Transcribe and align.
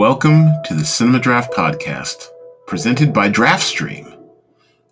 Welcome 0.00 0.62
to 0.64 0.72
the 0.72 0.86
Cinema 0.86 1.18
Draft 1.18 1.52
Podcast, 1.52 2.28
presented 2.66 3.12
by 3.12 3.28
DraftStream, 3.28 4.18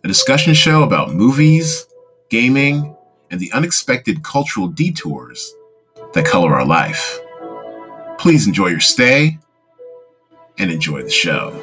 a 0.05 0.07
discussion 0.07 0.53
show 0.53 0.83
about 0.83 1.15
movies, 1.15 1.87
gaming, 2.29 2.95
and 3.31 3.41
the 3.41 3.51
unexpected 3.53 4.23
cultural 4.23 4.69
detours 4.69 5.51
that 6.13 6.27
color 6.27 6.55
our 6.55 6.67
life. 6.67 7.21
Please 8.19 8.47
enjoy 8.47 8.67
your 8.67 8.81
stay 8.81 9.39
and 10.59 10.71
enjoy 10.71 11.03
the 11.03 11.09
show. 11.09 11.59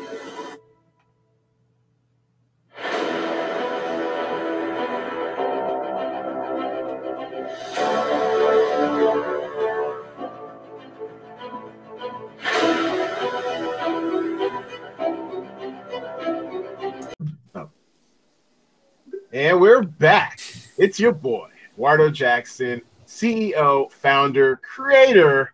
We're 19.76 19.82
back. 19.82 20.40
It's 20.78 21.02
your 21.02 21.12
boy, 21.12 21.50
Wardo 21.78 22.10
Jackson, 22.14 22.82
CEO, 23.06 23.92
founder, 23.92 24.56
creator 24.64 25.52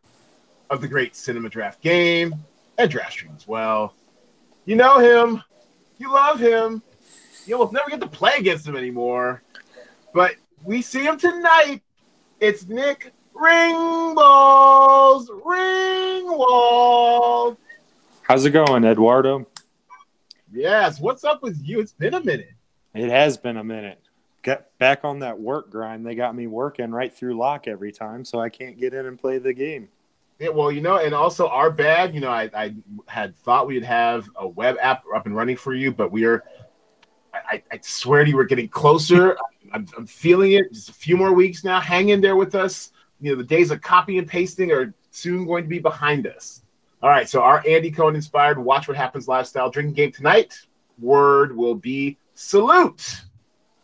of 0.69 0.79
the 0.79 0.87
great 0.87 1.15
Cinema 1.15 1.49
Draft 1.49 1.81
game 1.81 2.35
and 2.77 2.91
Draft 2.91 3.13
Stream 3.13 3.33
as 3.35 3.47
well. 3.47 3.95
You 4.65 4.75
know 4.75 4.99
him, 4.99 5.41
you 5.97 6.13
love 6.13 6.39
him, 6.39 6.83
you'll 7.47 7.71
never 7.71 7.89
get 7.89 7.99
to 8.01 8.07
play 8.07 8.33
against 8.37 8.67
him 8.67 8.75
anymore. 8.75 9.41
But 10.13 10.35
we 10.63 10.83
see 10.83 11.03
him 11.03 11.17
tonight. 11.17 11.81
It's 12.39 12.67
Nick 12.67 13.13
Ringballs 13.35 15.29
Ringwald. 16.29 17.57
How's 18.21 18.45
it 18.45 18.51
going, 18.51 18.83
Eduardo? 18.83 19.47
Yes, 20.53 20.99
what's 20.99 21.23
up 21.23 21.41
with 21.41 21.59
you? 21.63 21.79
It's 21.79 21.93
been 21.93 22.13
a 22.13 22.23
minute. 22.23 22.51
It 22.93 23.09
has 23.09 23.35
been 23.37 23.57
a 23.57 23.63
minute. 23.63 24.00
Get 24.43 24.75
back 24.79 25.03
on 25.03 25.19
that 25.19 25.39
work 25.39 25.69
grind. 25.69 26.05
They 26.05 26.15
got 26.15 26.35
me 26.35 26.47
working 26.47 26.91
right 26.91 27.13
through 27.13 27.37
lock 27.37 27.67
every 27.67 27.91
time, 27.91 28.25
so 28.25 28.39
I 28.39 28.49
can't 28.49 28.79
get 28.79 28.93
in 28.93 29.05
and 29.05 29.19
play 29.19 29.37
the 29.37 29.53
game. 29.53 29.89
Yeah, 30.39 30.49
well, 30.49 30.71
you 30.71 30.81
know, 30.81 30.97
and 30.97 31.13
also 31.13 31.47
our 31.47 31.69
bad. 31.69 32.15
You 32.15 32.21
know, 32.21 32.31
I, 32.31 32.49
I 32.55 32.75
had 33.05 33.35
thought 33.35 33.67
we'd 33.67 33.83
have 33.83 34.27
a 34.35 34.47
web 34.47 34.77
app 34.81 35.03
up 35.15 35.27
and 35.27 35.35
running 35.35 35.57
for 35.57 35.75
you, 35.75 35.91
but 35.91 36.11
we 36.11 36.25
are. 36.25 36.43
I, 37.33 37.61
I 37.71 37.79
swear 37.81 38.23
to 38.23 38.29
you, 38.29 38.35
we're 38.35 38.45
getting 38.45 38.67
closer. 38.67 39.37
I'm, 39.73 39.85
I'm 39.95 40.07
feeling 40.07 40.53
it. 40.53 40.73
Just 40.73 40.89
a 40.89 40.93
few 40.93 41.15
more 41.15 41.33
weeks 41.33 41.63
now. 41.63 41.79
Hang 41.79 42.09
in 42.09 42.21
there 42.21 42.35
with 42.35 42.55
us. 42.55 42.91
You 43.19 43.31
know, 43.31 43.37
the 43.37 43.43
days 43.43 43.69
of 43.69 43.81
copy 43.81 44.17
and 44.17 44.27
pasting 44.27 44.71
are 44.71 44.93
soon 45.11 45.45
going 45.45 45.63
to 45.63 45.69
be 45.69 45.79
behind 45.79 46.25
us. 46.25 46.63
All 47.03 47.09
right, 47.09 47.29
so 47.29 47.41
our 47.41 47.63
Andy 47.67 47.91
Cohen 47.91 48.15
inspired 48.15 48.57
Watch 48.57 48.87
What 48.87 48.97
Happens 48.97 49.27
lifestyle 49.27 49.69
drinking 49.69 49.93
game 49.93 50.11
tonight. 50.11 50.59
Word 50.99 51.55
will 51.55 51.75
be 51.75 52.17
salute. 52.33 53.21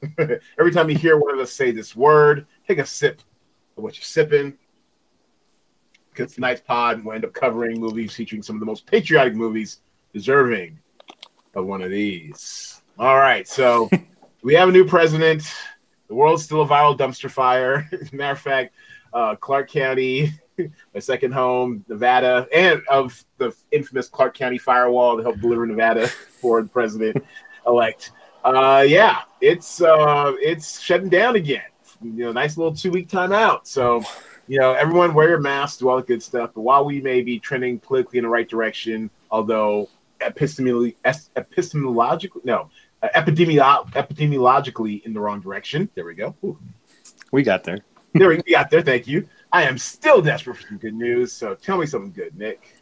Every 0.60 0.72
time 0.72 0.90
you 0.90 0.98
hear 0.98 1.18
one 1.18 1.34
of 1.34 1.40
us 1.40 1.52
say 1.52 1.72
this 1.72 1.96
word, 1.96 2.46
take 2.68 2.78
a 2.78 2.86
sip 2.86 3.22
of 3.78 3.84
what 3.84 3.96
you're 3.98 4.04
sipping. 4.04 4.58
Because 6.10 6.34
tonight's 6.34 6.62
pod 6.62 7.04
will 7.04 7.14
end 7.14 7.26
up 7.26 7.34
covering 7.34 7.80
movies 7.80 8.16
featuring 8.16 8.42
some 8.42 8.56
of 8.56 8.60
the 8.60 8.66
most 8.66 8.86
patriotic 8.86 9.36
movies 9.36 9.82
deserving 10.14 10.80
of 11.54 11.66
one 11.66 11.82
of 11.82 11.92
these. 11.92 12.82
All 12.98 13.18
right, 13.18 13.48
so 13.48 13.90
we 14.44 14.54
have 14.56 14.70
a 14.70 14.72
new 14.72 14.86
president. 14.86 15.44
The 16.08 16.16
world's 16.16 16.44
still 16.44 16.62
a 16.62 16.68
viral 16.68 16.98
dumpster 16.98 17.30
fire. 17.30 17.90
Matter 18.12 18.32
of 18.32 18.40
fact, 18.40 18.74
uh, 19.14 19.36
Clark 19.36 19.70
County, 19.70 20.32
my 20.58 21.00
second 21.00 21.34
home, 21.34 21.86
Nevada, 21.88 22.48
and 22.54 22.82
of 22.90 23.24
the 23.38 23.56
infamous 23.72 24.08
Clark 24.08 24.36
County 24.36 24.58
firewall 24.58 25.18
to 25.18 25.24
help 25.24 25.40
deliver 25.40 25.66
Nevada 25.66 26.08
for 26.08 26.62
the 26.62 26.70
president 26.70 27.24
elect. 27.68 28.12
Uh, 28.44 28.86
yeah, 28.88 29.22
it's 29.42 29.82
uh, 29.82 30.34
it's 30.40 30.80
shutting 30.80 31.10
down 31.10 31.36
again. 31.36 31.64
You 32.02 32.26
know, 32.26 32.32
nice 32.32 32.58
little 32.58 32.76
two 32.76 32.92
week 32.92 33.10
timeout. 33.10 33.68
So, 33.68 34.04
you 34.48 34.60
know, 34.60 34.74
everyone 34.74 35.14
wear 35.14 35.30
your 35.30 35.40
mask, 35.40 35.80
do 35.80 35.90
all 35.90 35.98
the 35.98 36.04
good 36.04 36.22
stuff. 36.22 36.52
But 36.54 36.62
while 36.62 36.86
we 36.86 37.02
may 37.02 37.22
be 37.22 37.40
trending 37.40 37.80
politically 37.80 38.20
in 38.20 38.24
the 38.24 38.30
right 38.30 38.48
direction, 38.48 39.10
although 39.32 39.90
epistemologically, 40.22 40.96
epistemologically, 41.36 42.46
no, 42.46 42.70
uh, 43.02 43.10
epidemiolo- 43.16 43.90
epidemiologically 43.92 45.04
in 45.04 45.14
the 45.14 45.20
wrong 45.20 45.42
direction. 45.42 45.90
There 45.96 46.06
we 46.06 46.16
go. 46.16 46.36
Ooh. 46.44 46.58
We 47.32 47.44
got 47.44 47.64
there. 47.64 47.80
there 48.14 48.30
we 48.30 48.42
got 48.44 48.70
there. 48.70 48.82
Thank 48.82 49.08
you. 49.08 49.28
I 49.52 49.64
am 49.64 49.78
still 49.78 50.22
desperate 50.22 50.58
for 50.58 50.68
some 50.68 50.78
good 50.78 50.94
news. 50.94 51.34
So 51.34 51.56
tell 51.56 51.78
me 51.78 51.86
something 51.86 52.12
good, 52.12 52.38
Nick. 52.38 52.77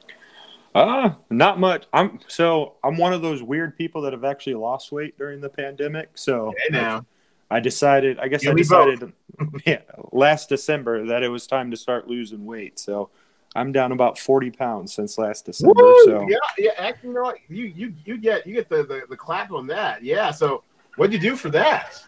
Uh, 0.75 1.13
not 1.29 1.57
much. 1.57 1.85
I'm 1.93 2.19
so 2.27 2.73
I'm 2.83 2.97
one 2.97 3.13
of 3.13 3.21
those 3.21 3.41
weird 3.41 3.77
people 3.77 4.01
that 4.01 4.11
have 4.11 4.25
actually 4.25 4.55
lost 4.55 4.91
weight 4.91 5.17
during 5.17 5.39
the 5.39 5.49
pandemic. 5.49 6.09
So 6.15 6.53
now. 6.69 7.05
I 7.49 7.59
decided, 7.59 8.19
I 8.19 8.27
guess 8.27 8.43
You 8.43 8.51
I 8.51 8.53
decided 8.55 9.13
yeah, 9.65 9.81
last 10.11 10.49
December 10.49 11.05
that 11.07 11.23
it 11.23 11.29
was 11.29 11.47
time 11.47 11.71
to 11.71 11.77
start 11.77 12.07
losing 12.07 12.45
weight. 12.45 12.77
So 12.79 13.09
I'm 13.55 13.71
down 13.71 13.93
about 13.93 14.19
40 14.19 14.51
pounds 14.51 14.93
since 14.93 15.17
last 15.17 15.45
December. 15.45 15.81
Woo! 15.81 16.03
So 16.05 16.27
Yeah, 16.27 16.37
yeah. 16.57 16.71
Actually, 16.77 17.09
you 17.09 17.15
know 17.15 17.21
what? 17.21 17.37
You 17.47 17.65
you 17.65 17.93
you 18.03 18.17
get 18.17 18.45
you 18.45 18.53
get 18.53 18.67
the, 18.67 18.83
the 18.83 19.03
the 19.09 19.15
clap 19.15 19.51
on 19.51 19.67
that. 19.67 20.03
Yeah. 20.03 20.31
So 20.31 20.63
what'd 20.97 21.13
you 21.13 21.19
do 21.19 21.37
for 21.37 21.49
that? 21.51 22.03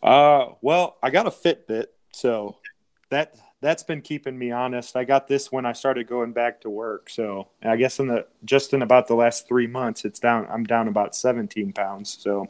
Uh, 0.00 0.50
well, 0.60 0.96
I 1.02 1.10
got 1.10 1.26
a 1.26 1.30
Fitbit, 1.30 1.86
so 2.12 2.56
that 3.10 3.36
that's 3.62 3.84
been 3.84 4.02
keeping 4.02 4.36
me 4.36 4.50
honest. 4.50 4.96
I 4.96 5.04
got 5.04 5.28
this 5.28 5.52
when 5.52 5.64
I 5.64 5.72
started 5.72 6.08
going 6.08 6.32
back 6.32 6.60
to 6.62 6.70
work, 6.70 7.08
so 7.08 7.48
I 7.62 7.76
guess 7.76 8.00
in 8.00 8.08
the 8.08 8.26
just 8.44 8.74
in 8.74 8.82
about 8.82 9.06
the 9.06 9.14
last 9.14 9.46
three 9.46 9.68
months, 9.68 10.04
it's 10.04 10.18
down. 10.18 10.46
I'm 10.50 10.64
down 10.64 10.88
about 10.88 11.14
17 11.14 11.72
pounds. 11.72 12.18
So 12.20 12.48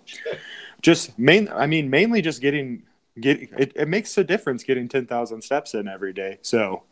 just 0.80 1.16
main, 1.18 1.48
I 1.50 1.66
mean, 1.66 1.90
mainly 1.90 2.22
just 2.22 2.40
getting 2.40 2.84
get 3.20 3.42
it, 3.58 3.72
it 3.76 3.88
makes 3.88 4.16
a 4.16 4.24
difference 4.24 4.64
getting 4.64 4.88
10,000 4.88 5.42
steps 5.42 5.74
in 5.74 5.86
every 5.86 6.12
day. 6.12 6.38
So. 6.42 6.82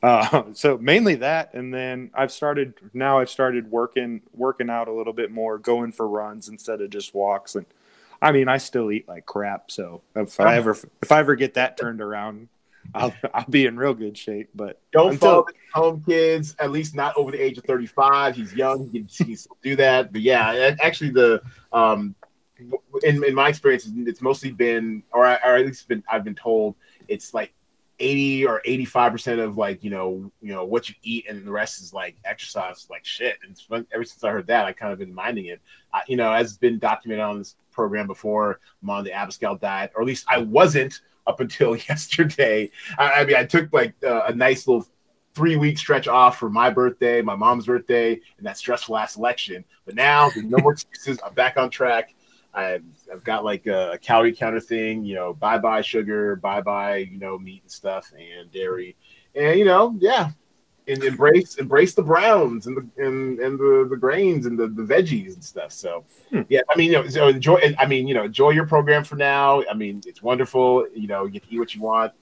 Uh, 0.00 0.44
so 0.52 0.78
mainly 0.78 1.16
that, 1.16 1.54
and 1.54 1.74
then 1.74 2.08
I've 2.14 2.30
started 2.30 2.74
now. 2.92 3.18
I've 3.18 3.30
started 3.30 3.68
working 3.68 4.20
working 4.32 4.70
out 4.70 4.86
a 4.86 4.92
little 4.92 5.12
bit 5.12 5.32
more, 5.32 5.58
going 5.58 5.90
for 5.90 6.06
runs 6.06 6.48
instead 6.48 6.80
of 6.80 6.90
just 6.90 7.16
walks, 7.16 7.56
and 7.56 7.66
I 8.22 8.30
mean, 8.30 8.48
I 8.48 8.58
still 8.58 8.92
eat 8.92 9.08
like 9.08 9.26
crap. 9.26 9.72
So 9.72 10.02
if 10.14 10.38
I 10.38 10.56
ever 10.56 10.76
if 11.02 11.10
I 11.10 11.18
ever 11.18 11.34
get 11.34 11.54
that 11.54 11.76
turned 11.76 12.00
around, 12.00 12.48
I'll 12.94 13.14
I'll 13.34 13.44
be 13.48 13.66
in 13.66 13.76
real 13.76 13.94
good 13.94 14.16
shape. 14.16 14.50
But 14.54 14.80
Don't 14.92 15.12
until- 15.14 15.28
follow 15.30 15.46
the 15.46 15.54
home 15.80 16.02
kids, 16.06 16.56
at 16.58 16.70
least 16.70 16.94
not 16.94 17.16
over 17.16 17.30
the 17.30 17.42
age 17.42 17.58
of 17.58 17.64
35. 17.64 18.36
He's 18.36 18.54
young, 18.54 18.88
he 18.90 19.00
can, 19.00 19.08
he 19.08 19.24
can 19.24 19.36
still 19.36 19.56
do 19.62 19.76
that. 19.76 20.12
But 20.12 20.22
yeah, 20.22 20.74
actually, 20.82 21.10
the 21.10 21.42
um, 21.72 22.14
in, 23.04 23.22
in 23.24 23.34
my 23.34 23.48
experience, 23.48 23.88
it's 23.94 24.20
mostly 24.20 24.50
been, 24.50 25.02
or, 25.12 25.24
I- 25.24 25.38
or 25.44 25.56
at 25.56 25.66
least 25.66 25.86
been, 25.88 26.02
I've 26.10 26.24
been 26.24 26.34
told 26.34 26.74
it's 27.06 27.32
like 27.32 27.52
80 28.00 28.46
or 28.46 28.62
85 28.64 29.12
percent 29.12 29.40
of 29.40 29.56
like 29.58 29.82
you 29.82 29.90
know 29.90 30.30
you 30.40 30.52
know 30.54 30.64
what 30.64 30.88
you 30.88 30.94
eat, 31.02 31.28
and 31.28 31.44
the 31.44 31.50
rest 31.50 31.80
is 31.80 31.92
like 31.92 32.16
exercise, 32.24 32.86
like 32.90 33.04
shit. 33.04 33.36
And 33.44 33.86
ever 33.92 34.04
since 34.04 34.22
I 34.22 34.30
heard 34.30 34.46
that, 34.46 34.66
I 34.66 34.72
kind 34.72 34.92
of 34.92 35.00
been 35.00 35.12
minding 35.14 35.46
it. 35.46 35.60
I, 35.92 36.02
you 36.06 36.16
know, 36.16 36.32
as 36.32 36.50
has 36.50 36.58
been 36.58 36.78
documented 36.78 37.24
on 37.24 37.38
this 37.38 37.56
program 37.72 38.06
before, 38.06 38.60
I'm 38.82 38.90
on 38.90 39.02
the 39.04 39.10
Abascal 39.10 39.60
diet, 39.60 39.90
or 39.96 40.02
at 40.02 40.06
least 40.06 40.26
I 40.28 40.38
wasn't 40.38 41.00
up 41.28 41.40
until 41.40 41.76
yesterday. 41.88 42.70
I, 42.98 43.12
I 43.12 43.24
mean, 43.24 43.36
I 43.36 43.44
took 43.44 43.72
like 43.72 43.94
uh, 44.04 44.22
a 44.26 44.34
nice 44.34 44.66
little 44.66 44.86
three 45.34 45.56
week 45.56 45.78
stretch 45.78 46.08
off 46.08 46.38
for 46.38 46.50
my 46.50 46.70
birthday, 46.70 47.22
my 47.22 47.36
mom's 47.36 47.66
birthday, 47.66 48.14
and 48.38 48.46
that 48.46 48.56
stressful 48.56 48.94
last 48.94 49.16
election. 49.16 49.64
But 49.84 49.94
now 49.94 50.30
there's 50.30 50.46
no 50.46 50.58
more 50.58 50.72
excuses. 50.92 51.20
I'm 51.24 51.34
back 51.34 51.56
on 51.56 51.70
track. 51.70 52.14
I've, 52.54 52.82
I've 53.12 53.22
got 53.22 53.44
like 53.44 53.66
a, 53.66 53.92
a 53.92 53.98
calorie 53.98 54.32
counter 54.32 54.58
thing, 54.58 55.04
you 55.04 55.14
know, 55.14 55.34
bye 55.34 55.58
bye 55.58 55.82
sugar, 55.82 56.34
bye 56.36 56.62
bye, 56.62 56.96
you 56.96 57.18
know, 57.18 57.38
meat 57.38 57.62
and 57.62 57.70
stuff 57.70 58.12
and 58.18 58.50
dairy. 58.50 58.96
And, 59.34 59.58
you 59.58 59.64
know, 59.64 59.94
yeah. 60.00 60.30
And 60.88 61.04
embrace 61.04 61.56
embrace 61.56 61.94
the 61.94 62.02
browns 62.02 62.66
and 62.66 62.76
the 62.76 63.04
and, 63.04 63.38
and 63.40 63.58
the, 63.58 63.86
the 63.90 63.96
grains 63.96 64.46
and 64.46 64.58
the, 64.58 64.68
the 64.68 64.82
veggies 64.82 65.34
and 65.34 65.44
stuff. 65.44 65.70
So 65.72 66.04
Hmm. 66.30 66.42
yeah, 66.48 66.60
I 66.70 66.76
mean, 66.76 66.92
you 66.92 67.02
know, 67.02 67.06
so 67.08 67.28
enjoy. 67.28 67.74
I 67.78 67.86
mean, 67.86 68.08
you 68.08 68.14
know, 68.14 68.24
enjoy 68.24 68.50
your 68.50 68.66
program 68.66 69.04
for 69.04 69.16
now. 69.16 69.62
I 69.70 69.74
mean, 69.74 70.02
it's 70.06 70.22
wonderful. 70.22 70.86
You 70.94 71.06
know, 71.08 71.24
you 71.26 71.30
get 71.32 71.42
to 71.44 71.54
eat 71.54 71.58
what 71.58 71.74
you 71.74 71.82
want. 71.82 72.12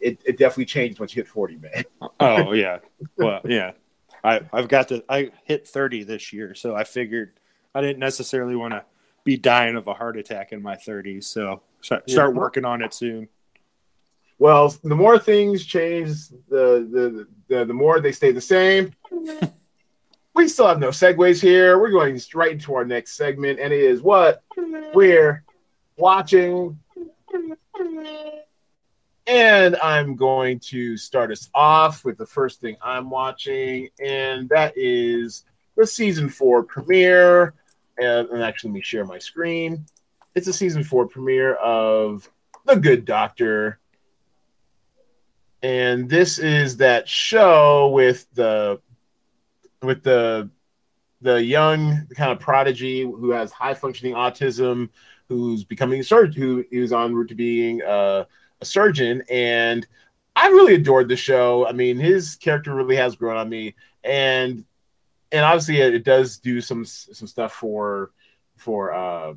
It, 0.00 0.20
it 0.24 0.38
definitely 0.38 0.64
changes 0.66 0.98
once 0.98 1.14
you 1.14 1.22
hit 1.22 1.28
forty, 1.28 1.56
man. 1.56 1.84
oh 2.20 2.52
yeah, 2.52 2.78
well 3.16 3.40
yeah, 3.44 3.72
I 4.24 4.40
I've 4.52 4.68
got 4.68 4.88
to 4.88 5.04
I 5.08 5.30
hit 5.44 5.68
30 5.68 6.04
this 6.04 6.32
year, 6.32 6.54
so 6.54 6.74
I 6.74 6.84
figured 6.84 7.32
I 7.74 7.80
didn't 7.80 8.00
necessarily 8.00 8.56
want 8.56 8.72
to 8.72 8.84
be 9.24 9.36
dying 9.36 9.76
of 9.76 9.86
a 9.86 9.94
heart 9.94 10.16
attack 10.16 10.52
in 10.52 10.62
my 10.62 10.74
30s. 10.76 11.24
So 11.24 11.60
start, 11.82 12.04
Yeah. 12.06 12.14
start 12.14 12.34
working 12.34 12.64
on 12.64 12.80
it 12.82 12.94
soon. 12.94 13.28
Well, 14.40 14.74
the 14.82 14.96
more 14.96 15.18
things 15.18 15.66
change, 15.66 16.30
the 16.48 16.88
the 16.90 17.28
the, 17.46 17.66
the 17.66 17.74
more 17.74 18.00
they 18.00 18.10
stay 18.10 18.32
the 18.32 18.40
same. 18.40 18.94
we 20.34 20.48
still 20.48 20.66
have 20.66 20.80
no 20.80 20.88
segues 20.88 21.42
here. 21.42 21.78
We're 21.78 21.90
going 21.90 22.18
straight 22.18 22.52
into 22.52 22.74
our 22.74 22.86
next 22.86 23.18
segment, 23.18 23.60
and 23.60 23.70
it 23.70 23.80
is 23.80 24.00
what 24.00 24.42
we're 24.94 25.44
watching. 25.98 26.78
And 29.26 29.76
I'm 29.76 30.16
going 30.16 30.58
to 30.70 30.96
start 30.96 31.30
us 31.30 31.50
off 31.54 32.02
with 32.06 32.16
the 32.16 32.24
first 32.24 32.62
thing 32.62 32.78
I'm 32.80 33.10
watching, 33.10 33.90
and 34.02 34.48
that 34.48 34.72
is 34.74 35.44
the 35.76 35.86
season 35.86 36.30
four 36.30 36.62
premiere. 36.62 37.52
And, 37.98 38.26
and 38.30 38.42
actually, 38.42 38.70
let 38.70 38.74
me 38.76 38.82
share 38.82 39.04
my 39.04 39.18
screen. 39.18 39.84
It's 40.34 40.48
a 40.48 40.52
season 40.54 40.82
four 40.82 41.06
premiere 41.06 41.56
of 41.56 42.26
The 42.64 42.76
Good 42.76 43.04
Doctor. 43.04 43.79
And 45.62 46.08
this 46.08 46.38
is 46.38 46.78
that 46.78 47.08
show 47.08 47.90
with 47.90 48.26
the 48.34 48.80
with 49.82 50.02
the 50.02 50.50
the 51.20 51.42
young 51.42 52.06
kind 52.14 52.32
of 52.32 52.40
prodigy 52.40 53.02
who 53.02 53.30
has 53.30 53.52
high 53.52 53.74
functioning 53.74 54.14
autism, 54.14 54.88
who's 55.28 55.64
becoming 55.64 56.00
a 56.00 56.04
surgeon, 56.04 56.42
who 56.42 56.64
is 56.70 56.92
on 56.92 57.14
route 57.14 57.28
to 57.28 57.34
being 57.34 57.82
a, 57.82 58.26
a 58.60 58.64
surgeon. 58.64 59.22
And 59.30 59.86
I 60.34 60.48
really 60.48 60.74
adored 60.74 61.08
the 61.08 61.16
show. 61.16 61.66
I 61.66 61.72
mean, 61.72 61.98
his 61.98 62.36
character 62.36 62.74
really 62.74 62.96
has 62.96 63.16
grown 63.16 63.36
on 63.36 63.48
me, 63.48 63.74
and 64.02 64.64
and 65.32 65.44
obviously 65.44 65.80
it, 65.80 66.04
does 66.04 66.38
do 66.38 66.60
some 66.60 66.84
some 66.84 67.26
stuff 67.28 67.52
for 67.52 68.12
for 68.56 68.92
uh, 68.92 69.34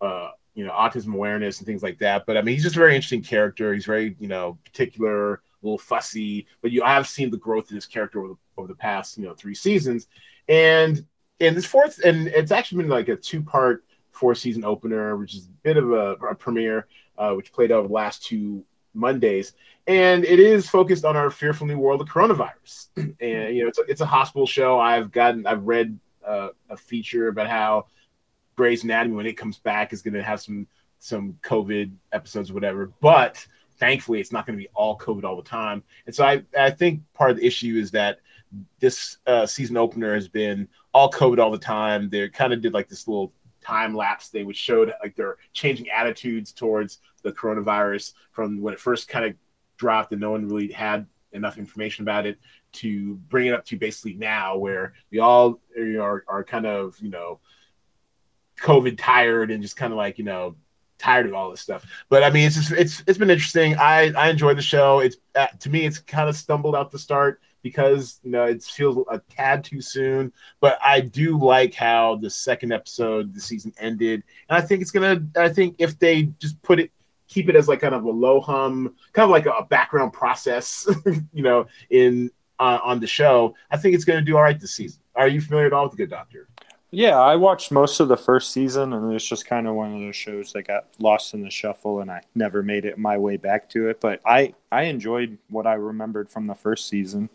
uh, 0.00 0.30
you 0.54 0.64
know 0.64 0.72
autism 0.72 1.14
awareness 1.14 1.58
and 1.58 1.66
things 1.66 1.82
like 1.82 1.98
that. 1.98 2.26
But 2.26 2.36
I 2.36 2.42
mean, 2.42 2.54
he's 2.54 2.64
just 2.64 2.76
a 2.76 2.80
very 2.80 2.94
interesting 2.94 3.22
character. 3.22 3.72
He's 3.72 3.86
very 3.86 4.16
you 4.18 4.28
know 4.28 4.58
particular, 4.64 5.42
little 5.62 5.78
fussy. 5.78 6.46
But 6.62 6.72
you 6.72 6.82
have 6.82 7.08
seen 7.08 7.30
the 7.30 7.36
growth 7.36 7.70
in 7.70 7.76
his 7.76 7.86
character 7.86 8.20
over 8.20 8.28
the, 8.28 8.36
over 8.56 8.68
the 8.68 8.74
past 8.74 9.18
you 9.18 9.24
know 9.24 9.34
three 9.34 9.54
seasons, 9.54 10.06
and 10.48 11.04
and 11.40 11.56
this 11.56 11.66
fourth 11.66 11.98
and 12.04 12.28
it's 12.28 12.52
actually 12.52 12.82
been 12.82 12.90
like 12.90 13.08
a 13.08 13.16
two 13.16 13.42
part 13.42 13.84
four 14.10 14.34
season 14.34 14.64
opener, 14.64 15.16
which 15.16 15.34
is 15.34 15.46
a 15.46 15.62
bit 15.62 15.76
of 15.76 15.92
a, 15.92 16.12
a 16.26 16.34
premiere, 16.34 16.86
uh, 17.16 17.32
which 17.32 17.52
played 17.52 17.72
over 17.72 17.88
the 17.88 17.94
last 17.94 18.24
two 18.24 18.64
Mondays, 18.94 19.52
and 19.86 20.24
it 20.24 20.38
is 20.38 20.68
focused 20.68 21.04
on 21.04 21.16
our 21.16 21.30
fearful 21.30 21.66
new 21.66 21.78
world 21.78 22.00
of 22.00 22.08
coronavirus. 22.08 22.88
and 22.96 23.56
you 23.56 23.62
know, 23.62 23.68
it's 23.68 23.78
a, 23.78 23.82
it's 23.82 24.00
a 24.00 24.06
hospital 24.06 24.46
show. 24.46 24.78
I've 24.78 25.10
gotten, 25.10 25.46
I've 25.46 25.64
read 25.64 25.98
uh, 26.26 26.48
a 26.68 26.76
feature 26.76 27.28
about 27.28 27.48
how 27.48 27.86
Grey's 28.56 28.84
Anatomy, 28.84 29.16
when 29.16 29.26
it 29.26 29.36
comes 29.36 29.58
back, 29.58 29.92
is 29.92 30.02
going 30.02 30.14
to 30.14 30.22
have 30.22 30.40
some 30.40 30.66
some 30.98 31.38
COVID 31.42 31.92
episodes 32.12 32.52
whatever. 32.52 32.92
But 33.00 33.46
thankfully, 33.80 34.20
it's 34.20 34.32
not 34.32 34.46
going 34.46 34.56
to 34.56 34.62
be 34.62 34.68
all 34.74 34.96
COVID 34.96 35.24
all 35.24 35.36
the 35.36 35.42
time. 35.42 35.82
And 36.06 36.14
so 36.14 36.24
I 36.24 36.42
I 36.56 36.70
think 36.70 37.02
part 37.14 37.30
of 37.30 37.38
the 37.38 37.46
issue 37.46 37.76
is 37.76 37.90
that 37.92 38.20
this 38.78 39.18
uh, 39.26 39.46
season 39.46 39.76
opener 39.76 40.14
has 40.14 40.28
been 40.28 40.68
all 40.92 41.10
COVID 41.10 41.38
all 41.38 41.50
the 41.50 41.58
time. 41.58 42.10
They 42.10 42.28
kind 42.28 42.52
of 42.52 42.60
did 42.60 42.74
like 42.74 42.88
this 42.88 43.08
little 43.08 43.32
time 43.60 43.94
lapse 43.94 44.28
they 44.28 44.42
would 44.42 44.56
show 44.56 44.90
like 45.02 45.14
their 45.16 45.36
changing 45.52 45.88
attitudes 45.90 46.52
towards 46.52 46.98
the 47.22 47.32
coronavirus 47.32 48.14
from 48.32 48.60
when 48.60 48.72
it 48.74 48.80
first 48.80 49.08
kind 49.08 49.24
of 49.24 49.34
dropped 49.76 50.12
and 50.12 50.20
no 50.20 50.30
one 50.30 50.48
really 50.48 50.72
had 50.72 51.06
enough 51.32 51.58
information 51.58 52.02
about 52.02 52.26
it 52.26 52.38
to 52.72 53.16
bring 53.28 53.46
it 53.46 53.54
up 53.54 53.64
to 53.64 53.76
basically 53.76 54.14
now 54.14 54.56
where 54.56 54.94
we 55.10 55.18
all 55.18 55.60
are, 55.78 56.24
are 56.26 56.44
kind 56.44 56.66
of 56.66 56.98
you 57.00 57.10
know 57.10 57.38
covid 58.58 58.96
tired 58.98 59.50
and 59.50 59.62
just 59.62 59.76
kind 59.76 59.92
of 59.92 59.96
like 59.96 60.18
you 60.18 60.24
know 60.24 60.56
tired 61.00 61.26
of 61.26 61.34
all 61.34 61.50
this 61.50 61.60
stuff 61.60 61.84
but 62.08 62.22
i 62.22 62.30
mean 62.30 62.46
it's 62.46 62.56
just 62.56 62.72
it's 62.72 63.02
it's 63.06 63.18
been 63.18 63.30
interesting 63.30 63.74
i 63.76 64.12
i 64.12 64.28
enjoy 64.28 64.52
the 64.52 64.62
show 64.62 65.00
it's 65.00 65.16
uh, 65.34 65.46
to 65.58 65.70
me 65.70 65.86
it's 65.86 65.98
kind 65.98 66.28
of 66.28 66.36
stumbled 66.36 66.76
out 66.76 66.90
the 66.90 66.98
start 66.98 67.40
because 67.62 68.20
you 68.22 68.30
know 68.30 68.44
it 68.44 68.62
feels 68.62 69.04
a 69.10 69.20
tad 69.30 69.64
too 69.64 69.80
soon. 69.80 70.32
But 70.60 70.78
I 70.82 71.00
do 71.00 71.38
like 71.38 71.74
how 71.74 72.16
the 72.16 72.30
second 72.30 72.72
episode 72.72 73.34
the 73.34 73.40
season 73.40 73.72
ended, 73.78 74.22
and 74.48 74.56
I 74.56 74.60
think 74.60 74.82
it's 74.82 74.90
gonna. 74.90 75.22
I 75.36 75.48
think 75.48 75.76
if 75.78 75.98
they 75.98 76.24
just 76.38 76.60
put 76.62 76.80
it, 76.80 76.90
keep 77.28 77.48
it 77.48 77.56
as 77.56 77.68
like 77.68 77.80
kind 77.80 77.94
of 77.94 78.04
a 78.04 78.10
low 78.10 78.40
hum, 78.40 78.94
kind 79.12 79.24
of 79.24 79.30
like 79.30 79.46
a, 79.46 79.64
background 79.68 80.12
process, 80.12 80.88
you 81.32 81.42
know, 81.42 81.66
in 81.90 82.30
uh, 82.58 82.78
on 82.82 83.00
the 83.00 83.06
show, 83.06 83.54
I 83.70 83.76
think 83.76 83.94
it's 83.94 84.04
gonna 84.04 84.22
do 84.22 84.36
all 84.36 84.42
right 84.42 84.58
this 84.58 84.72
season. 84.72 85.00
Are 85.14 85.28
you 85.28 85.40
familiar 85.40 85.66
at 85.66 85.72
all 85.72 85.84
with 85.84 85.92
the 85.92 85.98
Good 85.98 86.10
Doctor? 86.10 86.48
Yeah, 86.92 87.20
I 87.20 87.36
watched 87.36 87.70
most 87.70 88.00
of 88.00 88.08
the 88.08 88.16
first 88.16 88.50
season, 88.52 88.92
and 88.92 89.12
it's 89.14 89.24
just 89.26 89.46
kind 89.46 89.68
of 89.68 89.76
one 89.76 89.94
of 89.94 90.00
those 90.00 90.16
shows 90.16 90.52
that 90.52 90.66
got 90.66 90.86
lost 90.98 91.34
in 91.34 91.42
the 91.42 91.50
shuffle, 91.50 92.00
and 92.00 92.10
I 92.10 92.22
never 92.34 92.64
made 92.64 92.84
it 92.84 92.98
my 92.98 93.16
way 93.16 93.36
back 93.36 93.68
to 93.70 93.88
it. 93.88 94.00
But 94.00 94.20
I 94.26 94.54
I 94.72 94.84
enjoyed 94.84 95.38
what 95.48 95.68
I 95.68 95.74
remembered 95.74 96.28
from 96.28 96.46
the 96.46 96.54
first 96.54 96.88
season. 96.88 97.28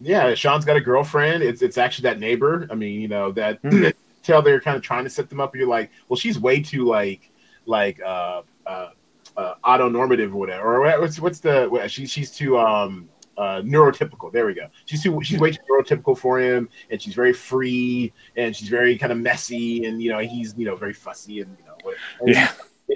Yeah, 0.00 0.34
Sean's 0.34 0.64
got 0.64 0.76
a 0.76 0.80
girlfriend. 0.80 1.42
It's 1.42 1.62
it's 1.62 1.78
actually 1.78 2.04
that 2.04 2.20
neighbor. 2.20 2.68
I 2.70 2.74
mean, 2.76 3.00
you 3.00 3.08
know 3.08 3.32
that 3.32 3.60
mm-hmm. 3.62 3.88
tell 4.22 4.40
they're 4.40 4.60
kind 4.60 4.76
of 4.76 4.82
trying 4.82 5.04
to 5.04 5.10
set 5.10 5.28
them 5.28 5.40
up. 5.40 5.56
you're 5.56 5.66
like, 5.66 5.90
well, 6.08 6.16
she's 6.16 6.38
way 6.38 6.60
too 6.60 6.84
like 6.84 7.30
like 7.66 8.00
uh 8.00 8.42
uh, 8.66 8.90
uh 9.36 9.54
autonormative 9.64 10.32
or 10.32 10.36
whatever. 10.36 10.76
Or 10.76 11.00
what's 11.00 11.18
what's 11.18 11.40
the 11.40 11.66
what, 11.68 11.90
she, 11.90 12.06
she's 12.06 12.30
too 12.30 12.56
um 12.56 13.08
uh, 13.36 13.62
neurotypical. 13.62 14.32
There 14.32 14.46
we 14.46 14.54
go. 14.54 14.66
She's 14.84 15.02
too, 15.02 15.20
she's 15.22 15.40
way 15.40 15.52
too 15.52 15.60
neurotypical 15.70 16.16
for 16.16 16.38
him, 16.38 16.68
and 16.90 17.00
she's 17.00 17.14
very 17.14 17.32
free, 17.32 18.12
and 18.36 18.54
she's 18.54 18.68
very 18.68 18.98
kind 18.98 19.12
of 19.12 19.18
messy, 19.18 19.86
and 19.86 20.02
you 20.02 20.10
know 20.10 20.18
he's 20.18 20.54
you 20.56 20.66
know 20.66 20.76
very 20.76 20.92
fussy, 20.92 21.40
and 21.40 21.56
you 21.58 21.64
know 21.64 21.94
and 22.20 22.28
yeah. 22.28 22.52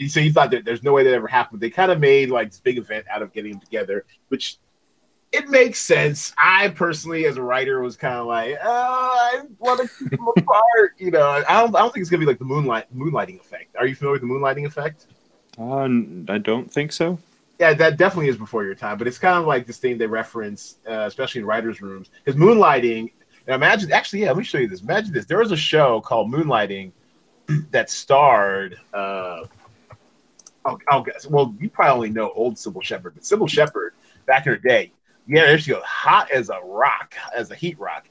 So 0.08 0.20
he 0.20 0.30
thought 0.30 0.50
that 0.50 0.64
there's 0.64 0.82
no 0.82 0.92
way 0.92 1.04
that 1.04 1.14
ever 1.14 1.28
happened. 1.28 1.60
They 1.60 1.70
kind 1.70 1.92
of 1.92 2.00
made 2.00 2.30
like 2.30 2.50
this 2.50 2.60
big 2.60 2.78
event 2.78 3.06
out 3.08 3.22
of 3.22 3.32
getting 3.32 3.52
them 3.52 3.60
together, 3.60 4.04
which 4.28 4.58
it 5.32 5.48
makes 5.48 5.80
sense. 5.80 6.32
I 6.36 6.68
personally, 6.68 7.26
as 7.26 7.36
a 7.36 7.42
writer, 7.42 7.80
was 7.80 7.96
kind 7.96 8.14
of 8.14 8.26
like, 8.26 8.56
oh, 8.62 9.32
I 9.34 9.42
want 9.58 9.80
to 9.80 9.88
keep 9.98 10.10
them 10.10 10.28
apart. 10.36 10.94
You 10.98 11.10
know, 11.10 11.28
I 11.28 11.60
don't, 11.60 11.74
I 11.74 11.80
don't 11.80 11.92
think 11.92 12.02
it's 12.02 12.10
gonna 12.10 12.20
be 12.20 12.26
like 12.26 12.38
the 12.38 12.44
moonlight 12.44 12.86
moonlighting 12.94 13.40
effect. 13.40 13.76
Are 13.76 13.86
you 13.86 13.94
familiar 13.94 14.20
with 14.20 14.22
the 14.22 14.28
moonlighting 14.28 14.66
effect? 14.66 15.06
Uh, 15.58 16.32
I 16.32 16.38
don't 16.38 16.70
think 16.70 16.92
so. 16.92 17.18
Yeah, 17.58 17.72
that 17.74 17.96
definitely 17.96 18.28
is 18.28 18.36
before 18.36 18.64
your 18.64 18.74
time, 18.74 18.98
but 18.98 19.06
it's 19.06 19.18
kind 19.18 19.38
of 19.38 19.46
like 19.46 19.66
this 19.66 19.78
thing 19.78 19.96
they 19.96 20.06
reference, 20.06 20.78
uh, 20.88 21.04
especially 21.06 21.40
in 21.40 21.46
writers' 21.46 21.80
rooms, 21.80 22.10
because 22.24 22.38
moonlighting. 22.38 23.12
Now 23.46 23.54
imagine, 23.54 23.92
actually, 23.92 24.22
yeah, 24.22 24.28
let 24.28 24.38
me 24.38 24.44
show 24.44 24.58
you 24.58 24.68
this. 24.68 24.80
Imagine 24.80 25.12
this. 25.12 25.26
There 25.26 25.38
was 25.38 25.52
a 25.52 25.56
show 25.56 26.00
called 26.00 26.32
Moonlighting 26.32 26.92
that 27.70 27.90
starred. 27.90 28.76
Uh, 28.92 29.44
oh, 30.64 30.78
oh, 30.90 31.06
well, 31.28 31.54
you 31.60 31.68
probably 31.68 31.94
only 31.94 32.10
know 32.10 32.32
old 32.34 32.54
Cybill 32.54 32.82
Shepherd, 32.82 33.14
but 33.14 33.22
Cybill 33.22 33.48
Shepherd 33.48 33.94
back 34.26 34.46
in 34.46 34.52
her 34.52 34.58
day, 34.58 34.92
yeah, 35.26 35.46
there 35.46 35.58
she 35.58 35.70
goes, 35.70 35.82
hot 35.84 36.30
as 36.30 36.50
a 36.50 36.60
rock, 36.64 37.14
as 37.34 37.50
a 37.50 37.54
heat 37.54 37.78
rock. 37.78 38.08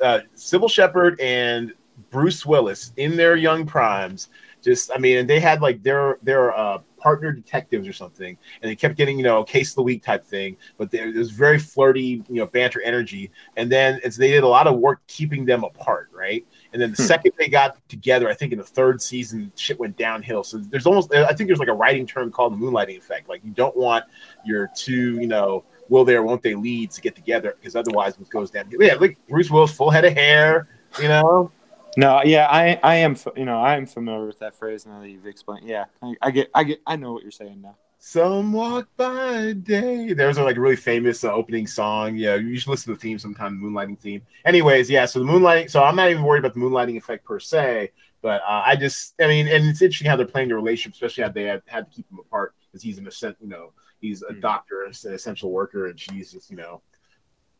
Uh, 0.00 0.20
Cybill 0.36 0.70
Shepherd 0.70 1.20
and 1.20 1.72
Bruce 2.10 2.46
Willis 2.46 2.92
in 2.96 3.16
their 3.16 3.36
young 3.36 3.66
primes. 3.66 4.28
Just, 4.66 4.90
I 4.92 4.98
mean, 4.98 5.18
and 5.18 5.30
they 5.30 5.38
had 5.38 5.62
like 5.62 5.80
their 5.84 6.18
their 6.22 6.52
uh, 6.56 6.78
partner 6.98 7.30
detectives 7.30 7.86
or 7.86 7.92
something, 7.92 8.36
and 8.60 8.68
they 8.68 8.74
kept 8.74 8.96
getting 8.96 9.16
you 9.16 9.22
know 9.22 9.44
case 9.44 9.70
of 9.70 9.76
the 9.76 9.82
week 9.82 10.02
type 10.02 10.24
thing. 10.24 10.56
But 10.76 10.90
there 10.90 11.06
was 11.12 11.30
very 11.30 11.60
flirty, 11.60 12.24
you 12.28 12.34
know, 12.40 12.46
banter 12.46 12.82
energy, 12.82 13.30
and 13.56 13.70
then 13.70 14.00
it's 14.02 14.16
they 14.16 14.32
did 14.32 14.42
a 14.42 14.48
lot 14.48 14.66
of 14.66 14.80
work 14.80 15.00
keeping 15.06 15.44
them 15.44 15.62
apart, 15.62 16.10
right? 16.12 16.44
And 16.72 16.82
then 16.82 16.90
the 16.90 16.96
hmm. 16.96 17.06
second 17.06 17.32
they 17.38 17.48
got 17.48 17.76
together, 17.88 18.28
I 18.28 18.34
think 18.34 18.50
in 18.50 18.58
the 18.58 18.64
third 18.64 19.00
season, 19.00 19.52
shit 19.54 19.78
went 19.78 19.96
downhill. 19.96 20.42
So 20.42 20.58
there's 20.58 20.84
almost, 20.84 21.14
I 21.14 21.32
think 21.32 21.46
there's 21.48 21.60
like 21.60 21.68
a 21.68 21.74
writing 21.74 22.06
term 22.08 22.32
called 22.32 22.52
the 22.52 22.56
moonlighting 22.56 22.98
effect. 22.98 23.28
Like 23.28 23.44
you 23.44 23.52
don't 23.52 23.76
want 23.76 24.04
your 24.44 24.68
two, 24.74 25.20
you 25.20 25.28
know, 25.28 25.64
will 25.88 26.04
they 26.04 26.16
or 26.16 26.22
won't 26.22 26.42
they 26.42 26.56
lead 26.56 26.90
to 26.90 27.00
get 27.00 27.14
together? 27.14 27.56
Because 27.58 27.76
otherwise, 27.76 28.18
it 28.20 28.28
goes 28.30 28.50
down. 28.50 28.66
Yeah, 28.78 28.94
like 28.94 29.16
Bruce 29.28 29.50
Willis, 29.50 29.72
full 29.72 29.90
head 29.90 30.04
of 30.04 30.12
hair, 30.12 30.68
you 31.00 31.08
know. 31.08 31.52
No, 31.96 32.22
yeah, 32.22 32.46
I, 32.50 32.78
I 32.82 32.96
am, 32.96 33.16
you 33.36 33.46
know, 33.46 33.58
I 33.58 33.76
am 33.76 33.86
familiar 33.86 34.26
with 34.26 34.38
that 34.40 34.54
phrase 34.54 34.84
now 34.84 35.00
that 35.00 35.08
you've 35.08 35.26
explained. 35.26 35.66
Yeah, 35.66 35.86
I, 36.02 36.14
I 36.20 36.30
get, 36.30 36.50
I 36.54 36.64
get, 36.64 36.80
I 36.86 36.96
know 36.96 37.12
what 37.12 37.22
you're 37.22 37.30
saying 37.30 37.62
now. 37.62 37.76
Some 37.98 38.52
walk 38.52 38.88
by 38.98 39.54
day. 39.54 40.12
There's 40.12 40.36
a 40.36 40.44
like 40.44 40.58
really 40.58 40.76
famous 40.76 41.24
uh, 41.24 41.32
opening 41.32 41.66
song. 41.66 42.16
Yeah, 42.16 42.36
you 42.36 42.56
should 42.58 42.68
listen 42.68 42.92
to 42.92 42.98
the 42.98 43.00
theme 43.00 43.18
sometime, 43.18 43.58
the 43.58 43.66
moonlighting 43.66 43.98
theme. 43.98 44.22
Anyways, 44.44 44.90
yeah. 44.90 45.06
So 45.06 45.18
the 45.18 45.24
moonlighting. 45.24 45.70
So 45.70 45.82
I'm 45.82 45.96
not 45.96 46.10
even 46.10 46.22
worried 46.22 46.40
about 46.40 46.54
the 46.54 46.60
moonlighting 46.60 46.96
effect 46.96 47.24
per 47.24 47.40
se, 47.40 47.90
but 48.20 48.42
uh, 48.42 48.62
I 48.64 48.76
just, 48.76 49.14
I 49.18 49.26
mean, 49.26 49.48
and 49.48 49.64
it's 49.64 49.80
interesting 49.80 50.08
how 50.08 50.16
they're 50.16 50.26
playing 50.26 50.50
the 50.50 50.54
relationship, 50.54 50.92
especially 50.92 51.24
how 51.24 51.30
they 51.30 51.44
had, 51.44 51.62
had 51.66 51.90
to 51.90 51.96
keep 51.96 52.08
them 52.10 52.18
apart 52.18 52.54
because 52.70 52.82
he's 52.82 52.98
an 52.98 53.08
you 53.40 53.48
know, 53.48 53.72
he's 54.00 54.22
a 54.22 54.34
mm. 54.34 54.40
doctor, 54.42 54.84
an 54.84 54.92
essential 55.12 55.50
worker, 55.50 55.86
and 55.86 55.98
she's 55.98 56.30
just 56.30 56.50
you 56.50 56.56
know 56.56 56.82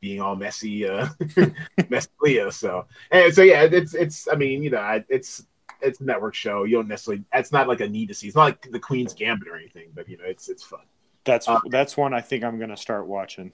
being 0.00 0.20
all 0.20 0.36
messy, 0.36 0.88
uh, 0.88 1.08
messy 1.88 2.08
Leah. 2.20 2.52
So 2.52 2.86
and 3.10 3.32
so 3.34 3.42
yeah, 3.42 3.62
it's 3.62 3.94
it's. 3.94 4.28
I 4.28 4.34
mean, 4.36 4.62
you 4.62 4.70
know, 4.70 5.02
it's 5.08 5.46
it's 5.80 6.00
a 6.00 6.04
network 6.04 6.34
show. 6.34 6.64
You 6.64 6.76
don't 6.76 6.88
necessarily. 6.88 7.24
It's 7.32 7.52
not 7.52 7.68
like 7.68 7.80
a 7.80 7.88
need 7.88 8.08
to 8.08 8.14
see. 8.14 8.26
It's 8.26 8.36
not 8.36 8.44
like 8.44 8.70
the 8.70 8.80
Queen's 8.80 9.14
Gambit 9.14 9.48
or 9.48 9.56
anything, 9.56 9.88
but 9.94 10.08
you 10.08 10.16
know, 10.16 10.24
it's 10.24 10.48
it's 10.48 10.62
fun. 10.62 10.80
That's 11.24 11.48
um, 11.48 11.60
that's 11.70 11.96
one 11.96 12.14
I 12.14 12.20
think 12.20 12.44
I'm 12.44 12.58
gonna 12.58 12.76
start 12.76 13.06
watching. 13.06 13.52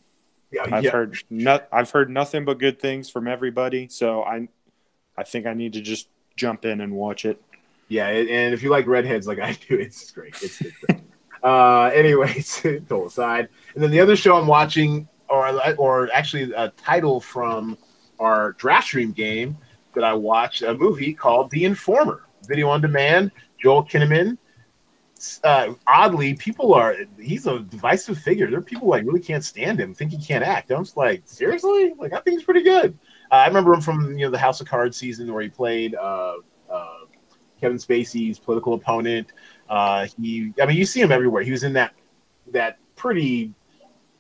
Yeah, 0.51 0.67
I've 0.71 0.85
yeah. 0.85 0.91
heard 0.91 1.17
not, 1.31 1.67
I've 1.73 1.91
heard 1.91 2.11
nothing 2.11 2.45
but 2.45 2.59
good 2.59 2.79
things 2.79 3.09
from 3.09 3.27
everybody, 3.27 3.89
so 3.89 4.23
I 4.23 4.49
I 5.17 5.25
think 5.25 5.47
I 5.47 5.55
need 5.55 5.73
to 5.75 5.81
just 5.81 6.09
jump 6.37 6.65
in 6.65 6.81
and 6.81 6.93
watch 6.93 7.25
it. 7.25 7.43
Yeah, 7.89 8.09
and 8.09 8.55
if 8.55 8.63
you 8.63 8.71
like 8.71 8.87
redheads 8.87 9.27
like 9.27 9.39
I 9.39 9.53
do, 9.53 9.75
it's 9.79 10.11
great. 10.11 10.35
It's, 10.43 10.61
it's 10.61 10.77
great. 10.79 11.03
Uh, 11.43 11.91
anyways, 11.95 12.61
total 12.63 13.07
aside. 13.07 13.49
And 13.75 13.83
then 13.83 13.91
the 13.91 14.01
other 14.01 14.15
show 14.15 14.37
I'm 14.37 14.47
watching, 14.47 15.09
or 15.33 15.75
or 15.79 16.11
actually 16.13 16.53
a 16.53 16.69
title 16.71 17.21
from 17.21 17.79
our 18.21 18.53
draft 18.53 18.87
stream 18.87 19.13
game 19.13 19.57
that 19.95 20.05
I 20.05 20.13
watched, 20.13 20.63
a 20.63 20.75
movie 20.75 21.13
called 21.13 21.51
The 21.51 21.65
Informer, 21.65 22.27
video 22.47 22.69
on 22.69 22.81
demand. 22.81 23.33
Joel 23.63 23.85
Kinnaman. 23.85 24.39
Uh, 25.45 25.75
oddly, 25.87 26.35
people 26.35 26.75
are 26.75 26.97
he's 27.21 27.47
a 27.47 27.61
divisive 27.61 28.19
figure. 28.19 28.51
There 28.51 28.59
are 28.59 28.63
people 28.63 28.89
like 28.89 29.05
really 29.05 29.21
can't 29.21 29.45
stand 29.45 29.79
him, 29.81 29.95
think 29.95 30.11
he 30.11 30.19
can't 30.19 30.43
act. 30.43 30.73
I'm 30.73 30.83
just 30.83 30.97
like, 30.97 31.23
seriously? 31.27 31.95
Like 31.97 32.13
I 32.13 32.19
think 32.21 32.39
he's 32.39 32.45
pretty 32.45 32.63
good. 32.63 32.99
I 33.31 33.47
remember 33.47 33.73
him 33.73 33.81
from 33.81 34.19
you 34.19 34.27
know 34.27 34.31
the 34.31 34.39
House 34.39 34.61
of 34.61 34.67
Cards 34.67 34.97
season 34.97 35.33
where 35.33 35.43
he 35.43 35.49
played 35.49 35.95
uh, 35.95 36.35
uh, 36.69 36.99
Kevin 37.61 37.79
Spacey's 37.79 38.41
political 38.41 38.75
opponent. 38.75 39.33
Uh, 39.69 40.09
he, 40.21 40.53
I 40.61 40.67
mean, 40.67 40.77
you 40.77 40.85
see 40.85 41.01
him 41.01 41.13
everywhere. 41.13 41.43
He 41.43 41.53
was 41.53 41.63
in 41.63 41.73
that 41.75 41.95
that 42.51 42.79
pretty. 42.97 43.55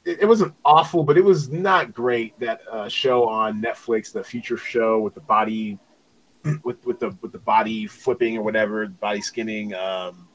It, 0.04 0.26
wasn't 0.26 0.54
awful, 0.64 1.04
but 1.04 1.16
it 1.16 1.24
was 1.24 1.48
not 1.48 1.94
great. 1.94 2.38
That 2.40 2.62
uh, 2.70 2.88
show 2.88 3.28
on 3.28 3.62
Netflix, 3.62 4.12
the 4.12 4.24
future 4.24 4.56
show 4.56 4.98
with 4.98 5.14
the 5.14 5.20
body, 5.20 5.78
with 6.64 6.84
with 6.84 6.98
the 6.98 7.16
with 7.20 7.32
the 7.32 7.38
body 7.38 7.86
flipping 7.86 8.36
or 8.36 8.42
whatever, 8.42 8.86
body 8.86 9.20
skinning. 9.20 9.74
Um, 9.74 10.28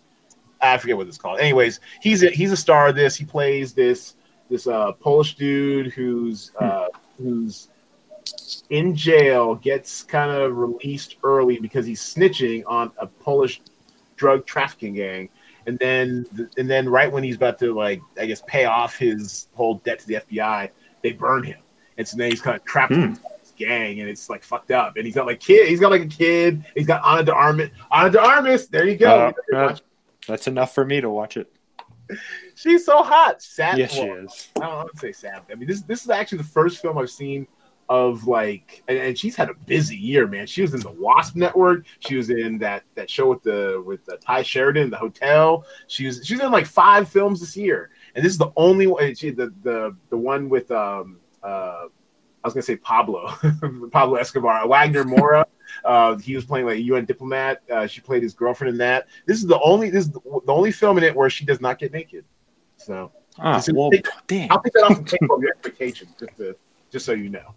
I 0.62 0.78
forget 0.78 0.98
what 0.98 1.08
it's 1.08 1.18
called. 1.18 1.40
Anyways, 1.40 1.80
he's 2.02 2.24
a, 2.24 2.30
he's 2.30 2.52
a 2.52 2.58
star 2.58 2.88
of 2.88 2.96
this. 2.96 3.16
He 3.16 3.26
plays 3.26 3.74
this 3.74 4.16
this 4.50 4.68
uh, 4.68 4.94
Polish 4.94 5.36
dude 5.36 5.92
who's 5.94 6.52
uh, 6.60 6.88
who's 7.18 7.70
in 8.70 8.96
jail, 8.96 9.56
gets 9.56 10.04
kind 10.04 10.32
of 10.32 10.58
released 10.58 11.18
early 11.24 11.60
because 11.60 11.86
he's 11.86 12.02
snitching 12.02 12.64
on 12.68 12.92
a 12.98 13.08
Polish 13.08 13.62
drug 14.16 14.46
trafficking 14.46 14.96
gang, 14.96 15.30
and 15.68 15.78
then 15.78 16.26
and 16.58 16.70
then 16.70 16.90
right 16.90 17.12
when 17.12 17.24
he's 17.24 17.36
about 17.36 17.60
to 17.60 17.74
like 17.74 18.02
I 18.18 18.26
guess 18.26 18.42
pay 18.48 18.66
off 18.66 18.98
his 18.98 19.50
whole 19.54 19.76
debt 19.76 20.00
to 20.00 20.08
the 20.08 20.16
FBI, 20.16 20.70
they 21.04 21.12
burn 21.12 21.44
him, 21.44 21.60
and 21.98 22.08
so 22.08 22.18
now 22.18 22.26
he's 22.26 22.42
kind 22.42 22.56
of 22.58 22.64
trapped 22.64 22.94
in 22.94 23.14
this 23.14 23.54
gang, 23.56 24.00
and 24.00 24.10
it's 24.10 24.30
like 24.30 24.44
fucked 24.44 24.72
up, 24.72 24.96
and 24.96 25.06
he's 25.06 25.14
got 25.14 25.28
like 25.28 25.42
kid, 25.42 25.68
he's 25.68 25.80
got 25.80 25.92
like 25.92 26.02
a 26.02 26.08
kid, 26.08 26.66
he's 26.74 26.88
got 26.88 27.04
Ana 27.04 27.24
de 27.24 27.34
Armas, 27.34 27.70
Ana 27.92 28.10
de 28.10 28.20
Armas, 28.20 28.68
there 28.68 28.88
you 28.88 28.96
go. 28.96 29.34
Uh, 29.54 29.56
uh, 29.56 29.76
that's 30.28 30.48
enough 30.48 30.74
for 30.74 30.86
me 30.86 31.02
to 31.02 31.10
watch 31.10 31.38
it. 31.38 31.52
She's 32.56 32.86
so 32.86 33.04
hot. 33.04 33.42
Sad. 33.42 33.78
Yes, 33.78 33.94
she 33.94 34.02
is. 34.02 34.50
I 34.56 34.60
don't 34.62 34.76
want 34.76 34.92
to 34.94 34.98
say 34.98 35.12
sad. 35.12 35.42
I 35.52 35.56
mean, 35.56 35.68
this 35.68 35.82
this 35.82 36.04
is 36.04 36.10
actually 36.10 36.40
the 36.40 36.46
first 36.46 36.82
film 36.82 36.98
I've 36.98 37.10
seen 37.10 37.46
of 37.90 38.28
like, 38.28 38.84
and, 38.88 38.98
and 38.98 39.18
she's 39.18 39.36
had 39.36 39.50
a 39.50 39.54
busy 39.54 39.96
year, 39.96 40.28
man. 40.28 40.46
She 40.48 40.62
was 40.62 40.74
in 40.74 40.82
the 40.82 40.92
Wasp 40.92 41.36
Network. 41.36 41.86
She 42.00 42.16
was 42.18 42.30
in 42.30 42.58
that 42.60 42.84
that 42.96 43.10
show 43.10 43.30
with 43.30 43.44
the 43.44 43.82
with 43.86 44.06
the 44.06 44.18
Tye 44.18 44.44
Sheridan, 44.44 44.90
the 44.90 44.98
hotel. 44.98 45.66
She 45.88 46.06
was 46.06 46.22
she's 46.26 46.40
in 46.40 46.52
like 46.52 46.66
five 46.66 47.08
films 47.10 47.40
this 47.40 47.56
year, 47.56 47.90
and 48.16 48.24
this 48.26 48.32
is 48.34 48.38
the 48.38 48.52
only 48.58 48.88
one. 48.88 49.16
She 49.16 49.30
the 49.32 49.54
the 49.64 49.96
the 50.10 50.18
one 50.18 50.50
with 50.50 50.70
um 50.72 51.18
uh 51.44 51.86
I 52.44 52.48
was 52.48 52.54
gonna 52.54 52.62
say 52.64 52.76
Pablo 52.78 53.34
Pablo 53.92 54.16
Escobar 54.16 54.68
Wagner 54.68 55.04
Moura. 55.04 55.46
Uh, 55.84 56.18
he 56.18 56.34
was 56.34 56.46
playing 56.46 56.66
like 56.66 56.78
a 56.78 56.82
UN 56.84 57.04
diplomat. 57.04 57.62
Uh, 57.70 57.86
she 57.86 58.00
played 58.00 58.24
his 58.24 58.34
girlfriend 58.34 58.72
in 58.72 58.78
that. 58.78 59.06
This 59.26 59.38
is 59.38 59.46
the 59.48 59.60
only 59.60 59.90
this 59.90 60.06
is 60.06 60.12
the 60.12 60.22
only 60.48 60.72
film 60.72 60.98
in 60.98 61.04
it 61.04 61.14
where 61.14 61.30
she 61.30 61.44
does 61.46 61.60
not 61.60 61.78
get 61.78 61.92
naked. 61.92 62.24
So 62.78 63.12
Ah, 63.38 63.62
well, 63.74 63.92
take- 63.92 64.08
damn. 64.28 64.50
I'll 64.50 64.62
take 64.64 64.72
that 64.74 64.84
off 64.86 64.98
the 65.04 65.18
table 65.20 65.36
of 65.36 65.42
your 65.42 65.52
expectations, 65.52 66.12
just 66.18 66.38
to, 66.38 66.56
just 66.92 67.06
so 67.06 67.14
you 67.14 67.30
know. 67.30 67.56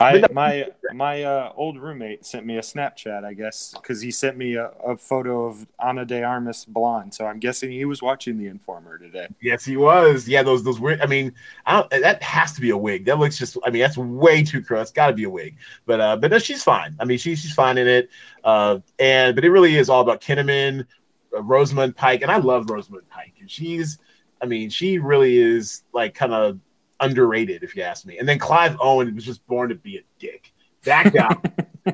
I 0.00 0.24
my 0.32 0.66
my 0.92 1.22
uh, 1.22 1.52
old 1.54 1.78
roommate 1.78 2.26
sent 2.26 2.44
me 2.44 2.58
a 2.58 2.60
Snapchat, 2.60 3.24
I 3.24 3.32
guess, 3.32 3.74
because 3.74 4.00
he 4.00 4.10
sent 4.10 4.36
me 4.36 4.56
a, 4.56 4.66
a 4.84 4.96
photo 4.96 5.46
of 5.46 5.66
Ana 5.78 6.04
de 6.04 6.22
Armas 6.22 6.64
blonde. 6.64 7.14
So 7.14 7.26
I'm 7.26 7.38
guessing 7.38 7.70
he 7.70 7.84
was 7.84 8.02
watching 8.02 8.36
The 8.36 8.48
Informer 8.48 8.98
today. 8.98 9.28
Yes, 9.40 9.64
he 9.64 9.76
was. 9.76 10.28
Yeah, 10.28 10.42
those 10.42 10.64
those 10.64 10.80
weird. 10.80 11.00
I 11.00 11.06
mean, 11.06 11.32
I 11.64 11.74
don't, 11.74 11.90
that 11.90 12.22
has 12.22 12.52
to 12.54 12.60
be 12.60 12.70
a 12.70 12.76
wig. 12.76 13.04
That 13.04 13.18
looks 13.18 13.38
just. 13.38 13.56
I 13.64 13.70
mean, 13.70 13.82
that's 13.82 13.96
way 13.96 14.42
too 14.42 14.62
curly. 14.62 14.82
It's 14.82 14.90
got 14.90 15.06
to 15.06 15.12
be 15.12 15.24
a 15.24 15.30
wig. 15.30 15.56
But 15.86 16.00
uh, 16.00 16.16
but 16.16 16.32
no, 16.32 16.38
she's 16.40 16.64
fine. 16.64 16.96
I 16.98 17.04
mean, 17.04 17.18
she's 17.18 17.38
she's 17.38 17.54
fine 17.54 17.78
in 17.78 17.86
it. 17.86 18.10
Uh, 18.42 18.80
and 18.98 19.36
but 19.36 19.44
it 19.44 19.50
really 19.50 19.76
is 19.76 19.88
all 19.88 20.00
about 20.00 20.20
Kinnaman, 20.20 20.86
uh, 21.34 21.42
Rosamund 21.42 21.96
Pike, 21.96 22.22
and 22.22 22.32
I 22.32 22.38
love 22.38 22.68
Rosamund 22.68 23.08
Pike. 23.08 23.34
And 23.38 23.48
she's, 23.50 23.98
I 24.42 24.46
mean, 24.46 24.70
she 24.70 24.98
really 24.98 25.38
is 25.38 25.84
like 25.92 26.14
kind 26.14 26.34
of 26.34 26.58
underrated, 27.00 27.62
if 27.62 27.74
you 27.76 27.82
ask 27.82 28.06
me. 28.06 28.18
And 28.18 28.28
then 28.28 28.38
Clive 28.38 28.76
Owen 28.80 29.14
was 29.14 29.24
just 29.24 29.46
born 29.46 29.68
to 29.68 29.74
be 29.74 29.98
a 29.98 30.02
dick. 30.18 30.52
That 30.84 31.12
guy. 31.12 31.34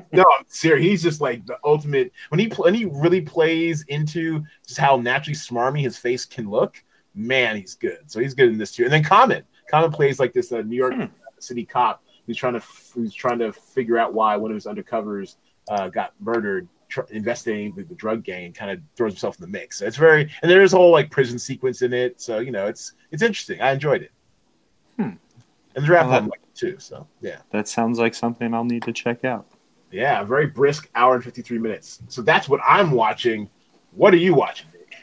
no, 0.11 0.23
I'm 0.37 0.45
serious. 0.47 0.83
He's 0.85 1.03
just 1.03 1.21
like 1.21 1.45
the 1.45 1.57
ultimate. 1.63 2.11
When 2.29 2.39
he 2.39 2.47
pl- 2.47 2.65
when 2.65 2.73
he 2.73 2.85
really 2.85 3.21
plays 3.21 3.83
into 3.87 4.43
just 4.67 4.79
how 4.79 4.97
naturally 4.97 5.35
smarmy 5.35 5.81
his 5.81 5.97
face 5.97 6.25
can 6.25 6.49
look, 6.49 6.83
man, 7.15 7.55
he's 7.55 7.75
good. 7.75 7.99
So 8.07 8.19
he's 8.19 8.33
good 8.33 8.49
in 8.49 8.57
this 8.57 8.73
too. 8.73 8.83
And 8.83 8.91
then 8.91 9.03
Common, 9.03 9.43
Common 9.69 9.91
plays 9.91 10.19
like 10.19 10.33
this 10.33 10.51
uh, 10.51 10.61
New 10.61 10.75
York 10.75 10.93
Hmm. 10.93 11.05
City 11.39 11.65
cop 11.65 12.03
who's 12.27 12.37
trying 12.37 12.53
to 12.53 12.63
who's 12.93 13.13
trying 13.13 13.39
to 13.39 13.51
figure 13.51 13.97
out 13.97 14.13
why 14.13 14.35
one 14.35 14.51
of 14.51 14.55
his 14.55 14.65
undercovers 14.65 15.35
uh, 15.69 15.89
got 15.89 16.13
murdered. 16.19 16.67
Tr- 16.89 17.01
investigating 17.11 17.73
the, 17.73 17.83
the 17.83 17.95
drug 17.95 18.21
gang 18.21 18.51
kind 18.51 18.69
of 18.69 18.81
throws 18.97 19.13
himself 19.13 19.37
in 19.37 19.41
the 19.41 19.47
mix. 19.47 19.79
So 19.79 19.85
it's 19.85 19.95
very 19.95 20.29
and 20.41 20.51
there's 20.51 20.73
a 20.73 20.77
whole 20.77 20.91
like 20.91 21.09
prison 21.09 21.39
sequence 21.39 21.81
in 21.83 21.93
it. 21.93 22.19
So 22.19 22.39
you 22.39 22.51
know 22.51 22.67
it's 22.67 22.93
it's 23.11 23.23
interesting. 23.23 23.61
I 23.61 23.71
enjoyed 23.71 24.01
it. 24.01 24.11
And 25.75 25.83
the 25.83 25.87
draft 25.87 26.09
Well, 26.09 26.21
liked 26.23 26.55
too. 26.55 26.77
So 26.79 27.07
yeah. 27.21 27.37
That 27.51 27.67
sounds 27.67 27.99
like 27.99 28.13
something 28.13 28.53
I'll 28.53 28.63
need 28.63 28.83
to 28.83 28.93
check 28.93 29.23
out. 29.25 29.45
Yeah, 29.91 30.23
very 30.23 30.47
brisk 30.47 30.89
hour 30.95 31.15
and 31.15 31.23
53 31.23 31.57
minutes. 31.57 32.01
So 32.07 32.21
that's 32.21 32.47
what 32.47 32.61
I'm 32.67 32.91
watching. 32.91 33.49
What 33.91 34.13
are 34.13 34.17
you 34.17 34.33
watching? 34.33 34.67
Nick? 34.73 34.95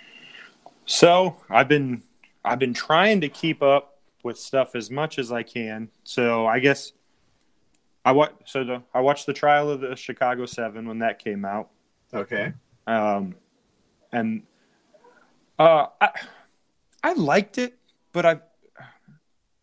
So 0.87 1.37
I've 1.51 1.69
been 1.69 2.03
I've 2.45 2.59
been 2.59 2.73
trying 2.75 3.21
to 3.21 3.29
keep 3.29 3.63
up 3.63 3.99
with 4.23 4.39
stuff 4.39 4.75
as 4.75 4.91
much 4.91 5.19
as 5.19 5.31
I 5.31 5.43
can. 5.43 5.89
So 6.05 6.47
I 6.47 6.59
guess 6.59 6.93
I 8.05 8.13
wa- 8.13 8.31
so 8.47 8.65
the, 8.65 8.83
I 8.95 9.01
watched 9.01 9.27
the 9.27 9.35
trial 9.35 9.71
of 9.71 9.81
the 9.81 9.95
Chicago 9.97 10.47
Seven 10.47 10.89
when 10.89 11.01
that 11.01 11.19
came 11.19 11.45
out. 11.45 11.69
Okay. 12.15 12.53
um, 12.87 13.35
and 14.13 14.43
uh, 15.59 15.87
I 16.01 16.11
I 17.03 17.13
liked 17.13 17.59
it, 17.59 17.77
but 18.13 18.25
I 18.25 18.41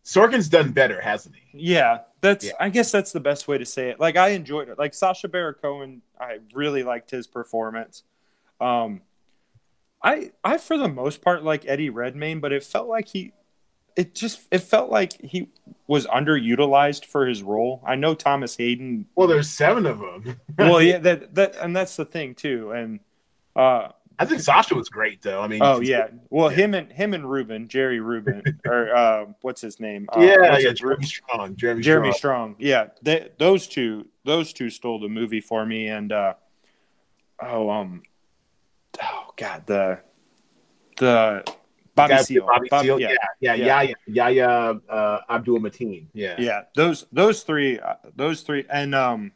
Sorkin's 0.06 0.48
done 0.48 0.70
better, 0.70 1.00
hasn't 1.00 1.34
he? 1.34 1.42
yeah, 1.72 1.98
that's 2.20 2.44
Yeah. 2.46 2.52
I 2.60 2.68
guess 2.68 2.92
that's 2.92 3.10
the 3.12 3.18
best 3.20 3.48
way 3.48 3.58
to 3.58 3.66
say 3.66 3.90
it. 3.90 3.98
Like 3.98 4.16
I 4.16 4.28
enjoyed 4.30 4.68
it. 4.68 4.78
Like 4.78 4.94
Sacha 4.94 5.26
Baron 5.28 5.56
Cohen, 5.60 6.00
I 6.18 6.38
really 6.54 6.84
liked 6.84 7.10
his 7.10 7.26
performance. 7.26 8.04
Um, 8.60 9.02
I 10.02 10.30
I 10.44 10.58
for 10.58 10.78
the 10.78 10.88
most 10.88 11.22
part 11.22 11.42
like 11.42 11.64
Eddie 11.66 11.90
Redmayne, 11.90 12.38
but 12.40 12.52
it 12.52 12.62
felt 12.62 12.88
like 12.88 13.08
he. 13.08 13.32
It 13.96 14.14
just 14.14 14.46
it 14.50 14.58
felt 14.58 14.90
like 14.90 15.18
he 15.22 15.48
was 15.86 16.06
underutilized 16.06 17.06
for 17.06 17.26
his 17.26 17.42
role. 17.42 17.82
I 17.84 17.96
know 17.96 18.14
Thomas 18.14 18.54
Hayden 18.56 19.06
Well, 19.16 19.26
there's 19.26 19.50
seven 19.50 19.86
of 19.86 19.98
them. 19.98 20.38
well, 20.58 20.82
yeah, 20.82 20.98
that 21.06 21.34
that 21.34 21.56
and 21.60 21.74
that's 21.74 21.96
the 21.96 22.04
thing 22.04 22.34
too. 22.34 22.70
And 22.72 23.00
uh, 23.56 23.88
I 24.18 24.24
think 24.24 24.40
Sacha 24.40 24.74
was 24.74 24.88
great, 24.88 25.20
though. 25.22 25.40
I 25.42 25.46
mean, 25.48 25.60
oh 25.62 25.80
yeah, 25.80 26.08
well 26.30 26.50
Yeah. 26.50 26.56
him 26.56 26.74
and 26.74 26.90
him 26.92 27.12
and 27.14 27.30
Rubin, 27.30 27.68
Jerry 27.68 28.00
Rubin, 28.00 28.42
or 28.66 28.94
uh, 28.94 29.26
what's 29.42 29.60
his 29.60 29.78
name? 29.78 30.08
Uh, 30.10 30.20
yeah, 30.20 30.58
yeah, 30.58 30.72
Jeremy 30.72 31.04
Strong. 31.04 31.56
Jeremy, 31.56 31.82
Jeremy 31.82 32.12
Strong. 32.12 32.54
Strong. 32.54 32.56
Yeah, 32.58 32.86
they, 33.02 33.28
those 33.38 33.66
two, 33.66 34.06
those 34.24 34.52
two 34.52 34.70
stole 34.70 34.98
the 35.00 35.08
movie 35.08 35.40
for 35.42 35.66
me. 35.66 35.88
And 35.88 36.12
uh, 36.12 36.34
oh, 37.42 37.68
um, 37.68 38.02
oh 39.02 39.32
god, 39.36 39.66
the 39.66 39.98
the 40.98 41.44
Bobby 41.94 42.16
Seale, 42.18 42.46
Bobby 42.46 42.68
Bob- 42.70 42.84
Seale. 42.84 43.00
yeah, 43.00 43.08
Yeah, 43.40 43.54
yeah, 43.54 43.64
yeah, 43.82 43.82
yeah, 43.82 43.94
Yahya 44.28 44.80
uh, 44.88 45.20
Abdul 45.28 45.58
Mateen. 45.60 46.06
Yeah. 46.14 46.36
yeah. 46.38 46.62
Those 46.74 47.06
those 47.12 47.42
three, 47.42 47.78
uh, 47.78 47.94
those 48.14 48.42
three, 48.42 48.64
and 48.70 48.94
um, 48.94 49.32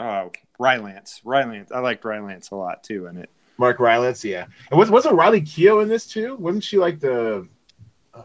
uh, 0.00 0.28
Rylance, 0.58 1.20
Rylance. 1.24 1.72
I 1.72 1.80
liked 1.80 2.04
Rylance 2.04 2.50
a 2.50 2.56
lot 2.56 2.82
too 2.84 3.06
in 3.06 3.16
it. 3.18 3.30
Mark 3.58 3.78
Rylance. 3.80 4.24
Yeah. 4.24 4.46
And 4.70 4.78
was 4.78 4.90
wasn't 4.90 5.14
Riley 5.14 5.40
Keough 5.40 5.82
in 5.82 5.88
this 5.88 6.06
too? 6.06 6.36
Wasn't 6.36 6.64
she 6.64 6.78
like 6.78 7.00
the? 7.00 7.46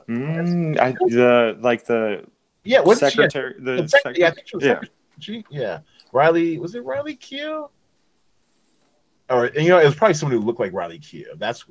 Mm, 0.10 0.80
I, 0.80 0.92
the 0.92 1.58
like 1.62 1.86
the 1.86 2.26
Yeah. 2.64 2.82
Wasn't 2.82 3.12
she? 3.12 3.16
secretary. 3.18 3.56
The 3.60 3.84
The 3.84 3.88
sec- 3.88 4.02
sec- 4.04 4.18
yeah, 4.18 4.28
I 4.28 4.32
think 4.32 4.48
she 4.48 4.58
was 4.58 4.66
yeah. 4.66 4.74
secretary. 4.74 4.94
She, 5.20 5.46
yeah. 5.50 5.80
Riley 6.14 6.58
was 6.60 6.76
it 6.76 6.84
Riley 6.84 7.16
Keough? 7.16 7.70
Or 9.30 9.46
and, 9.46 9.64
you 9.64 9.70
know, 9.70 9.80
it 9.80 9.86
was 9.86 9.96
probably 9.96 10.14
someone 10.14 10.38
who 10.40 10.46
looked 10.46 10.60
like 10.60 10.74
Riley 10.74 11.00
Keough. 11.00 11.38
That's 11.38 11.66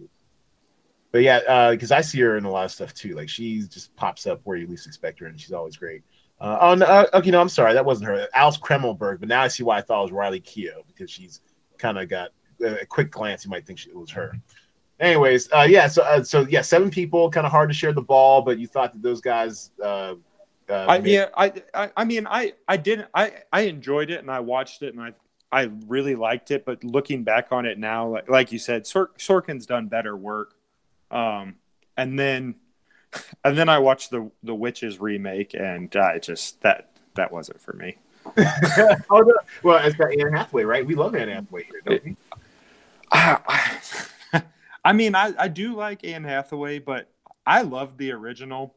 but 1.12 1.22
yeah, 1.22 1.70
because 1.70 1.92
I 1.92 2.02
see 2.02 2.20
her 2.20 2.36
in 2.36 2.44
a 2.44 2.50
lot 2.50 2.66
of 2.66 2.72
stuff 2.72 2.92
too. 2.92 3.14
Like 3.14 3.28
she 3.28 3.60
just 3.62 3.94
pops 3.96 4.26
up 4.26 4.40
where 4.44 4.56
you 4.58 4.66
least 4.66 4.86
expect 4.86 5.20
her, 5.20 5.26
and 5.26 5.40
she's 5.40 5.52
always 5.52 5.76
great. 5.76 6.02
Uh, 6.38 6.58
oh 6.60 6.74
no, 6.74 6.84
uh, 6.84 7.06
okay, 7.14 7.30
no, 7.30 7.40
I'm 7.40 7.48
sorry, 7.48 7.72
that 7.72 7.84
wasn't 7.84 8.08
her. 8.08 8.28
Alice 8.34 8.58
Kremelberg, 8.58 9.20
but 9.20 9.28
now 9.28 9.40
I 9.40 9.48
see 9.48 9.62
why 9.62 9.78
I 9.78 9.80
thought 9.80 10.00
it 10.00 10.02
was 10.02 10.12
Riley 10.12 10.40
Keough 10.40 10.86
because 10.86 11.10
she's 11.10 11.40
kind 11.78 11.98
of 11.98 12.10
got 12.10 12.30
a 12.64 12.86
quick 12.86 13.10
glance. 13.10 13.44
You 13.44 13.50
might 13.50 13.66
think 13.66 13.78
she, 13.78 13.90
it 13.90 13.96
was 13.96 14.10
her. 14.10 14.32
Anyways, 14.98 15.52
uh, 15.52 15.66
yeah, 15.68 15.88
so 15.88 16.02
uh, 16.02 16.22
so 16.22 16.46
yeah, 16.48 16.62
seven 16.62 16.90
people, 16.90 17.30
kind 17.30 17.44
of 17.46 17.52
hard 17.52 17.68
to 17.68 17.74
share 17.74 17.92
the 17.92 18.00
ball, 18.02 18.40
but 18.42 18.58
you 18.58 18.66
thought 18.66 18.92
that 18.92 19.02
those 19.02 19.20
guys. 19.20 19.70
Uh, 19.82 20.14
uh, 20.68 20.86
I, 20.88 20.98
made- 20.98 21.12
yeah, 21.12 21.28
I, 21.36 21.52
I, 21.74 21.90
I 21.96 22.04
mean, 22.04 22.26
I, 22.26 22.54
I 22.66 22.76
didn't, 22.76 23.08
I, 23.14 23.32
I 23.52 23.62
enjoyed 23.62 24.10
it 24.10 24.18
and 24.20 24.28
I 24.30 24.40
watched 24.40 24.82
it 24.82 24.94
and 24.94 25.00
I, 25.00 25.12
I 25.52 25.70
really 25.86 26.16
liked 26.16 26.50
it. 26.50 26.64
But 26.64 26.82
looking 26.82 27.22
back 27.22 27.52
on 27.52 27.66
it 27.66 27.78
now, 27.78 28.08
like, 28.08 28.28
like 28.28 28.52
you 28.52 28.58
said, 28.58 28.84
Sor- 28.84 29.12
Sorkin's 29.16 29.66
done 29.66 29.86
better 29.86 30.16
work. 30.16 30.54
Um, 31.10 31.56
and 31.96 32.18
then, 32.18 32.56
and 33.44 33.56
then 33.56 33.68
I 33.68 33.78
watched 33.78 34.10
the 34.10 34.30
the 34.42 34.54
Witches 34.54 35.00
remake, 35.00 35.54
and 35.54 35.94
I 35.94 36.18
just 36.18 36.60
that 36.62 36.90
that 37.14 37.30
wasn't 37.30 37.60
for 37.60 37.72
me. 37.74 37.96
oh, 38.36 39.20
no. 39.20 39.34
Well, 39.62 39.86
it's 39.86 39.94
got 39.94 40.10
Anne 40.10 40.32
Hathaway, 40.32 40.64
right? 40.64 40.84
We 40.84 40.96
love 40.96 41.14
Anne 41.14 41.28
Hathaway 41.28 41.62
here, 41.62 41.80
don't 41.84 42.04
we? 42.04 42.16
I, 44.32 44.42
I 44.84 44.92
mean, 44.92 45.14
I, 45.14 45.32
I 45.38 45.48
do 45.48 45.74
like 45.74 46.04
Anne 46.04 46.24
Hathaway, 46.24 46.78
but 46.78 47.08
I 47.46 47.62
loved 47.62 47.98
the 47.98 48.12
original. 48.12 48.74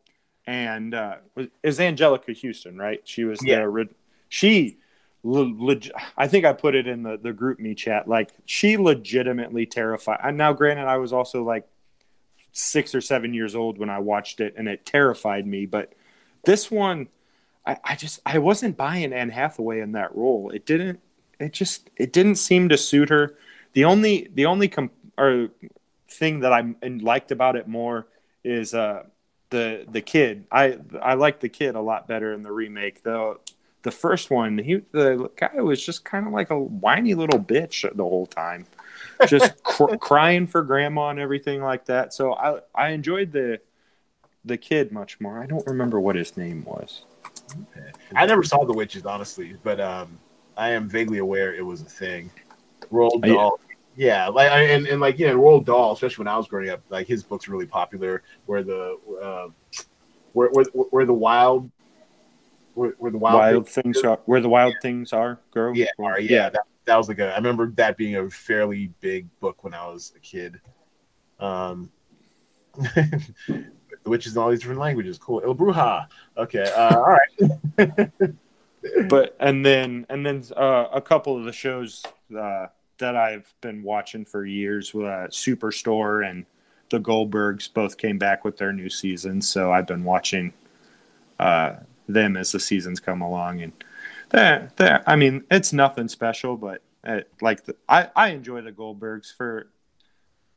And 0.47 0.93
uh, 0.95 1.17
was- 1.35 1.47
is 1.61 1.79
Anjelica 1.79 2.35
Huston, 2.39 2.77
right? 2.77 3.01
She 3.03 3.23
was 3.25 3.39
Yeah. 3.43 3.57
the 3.57 3.61
ori- 3.65 3.89
she 4.29 4.77
leg- 5.23 5.91
I 6.17 6.27
think 6.27 6.45
I 6.45 6.53
put 6.53 6.75
it 6.75 6.87
in 6.87 7.03
the 7.03 7.17
the 7.17 7.31
GroupMe 7.33 7.75
chat. 7.77 8.07
Like 8.07 8.31
she 8.45 8.77
legitimately 8.77 9.65
terrified. 9.67 10.19
And 10.23 10.37
now, 10.37 10.53
granted, 10.53 10.85
I 10.87 10.97
was 10.97 11.13
also 11.13 11.43
like 11.43 11.67
six 12.51 12.95
or 12.95 13.01
seven 13.01 13.33
years 13.33 13.53
old 13.53 13.77
when 13.77 13.89
I 13.89 13.99
watched 13.99 14.39
it, 14.39 14.55
and 14.57 14.67
it 14.67 14.85
terrified 14.85 15.45
me. 15.45 15.65
But 15.67 15.93
this 16.45 16.71
one, 16.71 17.09
I, 17.65 17.77
I 17.83 17.95
just 17.95 18.19
I 18.25 18.39
wasn't 18.39 18.77
buying 18.77 19.13
Anne 19.13 19.29
Hathaway 19.29 19.81
in 19.81 19.91
that 19.91 20.15
role. 20.15 20.49
It 20.51 20.65
didn't. 20.65 20.99
It 21.39 21.53
just 21.53 21.89
it 21.97 22.11
didn't 22.11 22.35
seem 22.35 22.69
to 22.69 22.77
suit 22.77 23.09
her. 23.09 23.35
The 23.73 23.85
only 23.85 24.29
the 24.33 24.45
only 24.45 24.71
or 25.17 25.49
thing 26.09 26.39
that 26.41 26.53
I 26.53 26.73
liked 26.83 27.31
about 27.31 27.55
it 27.55 27.67
more 27.67 28.07
is 28.43 28.73
uh 28.73 29.03
the 29.49 29.85
the 29.89 30.01
kid. 30.01 30.45
I 30.51 30.77
I 31.01 31.15
like 31.15 31.39
the 31.39 31.49
kid 31.49 31.75
a 31.75 31.81
lot 31.81 32.07
better 32.07 32.33
in 32.33 32.43
the 32.43 32.51
remake. 32.51 33.03
Though 33.03 33.39
the 33.83 33.91
first 33.91 34.29
one, 34.29 34.57
he 34.57 34.81
the 34.91 35.29
guy 35.35 35.61
was 35.61 35.83
just 35.83 36.05
kind 36.05 36.27
of 36.27 36.33
like 36.33 36.49
a 36.49 36.59
whiny 36.59 37.13
little 37.13 37.39
bitch 37.39 37.81
the 37.95 38.03
whole 38.03 38.25
time, 38.25 38.65
just 39.27 39.63
cr- 39.63 39.95
crying 39.97 40.47
for 40.47 40.61
grandma 40.61 41.09
and 41.09 41.19
everything 41.19 41.61
like 41.61 41.85
that. 41.85 42.13
So 42.13 42.33
I 42.33 42.59
I 42.75 42.89
enjoyed 42.89 43.31
the 43.31 43.59
the 44.45 44.57
kid 44.57 44.91
much 44.91 45.19
more. 45.19 45.41
I 45.41 45.45
don't 45.45 45.65
remember 45.67 45.99
what 45.99 46.15
his 46.15 46.37
name 46.37 46.63
was. 46.65 47.03
I 48.15 48.25
never 48.25 48.43
saw 48.43 48.65
the 48.65 48.73
witches 48.73 49.05
honestly, 49.05 49.55
but 49.63 49.79
um, 49.79 50.19
I 50.57 50.69
am 50.69 50.87
vaguely 50.87 51.19
aware 51.19 51.53
it 51.53 51.65
was 51.65 51.81
a 51.81 51.85
thing. 51.85 52.29
Roald 52.91 53.25
Dahl, 53.25 53.59
yeah, 53.95 54.27
like 54.27 54.49
and, 54.51 54.87
and 54.87 55.01
like 55.01 55.19
yeah, 55.19 55.31
Roald 55.31 55.65
Dahl, 55.65 55.93
especially 55.93 56.23
when 56.23 56.33
I 56.33 56.37
was 56.37 56.47
growing 56.47 56.69
up, 56.69 56.81
like 56.89 57.07
his 57.07 57.23
books 57.23 57.47
were 57.47 57.53
really 57.53 57.67
popular. 57.67 58.23
Where 58.45 58.63
the 58.63 58.97
uh, 59.21 59.47
where, 60.33 60.49
where 60.49 60.65
where 60.65 61.05
the 61.05 61.13
wild 61.13 61.69
where, 62.73 62.93
where 62.97 63.11
the 63.11 63.17
wild, 63.17 63.39
wild 63.39 63.69
things, 63.69 63.97
things 63.97 64.05
are 64.05 64.19
where 64.25 64.41
the 64.41 64.49
wild 64.49 64.73
things 64.81 65.11
are 65.11 65.39
grow. 65.51 65.73
Yeah, 65.73 65.87
are, 65.99 66.19
yeah, 66.19 66.31
yeah. 66.31 66.49
That, 66.49 66.63
that 66.85 66.95
was 66.97 67.09
like 67.09 67.19
a. 67.19 67.33
I 67.33 67.35
remember 67.35 67.71
that 67.71 67.97
being 67.97 68.15
a 68.15 68.29
fairly 68.29 68.91
big 69.01 69.27
book 69.39 69.63
when 69.63 69.73
I 69.73 69.85
was 69.87 70.13
a 70.15 70.19
kid. 70.19 70.61
Um, 71.39 71.89
the 72.75 73.69
witches 74.05 74.33
in 74.35 74.41
all 74.41 74.49
these 74.49 74.59
different 74.59 74.79
languages. 74.79 75.17
Cool. 75.17 75.41
Il 75.43 75.55
Bruja. 75.55 76.07
Okay. 76.37 76.71
Uh, 76.75 76.95
all 76.97 77.17
right. 77.17 78.11
but 79.09 79.35
and 79.39 79.65
then 79.65 80.05
and 80.09 80.25
then 80.25 80.43
uh, 80.55 80.85
a 80.93 81.01
couple 81.01 81.37
of 81.37 81.43
the 81.43 81.53
shows 81.53 82.03
uh, 82.37 82.67
that 82.99 83.15
I've 83.15 83.53
been 83.61 83.83
watching 83.83 84.25
for 84.25 84.45
years, 84.45 84.93
uh, 84.93 85.27
Superstore 85.29 86.29
and 86.29 86.45
the 86.89 86.99
Goldbergs, 86.99 87.73
both 87.73 87.97
came 87.97 88.17
back 88.17 88.45
with 88.45 88.57
their 88.57 88.71
new 88.71 88.89
seasons. 88.89 89.49
So 89.49 89.71
I've 89.71 89.87
been 89.87 90.03
watching 90.03 90.53
uh, 91.39 91.77
them 92.07 92.37
as 92.37 92.51
the 92.51 92.59
seasons 92.59 92.99
come 92.99 93.21
along, 93.21 93.61
and 93.61 93.73
that 94.29 94.77
that 94.77 95.03
I 95.07 95.15
mean, 95.15 95.43
it's 95.49 95.73
nothing 95.73 96.07
special, 96.07 96.57
but 96.57 96.81
it, 97.03 97.29
like 97.41 97.65
the, 97.65 97.75
I 97.87 98.09
I 98.15 98.29
enjoy 98.29 98.61
the 98.61 98.71
Goldbergs 98.71 99.35
for. 99.35 99.69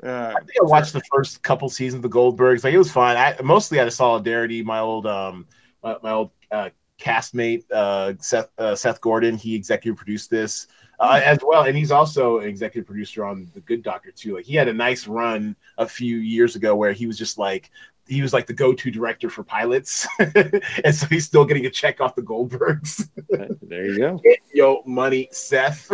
Uh, 0.03 0.35
I 0.37 0.41
think 0.41 0.51
I 0.61 0.65
watched 0.65 0.93
for, 0.93 0.99
the 0.99 1.05
first 1.13 1.43
couple 1.45 1.69
seasons 1.69 2.05
of 2.05 2.11
the 2.11 2.17
Goldbergs. 2.17 2.65
Like 2.65 2.75
it 2.75 2.79
was 2.79 2.91
fun. 2.91 3.17
I 3.17 3.37
mostly 3.43 3.79
out 3.79 3.87
of 3.87 3.93
solidarity. 3.93 4.63
My 4.63 4.81
old 4.81 5.07
um 5.07 5.47
my, 5.83 5.97
my 6.03 6.11
old 6.11 6.31
uh, 6.51 6.71
castmate 6.99 7.65
uh, 7.71 8.15
Seth 8.19 8.51
uh, 8.59 8.75
Seth 8.75 9.01
Gordon. 9.01 9.37
He 9.37 9.55
executive 9.55 9.97
produced 9.97 10.29
this 10.29 10.67
uh, 11.03 11.21
as 11.25 11.41
well, 11.45 11.65
and 11.65 11.77
he's 11.77 11.91
also 11.91 12.39
an 12.39 12.49
executive 12.49 12.87
producer 12.87 13.25
on 13.25 13.51
The 13.55 13.61
Good 13.61 13.83
Doctor 13.83 14.13
too. 14.13 14.37
Like 14.37 14.45
he 14.45 14.55
had 14.55 14.69
a 14.69 14.73
nice 14.73 15.09
run 15.09 15.57
a 15.77 15.87
few 15.87 16.19
years 16.19 16.55
ago 16.55 16.77
where 16.77 16.93
he 16.93 17.09
was 17.09 17.19
just 17.19 17.39
like 17.39 17.73
he 18.07 18.23
was 18.23 18.33
like 18.33 18.47
the 18.47 18.53
go-to 18.53 18.89
director 18.89 19.29
for 19.29 19.43
pilots, 19.43 20.07
and 20.21 20.95
so 20.95 21.07
he's 21.09 21.25
still 21.25 21.45
getting 21.45 21.67
a 21.67 21.71
check 21.71 22.01
off 22.01 22.15
the 22.15 22.23
Goldbergs. 22.23 23.09
there 23.63 23.87
you 23.87 23.99
go. 23.99 24.21
Yo, 24.55 24.83
money, 24.87 25.29
Seth. 25.33 25.91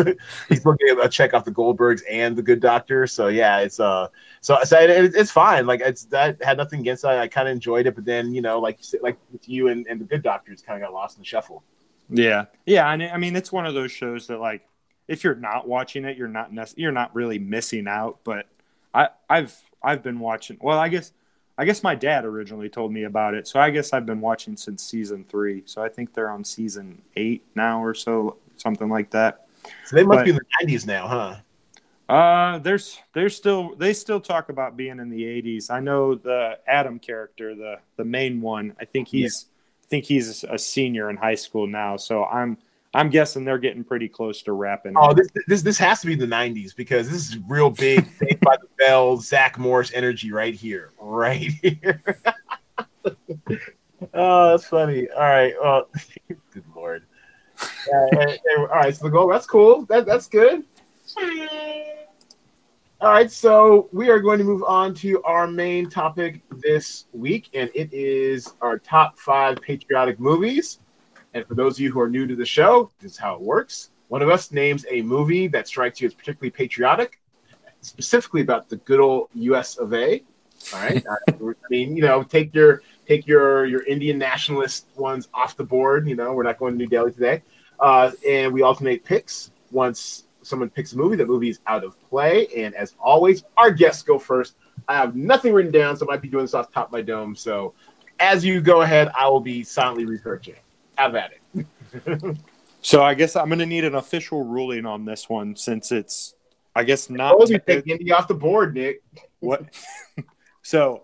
he's 0.51 0.61
still 0.61 0.75
getting 0.75 1.01
a 1.01 1.09
check 1.09 1.33
off 1.33 1.47
the 1.47 1.53
Goldbergs 1.53 2.03
and 2.11 2.37
the 2.37 2.43
Good 2.43 2.61
Doctor. 2.61 3.07
So 3.07 3.29
yeah, 3.29 3.61
it's 3.61 3.81
uh, 3.81 4.09
so, 4.43 4.59
so 4.63 4.79
it, 4.79 4.91
it's 5.15 5.31
fine. 5.31 5.67
Like 5.67 5.81
it's 5.81 6.05
that 6.07 6.43
had 6.43 6.59
nothing 6.59 6.81
against 6.81 7.05
it. 7.05 7.09
I, 7.09 7.23
I 7.23 7.29
kind 7.29 7.49
of 7.49 7.53
enjoyed 7.53 7.87
it, 7.87 7.95
but 7.95 8.05
then 8.05 8.35
you 8.35 8.43
know, 8.43 8.61
like 8.61 8.81
like 9.01 9.17
with 9.33 9.49
you 9.49 9.69
and, 9.69 9.87
and 9.87 9.99
the 9.99 10.05
Good 10.05 10.23
Doctor, 10.23 10.53
it's 10.53 10.61
kind 10.61 10.83
of 10.83 10.87
got 10.87 10.93
lost 10.93 11.17
in 11.17 11.23
the 11.23 11.27
shuffle. 11.27 11.65
Yeah, 12.11 12.45
yeah, 12.67 12.91
and 12.93 13.03
I 13.03 13.17
mean, 13.17 13.37
it's 13.37 13.51
one 13.51 13.65
of 13.65 13.73
those 13.73 13.91
shows 13.91 14.27
that 14.27 14.39
like 14.39 14.69
if 15.09 15.25
you're 15.25 15.35
not 15.35 15.67
watching 15.67 16.05
it, 16.05 16.17
you're 16.17 16.29
not 16.29 16.53
nec- 16.53 16.77
you're 16.77 16.93
not 16.93 17.15
really 17.15 17.39
missing 17.39 17.89
out. 17.89 18.19
But 18.23 18.47
I 18.95 19.09
I've 19.29 19.57
I've 19.83 20.03
been 20.03 20.21
watching. 20.21 20.59
Well, 20.61 20.79
I 20.79 20.89
guess 20.89 21.13
I 21.57 21.65
guess 21.65 21.83
my 21.83 21.95
dad 21.95 22.25
originally 22.25 22.69
told 22.69 22.93
me 22.93 23.05
about 23.05 23.35
it, 23.35 23.49
so 23.49 23.59
I 23.59 23.71
guess 23.71 23.93
I've 23.93 24.07
been 24.07 24.21
watching 24.21 24.57
since 24.57 24.83
season 24.83 25.25
three. 25.29 25.63
So 25.67 25.83
I 25.83 25.89
think 25.89 26.15
they're 26.15 26.31
on 26.31 26.45
season 26.45 27.03
eight 27.17 27.45
now 27.57 27.83
or 27.83 27.95
so, 27.95 28.37
something 28.57 28.89
like 28.89 29.11
that. 29.11 29.47
So 29.87 29.97
they 29.97 30.05
must 30.05 30.19
but, 30.19 30.25
be 30.25 30.31
in 30.31 30.37
the 30.37 30.45
nineties 30.61 30.87
now, 30.87 31.09
huh? 31.09 31.37
Uh, 32.09 32.59
there's 32.61 32.99
there's 33.13 33.37
still 33.37 33.75
they 33.75 33.93
still 33.93 34.21
talk 34.21 34.49
about 34.49 34.77
being 34.77 34.99
in 34.99 35.11
the 35.11 35.25
eighties. 35.27 35.69
I 35.69 35.81
know 35.81 36.15
the 36.15 36.59
Adam 36.67 36.99
character, 36.99 37.55
the 37.55 37.81
the 37.97 38.05
main 38.05 38.41
one. 38.41 38.75
I 38.81 38.85
think 38.85 39.09
he's 39.09 39.47
yeah. 39.47 39.55
I 39.83 39.87
think 39.89 40.05
he's 40.05 40.45
a 40.45 40.59
senior 40.59 41.11
in 41.11 41.17
high 41.17 41.35
school 41.35 41.67
now. 41.67 41.97
So 41.97 42.25
I'm 42.25 42.57
I'm 42.99 43.11
guessing 43.11 43.45
they're 43.45 43.59
getting 43.59 43.85
pretty 43.85 44.09
close 44.09 44.43
to 44.43 44.53
wrapping. 44.53 44.95
Oh, 44.97 45.15
this, 45.15 45.29
this 45.47 45.63
this 45.63 45.79
has 45.79 46.01
to 46.01 46.09
be 46.09 46.17
the 46.17 46.27
'90s 46.27 46.75
because 46.75 47.09
this 47.09 47.29
is 47.29 47.39
real 47.47 47.71
big. 47.71 48.05
Saved 48.19 48.41
by 48.41 48.57
the 48.57 48.67
Bell, 48.77 49.17
Zach 49.19 49.57
Morris 49.57 49.93
energy 49.95 50.33
right 50.33 50.53
here, 50.53 50.91
right 50.99 51.53
here. 51.63 52.03
oh, 54.15 54.51
that's 54.51 54.67
funny. 54.67 55.09
All 55.11 55.21
right. 55.21 55.55
Well, 55.63 55.89
good 56.53 56.65
lord. 56.75 57.05
Eh, 57.63 58.17
eh, 58.17 58.25
eh, 58.33 58.37
all 58.59 58.67
right. 58.67 58.97
So 58.97 59.05
the 59.05 59.11
goal. 59.11 59.29
That's 59.29 59.47
cool. 59.47 59.85
That 59.87 60.05
that's 60.05 60.27
good. 60.27 60.65
All 63.01 63.13
right, 63.13 63.31
so 63.31 63.89
we 63.93 64.11
are 64.11 64.19
going 64.19 64.39
to 64.39 64.45
move 64.45 64.65
on 64.65 64.93
to 64.95 65.23
our 65.23 65.47
main 65.47 65.89
topic 65.89 66.43
this 66.51 67.05
week, 67.13 67.49
and 67.55 67.71
it 67.73 67.93
is 67.93 68.55
our 68.61 68.77
top 68.77 69.21
five 69.21 69.61
patriotic 69.63 70.19
movies. 70.19 70.81
And 71.35 71.47
for 71.47 71.55
those 71.55 71.75
of 71.75 71.81
you 71.81 71.93
who 71.93 72.01
are 72.01 72.09
new 72.09 72.27
to 72.27 72.35
the 72.35 72.47
show, 72.47 72.91
this 73.01 73.13
is 73.13 73.19
how 73.19 73.35
it 73.35 73.41
works. 73.41 73.91
One 74.09 74.23
of 74.23 74.31
us 74.31 74.51
names 74.53 74.87
a 74.91 75.03
movie 75.03 75.49
that 75.49 75.69
strikes 75.69 76.01
you 76.01 76.07
as 76.07 76.15
particularly 76.15 76.51
patriotic, 76.51 77.21
specifically 77.83 78.41
about 78.41 78.69
the 78.69 78.77
good 78.77 79.01
old 79.01 79.29
U.S. 79.35 79.77
of 79.77 79.93
A. 79.93 80.23
All 80.73 80.81
right, 80.81 81.05
I 81.29 81.33
mean, 81.71 81.95
you 81.95 82.03
know, 82.03 82.23
take 82.23 82.55
your 82.55 82.83
take 83.07 83.27
your 83.27 83.67
your 83.67 83.85
Indian 83.85 84.19
nationalist 84.19 84.87
ones 84.97 85.29
off 85.35 85.57
the 85.57 85.65
board. 85.65 86.09
You 86.09 86.17
know, 86.17 86.33
we're 86.33 86.43
not 86.43 86.59
going 86.59 86.73
to 86.73 86.79
New 86.79 86.89
Delhi 86.89 87.13
today, 87.13 87.43
uh, 87.79 88.11
and 88.27 88.53
we 88.53 88.63
alternate 88.63 89.05
picks. 89.05 89.51
Once 89.71 90.25
someone 90.43 90.71
picks 90.71 90.95
a 90.95 90.97
movie, 90.97 91.17
the 91.17 91.27
movie 91.27 91.51
is 91.51 91.61
out 91.67 91.85
of 91.85 92.01
play. 92.09 92.47
And 92.57 92.75
as 92.75 92.95
always, 92.99 93.45
our 93.59 93.71
guests 93.71 94.03
go 94.03 94.19
first. 94.19 94.55
I 94.89 94.95
have 94.95 95.15
nothing 95.15 95.53
written 95.53 95.71
down, 95.71 95.97
so 95.97 96.07
I 96.07 96.15
might 96.15 96.23
be 96.23 96.29
doing 96.29 96.45
this 96.45 96.55
off 96.55 96.73
top 96.73 96.87
of 96.87 96.93
my 96.93 97.03
dome. 97.03 97.37
So 97.37 97.75
as 98.19 98.45
you 98.45 98.63
go 98.63 98.81
ahead, 98.81 99.13
I 99.17 99.29
will 99.29 99.41
be 99.41 99.63
silently 99.63 100.07
researching 100.07 100.55
have 100.99 101.15
at 101.15 101.33
it. 101.55 102.37
so 102.83 103.03
I 103.03 103.15
guess 103.15 103.37
I'm 103.37 103.49
going 103.49 103.61
to 103.61 103.67
need 103.67 103.85
an 103.85 103.95
official 103.95 104.45
ruling 104.45 104.85
on 104.85 105.05
this 105.05 105.29
one 105.29 105.57
since 105.57 105.93
it's, 105.93 106.35
I 106.75 106.85
guess 106.85 107.09
not. 107.09 107.35
Oh, 107.39 107.47
you 107.47 107.59
take 107.59 107.87
Indy 107.87 108.13
off 108.13 108.29
the 108.29 108.35
board, 108.35 108.75
Nick. 108.75 109.03
What? 109.41 109.65
so, 110.63 111.03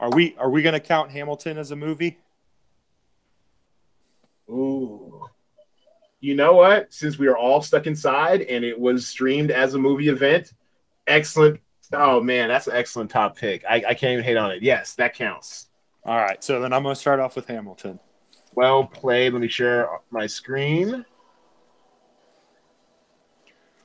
are 0.00 0.10
we 0.10 0.34
are 0.38 0.50
we 0.50 0.62
going 0.62 0.72
to 0.72 0.80
count 0.80 1.10
Hamilton 1.10 1.58
as 1.58 1.70
a 1.70 1.76
movie? 1.76 2.18
Ooh. 4.48 5.26
You 6.20 6.34
know 6.34 6.54
what? 6.54 6.92
Since 6.92 7.18
we 7.18 7.28
are 7.28 7.36
all 7.36 7.62
stuck 7.62 7.86
inside 7.86 8.42
and 8.42 8.64
it 8.64 8.78
was 8.78 9.06
streamed 9.06 9.50
as 9.50 9.74
a 9.74 9.78
movie 9.78 10.08
event, 10.08 10.52
excellent. 11.06 11.60
Oh 11.92 12.20
man, 12.20 12.48
that's 12.48 12.66
an 12.66 12.74
excellent 12.74 13.10
top 13.10 13.36
pick. 13.36 13.64
I, 13.68 13.76
I 13.88 13.94
can't 13.94 14.12
even 14.12 14.24
hate 14.24 14.36
on 14.36 14.50
it. 14.50 14.62
Yes, 14.62 14.94
that 14.94 15.14
counts. 15.14 15.68
All 16.04 16.16
right, 16.16 16.42
so 16.42 16.60
then 16.60 16.72
I'm 16.72 16.82
going 16.82 16.94
to 16.94 17.00
start 17.00 17.20
off 17.20 17.36
with 17.36 17.46
Hamilton. 17.46 18.00
Well 18.54 18.84
played. 18.84 19.32
Let 19.32 19.42
me 19.42 19.48
share 19.48 19.88
my 20.10 20.26
screen. 20.26 21.04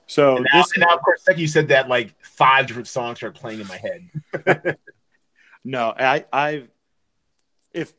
So 0.08 0.38
and 0.38 0.48
now, 0.52 0.62
this, 0.62 0.72
and 0.74 0.82
now, 0.88 0.96
of 0.96 1.02
course, 1.02 1.24
like 1.28 1.38
you 1.38 1.48
said 1.48 1.70
that, 1.70 1.90
like 1.90 2.14
five 2.24 2.68
different 2.68 2.88
songs 2.88 3.24
are 3.24 3.32
playing 3.32 3.62
in 3.62 3.68
my 3.68 3.78
head. 3.78 4.78
no, 5.64 5.94
I, 5.98 6.26
I, 6.32 6.64
if 7.74 7.94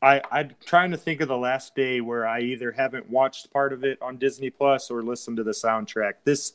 I, 0.00 0.20
I'm 0.30 0.50
trying 0.64 0.92
to 0.92 0.96
think 0.96 1.20
of 1.20 1.28
the 1.28 1.36
last 1.36 1.74
day 1.74 2.00
where 2.00 2.26
I 2.26 2.40
either 2.40 2.72
haven't 2.72 3.10
watched 3.10 3.52
part 3.52 3.72
of 3.72 3.84
it 3.84 4.00
on 4.00 4.18
Disney 4.18 4.50
Plus 4.50 4.90
or 4.90 5.02
listened 5.02 5.36
to 5.38 5.44
the 5.44 5.52
soundtrack. 5.52 6.14
This, 6.24 6.52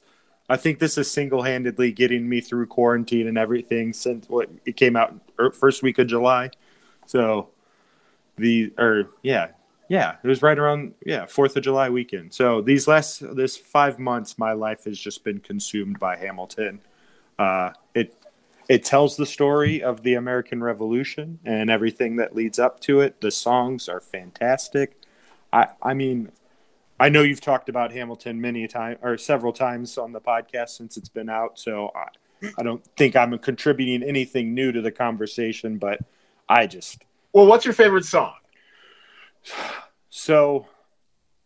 I 0.50 0.56
think, 0.56 0.80
this 0.80 0.98
is 0.98 1.12
single-handedly 1.12 1.92
getting 1.92 2.28
me 2.28 2.40
through 2.40 2.68
quarantine 2.68 3.28
and 3.28 3.38
everything 3.38 3.92
since 3.92 4.30
what 4.30 4.50
it 4.66 4.78
came 4.78 4.96
out 4.96 5.16
er, 5.40 5.52
first 5.52 5.84
week 5.84 6.00
of 6.00 6.08
July. 6.08 6.50
So 7.06 7.50
the 8.38 8.74
or 8.78 9.10
yeah 9.24 9.50
yeah 9.90 10.16
it 10.24 10.28
was 10.28 10.42
right 10.42 10.58
around 10.58 10.94
yeah 11.06 11.26
fourth 11.26 11.56
of 11.56 11.64
july 11.64 11.90
weekend. 11.90 12.34
So 12.34 12.62
these 12.62 12.88
last 12.88 13.24
this 13.36 13.58
five 13.58 14.00
months 14.00 14.38
my 14.38 14.54
life 14.54 14.86
has 14.86 15.00
just 15.00 15.24
been 15.24 15.40
consumed 15.40 16.00
by 16.00 16.16
hamilton. 16.16 16.82
Uh, 17.38 17.72
it 17.94 18.16
it 18.70 18.84
tells 18.84 19.16
the 19.16 19.26
story 19.26 19.82
of 19.82 20.04
the 20.04 20.16
american 20.16 20.64
revolution 20.64 21.40
and 21.46 21.70
everything 21.70 22.18
that 22.18 22.36
leads 22.36 22.60
up 22.60 22.80
to 22.82 23.02
it. 23.02 23.22
The 23.22 23.32
songs 23.32 23.90
are 23.90 24.02
fantastic. 24.02 24.98
I 25.52 25.68
i 25.82 25.94
mean 25.94 26.32
I 27.00 27.10
know 27.10 27.22
you've 27.22 27.42
talked 27.42 27.70
about 27.70 27.92
Hamilton 27.92 28.42
many 28.42 28.68
times 28.68 28.98
or 29.04 29.18
several 29.18 29.54
times 29.54 29.98
on 29.98 30.14
the 30.14 30.20
podcast 30.20 30.70
since 30.70 30.98
it's 30.98 31.10
been 31.10 31.30
out, 31.30 31.60
so 31.60 31.92
I, 31.96 32.52
I 32.58 32.64
don't 32.64 32.84
think 32.98 33.16
I'm 33.16 33.38
contributing 33.38 34.02
anything 34.08 34.54
new 34.54 34.72
to 34.72 34.82
the 34.82 34.92
conversation, 34.92 35.78
but 35.78 36.00
I 36.50 36.66
just 36.66 37.04
Well, 37.34 37.46
what's 37.46 37.66
your 37.66 37.74
favorite 37.74 38.06
song? 38.06 38.34
so 40.10 40.68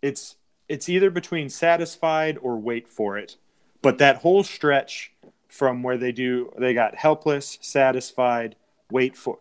it's 0.01 0.35
it's 0.67 0.87
either 0.87 1.09
between 1.09 1.49
satisfied 1.49 2.37
or 2.41 2.57
wait 2.57 2.87
for 2.87 3.17
it. 3.17 3.37
But 3.81 3.97
that 3.97 4.17
whole 4.17 4.43
stretch 4.43 5.11
from 5.47 5.83
where 5.83 5.97
they 5.97 6.11
do 6.11 6.53
they 6.57 6.73
got 6.73 6.95
helpless, 6.95 7.57
satisfied, 7.61 8.55
wait 8.89 9.15
for 9.15 9.39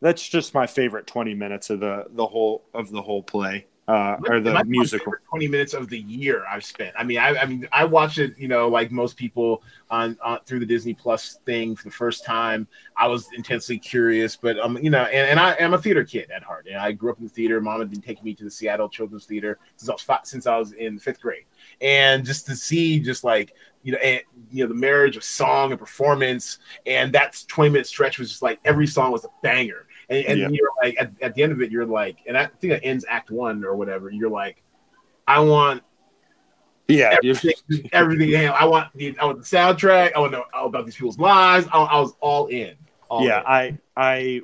that's 0.00 0.26
just 0.26 0.54
my 0.54 0.66
favorite 0.66 1.06
20 1.06 1.34
minutes 1.34 1.70
of 1.70 1.80
the 1.80 2.06
the 2.10 2.26
whole 2.26 2.64
of 2.74 2.90
the 2.90 3.02
whole 3.02 3.22
play 3.22 3.66
uh, 3.90 4.16
or 4.28 4.40
the 4.40 4.64
musical. 4.64 5.12
Twenty 5.28 5.48
minutes 5.48 5.74
of 5.74 5.88
the 5.88 5.98
year 5.98 6.44
I've 6.48 6.64
spent. 6.64 6.94
I 6.96 7.02
mean, 7.02 7.18
I, 7.18 7.36
I 7.36 7.46
mean, 7.46 7.68
I 7.72 7.84
watched 7.84 8.18
it. 8.18 8.38
You 8.38 8.46
know, 8.46 8.68
like 8.68 8.92
most 8.92 9.16
people 9.16 9.62
on, 9.90 10.16
on 10.22 10.38
through 10.46 10.60
the 10.60 10.66
Disney 10.66 10.94
Plus 10.94 11.38
thing 11.44 11.74
for 11.74 11.84
the 11.84 11.90
first 11.90 12.24
time. 12.24 12.68
I 12.96 13.08
was 13.08 13.28
intensely 13.36 13.78
curious, 13.78 14.36
but 14.36 14.58
um, 14.60 14.78
you 14.78 14.90
know, 14.90 15.04
and, 15.04 15.30
and 15.30 15.40
I 15.40 15.54
am 15.54 15.74
a 15.74 15.78
theater 15.78 16.04
kid 16.04 16.30
at 16.30 16.42
heart. 16.42 16.66
And 16.68 16.76
I 16.76 16.92
grew 16.92 17.10
up 17.10 17.18
in 17.18 17.24
the 17.24 17.30
theater. 17.30 17.60
Mom 17.60 17.80
had 17.80 17.90
been 17.90 18.00
taking 18.00 18.24
me 18.24 18.34
to 18.34 18.44
the 18.44 18.50
Seattle 18.50 18.88
Children's 18.88 19.26
Theater 19.26 19.58
since 19.76 19.88
I 19.88 19.92
was 19.92 20.02
fi- 20.02 20.20
since 20.24 20.46
I 20.46 20.56
was 20.56 20.72
in 20.72 20.98
fifth 20.98 21.20
grade, 21.20 21.46
and 21.80 22.24
just 22.24 22.46
to 22.46 22.54
see 22.54 23.00
just 23.00 23.24
like 23.24 23.54
you 23.82 23.92
know, 23.92 23.98
and, 23.98 24.20
you 24.50 24.62
know, 24.62 24.68
the 24.68 24.78
marriage 24.78 25.16
of 25.16 25.24
song 25.24 25.70
and 25.72 25.80
performance, 25.80 26.58
and 26.86 27.12
that 27.14 27.42
twenty 27.48 27.70
minute 27.70 27.86
stretch 27.86 28.18
was 28.18 28.28
just 28.28 28.42
like 28.42 28.60
every 28.64 28.86
song 28.86 29.10
was 29.10 29.24
a 29.24 29.30
banger. 29.42 29.86
And, 30.10 30.26
and 30.26 30.38
Yeah. 30.40 30.48
you're 30.50 30.70
like 30.82 30.96
at, 31.00 31.12
at 31.22 31.34
the 31.34 31.42
end 31.42 31.52
of 31.52 31.62
it, 31.62 31.70
you're 31.70 31.86
like, 31.86 32.18
and 32.26 32.36
I 32.36 32.46
think 32.46 32.74
it 32.74 32.80
ends 32.82 33.04
Act 33.08 33.30
One 33.30 33.64
or 33.64 33.74
whatever. 33.76 34.10
You're 34.10 34.28
like, 34.30 34.62
I 35.26 35.38
want 35.40 35.82
Yeah, 36.88 37.16
everything. 37.22 37.88
everything. 37.92 38.48
I 38.48 38.64
want 38.64 38.92
the 38.94 39.16
I 39.18 39.24
want 39.24 39.38
the 39.38 39.44
soundtrack. 39.44 40.12
I 40.14 40.18
want 40.18 40.32
to 40.32 40.38
know 40.38 40.44
about 40.54 40.84
these 40.84 40.96
people's 40.96 41.18
lives. 41.18 41.66
I, 41.72 41.78
I 41.78 42.00
was 42.00 42.14
all 42.20 42.48
in. 42.48 42.74
All 43.08 43.24
yeah. 43.24 43.38
in. 43.40 43.46
I 43.46 43.78
I 43.96 44.40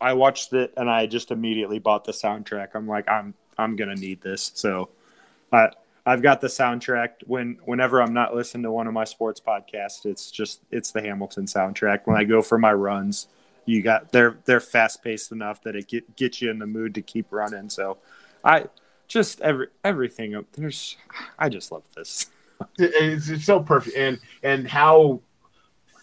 I 0.00 0.14
watched 0.14 0.54
it 0.54 0.72
and 0.78 0.88
I 0.90 1.06
just 1.06 1.30
immediately 1.30 1.78
bought 1.78 2.04
the 2.04 2.12
soundtrack. 2.12 2.68
I'm 2.74 2.88
like, 2.88 3.08
I'm 3.08 3.34
I'm 3.58 3.76
gonna 3.76 3.94
need 3.94 4.22
this. 4.22 4.52
So, 4.54 4.88
I 5.52 5.68
I've 6.06 6.22
got 6.22 6.40
the 6.40 6.46
soundtrack. 6.46 7.10
When 7.26 7.58
whenever 7.64 8.00
I'm 8.00 8.14
not 8.14 8.34
listening 8.34 8.62
to 8.62 8.70
one 8.70 8.86
of 8.86 8.94
my 8.94 9.04
sports 9.04 9.40
podcasts, 9.46 10.06
it's 10.06 10.30
just 10.30 10.62
it's 10.70 10.92
the 10.92 11.02
Hamilton 11.02 11.44
soundtrack. 11.44 12.02
When 12.06 12.16
I 12.16 12.24
go 12.24 12.40
for 12.40 12.56
my 12.56 12.72
runs, 12.72 13.28
you 13.66 13.82
got 13.82 14.12
they're 14.12 14.38
they're 14.44 14.60
fast 14.60 15.02
paced 15.02 15.32
enough 15.32 15.62
that 15.62 15.76
it 15.76 15.88
get 15.88 16.16
gets 16.16 16.40
you 16.40 16.50
in 16.50 16.58
the 16.58 16.66
mood 16.66 16.94
to 16.94 17.02
keep 17.02 17.26
running. 17.30 17.68
So, 17.68 17.98
I 18.44 18.66
just 19.08 19.40
every 19.40 19.68
everything 19.84 20.44
there's 20.52 20.96
I 21.38 21.48
just 21.48 21.70
love 21.70 21.82
this. 21.94 22.30
it's, 22.78 23.28
it's 23.28 23.44
so 23.44 23.60
perfect 23.60 23.96
and 23.96 24.18
and 24.42 24.66
how 24.66 25.20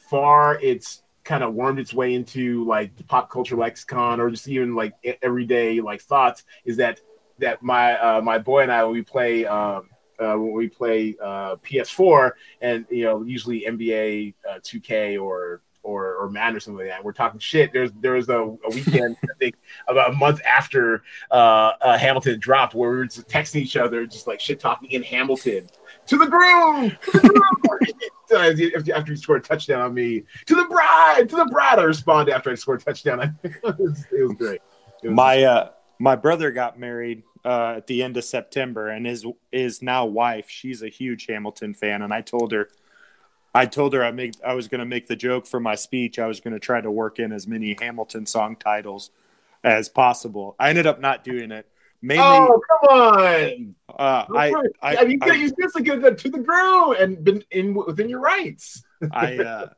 far 0.09 0.59
it's 0.61 1.01
kind 1.23 1.43
of 1.43 1.53
wormed 1.53 1.79
its 1.79 1.93
way 1.93 2.13
into 2.13 2.65
like 2.65 2.95
the 2.97 3.03
pop 3.03 3.29
culture 3.29 3.55
lexicon 3.55 4.19
or 4.19 4.29
just 4.29 4.47
even 4.47 4.75
like 4.75 4.93
everyday 5.21 5.79
like 5.79 6.01
thoughts 6.01 6.43
is 6.65 6.77
that 6.77 6.99
that 7.39 7.63
my 7.63 7.97
uh, 7.97 8.21
my 8.21 8.37
boy 8.37 8.61
and 8.61 8.71
I 8.71 8.85
we 8.85 9.01
play 9.01 9.45
um, 9.45 9.89
uh, 10.19 10.35
when 10.35 10.53
we 10.53 10.67
play 10.67 11.15
uh, 11.21 11.55
PS4 11.57 12.31
and 12.61 12.85
you 12.89 13.05
know 13.05 13.23
usually 13.23 13.61
NBA 13.61 14.35
uh, 14.47 14.59
2K 14.59 15.21
or 15.21 15.61
or 15.83 16.15
or 16.15 16.29
Madden 16.29 16.55
or 16.55 16.59
something 16.59 16.79
like 16.85 16.87
that. 16.95 17.03
We're 17.03 17.11
talking 17.13 17.39
shit. 17.39 17.71
There's 17.73 17.91
there 17.99 18.13
was 18.13 18.29
a, 18.29 18.37
a 18.39 18.69
weekend 18.73 19.17
I 19.23 19.27
think 19.37 19.55
about 19.87 20.11
a 20.11 20.13
month 20.13 20.41
after 20.45 21.03
uh, 21.29 21.73
uh, 21.81 21.97
Hamilton 21.97 22.39
dropped 22.39 22.73
where 22.73 22.89
we 22.89 22.97
were 22.97 23.05
just 23.05 23.27
texting 23.27 23.57
each 23.61 23.75
other 23.77 24.05
just 24.05 24.25
like 24.25 24.39
shit 24.39 24.59
talking 24.59 24.89
in 24.91 25.03
Hamilton 25.03 25.67
to 26.07 26.17
the 26.17 26.25
groom, 26.25 26.89
to 27.11 27.19
the 27.19 27.29
groom. 27.61 27.99
So 28.27 28.39
as 28.41 28.57
he- 28.57 28.73
after 28.93 29.11
he 29.11 29.17
scored 29.17 29.43
a 29.43 29.47
touchdown 29.47 29.81
on 29.81 29.93
me, 29.93 30.23
to 30.45 30.55
the 30.55 30.65
bride, 30.65 31.29
to 31.29 31.35
the 31.35 31.45
bride. 31.45 31.79
I 31.79 31.83
responded 31.83 32.33
after 32.33 32.49
I 32.49 32.55
scored 32.55 32.81
a 32.81 32.85
touchdown. 32.85 33.37
it, 33.43 33.51
was, 33.63 34.05
it 34.11 34.23
was 34.23 34.33
great. 34.37 34.61
It 35.03 35.09
was- 35.09 35.15
my 35.15 35.43
uh 35.43 35.69
my 35.99 36.15
brother 36.15 36.51
got 36.51 36.79
married 36.79 37.23
uh 37.45 37.75
at 37.77 37.87
the 37.87 38.03
end 38.03 38.15
of 38.17 38.23
September 38.23 38.87
and 38.87 39.05
his 39.05 39.25
his 39.51 39.81
now 39.81 40.05
wife 40.05 40.49
she's 40.49 40.81
a 40.81 40.87
huge 40.89 41.25
Hamilton 41.27 41.73
fan 41.73 42.01
and 42.01 42.13
I 42.13 42.21
told 42.21 42.51
her 42.53 42.69
I 43.53 43.65
told 43.65 43.93
her 43.93 44.03
I 44.03 44.11
make 44.11 44.33
I 44.45 44.53
was 44.53 44.67
going 44.67 44.79
to 44.79 44.85
make 44.85 45.07
the 45.07 45.15
joke 45.15 45.45
for 45.45 45.59
my 45.59 45.75
speech 45.75 46.19
I 46.19 46.27
was 46.27 46.39
going 46.39 46.53
to 46.53 46.59
try 46.59 46.81
to 46.81 46.89
work 46.89 47.19
in 47.19 47.31
as 47.31 47.47
many 47.47 47.75
Hamilton 47.79 48.25
song 48.25 48.55
titles 48.55 49.11
as 49.63 49.89
possible. 49.89 50.55
I 50.59 50.69
ended 50.69 50.87
up 50.87 50.99
not 50.99 51.23
doing 51.23 51.51
it. 51.51 51.67
Mainly 52.01 52.25
oh 52.25 52.61
come 52.69 52.99
on! 52.99 53.75
uh 53.87 54.25
I 54.35 54.53
I, 54.81 54.97
I, 54.97 55.05
mean, 55.05 55.19
I, 55.21 55.33
you 55.35 55.47
just 55.49 56.01
that 56.01 56.17
to 56.17 56.29
the 56.29 56.39
groom 56.39 56.95
and 56.99 57.23
been 57.23 57.43
in 57.51 57.73
within 57.73 58.09
your 58.09 58.19
rights. 58.19 58.83
I 59.11 59.37
uh, 59.37 59.69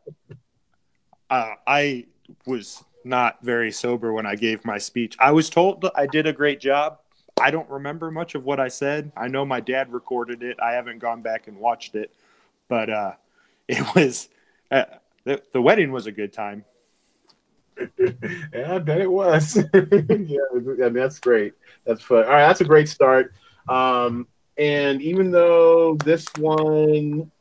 uh, 1.29 1.51
I 1.67 2.05
was 2.47 2.83
not 3.03 3.43
very 3.43 3.71
sober 3.71 4.11
when 4.11 4.25
I 4.25 4.35
gave 4.35 4.65
my 4.65 4.79
speech. 4.79 5.15
I 5.19 5.31
was 5.31 5.49
told 5.49 5.87
I 5.95 6.07
did 6.07 6.25
a 6.25 6.33
great 6.33 6.59
job. 6.59 6.99
I 7.39 7.51
don't 7.51 7.69
remember 7.69 8.09
much 8.09 8.33
of 8.33 8.43
what 8.43 8.59
I 8.59 8.69
said. 8.69 9.11
I 9.15 9.27
know 9.27 9.45
my 9.45 9.59
dad 9.59 9.91
recorded 9.91 10.41
it. 10.41 10.57
I 10.59 10.73
haven't 10.73 10.99
gone 10.99 11.21
back 11.21 11.47
and 11.47 11.57
watched 11.57 11.95
it, 11.95 12.11
but 12.69 12.89
uh, 12.89 13.13
it 13.67 13.95
was 13.95 14.29
uh, 14.71 14.85
the, 15.23 15.41
the 15.53 15.61
wedding 15.61 15.91
was 15.91 16.07
a 16.07 16.11
good 16.11 16.33
time. 16.33 16.65
yeah, 17.97 18.75
I 18.75 18.79
bet 18.79 19.01
it 19.01 19.11
was. 19.11 19.57
yeah, 19.73 20.89
that's 20.89 21.19
great. 21.19 21.53
That's 21.85 22.01
fun. 22.01 22.23
All 22.23 22.29
right, 22.29 22.47
that's 22.47 22.61
a 22.61 22.65
great 22.65 22.87
start. 22.87 23.33
Um, 23.67 24.27
and 24.57 25.01
even 25.01 25.31
though 25.31 25.95
this 25.95 26.25
one, 26.37 27.31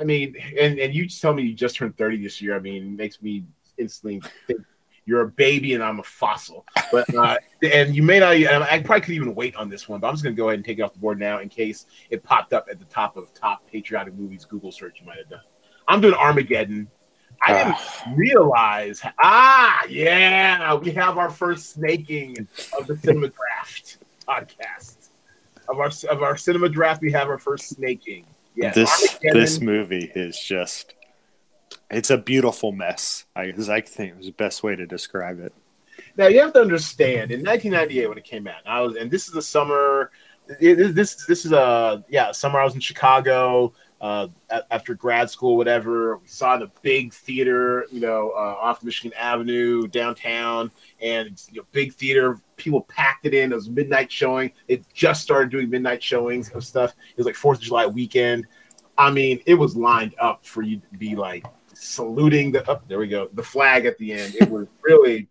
I 0.00 0.04
mean, 0.04 0.34
and, 0.58 0.78
and 0.78 0.94
you 0.94 1.08
tell 1.08 1.34
me 1.34 1.42
you 1.42 1.54
just 1.54 1.76
turned 1.76 1.96
30 1.96 2.22
this 2.22 2.40
year, 2.40 2.56
I 2.56 2.58
mean, 2.58 2.82
it 2.82 2.96
makes 2.96 3.22
me 3.22 3.44
instantly 3.78 4.22
think 4.46 4.62
you're 5.04 5.22
a 5.22 5.28
baby 5.28 5.74
and 5.74 5.82
I'm 5.82 6.00
a 6.00 6.04
fossil. 6.04 6.64
But, 6.90 7.12
uh, 7.14 7.36
and 7.62 7.94
you 7.94 8.02
may 8.02 8.20
not, 8.20 8.32
I 8.32 8.80
probably 8.80 9.00
could 9.00 9.14
even 9.14 9.34
wait 9.34 9.56
on 9.56 9.68
this 9.68 9.88
one, 9.88 10.00
but 10.00 10.08
I'm 10.08 10.14
just 10.14 10.22
going 10.22 10.34
to 10.34 10.40
go 10.40 10.48
ahead 10.48 10.58
and 10.58 10.64
take 10.64 10.78
it 10.78 10.82
off 10.82 10.92
the 10.92 11.00
board 11.00 11.18
now 11.18 11.40
in 11.40 11.48
case 11.48 11.86
it 12.10 12.22
popped 12.22 12.52
up 12.52 12.68
at 12.70 12.78
the 12.78 12.84
top 12.86 13.16
of 13.16 13.32
top 13.34 13.66
patriotic 13.66 14.14
movies 14.14 14.44
Google 14.44 14.72
search 14.72 15.00
you 15.00 15.06
might 15.06 15.18
have 15.18 15.28
done. 15.28 15.40
I'm 15.88 16.00
doing 16.00 16.14
Armageddon. 16.14 16.88
I 17.44 17.52
didn't 18.04 18.16
realize. 18.16 19.02
Ah, 19.20 19.84
yeah, 19.88 20.74
we 20.74 20.92
have 20.92 21.18
our 21.18 21.30
first 21.30 21.70
snaking 21.70 22.48
of 22.78 22.86
the 22.86 22.96
cinema 22.96 23.28
draft 23.28 23.98
podcast. 24.28 25.08
Of 25.68 25.78
our 25.78 25.90
of 26.10 26.22
our 26.22 26.36
cinema 26.36 26.68
draft, 26.68 27.02
we 27.02 27.10
have 27.12 27.28
our 27.28 27.38
first 27.38 27.68
snaking. 27.68 28.26
Yeah, 28.54 28.72
this 28.72 29.18
this 29.32 29.60
movie 29.60 30.12
is 30.14 30.38
just 30.38 30.94
it's 31.92 32.10
a 32.10 32.18
beautiful 32.18 32.72
mess. 32.72 33.26
I, 33.36 33.52
I 33.70 33.80
think 33.80 34.16
was 34.16 34.26
the 34.26 34.32
best 34.32 34.62
way 34.62 34.76
to 34.76 34.86
describe 34.86 35.40
it. 35.40 35.52
Now 36.16 36.26
you 36.26 36.40
have 36.40 36.52
to 36.54 36.60
understand. 36.60 37.30
In 37.30 37.40
1998, 37.44 38.08
when 38.08 38.18
it 38.18 38.24
came 38.24 38.46
out, 38.46 38.66
I 38.66 38.80
was, 38.80 38.96
and 38.96 39.10
this 39.10 39.26
is 39.28 39.34
the 39.34 39.42
summer. 39.42 40.10
It, 40.60 40.94
this 40.94 41.24
this 41.26 41.44
is 41.44 41.52
a 41.52 42.04
yeah 42.08 42.32
summer. 42.32 42.60
I 42.60 42.64
was 42.64 42.74
in 42.74 42.80
Chicago 42.80 43.72
uh, 44.00 44.28
after 44.70 44.94
grad 44.94 45.30
school, 45.30 45.56
whatever. 45.56 46.16
We 46.16 46.26
saw 46.26 46.56
the 46.58 46.70
big 46.82 47.14
theater, 47.14 47.86
you 47.92 48.00
know, 48.00 48.32
uh, 48.34 48.56
off 48.60 48.82
Michigan 48.82 49.16
Avenue 49.16 49.86
downtown, 49.86 50.70
and 51.00 51.40
you 51.50 51.60
know, 51.60 51.66
big 51.70 51.94
theater. 51.94 52.40
People 52.56 52.82
packed 52.82 53.26
it 53.26 53.34
in. 53.34 53.52
It 53.52 53.54
was 53.54 53.70
midnight 53.70 54.10
showing. 54.10 54.50
It 54.68 54.84
just 54.92 55.22
started 55.22 55.50
doing 55.50 55.70
midnight 55.70 56.02
showings 56.02 56.50
of 56.50 56.64
stuff. 56.64 56.90
It 57.10 57.16
was 57.16 57.26
like 57.26 57.36
Fourth 57.36 57.58
of 57.58 57.64
July 57.64 57.86
weekend. 57.86 58.46
I 58.98 59.10
mean, 59.10 59.40
it 59.46 59.54
was 59.54 59.76
lined 59.76 60.14
up 60.20 60.44
for 60.44 60.62
you 60.62 60.78
to 60.78 60.98
be 60.98 61.14
like 61.16 61.44
saluting 61.82 62.52
the. 62.52 62.68
Oh, 62.70 62.80
there 62.88 62.98
we 62.98 63.08
go. 63.08 63.28
The 63.32 63.42
flag 63.42 63.86
at 63.86 63.98
the 63.98 64.12
end. 64.12 64.34
It 64.36 64.48
was 64.48 64.66
really 64.82 65.28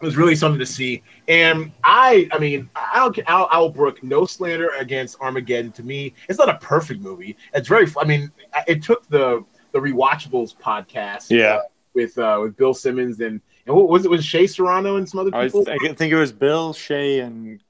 it 0.00 0.04
was 0.04 0.16
really 0.16 0.36
something 0.36 0.58
to 0.58 0.66
see. 0.66 1.02
And 1.26 1.72
I, 1.82 2.28
I 2.30 2.38
mean, 2.38 2.68
I'll, 2.76 3.12
I'll, 3.26 3.48
I'll 3.50 3.68
brook 3.70 4.02
no 4.02 4.26
slander 4.26 4.68
against 4.78 5.18
Armageddon. 5.20 5.72
To 5.72 5.82
me, 5.82 6.12
it's 6.28 6.38
not 6.38 6.50
a 6.50 6.58
perfect 6.58 7.00
movie. 7.00 7.36
It's 7.54 7.66
very, 7.66 7.86
I 7.96 8.04
mean, 8.04 8.30
it 8.66 8.82
took 8.82 9.08
the 9.08 9.44
the 9.72 9.78
rewatchables 9.78 10.56
podcast, 10.56 11.30
yeah, 11.30 11.56
uh, 11.56 11.62
with 11.94 12.16
uh, 12.18 12.38
with 12.42 12.56
Bill 12.56 12.74
Simmons 12.74 13.20
and 13.20 13.40
and 13.66 13.74
what 13.74 13.88
was 13.88 14.04
it? 14.04 14.10
Was 14.10 14.24
Shea 14.24 14.46
Serrano 14.46 14.96
and 14.96 15.08
some 15.08 15.20
other 15.20 15.30
people? 15.30 15.62
I, 15.62 15.76
th- 15.76 15.92
I 15.92 15.94
think 15.94 16.12
it 16.12 16.16
was 16.16 16.32
Bill 16.32 16.72
Shea 16.72 17.20
and 17.20 17.62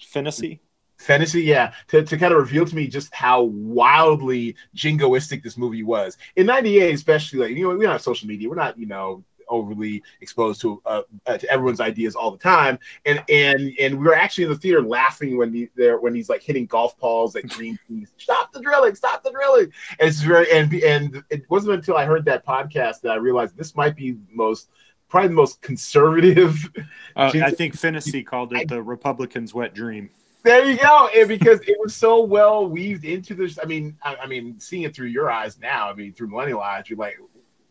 Finney. 0.00 0.60
Fantasy, 1.00 1.42
yeah, 1.42 1.72
to, 1.88 2.02
to 2.02 2.18
kind 2.18 2.32
of 2.32 2.38
reveal 2.38 2.66
to 2.66 2.76
me 2.76 2.86
just 2.86 3.14
how 3.14 3.44
wildly 3.44 4.54
jingoistic 4.76 5.42
this 5.42 5.56
movie 5.56 5.82
was 5.82 6.18
in 6.36 6.44
'98, 6.44 6.94
especially 6.94 7.38
like 7.38 7.56
you 7.56 7.62
know 7.62 7.74
we 7.74 7.84
don't 7.84 7.92
have 7.92 8.02
social 8.02 8.28
media, 8.28 8.48
we're 8.48 8.54
not 8.54 8.78
you 8.78 8.86
know 8.86 9.24
overly 9.48 10.02
exposed 10.20 10.60
to 10.60 10.80
uh, 10.84 11.02
uh, 11.26 11.38
to 11.38 11.50
everyone's 11.50 11.80
ideas 11.80 12.14
all 12.14 12.30
the 12.30 12.38
time, 12.38 12.78
and 13.06 13.24
and 13.30 13.72
and 13.80 13.98
we 13.98 14.04
were 14.04 14.14
actually 14.14 14.44
in 14.44 14.50
the 14.50 14.58
theater 14.58 14.82
laughing 14.82 15.38
when 15.38 15.54
he 15.54 15.68
there 15.74 15.98
when 15.98 16.14
he's 16.14 16.28
like 16.28 16.42
hitting 16.42 16.66
golf 16.66 16.98
balls 16.98 17.34
at 17.34 17.48
green 17.48 17.78
peas. 17.88 18.12
Stop 18.18 18.52
the 18.52 18.60
drilling! 18.60 18.94
Stop 18.94 19.22
the 19.22 19.30
drilling! 19.30 19.72
And 19.98 20.08
it's 20.08 20.20
very 20.20 20.50
and 20.52 20.72
and 20.74 21.24
it 21.30 21.48
wasn't 21.48 21.74
until 21.74 21.96
I 21.96 22.04
heard 22.04 22.26
that 22.26 22.44
podcast 22.44 23.00
that 23.00 23.12
I 23.12 23.16
realized 23.16 23.56
this 23.56 23.74
might 23.74 23.96
be 23.96 24.18
most 24.30 24.68
probably 25.08 25.28
the 25.28 25.34
most 25.34 25.62
conservative. 25.62 26.70
Uh, 27.16 27.32
I 27.42 27.50
think 27.50 27.76
Finney 27.76 28.22
called 28.22 28.52
it 28.52 28.68
the 28.68 28.82
Republicans' 28.82 29.52
wet 29.52 29.74
dream. 29.74 30.10
There 30.42 30.64
you 30.64 30.78
go, 30.78 31.08
and 31.14 31.28
because 31.28 31.60
it 31.62 31.76
was 31.80 31.94
so 31.94 32.22
well 32.22 32.66
weaved 32.66 33.04
into 33.04 33.34
this. 33.34 33.58
I 33.62 33.66
mean, 33.66 33.96
I, 34.02 34.16
I 34.16 34.26
mean, 34.26 34.58
seeing 34.58 34.82
it 34.82 34.94
through 34.94 35.08
your 35.08 35.30
eyes 35.30 35.58
now. 35.58 35.90
I 35.90 35.94
mean, 35.94 36.12
through 36.12 36.28
millennial 36.28 36.60
eyes, 36.60 36.88
you're 36.88 36.98
like, 36.98 37.18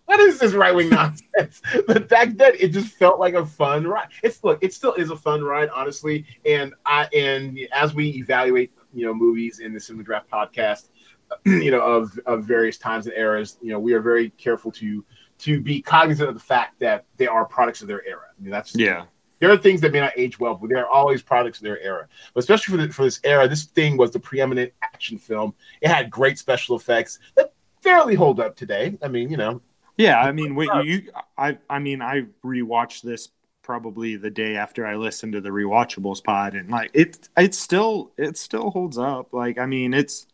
what 0.06 0.20
is 0.20 0.40
this 0.40 0.54
right 0.54 0.74
wing 0.74 0.90
nonsense? 0.92 1.62
but 1.88 2.10
back 2.10 2.30
then, 2.36 2.54
it 2.60 2.70
just 2.70 2.96
felt 2.96 3.20
like 3.20 3.34
a 3.34 3.46
fun 3.46 3.88
ride. 3.88 4.10
It's 4.24 4.44
look, 4.44 4.64
it 4.64 4.74
still 4.74 4.94
is 4.94 5.10
a 5.10 5.16
fun 5.16 5.44
ride, 5.44 5.70
honestly. 5.70 6.26
And 6.46 6.74
I 6.86 7.08
and 7.16 7.60
as 7.74 7.94
we 7.94 8.10
evaluate, 8.10 8.72
you 8.94 9.06
know, 9.06 9.14
movies 9.14 9.60
in 9.60 9.74
the 9.74 9.80
Cinema 9.80 10.04
Draft 10.04 10.30
podcast, 10.30 10.90
you 11.46 11.72
know, 11.72 11.82
of 11.82 12.20
of 12.26 12.44
various 12.44 12.78
times 12.78 13.08
and 13.08 13.16
eras, 13.16 13.58
you 13.62 13.72
know, 13.72 13.80
we 13.80 13.94
are 13.94 14.02
very 14.02 14.30
careful 14.32 14.72
to 14.74 15.04
to 15.40 15.62
be 15.62 15.82
cognizant 15.82 16.28
of 16.28 16.36
the 16.36 16.42
fact 16.42 16.80
that 16.80 17.06
they 17.18 17.28
are 17.28 17.46
products 17.46 17.82
of 17.82 17.88
their 17.88 18.06
era. 18.06 18.26
I 18.38 18.42
mean, 18.42 18.52
that's 18.52 18.76
yeah. 18.76 19.06
There 19.40 19.52
are 19.52 19.58
things 19.58 19.82
that 19.82 19.92
may 19.92 20.02
not 20.02 20.14
age 20.18 20.40
well, 20.40 20.56
but 20.56 20.70
they're 20.70 20.90
always 20.90 21.22
products 21.22 21.60
of 21.60 21.64
their 21.64 21.80
era. 21.80 22.08
But 22.34 22.40
especially 22.42 22.78
for, 22.78 22.86
the, 22.86 22.94
for 22.94 23.04
this 23.04 23.20
era, 23.24 23.48
this 23.48 23.64
thing 23.64 23.98
was 23.98 24.12
the 24.12 24.20
preeminent 24.20 24.74
action 24.82 25.18
film. 25.18 25.54
It 25.82 25.90
had 25.90 26.10
great 26.10 26.38
special 26.38 26.76
effects 26.76 27.20
that 27.36 27.54
fairly 27.82 28.16
hold 28.16 28.40
up 28.40 28.56
today. 28.56 28.98
I 29.02 29.08
mean, 29.08 29.30
you 29.30 29.38
know. 29.38 29.62
Yeah, 29.98 30.22
I 30.22 30.32
mean, 30.32 30.58
you, 30.86 31.12
I, 31.38 31.58
I 31.70 31.80
mean, 31.80 32.02
I 32.02 32.26
rewatched 32.44 33.02
this 33.02 33.30
probably 33.62 34.16
the 34.16 34.30
day 34.30 34.56
after 34.56 34.86
I 34.86 34.96
listened 34.96 35.34
to 35.34 35.42
the 35.42 35.50
rewatchables 35.50 36.24
pod, 36.24 36.56
and 36.56 36.72
like 36.72 36.92
it, 36.94 37.28
it 37.38 37.54
still, 37.54 38.12
it 38.18 38.38
still 38.38 38.70
holds 38.72 38.98
up. 38.98 39.34
Like, 39.34 39.60
I 39.60 39.66
mean, 39.66 39.94
it's 39.94 40.26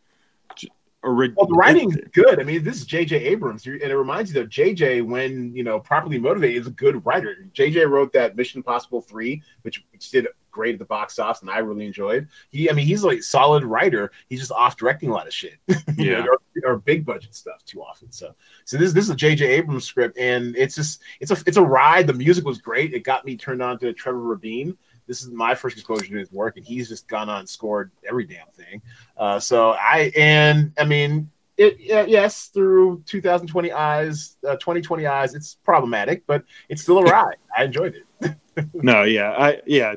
well, 1.14 1.48
the 1.48 1.56
writing's 1.56 1.98
good. 2.14 2.40
I 2.40 2.44
mean, 2.44 2.64
this 2.64 2.78
is 2.78 2.86
J.J. 2.86 3.16
Abrams, 3.18 3.66
and 3.68 3.82
it 3.82 3.96
reminds 3.96 4.34
you 4.34 4.42
that 4.42 4.50
J.J., 4.50 5.02
when 5.02 5.56
you 5.56 5.64
know 5.64 5.80
properly 5.80 6.18
motivated, 6.18 6.62
is 6.62 6.68
a 6.68 6.72
good 6.72 7.06
writer. 7.06 7.36
J.J. 7.54 7.86
wrote 7.86 8.12
that 8.14 8.36
Mission 8.36 8.60
Impossible 8.60 9.02
three, 9.02 9.42
which, 9.62 9.86
which 9.92 10.10
did 10.10 10.28
great 10.52 10.74
at 10.74 10.80
the 10.80 10.86
box 10.86 11.20
office, 11.20 11.42
and 11.42 11.52
I 11.52 11.60
really 11.60 11.86
enjoyed. 11.86 12.28
He, 12.50 12.70
I 12.70 12.74
mean, 12.74 12.88
he's 12.88 13.04
like 13.04 13.22
solid 13.22 13.64
writer. 13.64 14.12
He's 14.30 14.40
just 14.40 14.52
off 14.52 14.78
directing 14.78 15.10
a 15.10 15.14
lot 15.14 15.28
of 15.28 15.34
shit, 15.34 15.60
yeah, 15.98 16.24
know, 16.24 16.38
or, 16.64 16.72
or, 16.72 16.78
big 16.78 17.06
budget 17.06 17.36
stuff 17.36 17.64
too 17.66 17.84
often. 17.84 18.12
So, 18.12 18.34
so 18.64 18.78
this 18.78 18.94
this 18.94 19.04
is 19.04 19.10
a 19.12 19.16
J.J. 19.16 19.46
Abrams 19.46 19.84
script, 19.84 20.18
and 20.18 20.56
it's 20.56 20.76
just 20.76 21.02
it's 21.20 21.32
a 21.32 21.38
it's 21.46 21.58
a 21.58 21.62
ride. 21.62 22.08
The 22.08 22.14
music 22.14 22.46
was 22.46 22.58
great. 22.58 22.94
It 22.94 23.04
got 23.04 23.26
me 23.26 23.36
turned 23.36 23.62
on 23.62 23.78
to 23.80 23.94
Trevor 23.94 24.20
Rabin 24.20 24.78
this 25.08 25.22
is 25.22 25.30
my 25.30 25.56
first 25.56 25.78
exposure 25.78 26.08
to 26.08 26.18
his 26.18 26.32
work, 26.32 26.58
and 26.58 26.66
he's 26.66 26.90
just 26.90 27.08
gone 27.08 27.30
on 27.30 27.40
and 27.40 27.50
scored 27.50 27.92
every 28.08 28.26
damn 28.26 28.48
thing. 28.54 28.82
Uh, 29.18 29.40
so 29.40 29.72
I 29.72 30.12
and 30.16 30.72
I 30.78 30.86
mean, 30.86 31.30
it 31.58 31.80
yes, 31.80 32.48
through 32.48 33.04
2020 33.06 33.72
eyes, 33.72 34.38
uh, 34.48 34.56
2020 34.56 35.06
eyes, 35.06 35.36
it's 35.36 35.56
problematic, 35.64 36.26
but 36.28 36.44
it's 36.70 36.82
still 36.82 37.00
a 37.00 37.04
ride. 37.12 37.38
I 37.56 37.66
enjoyed 37.66 37.96
it. 37.96 38.36
no, 38.74 39.04
yeah, 39.04 39.32
I 39.32 39.62
yeah 39.66 39.96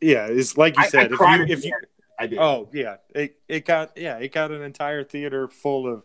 yeah. 0.00 0.26
It's 0.26 0.56
like 0.56 0.76
you 0.76 0.84
said, 0.84 1.12
I, 1.12 1.24
I 1.24 1.42
if 1.42 1.48
you 1.48 1.54
if 1.54 1.64
you. 1.64 1.78
I 2.18 2.26
did. 2.26 2.38
Oh 2.38 2.68
yeah, 2.72 2.96
it 3.14 3.36
it 3.48 3.64
got 3.64 3.96
yeah 3.96 4.18
it 4.18 4.32
got 4.32 4.50
an 4.50 4.62
entire 4.62 5.02
theater 5.04 5.48
full 5.48 5.92
of 5.92 6.02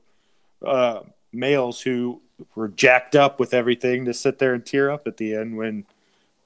uh, 0.65 1.01
males 1.31 1.81
who 1.81 2.21
were 2.55 2.67
jacked 2.67 3.15
up 3.15 3.39
with 3.39 3.53
everything 3.53 4.05
to 4.05 4.13
sit 4.13 4.39
there 4.39 4.53
and 4.53 4.65
tear 4.65 4.89
up 4.89 5.07
at 5.07 5.17
the 5.17 5.35
end 5.35 5.57
when 5.57 5.85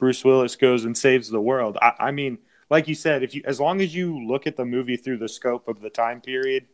Bruce 0.04 0.26
Willis 0.26 0.58
goes 0.58 0.84
and 0.84 0.98
saves 0.98 1.30
the 1.30 1.39
world. 1.39 1.78
I, 1.82 1.94
I, 1.98 2.12
mean, 2.12 2.38
like 2.70 2.89
you 2.89 2.94
said, 2.94 3.24
if 3.24 3.34
you 3.34 3.42
as 3.46 3.62
long 3.62 3.80
as 3.80 3.96
you 3.96 4.20
look 4.28 4.46
at 4.46 4.58
the 4.58 4.66
movie 4.66 4.98
through 4.98 5.20
the 5.20 5.30
scope 5.30 5.70
of 5.70 5.80
the 5.80 5.89
time 5.89 6.20
period 6.20 6.66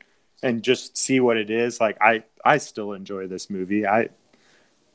and 0.42 0.64
just 0.64 0.98
see 0.98 1.20
what 1.20 1.38
it 1.38 1.52
is, 1.52 1.80
like 1.80 1.96
I 2.02 2.24
I 2.44 2.58
still 2.58 2.94
enjoy 2.94 3.28
this 3.28 3.52
movie. 3.52 3.86
I 3.86 4.10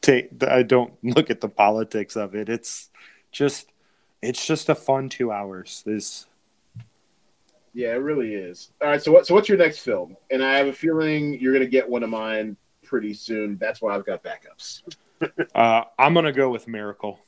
take 0.01 0.43
I 0.43 0.65
don't 0.65 0.93
look 1.05 1.31
at 1.31 1.43
the 1.43 1.49
politics 1.49 2.17
of 2.17 2.35
it. 2.35 2.49
It's 2.49 2.91
just 3.31 3.71
it's 4.21 4.45
just 4.45 4.69
a 4.69 4.75
fun 4.75 5.11
two 5.11 5.31
hours. 5.31 5.85
This 5.87 6.27
yeah, 7.73 7.93
it 7.93 8.03
really 8.03 8.35
is. 8.35 8.73
All 8.83 8.89
right, 8.89 9.01
so 9.01 9.13
what 9.13 9.29
so 9.29 9.35
what's 9.37 9.49
your 9.49 9.59
next 9.59 9.79
film? 9.79 10.17
And 10.33 10.43
I 10.43 10.59
have 10.59 10.67
a 10.67 10.73
feeling 10.73 11.39
you're 11.39 11.53
gonna 11.53 11.67
get 11.67 11.89
one 11.89 12.03
of 12.03 12.11
mine 12.11 12.57
pretty 12.83 13.15
soon. 13.15 13.59
That's 13.59 13.81
why 13.81 13.95
I've 13.95 14.05
got 14.05 14.25
backups. 14.25 14.83
uh, 15.55 15.85
I'm 15.97 16.15
gonna 16.15 16.33
go 16.33 16.51
with 16.51 16.67
Miracle. 16.67 17.21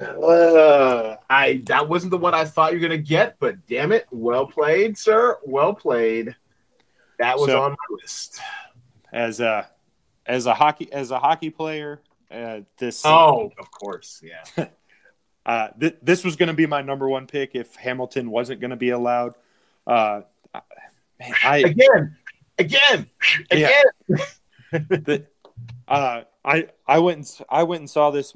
Uh, 0.00 1.16
I 1.28 1.62
that 1.66 1.88
wasn't 1.88 2.10
the 2.10 2.18
one 2.18 2.34
I 2.34 2.44
thought 2.44 2.72
you 2.72 2.78
were 2.78 2.88
gonna 2.88 2.98
get, 2.98 3.36
but 3.38 3.66
damn 3.66 3.92
it, 3.92 4.06
well 4.10 4.46
played, 4.46 4.96
sir. 4.96 5.38
Well 5.44 5.74
played. 5.74 6.34
That 7.18 7.36
was 7.38 7.48
so, 7.48 7.62
on 7.62 7.72
my 7.72 7.96
list. 8.00 8.40
As 9.12 9.40
a 9.40 9.68
as 10.24 10.46
a 10.46 10.54
hockey 10.54 10.90
as 10.92 11.10
a 11.10 11.18
hockey 11.18 11.50
player, 11.50 12.00
uh, 12.30 12.60
this 12.78 13.02
oh, 13.04 13.52
of 13.58 13.70
course, 13.70 14.22
yeah. 14.24 14.66
uh, 15.46 15.68
th- 15.78 15.96
this 16.00 16.24
was 16.24 16.36
going 16.36 16.46
to 16.46 16.54
be 16.54 16.66
my 16.66 16.80
number 16.80 17.08
one 17.08 17.26
pick 17.26 17.54
if 17.54 17.74
Hamilton 17.74 18.30
wasn't 18.30 18.60
going 18.60 18.70
to 18.70 18.76
be 18.76 18.90
allowed. 18.90 19.34
Uh, 19.86 20.22
man, 21.18 21.34
I 21.44 21.58
again, 21.58 22.16
again, 22.58 23.10
again. 23.50 23.84
Yeah. 24.08 24.16
the, 24.72 25.26
uh, 25.88 26.22
I 26.44 26.68
I 26.86 26.98
went 27.00 27.18
and 27.18 27.46
I 27.50 27.64
went 27.64 27.80
and 27.80 27.90
saw 27.90 28.10
this. 28.10 28.32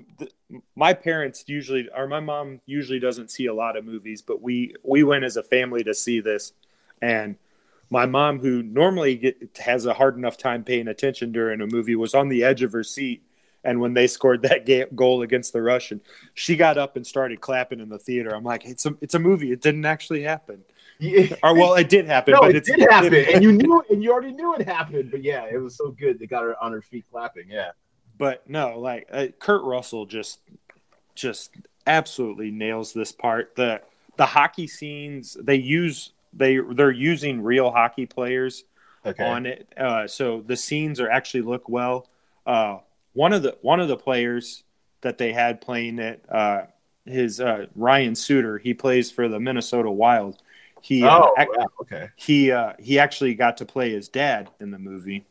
My 0.75 0.93
parents 0.93 1.45
usually, 1.47 1.89
or 1.95 2.07
my 2.07 2.21
mom 2.21 2.61
usually 2.67 2.99
doesn't 2.99 3.31
see 3.31 3.47
a 3.47 3.55
lot 3.55 3.77
of 3.77 3.85
movies, 3.85 4.23
but 4.23 4.43
we 4.43 4.75
we 4.83 5.03
went 5.03 5.25
as 5.25 5.37
a 5.37 5.43
family 5.43 5.85
to 5.85 5.95
see 5.95 6.21
this, 6.21 6.53
and 7.01 7.37
my 7.91 8.07
mom, 8.07 8.41
who 8.41 8.63
normally 8.63 9.17
get, 9.17 9.57
has 9.59 9.87
a 9.87 9.95
hard 9.95 10.17
enough 10.17 10.37
time 10.37 10.65
paying 10.65 10.89
attention 10.89 11.33
during 11.33 11.61
a 11.61 11.67
movie, 11.67 11.95
was 11.95 12.15
on 12.15 12.29
the 12.29 12.43
edge 12.43 12.63
of 12.63 12.73
her 12.73 12.83
seat. 12.83 13.23
And 13.63 13.81
when 13.81 13.95
they 13.95 14.07
scored 14.07 14.43
that 14.43 14.95
goal 14.95 15.23
against 15.23 15.53
the 15.53 15.63
Russian, 15.63 16.01
she 16.35 16.57
got 16.57 16.77
up 16.77 16.97
and 16.97 17.07
started 17.07 17.41
clapping 17.41 17.81
in 17.81 17.89
the 17.89 17.99
theater. 17.99 18.35
I'm 18.35 18.45
like, 18.45 18.67
it's 18.67 18.85
a 18.85 18.95
it's 19.01 19.15
a 19.15 19.19
movie. 19.19 19.53
It 19.53 19.63
didn't 19.63 19.87
actually 19.87 20.23
happen. 20.23 20.63
Yeah. 20.99 21.35
Or 21.43 21.55
well, 21.55 21.75
it 21.75 21.89
did 21.89 22.07
happen. 22.07 22.35
no, 22.35 22.41
but 22.41 22.55
it 22.55 22.65
did 22.65 22.81
happen, 22.81 23.15
and 23.33 23.43
you 23.43 23.53
knew, 23.53 23.83
and 23.91 24.03
you 24.03 24.13
already 24.13 24.33
knew 24.33 24.55
it 24.55 24.67
happened. 24.69 25.11
But 25.11 25.23
yeah, 25.23 25.47
it 25.51 25.57
was 25.57 25.77
so 25.77 25.91
good. 25.91 26.19
They 26.19 26.27
got 26.27 26.43
her 26.43 26.63
on 26.63 26.73
her 26.73 26.83
feet 26.83 27.05
clapping. 27.11 27.49
Yeah 27.49 27.71
but 28.17 28.49
no, 28.49 28.79
like 28.79 29.09
uh, 29.13 29.27
Kurt 29.39 29.65
Russell 29.65 30.07
just 30.07 30.41
just 31.15 31.51
absolutely 31.87 32.51
nails 32.51 32.93
this 32.93 33.13
part. 33.13 33.55
The 33.57 33.81
the 34.17 34.27
hockey 34.27 34.67
scenes 34.67 35.37
they 35.41 35.57
use 35.57 36.13
they 36.33 36.59
they're 36.59 36.91
using 36.91 37.43
real 37.43 37.71
hockey 37.71 38.07
players 38.07 38.65
okay. 39.05 39.25
on 39.25 39.47
it, 39.47 39.69
uh, 39.77 40.07
so 40.07 40.43
the 40.47 40.57
scenes 40.57 41.01
are 41.01 41.11
actually 41.11 41.43
look 41.43 41.69
well. 41.69 42.09
Uh, 42.47 42.79
one 43.13 43.33
of 43.33 43.43
the 43.43 43.57
one 43.63 43.81
of 43.81 43.89
the 43.89 43.97
players 43.97 44.63
that 45.01 45.19
they 45.19 45.33
had 45.33 45.61
playing 45.61 45.99
it, 45.99 46.25
uh, 46.29 46.63
his 47.05 47.41
uh, 47.41 47.67
Ryan 47.75 48.15
Suter, 48.15 48.59
he 48.59 48.75
plays 48.75 49.11
for 49.11 49.29
the 49.29 49.41
Minnesota 49.41 49.91
Wild. 49.91 50.39
He 50.81 51.03
uh, 51.03 51.21
oh, 51.21 51.35
wow. 51.37 51.67
okay. 51.83 52.09
He 52.17 52.55
he 52.79 52.99
actually 52.99 53.35
got 53.35 53.57
to 53.59 53.65
play 53.65 53.93
his 53.93 54.09
dad 54.09 54.51
in 54.61 54.71
the 54.71 54.79
movie. 54.79 55.25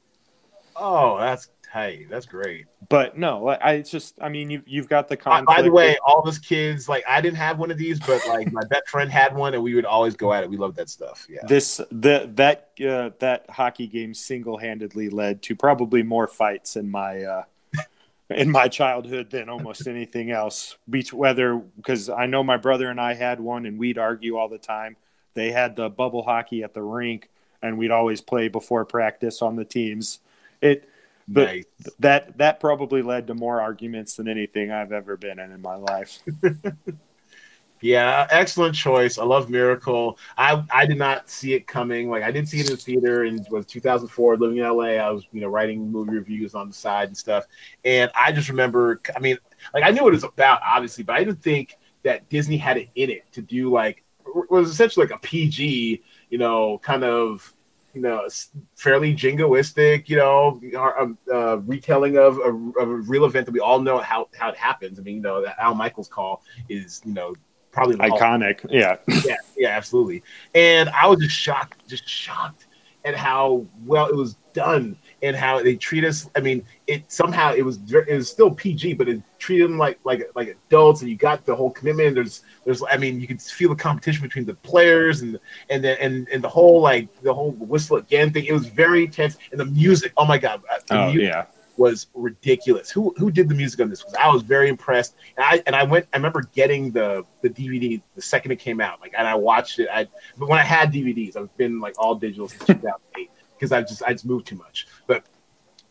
Oh, 0.76 1.20
that's 1.20 1.50
hey, 1.74 2.06
that's 2.10 2.28
great. 2.28 2.68
But 2.88 3.18
no, 3.18 3.48
I 3.48 3.74
it's 3.74 3.90
just 3.90 4.16
I 4.22 4.30
mean 4.30 4.50
you 4.50 4.62
you've 4.66 4.88
got 4.88 5.08
the 5.08 5.18
conflict. 5.18 5.48
By 5.48 5.62
the 5.64 5.72
way, 5.72 5.98
all 6.06 6.22
those 6.24 6.38
kids 6.38 6.88
like 6.88 7.04
I 7.08 7.20
didn't 7.20 7.38
have 7.38 7.58
one 7.58 7.72
of 7.72 7.78
these, 7.78 8.00
but 8.00 8.26
like 8.28 8.52
my 8.52 8.64
best 8.70 8.88
friend 8.90 9.10
had 9.10 9.36
one, 9.36 9.54
and 9.56 9.64
we 9.64 9.74
would 9.74 9.86
always 9.86 10.16
go 10.16 10.32
at 10.32 10.44
it. 10.44 10.50
We 10.50 10.58
loved 10.58 10.76
that 10.78 10.90
stuff. 10.90 11.26
Yeah. 11.30 11.40
This 11.48 11.82
the 11.92 12.30
that 12.36 12.70
uh, 12.88 13.12
that 13.20 13.50
hockey 13.50 13.88
game 13.88 14.14
single 14.14 14.58
handedly 14.58 15.10
led 15.10 15.42
to 15.44 15.56
probably 15.56 16.04
more 16.04 16.28
fights 16.28 16.76
in 16.76 16.90
my. 16.90 17.24
Uh, 17.24 17.44
in 18.30 18.50
my 18.50 18.68
childhood 18.68 19.30
than 19.30 19.50
almost 19.50 19.88
anything 19.88 20.32
else. 20.32 20.78
Whether 21.12 21.56
because 21.56 22.10
I 22.10 22.28
know 22.28 22.44
my 22.44 22.58
brother 22.58 22.90
and 22.90 23.02
I 23.02 23.16
had 23.16 23.40
one, 23.40 23.66
and 23.66 23.80
we'd 23.80 23.98
argue 23.98 24.38
all 24.38 24.48
the 24.48 24.58
time. 24.58 24.96
They 25.34 25.52
had 25.52 25.76
the 25.76 25.90
bubble 25.90 26.22
hockey 26.22 26.64
at 26.64 26.76
the 26.76 26.84
rink, 26.84 27.30
and 27.62 27.78
we'd 27.78 27.92
always 27.92 28.22
play 28.22 28.48
before 28.48 28.86
practice 28.86 29.42
on 29.42 29.56
the 29.56 29.66
teams. 29.66 30.20
It 30.62 30.88
but 31.28 31.48
nice. 31.48 31.66
that 32.00 32.38
that 32.38 32.60
probably 32.60 33.02
led 33.02 33.28
to 33.28 33.34
more 33.34 33.62
arguments 33.62 34.16
than 34.16 34.28
anything 34.28 34.72
I've 34.72 34.92
ever 34.92 35.18
been 35.18 35.40
in 35.40 35.52
in 35.52 35.62
my 35.62 35.76
life. 35.76 36.20
yeah, 37.82 38.28
excellent 38.30 38.76
choice. 38.76 39.18
I 39.18 39.24
love 39.24 39.50
Miracle. 39.50 40.18
I 40.38 40.64
I 40.72 40.86
did 40.86 40.98
not 40.98 41.30
see 41.30 41.54
it 41.54 41.68
coming. 41.68 42.10
Like 42.10 42.24
I 42.24 42.32
did 42.32 42.48
see 42.48 42.60
it 42.60 42.70
in 42.70 42.76
the 42.76 42.82
theater 42.82 43.24
in 43.26 43.46
was 43.50 43.66
2004. 43.66 44.38
Living 44.38 44.58
in 44.58 44.64
LA, 44.64 44.96
I 44.96 45.10
was 45.12 45.26
you 45.32 45.42
know 45.42 45.48
writing 45.48 45.92
movie 45.92 46.12
reviews 46.12 46.56
on 46.56 46.68
the 46.68 46.74
side 46.74 47.08
and 47.08 47.18
stuff. 47.18 47.46
And 47.86 48.12
I 48.16 48.32
just 48.32 48.50
remember. 48.50 49.02
I 49.16 49.20
mean, 49.20 49.38
like 49.74 49.84
I 49.84 49.92
knew 49.92 50.04
what 50.04 50.14
it 50.14 50.18
was 50.18 50.24
about, 50.24 50.62
obviously, 50.64 51.04
but 51.04 51.16
I 51.16 51.24
didn't 51.24 51.42
think 51.42 51.78
that 52.04 52.30
Disney 52.30 52.58
had 52.58 52.78
it 52.78 52.90
in 52.96 53.10
it 53.10 53.32
to 53.32 53.42
do 53.42 53.72
like 53.72 54.04
was 54.50 54.70
essentially 54.70 55.06
like 55.06 55.16
a 55.16 55.22
PG, 55.22 56.04
you 56.30 56.38
know, 56.38 56.80
kind 56.80 57.04
of 57.04 57.54
you 57.94 58.02
know, 58.02 58.28
fairly 58.76 59.14
jingoistic, 59.14 60.10
you 60.10 60.18
know, 60.18 60.60
um, 61.00 61.18
uh, 61.32 61.58
retelling 61.60 62.18
of 62.18 62.38
a, 62.40 62.50
of 62.82 62.90
a, 62.90 62.96
real 62.96 63.26
event 63.26 63.46
that 63.46 63.52
we 63.52 63.60
all 63.60 63.80
know 63.80 64.00
how, 64.00 64.28
how 64.38 64.50
it 64.50 64.58
happens. 64.58 65.00
I 65.00 65.04
mean, 65.04 65.18
you 65.18 65.22
know, 65.22 65.42
that 65.44 65.56
Al 65.60 65.76
Michaels 65.76 66.08
call 66.08 66.42
is, 66.70 67.02
you 67.06 67.14
know, 67.14 67.36
probably 67.72 67.98
iconic. 67.98 68.66
Yeah. 68.70 68.98
yeah. 69.26 69.36
Yeah, 69.56 69.70
absolutely. 69.70 70.24
And 70.56 70.90
I 70.90 71.08
was 71.08 71.20
just 71.20 71.36
shocked, 71.36 71.88
just 71.88 72.08
shocked 72.08 72.66
at 73.06 73.16
how 73.16 73.66
well 73.86 74.08
it 74.08 74.16
was 74.16 74.36
done. 74.54 74.98
And 75.24 75.36
how 75.36 75.64
they 75.64 75.76
treat 75.76 76.04
us. 76.04 76.30
I 76.36 76.42
mean, 76.42 76.64
it 76.86 77.10
somehow 77.12 77.54
it 77.54 77.64
was 77.64 77.80
it 77.92 78.14
was 78.14 78.30
still 78.30 78.52
PG, 78.52 78.94
but 78.94 79.08
it 79.08 79.22
treated 79.40 79.70
them 79.70 79.78
like 79.78 79.98
like 80.04 80.30
like 80.36 80.50
adults, 80.68 81.02
and 81.02 81.10
you 81.10 81.16
got 81.16 81.46
the 81.46 81.56
whole 81.56 81.72
commitment. 81.72 82.16
There's 82.16 82.42
there's 82.66 82.84
I 82.84 82.98
mean, 82.98 83.20
you 83.20 83.28
could 83.28 83.42
feel 83.42 83.70
the 83.70 83.76
competition 83.76 84.22
between 84.22 84.46
the 84.46 84.54
players 84.54 85.22
and 85.22 85.40
and 85.70 85.84
the, 85.84 86.00
and 86.02 86.28
and 86.28 86.44
the 86.44 86.50
whole 86.50 86.82
like 86.82 87.08
the 87.22 87.34
whole 87.34 87.52
whistle 87.52 87.98
again 87.98 88.32
thing. 88.32 88.46
It 88.46 88.54
was 88.54 88.68
very 88.68 89.08
tense, 89.08 89.38
and 89.52 89.60
the 89.60 89.66
music. 89.66 90.12
Oh 90.18 90.26
my 90.26 90.38
god! 90.38 90.62
Uh, 90.70 90.80
oh 90.92 91.06
music, 91.12 91.30
yeah 91.30 91.46
was 91.78 92.08
ridiculous. 92.14 92.92
Who 92.92 93.14
who 93.18 93.32
did 93.32 93.50
the 93.50 93.56
music 93.56 93.80
on 93.80 93.90
this? 93.90 94.02
Because 94.02 94.16
I 94.16 94.30
was 94.30 94.44
very 94.44 94.70
impressed. 94.70 95.16
And 95.38 95.46
I 95.46 95.64
and 95.66 95.76
I 95.76 95.84
went. 95.84 96.08
I 96.14 96.18
remember 96.18 96.44
getting 96.54 96.92
the 96.92 97.24
the 97.42 97.50
DVD 97.50 98.02
the 98.16 98.22
second 98.22 98.52
it 98.52 98.60
came 98.60 98.80
out. 98.80 99.02
Like 99.02 99.14
and 99.18 99.28
I 99.28 99.36
watched 99.36 99.80
it. 99.80 99.90
I 99.92 100.08
but 100.38 100.50
when 100.50 100.60
I 100.60 100.64
had 100.64 100.92
DVDs, 100.94 101.36
I've 101.36 101.56
been 101.58 101.80
like 101.80 101.96
all 101.98 102.16
digital 102.16 102.48
since 102.48 102.66
2008 102.66 103.30
because 103.64 103.72
I 103.72 103.82
just 103.82 104.04
I 104.04 104.12
just 104.12 104.26
moved 104.26 104.46
too 104.46 104.58
much. 104.58 104.88
But 105.08 105.26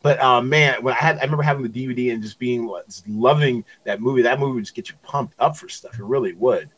but 0.02 0.20
uh, 0.20 0.42
man, 0.42 0.82
when 0.82 0.92
I 0.92 0.98
had 0.98 1.18
I 1.18 1.22
remember 1.22 1.42
having 1.42 1.62
the 1.62 1.68
DVD 1.70 2.12
and 2.12 2.22
just 2.22 2.38
being 2.38 2.70
just 2.87 3.08
loving 3.08 3.64
that 3.85 4.02
movie. 4.02 4.20
That 4.20 4.38
movie 4.38 4.56
would 4.56 4.64
just 4.64 4.74
get 4.74 4.90
you 4.90 4.94
pumped 5.02 5.35
up 5.38 5.56
for 5.56 5.68
stuff. 5.68 5.98
It 5.98 6.04
really 6.04 6.35
would 6.35 6.70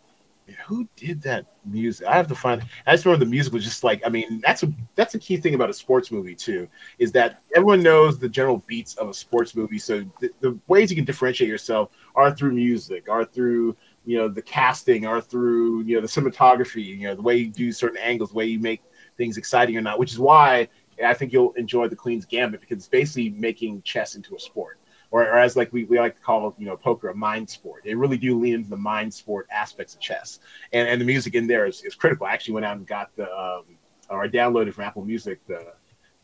who 0.66 0.86
did 0.96 1.22
that 1.22 1.46
music? 1.64 2.06
I 2.06 2.16
have 2.16 2.28
to 2.28 2.34
find. 2.34 2.62
I 2.86 2.92
just 2.92 3.04
remember 3.04 3.24
the 3.24 3.30
music 3.30 3.52
was 3.52 3.64
just 3.64 3.82
like. 3.82 4.02
I 4.04 4.10
mean, 4.10 4.40
that's 4.44 4.62
a 4.62 4.72
that's 4.94 5.14
a 5.14 5.18
key 5.18 5.36
thing 5.36 5.54
about 5.54 5.70
a 5.70 5.74
sports 5.74 6.10
movie 6.10 6.34
too, 6.34 6.68
is 6.98 7.12
that 7.12 7.42
everyone 7.54 7.82
knows 7.82 8.18
the 8.18 8.28
general 8.28 8.62
beats 8.66 8.94
of 8.96 9.08
a 9.08 9.14
sports 9.14 9.54
movie. 9.54 9.78
So 9.78 10.04
the, 10.20 10.30
the 10.40 10.58
ways 10.68 10.90
you 10.90 10.96
can 10.96 11.04
differentiate 11.04 11.48
yourself 11.48 11.90
are 12.14 12.34
through 12.34 12.52
music, 12.52 13.08
are 13.08 13.24
through 13.24 13.76
you 14.04 14.18
know 14.18 14.28
the 14.28 14.42
casting, 14.42 15.06
are 15.06 15.20
through 15.20 15.82
you 15.82 15.96
know 15.96 16.02
the 16.02 16.08
cinematography, 16.08 16.84
you 16.84 17.08
know 17.08 17.14
the 17.14 17.22
way 17.22 17.36
you 17.36 17.48
do 17.48 17.72
certain 17.72 17.98
angles, 17.98 18.30
the 18.30 18.36
way 18.36 18.46
you 18.46 18.58
make 18.58 18.82
things 19.16 19.38
exciting 19.38 19.76
or 19.76 19.80
not. 19.80 19.98
Which 19.98 20.12
is 20.12 20.18
why 20.18 20.68
I 21.02 21.14
think 21.14 21.32
you'll 21.32 21.52
enjoy 21.52 21.88
the 21.88 21.96
Queen's 21.96 22.26
Gambit 22.26 22.60
because 22.60 22.78
it's 22.78 22.88
basically 22.88 23.30
making 23.30 23.82
chess 23.82 24.14
into 24.14 24.34
a 24.36 24.38
sport 24.38 24.78
or, 25.14 25.22
or 25.22 25.38
as 25.38 25.54
like 25.54 25.72
we, 25.72 25.84
we 25.84 26.00
like 26.00 26.16
to 26.16 26.20
call 26.20 26.56
you 26.58 26.66
know 26.66 26.76
poker 26.76 27.08
a 27.08 27.14
mind 27.14 27.48
sport. 27.48 27.82
They 27.84 27.94
really 27.94 28.18
do 28.18 28.36
lean 28.36 28.54
into 28.54 28.70
the 28.70 28.76
mind 28.76 29.14
sport 29.14 29.46
aspects 29.52 29.94
of 29.94 30.00
chess, 30.00 30.40
and 30.72 30.88
and 30.88 31.00
the 31.00 31.04
music 31.04 31.36
in 31.36 31.46
there 31.46 31.66
is, 31.66 31.82
is 31.84 31.94
critical. 31.94 32.26
I 32.26 32.32
actually 32.32 32.54
went 32.54 32.66
out 32.66 32.76
and 32.76 32.86
got 32.86 33.14
the 33.14 33.32
um, 33.32 33.64
or 34.10 34.24
I 34.24 34.28
downloaded 34.28 34.74
from 34.74 34.84
Apple 34.84 35.04
Music 35.04 35.38
the 35.46 35.72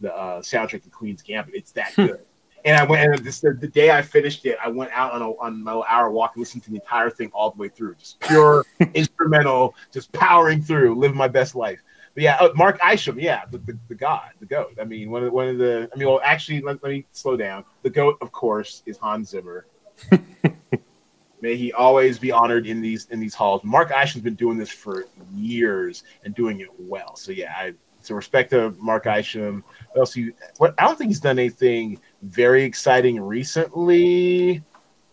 the 0.00 0.12
uh, 0.12 0.40
soundtrack 0.40 0.82
to 0.82 0.90
Queen's 0.90 1.22
Gambit. 1.22 1.54
It's 1.54 1.70
that 1.72 1.94
hmm. 1.94 2.06
good. 2.06 2.20
And 2.64 2.76
I 2.76 2.84
went 2.84 3.14
and 3.14 3.24
this, 3.24 3.40
the, 3.40 3.52
the, 3.52 3.68
day 3.68 3.90
I 3.90 4.02
finished 4.02 4.44
it, 4.44 4.58
I 4.62 4.68
went 4.68 4.90
out 4.92 5.12
on 5.12 5.22
a 5.22 5.30
on 5.36 5.62
my 5.62 5.82
hour 5.88 6.10
walk 6.10 6.32
and 6.34 6.40
listened 6.40 6.64
to 6.64 6.70
the 6.70 6.76
entire 6.76 7.08
thing 7.08 7.30
all 7.32 7.52
the 7.52 7.56
way 7.56 7.68
through, 7.68 7.94
just 7.94 8.18
pure 8.20 8.66
instrumental, 8.94 9.74
just 9.92 10.12
powering 10.12 10.60
through, 10.60 10.96
live 10.96 11.14
my 11.14 11.28
best 11.28 11.54
life. 11.54 11.80
But 12.14 12.22
yeah, 12.24 12.36
uh, 12.40 12.50
Mark 12.56 12.80
Isham, 12.84 13.18
yeah, 13.20 13.44
the, 13.50 13.58
the, 13.58 13.78
the, 13.88 13.94
god, 13.94 14.30
the 14.40 14.46
goat. 14.46 14.76
I 14.80 14.84
mean, 14.84 15.10
one 15.10 15.22
of 15.22 15.26
the, 15.26 15.32
one 15.32 15.48
of 15.48 15.58
the. 15.58 15.88
I 15.92 15.98
mean, 15.98 16.08
well, 16.08 16.20
actually, 16.24 16.60
let, 16.60 16.82
let 16.82 16.90
me 16.90 17.06
slow 17.12 17.36
down. 17.36 17.64
The 17.82 17.90
goat, 17.90 18.16
of 18.20 18.32
course, 18.32 18.82
is 18.86 18.96
Hans 18.98 19.30
Zimmer. 19.30 19.66
May 21.42 21.56
he 21.56 21.72
always 21.72 22.18
be 22.18 22.32
honored 22.32 22.66
in 22.66 22.80
these 22.80 23.06
in 23.06 23.20
these 23.20 23.34
halls. 23.34 23.62
Mark 23.64 23.90
Isham's 23.90 24.24
been 24.24 24.34
doing 24.34 24.58
this 24.58 24.70
for 24.70 25.06
years 25.34 26.04
and 26.24 26.34
doing 26.34 26.60
it 26.60 26.68
well. 26.78 27.16
So 27.16 27.32
yeah, 27.32 27.54
I 27.56 27.74
so 28.00 28.14
respect 28.14 28.50
to 28.50 28.74
Mark 28.78 29.06
Isham. 29.06 29.64
What 29.92 30.00
else? 30.00 30.16
You, 30.16 30.34
what 30.58 30.74
I 30.78 30.84
don't 30.84 30.98
think 30.98 31.08
he's 31.08 31.20
done 31.20 31.38
anything 31.38 32.00
very 32.22 32.64
exciting 32.64 33.20
recently, 33.20 34.62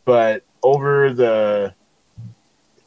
but 0.03 0.43
over 0.63 1.13
the 1.13 1.73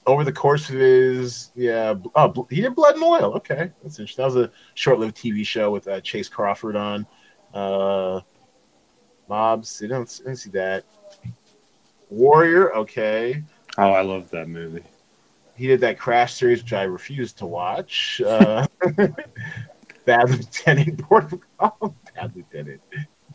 over 0.07 0.25
the 0.25 0.33
course 0.33 0.69
of 0.71 0.77
his 0.77 1.51
yeah 1.55 1.95
oh 2.15 2.47
he 2.51 2.61
did 2.61 2.75
blood 2.75 2.95
and 2.95 3.05
oil. 3.05 3.35
Okay 3.35 3.71
that's 3.83 3.99
interesting. 3.99 4.23
That 4.23 4.35
was 4.35 4.37
a 4.37 4.53
short-lived 4.75 5.17
tv 5.17 5.45
show 5.47 5.71
with 5.71 5.87
uh, 5.89 6.01
chace 6.01 6.29
crawford 6.29 6.77
on. 6.77 7.07
Uh 7.53 8.21
mobs 9.29 9.81
i 9.85 9.87
don't, 9.87 10.21
I 10.23 10.27
don't 10.27 10.37
see 10.37 10.51
that. 10.51 10.85
Warrior 12.09 12.75
okay. 12.77 13.43
Oh 13.79 13.91
i 13.91 14.03
love 14.03 14.31
that 14.31 14.49
movie. 14.49 14.85
He 15.57 15.67
did 15.67 15.81
that 15.81 15.99
crash 15.99 16.35
series 16.35 16.63
which 16.63 16.73
i 16.73 16.83
refused 16.83 17.39
to 17.39 17.47
watch. 17.47 18.21
Uh 18.25 18.67
bad 20.07 20.31
lieutenant 20.31 21.03
oh, 21.61 21.95
bad 22.15 22.35
lieutenant. 22.35 22.81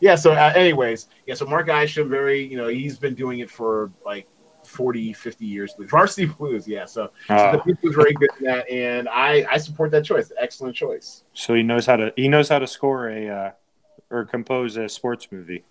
Yeah 0.00 0.16
so 0.16 0.32
uh, 0.32 0.52
anyways 0.54 1.08
yeah 1.26 1.34
so 1.34 1.46
mark 1.46 1.68
isham 1.68 2.10
very 2.10 2.44
you 2.44 2.56
know 2.56 2.68
he's 2.68 2.98
been 2.98 3.14
doing 3.14 3.38
it 3.38 3.50
for 3.50 3.90
like 4.04 4.26
40, 4.66 5.12
50 5.12 5.44
years. 5.44 5.74
Varsity 5.78 6.26
Blues, 6.26 6.66
yeah. 6.66 6.84
So, 6.84 7.10
uh, 7.28 7.52
so 7.52 7.62
the 7.64 7.72
ah. 7.72 7.76
was 7.82 7.94
very 7.94 8.12
good 8.12 8.30
in 8.38 8.46
that, 8.46 8.68
and 8.70 9.08
I 9.08 9.46
I 9.50 9.58
support 9.58 9.90
that 9.92 10.04
choice. 10.04 10.32
Excellent 10.38 10.74
choice. 10.74 11.24
So 11.34 11.54
he 11.54 11.62
knows 11.62 11.86
how 11.86 11.96
to 11.96 12.12
he 12.16 12.28
knows 12.28 12.48
how 12.48 12.58
to 12.58 12.66
score 12.66 13.08
a 13.08 13.28
uh, 13.28 13.50
or 14.10 14.24
compose 14.24 14.76
a 14.76 14.88
sports 14.88 15.28
movie. 15.30 15.64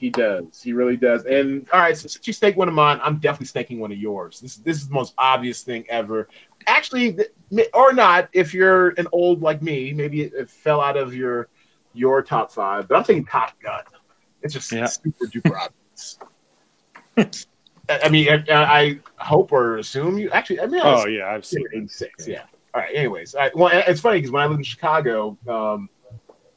He 0.00 0.08
does. 0.08 0.62
He 0.62 0.72
really 0.72 0.96
does. 0.96 1.26
And 1.26 1.68
all 1.74 1.80
right, 1.80 1.94
so 1.94 2.08
since 2.08 2.26
you 2.26 2.32
stake 2.32 2.56
one 2.56 2.68
of 2.68 2.74
mine, 2.74 3.00
I'm 3.02 3.18
definitely 3.18 3.48
staking 3.48 3.80
one 3.80 3.92
of 3.92 3.98
yours. 3.98 4.40
This 4.40 4.56
this 4.56 4.78
is 4.78 4.88
the 4.88 4.94
most 4.94 5.12
obvious 5.18 5.62
thing 5.62 5.84
ever. 5.90 6.26
Actually, 6.66 7.18
or 7.74 7.92
not, 7.92 8.30
if 8.32 8.54
you're 8.54 8.90
an 8.90 9.08
old 9.12 9.42
like 9.42 9.60
me, 9.60 9.92
maybe 9.92 10.22
it, 10.22 10.32
it 10.32 10.48
fell 10.48 10.80
out 10.80 10.96
of 10.96 11.14
your 11.14 11.48
your 11.92 12.22
top 12.22 12.50
five. 12.50 12.88
But 12.88 12.96
I'm 12.96 13.04
taking 13.04 13.26
Top 13.26 13.60
Gun. 13.60 13.82
It's 14.42 14.54
just 14.54 14.72
yeah. 14.72 14.86
super 14.86 15.26
duper 15.26 15.68
obvious. 17.16 17.46
I 17.90 18.08
mean, 18.08 18.28
I, 18.28 18.44
I, 18.52 18.98
hope 19.16 19.52
or 19.52 19.78
assume 19.78 20.18
you 20.18 20.30
actually. 20.30 20.60
I 20.60 20.66
mean, 20.66 20.80
oh 20.84 21.06
yeah, 21.06 21.30
I've 21.30 21.44
seen 21.44 21.88
six. 21.88 22.26
Yeah. 22.26 22.42
All 22.74 22.80
right. 22.80 22.94
Anyways, 22.94 23.34
I, 23.34 23.50
well, 23.54 23.70
it's 23.72 24.00
funny 24.00 24.18
because 24.18 24.30
when 24.30 24.42
I 24.42 24.46
lived 24.46 24.60
in 24.60 24.64
Chicago, 24.64 25.36
um, 25.48 25.88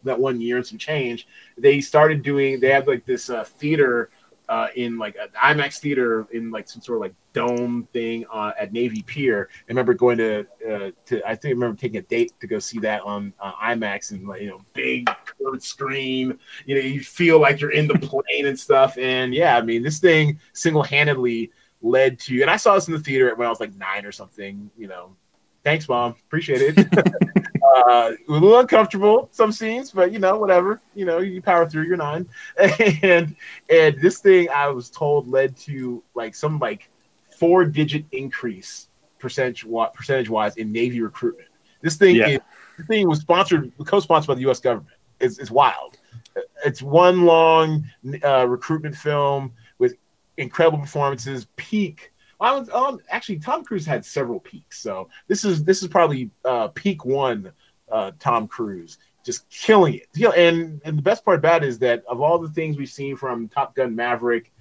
that 0.04 0.20
one 0.20 0.40
year 0.40 0.58
and 0.58 0.66
some 0.66 0.78
change, 0.78 1.28
they 1.58 1.82
started 1.82 2.24
doing. 2.24 2.60
They 2.60 2.70
had 2.70 2.88
like 2.88 3.06
this 3.06 3.30
uh, 3.30 3.44
theater 3.44 4.10
uh, 4.50 4.68
in 4.76 4.98
like 4.98 5.16
an 5.16 5.30
IMAX 5.42 5.80
theater 5.80 6.28
in 6.32 6.52
like 6.52 6.68
some 6.68 6.82
sort 6.82 6.98
of 6.98 7.02
like 7.02 7.16
dome 7.34 7.88
thing 7.94 8.26
uh, 8.32 8.52
at 8.60 8.74
Navy 8.74 9.02
Pier. 9.04 9.50
I 9.52 9.64
remember 9.68 9.94
going 9.94 10.18
to 10.18 10.46
uh, 10.70 10.92
to 11.06 11.28
I 11.28 11.36
think 11.36 11.52
I 11.52 11.56
remember 11.56 11.80
taking 11.80 11.98
a 11.98 12.04
date 12.04 12.34
to 12.40 12.48
go 12.48 12.60
see 12.60 12.80
that 12.80 13.02
on 13.04 13.34
uh, 13.40 13.54
IMAX 13.54 14.12
and 14.12 14.28
like 14.28 14.42
you 14.42 14.50
know 14.50 14.62
big 14.74 15.10
curved 15.26 15.64
screen. 15.64 16.38
You 16.66 16.76
know 16.76 16.82
you 16.82 17.02
feel 17.02 17.40
like 17.40 17.62
you're 17.62 17.72
in 17.72 17.88
the 17.88 18.00
plane 18.00 18.46
and 18.46 18.60
stuff. 18.60 18.98
And 18.98 19.34
yeah, 19.34 19.58
I 19.58 19.62
mean 19.62 19.84
this 19.84 20.00
thing 20.00 20.40
single 20.54 20.84
handedly 20.84 21.52
led 21.82 22.20
to. 22.20 22.42
And 22.42 22.50
I 22.50 22.58
saw 22.58 22.76
this 22.76 22.88
in 22.88 22.94
the 22.94 23.00
theater 23.00 23.34
when 23.36 23.48
I 23.48 23.50
was 23.50 23.60
like 23.60 23.76
nine 23.76 24.06
or 24.06 24.12
something. 24.12 24.70
You 24.78 24.88
know, 24.88 25.16
thanks 25.64 25.88
mom, 25.88 26.16
appreciate 26.28 26.78
it. 26.78 27.44
uh, 27.74 28.12
a 28.28 28.32
little 28.32 28.60
uncomfortable 28.60 29.30
some 29.32 29.52
scenes, 29.52 29.92
but 29.92 30.12
you 30.12 30.20
know, 30.20 30.38
whatever. 30.38 30.82
You 30.94 31.06
know, 31.06 31.20
you 31.20 31.42
power 31.42 31.68
through. 31.68 31.84
You're 31.84 31.98
nine, 31.98 32.28
and 32.58 33.36
and 33.70 34.02
this 34.02 34.20
thing 34.20 34.50
I 34.50 34.68
was 34.70 34.90
told 34.90 35.28
led 35.28 35.56
to 35.58 36.04
like 36.14 36.36
some 36.36 36.60
like 36.60 36.90
four 37.40 37.66
digit 37.66 38.06
increase 38.12 38.90
percentage 39.20 39.66
what 39.66 39.94
percentage 39.94 40.30
wise 40.30 40.58
in 40.58 40.72
Navy 40.72 41.02
recruitment. 41.02 41.50
This 41.82 41.98
thing 41.98 42.16
yeah. 42.16 42.28
is, 42.28 42.40
this 42.78 42.88
thing 42.88 43.08
was 43.08 43.20
sponsored, 43.20 43.72
co-sponsored 43.86 44.28
by 44.28 44.36
the 44.36 44.42
U.S. 44.42 44.60
government. 44.60 44.96
It's, 45.20 45.40
it's 45.40 45.52
wild. 45.52 45.98
It's 46.66 46.82
one 46.82 47.24
long 47.24 47.90
uh, 48.24 48.48
recruitment 48.48 48.96
film 48.96 49.52
with 49.80 49.96
incredible 50.38 50.80
performances, 50.80 51.48
peak 51.56 52.14
I 52.44 52.52
was 52.52 52.70
um, 52.72 53.00
actually 53.10 53.40
Tom 53.40 53.64
Cruise 53.64 53.86
had 53.86 54.06
several 54.06 54.40
peaks, 54.40 54.82
so 54.82 55.10
this 55.28 55.46
is 55.46 55.64
this 55.64 55.82
is 55.82 55.88
probably 55.88 56.30
uh, 56.44 56.68
peak 56.70 57.06
one. 57.06 57.52
Uh, 57.92 58.12
Tom 58.20 58.48
Cruise 58.48 58.98
just 59.24 59.50
killing 59.50 59.96
it. 59.96 60.34
And 60.38 60.82
and 60.84 60.98
the 60.98 61.02
best 61.02 61.26
part 61.26 61.38
about 61.38 61.64
it 61.64 61.70
is 61.70 61.80
that 61.80 62.04
of 62.08 62.22
all 62.22 62.38
the 62.38 62.50
things 62.50 62.78
we've 62.78 62.90
seen 62.90 63.16
from 63.16 63.48
Top 63.48 63.76
Gun 63.76 63.96
Maverick, 63.96 64.52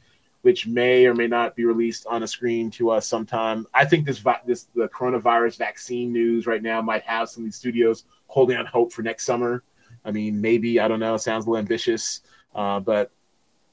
which 0.42 0.66
may 0.66 1.06
or 1.06 1.14
may 1.14 1.26
not 1.26 1.56
be 1.56 1.64
released 1.64 2.06
on 2.06 2.22
a 2.22 2.28
screen 2.28 2.70
to 2.72 2.90
us 2.90 3.06
sometime, 3.06 3.66
I 3.74 3.84
think 3.84 4.06
this 4.06 4.22
this 4.46 4.68
the 4.74 4.88
coronavirus 4.88 5.58
vaccine 5.58 6.12
news 6.12 6.46
right 6.46 6.62
now 6.62 6.80
might 6.80 7.02
have 7.02 7.28
some 7.28 7.42
of 7.42 7.46
these 7.46 7.56
studios 7.56 8.04
holding 8.28 8.56
on 8.56 8.66
hope 8.66 8.92
for 8.92 9.02
next 9.02 9.24
summer. 9.24 9.62
I 10.04 10.10
mean, 10.10 10.40
maybe 10.40 10.80
I 10.80 10.88
don't 10.88 11.00
know. 11.00 11.16
Sounds 11.16 11.46
a 11.46 11.50
little 11.50 11.58
ambitious, 11.58 12.22
uh, 12.54 12.80
but 12.80 13.10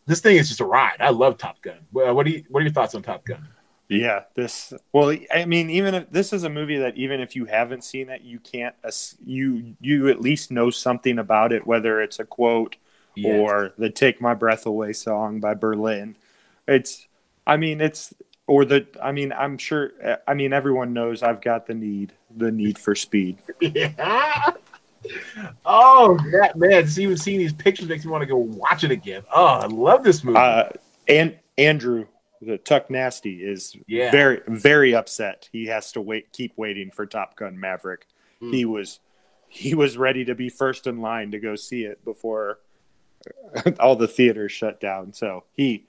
this 0.06 0.22
thing 0.22 0.38
is 0.38 0.48
just 0.48 0.60
a 0.60 0.66
ride. 0.66 0.98
I 1.00 1.12
love 1.12 1.38
Top 1.38 1.62
Gun. 1.62 1.80
What 1.92 2.26
do 2.26 2.32
you 2.32 2.44
What 2.50 2.62
are 2.62 2.64
your 2.64 2.74
thoughts 2.74 2.96
on 2.96 3.04
Top 3.04 3.26
Gun? 3.26 3.48
Yeah, 3.90 4.26
this. 4.36 4.72
Well, 4.94 5.18
I 5.34 5.46
mean, 5.46 5.72
even 5.72 5.96
if 5.96 6.12
this 6.12 6.32
is 6.32 6.44
a 6.44 6.50
movie 6.50 6.78
that 6.78 6.96
even 6.96 7.20
if 7.20 7.36
you 7.36 7.46
haven't 7.46 7.84
seen 7.84 8.10
it, 8.10 8.22
you 8.22 8.40
can't. 8.40 8.76
You 9.26 9.76
you 9.82 10.10
at 10.10 10.22
least 10.22 10.52
know 10.52 10.70
something 10.70 11.18
about 11.18 11.52
it, 11.52 11.66
whether 11.66 12.00
it's 12.00 12.20
a 12.20 12.26
quote 12.26 12.76
yeah. 13.16 13.32
or 13.32 13.74
the 13.80 13.90
"Take 13.90 14.22
My 14.22 14.36
Breath 14.36 14.68
Away" 14.68 14.94
song 14.94 15.40
by 15.40 15.56
Berlin. 15.56 16.16
It's. 16.68 17.08
I 17.48 17.58
mean, 17.58 17.82
it's 17.82 18.14
or 18.46 18.64
the. 18.64 18.86
I 19.02 19.12
mean, 19.12 19.34
I'm 19.34 19.58
sure. 19.58 19.92
I 20.28 20.36
mean, 20.36 20.54
everyone 20.54 20.94
knows 20.94 21.24
I've 21.24 21.42
got 21.42 21.66
the 21.66 21.74
need, 21.74 22.14
the 22.38 22.52
need 22.52 22.78
for 22.78 22.96
speed. 22.96 23.40
Yeah. 23.60 24.52
Oh, 25.66 26.18
that 26.34 26.58
man! 26.58 26.86
even 26.98 27.16
seeing 27.16 27.40
these 27.40 27.54
pictures 27.54 27.88
makes 27.88 28.04
me 28.04 28.12
want 28.12 28.22
to 28.22 28.26
go 28.26 28.36
watch 28.36 28.84
it 28.84 28.92
again. 28.92 29.24
Oh, 29.34 29.46
I 29.46 29.66
love 29.68 30.04
this 30.04 30.26
movie. 30.26 30.38
Uh, 30.38 30.70
and 31.08 31.40
Andrew 31.58 32.06
the 32.42 32.58
Tuck 32.58 32.90
Nasty 32.90 33.44
is 33.44 33.76
yeah. 33.88 34.12
very 34.12 34.42
very 34.48 34.96
upset. 34.96 35.50
He 35.52 35.66
has 35.68 35.92
to 35.94 36.02
wait 36.02 36.32
keep 36.32 36.54
waiting 36.58 36.92
for 36.92 37.06
Top 37.06 37.36
Gun 37.36 37.60
Maverick. 37.60 38.06
Mm. 38.42 38.54
He 38.54 38.66
was 38.66 39.00
he 39.48 39.74
was 39.76 39.98
ready 39.98 40.26
to 40.26 40.36
be 40.36 40.50
first 40.50 40.88
in 40.88 41.02
line 41.02 41.32
to 41.32 41.40
go 41.40 41.56
see 41.56 41.84
it 41.84 42.04
before 42.06 42.60
all 43.80 43.96
the 43.96 44.08
theaters 44.08 44.52
shut 44.52 44.80
down. 44.80 45.14
So 45.14 45.44
he 45.54 45.86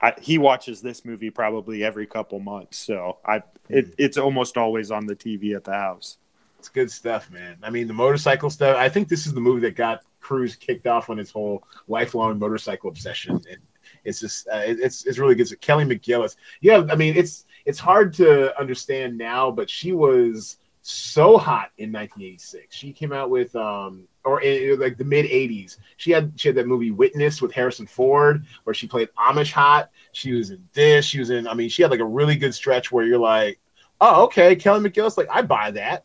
I, 0.00 0.14
he 0.20 0.38
watches 0.38 0.80
this 0.80 1.04
movie 1.04 1.30
probably 1.30 1.84
every 1.84 2.06
couple 2.06 2.40
months. 2.40 2.78
So 2.78 3.18
I 3.24 3.42
it, 3.68 3.94
it's 3.98 4.16
almost 4.16 4.56
always 4.56 4.90
on 4.90 5.06
the 5.06 5.16
TV 5.16 5.54
at 5.54 5.64
the 5.64 5.74
house. 5.74 6.16
It's 6.58 6.68
good 6.68 6.90
stuff, 6.90 7.30
man. 7.30 7.56
I 7.62 7.70
mean, 7.70 7.86
the 7.86 7.94
motorcycle 7.94 8.50
stuff. 8.50 8.76
I 8.76 8.88
think 8.88 9.08
this 9.08 9.26
is 9.26 9.34
the 9.34 9.40
movie 9.40 9.60
that 9.62 9.76
got 9.76 10.02
Cruise 10.20 10.56
kicked 10.56 10.86
off 10.86 11.10
on 11.10 11.18
his 11.18 11.30
whole 11.30 11.64
lifelong 11.88 12.38
motorcycle 12.38 12.90
obsession. 12.90 13.40
And 13.50 13.60
it's 14.04 14.20
just, 14.20 14.48
uh, 14.48 14.62
it's 14.64 15.06
it's 15.06 15.18
really 15.18 15.34
good. 15.34 15.48
So 15.48 15.56
Kelly 15.56 15.84
McGillis. 15.84 16.36
Yeah, 16.60 16.84
I 16.90 16.96
mean, 16.96 17.16
it's 17.16 17.46
it's 17.66 17.78
hard 17.78 18.12
to 18.14 18.58
understand 18.58 19.18
now, 19.18 19.50
but 19.50 19.68
she 19.68 19.92
was 19.92 20.58
so 20.82 21.36
hot 21.36 21.70
in 21.78 21.92
1986. 21.92 22.74
She 22.74 22.92
came 22.92 23.12
out 23.12 23.30
with 23.30 23.54
um 23.54 24.08
or 24.24 24.42
in, 24.42 24.78
like 24.80 24.96
the 24.96 25.04
mid 25.04 25.26
80s. 25.26 25.76
She 25.96 26.10
had 26.10 26.32
she 26.36 26.48
had 26.48 26.56
that 26.56 26.66
movie 26.66 26.90
Witness 26.90 27.42
with 27.42 27.52
Harrison 27.52 27.86
Ford 27.86 28.44
where 28.64 28.74
she 28.74 28.86
played 28.86 29.08
Amish 29.18 29.52
hot. 29.52 29.90
She 30.12 30.32
was 30.32 30.50
in 30.50 30.66
this. 30.72 31.04
She 31.04 31.18
was 31.18 31.30
in. 31.30 31.46
I 31.46 31.54
mean, 31.54 31.68
she 31.68 31.82
had 31.82 31.90
like 31.90 32.00
a 32.00 32.04
really 32.04 32.36
good 32.36 32.54
stretch 32.54 32.90
where 32.90 33.04
you're 33.04 33.18
like, 33.18 33.58
oh 34.00 34.24
okay, 34.24 34.56
Kelly 34.56 34.88
McGillis. 34.88 35.16
Like 35.16 35.28
I 35.30 35.42
buy 35.42 35.70
that. 35.72 36.04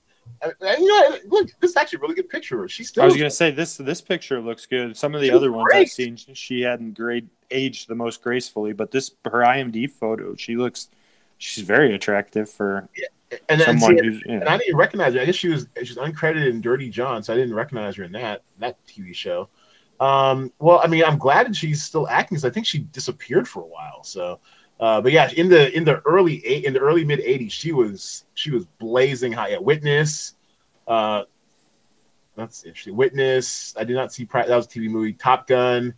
And, 0.62 0.80
you 0.80 0.88
know, 0.88 1.18
look, 1.28 1.50
this 1.60 1.72
is 1.72 1.78
actually 1.78 1.98
a 1.98 2.02
really 2.02 2.16
good 2.16 2.30
picture. 2.30 2.68
She's 2.68 2.90
still. 2.90 3.04
I 3.04 3.06
was 3.06 3.18
gonna 3.18 3.30
say 3.30 3.52
this. 3.52 3.78
This 3.78 4.02
picture 4.02 4.40
looks 4.42 4.66
good. 4.66 4.96
Some 4.96 5.16
of 5.16 5.22
the 5.22 5.32
other 5.32 5.52
ones 5.52 5.68
great. 5.72 5.82
I've 5.82 5.90
seen, 5.90 6.18
she 6.18 6.62
hadn't 6.62 6.94
great 6.94 7.28
aged 7.52 7.88
the 7.88 7.96
most 7.96 8.22
gracefully, 8.22 8.74
but 8.74 8.92
this 8.92 9.12
her 9.26 9.42
IMDb 9.42 9.90
photo, 9.90 10.36
she 10.36 10.56
looks. 10.56 10.90
She's 11.38 11.66
very 11.66 11.94
attractive 11.94 12.50
for 12.50 12.88
yeah 12.96 13.08
and, 13.50 13.62
someone 13.62 14.00
and, 14.00 14.22
see, 14.22 14.30
and 14.30 14.44
I 14.44 14.58
didn't 14.58 14.76
recognize 14.76 15.14
her. 15.14 15.22
I 15.22 15.26
guess 15.26 15.36
she 15.36 15.50
was 15.50 15.68
she's 15.80 15.98
uncredited 15.98 16.50
in 16.50 16.62
Dirty 16.62 16.90
John, 16.90 17.24
so 17.24 17.34
I 17.34 17.36
didn't 17.36 17.56
recognize 17.56 17.96
her 17.96 18.04
in 18.04 18.12
that 18.14 18.44
that 18.60 18.78
TV 18.86 19.14
show. 19.14 19.50
Um, 20.00 20.52
well, 20.60 20.82
I 20.84 20.88
mean, 20.88 21.04
I'm 21.04 21.18
glad 21.18 21.48
that 21.48 21.56
she's 21.56 21.82
still 21.82 22.08
acting 22.08 22.36
because 22.36 22.46
I 22.46 22.50
think 22.50 22.66
she 22.66 22.80
disappeared 22.80 23.48
for 23.48 23.64
a 23.64 23.68
while. 23.68 24.04
So, 24.04 24.40
uh, 24.80 25.02
but 25.02 25.12
yeah, 25.12 25.30
in 25.36 25.50
the 25.50 25.76
in 25.76 25.86
the 25.86 26.02
early 26.02 26.46
eight 26.46 26.66
in 26.66 26.74
the 26.74 26.80
early 26.80 27.06
mid 27.06 27.20
'80s, 27.20 27.52
she 27.52 27.72
was 27.72 28.26
she 28.34 28.52
was 28.52 28.66
blazing 28.80 29.32
high. 29.32 29.52
at 29.52 29.64
Witness. 29.64 30.35
Uh, 30.88 31.24
that's 32.36 32.64
interesting. 32.66 32.96
Witness. 32.96 33.76
I 33.78 33.84
did 33.84 33.96
not 33.96 34.14
see. 34.14 34.26
That 34.26 34.50
was 34.50 34.66
a 34.66 34.70
TV 34.70 34.90
movie. 34.90 35.14
Top 35.14 35.48
Gun. 35.48 35.94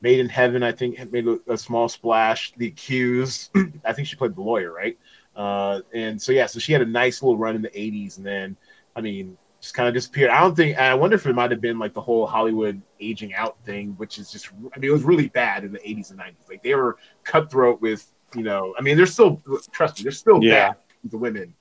Made 0.00 0.20
in 0.20 0.28
Heaven. 0.28 0.62
I 0.62 0.72
think 0.72 1.12
made 1.12 1.26
a, 1.26 1.38
a 1.48 1.58
small 1.58 1.88
splash. 1.88 2.52
The 2.56 2.68
Accused. 2.68 3.50
I 3.84 3.92
think 3.92 4.08
she 4.08 4.16
played 4.16 4.34
the 4.34 4.40
lawyer, 4.40 4.72
right? 4.72 4.98
Uh, 5.36 5.80
and 5.92 6.20
so 6.20 6.32
yeah, 6.32 6.46
so 6.46 6.58
she 6.58 6.72
had 6.72 6.82
a 6.82 6.86
nice 6.86 7.22
little 7.22 7.36
run 7.36 7.54
in 7.54 7.62
the 7.62 7.70
'80s, 7.70 8.16
and 8.16 8.26
then 8.26 8.56
I 8.96 9.00
mean, 9.00 9.36
just 9.60 9.74
kind 9.74 9.88
of 9.88 9.94
disappeared. 9.94 10.30
I 10.30 10.40
don't 10.40 10.54
think. 10.54 10.78
I 10.78 10.94
wonder 10.94 11.16
if 11.16 11.26
it 11.26 11.34
might 11.34 11.50
have 11.50 11.60
been 11.60 11.78
like 11.78 11.92
the 11.92 12.00
whole 12.00 12.26
Hollywood 12.26 12.80
aging 13.00 13.34
out 13.34 13.56
thing, 13.64 13.90
which 13.98 14.18
is 14.18 14.32
just. 14.32 14.48
I 14.74 14.78
mean, 14.78 14.90
it 14.90 14.92
was 14.92 15.02
really 15.02 15.28
bad 15.28 15.64
in 15.64 15.72
the 15.72 15.80
'80s 15.80 16.10
and 16.10 16.18
'90s. 16.18 16.48
Like 16.48 16.62
they 16.62 16.74
were 16.74 16.96
cutthroat 17.24 17.80
with, 17.80 18.12
you 18.34 18.42
know. 18.42 18.74
I 18.78 18.82
mean, 18.82 18.96
they're 18.96 19.06
still. 19.06 19.42
Trust 19.72 19.98
me, 19.98 20.04
they're 20.04 20.12
still 20.12 20.42
yeah. 20.42 20.70
bad 20.70 20.76
with 21.02 21.10
the 21.12 21.18
women 21.18 21.54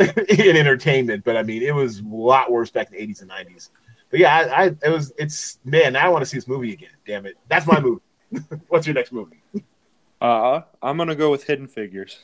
in 0.28 0.56
entertainment, 0.56 1.24
but 1.24 1.36
I 1.36 1.42
mean, 1.42 1.62
it 1.62 1.74
was 1.74 2.00
a 2.00 2.04
lot 2.04 2.50
worse 2.50 2.70
back 2.70 2.90
in 2.90 2.98
the 2.98 3.12
'80s 3.14 3.22
and 3.22 3.30
'90s. 3.30 3.68
But 4.10 4.20
yeah, 4.20 4.34
I, 4.36 4.64
I 4.64 4.66
it 4.66 4.88
was. 4.90 5.12
It's 5.18 5.58
man, 5.64 5.94
I 5.94 6.08
want 6.08 6.22
to 6.22 6.26
see 6.26 6.36
this 6.36 6.48
movie 6.48 6.72
again. 6.72 6.90
Damn 7.06 7.26
it, 7.26 7.36
that's 7.48 7.66
my 7.66 7.80
movie. 7.80 8.02
What's 8.68 8.86
your 8.86 8.94
next 8.94 9.12
movie? 9.12 9.42
Uh, 10.20 10.62
I'm 10.82 10.96
gonna 10.96 11.14
go 11.14 11.30
with 11.30 11.44
Hidden 11.44 11.66
Figures. 11.66 12.18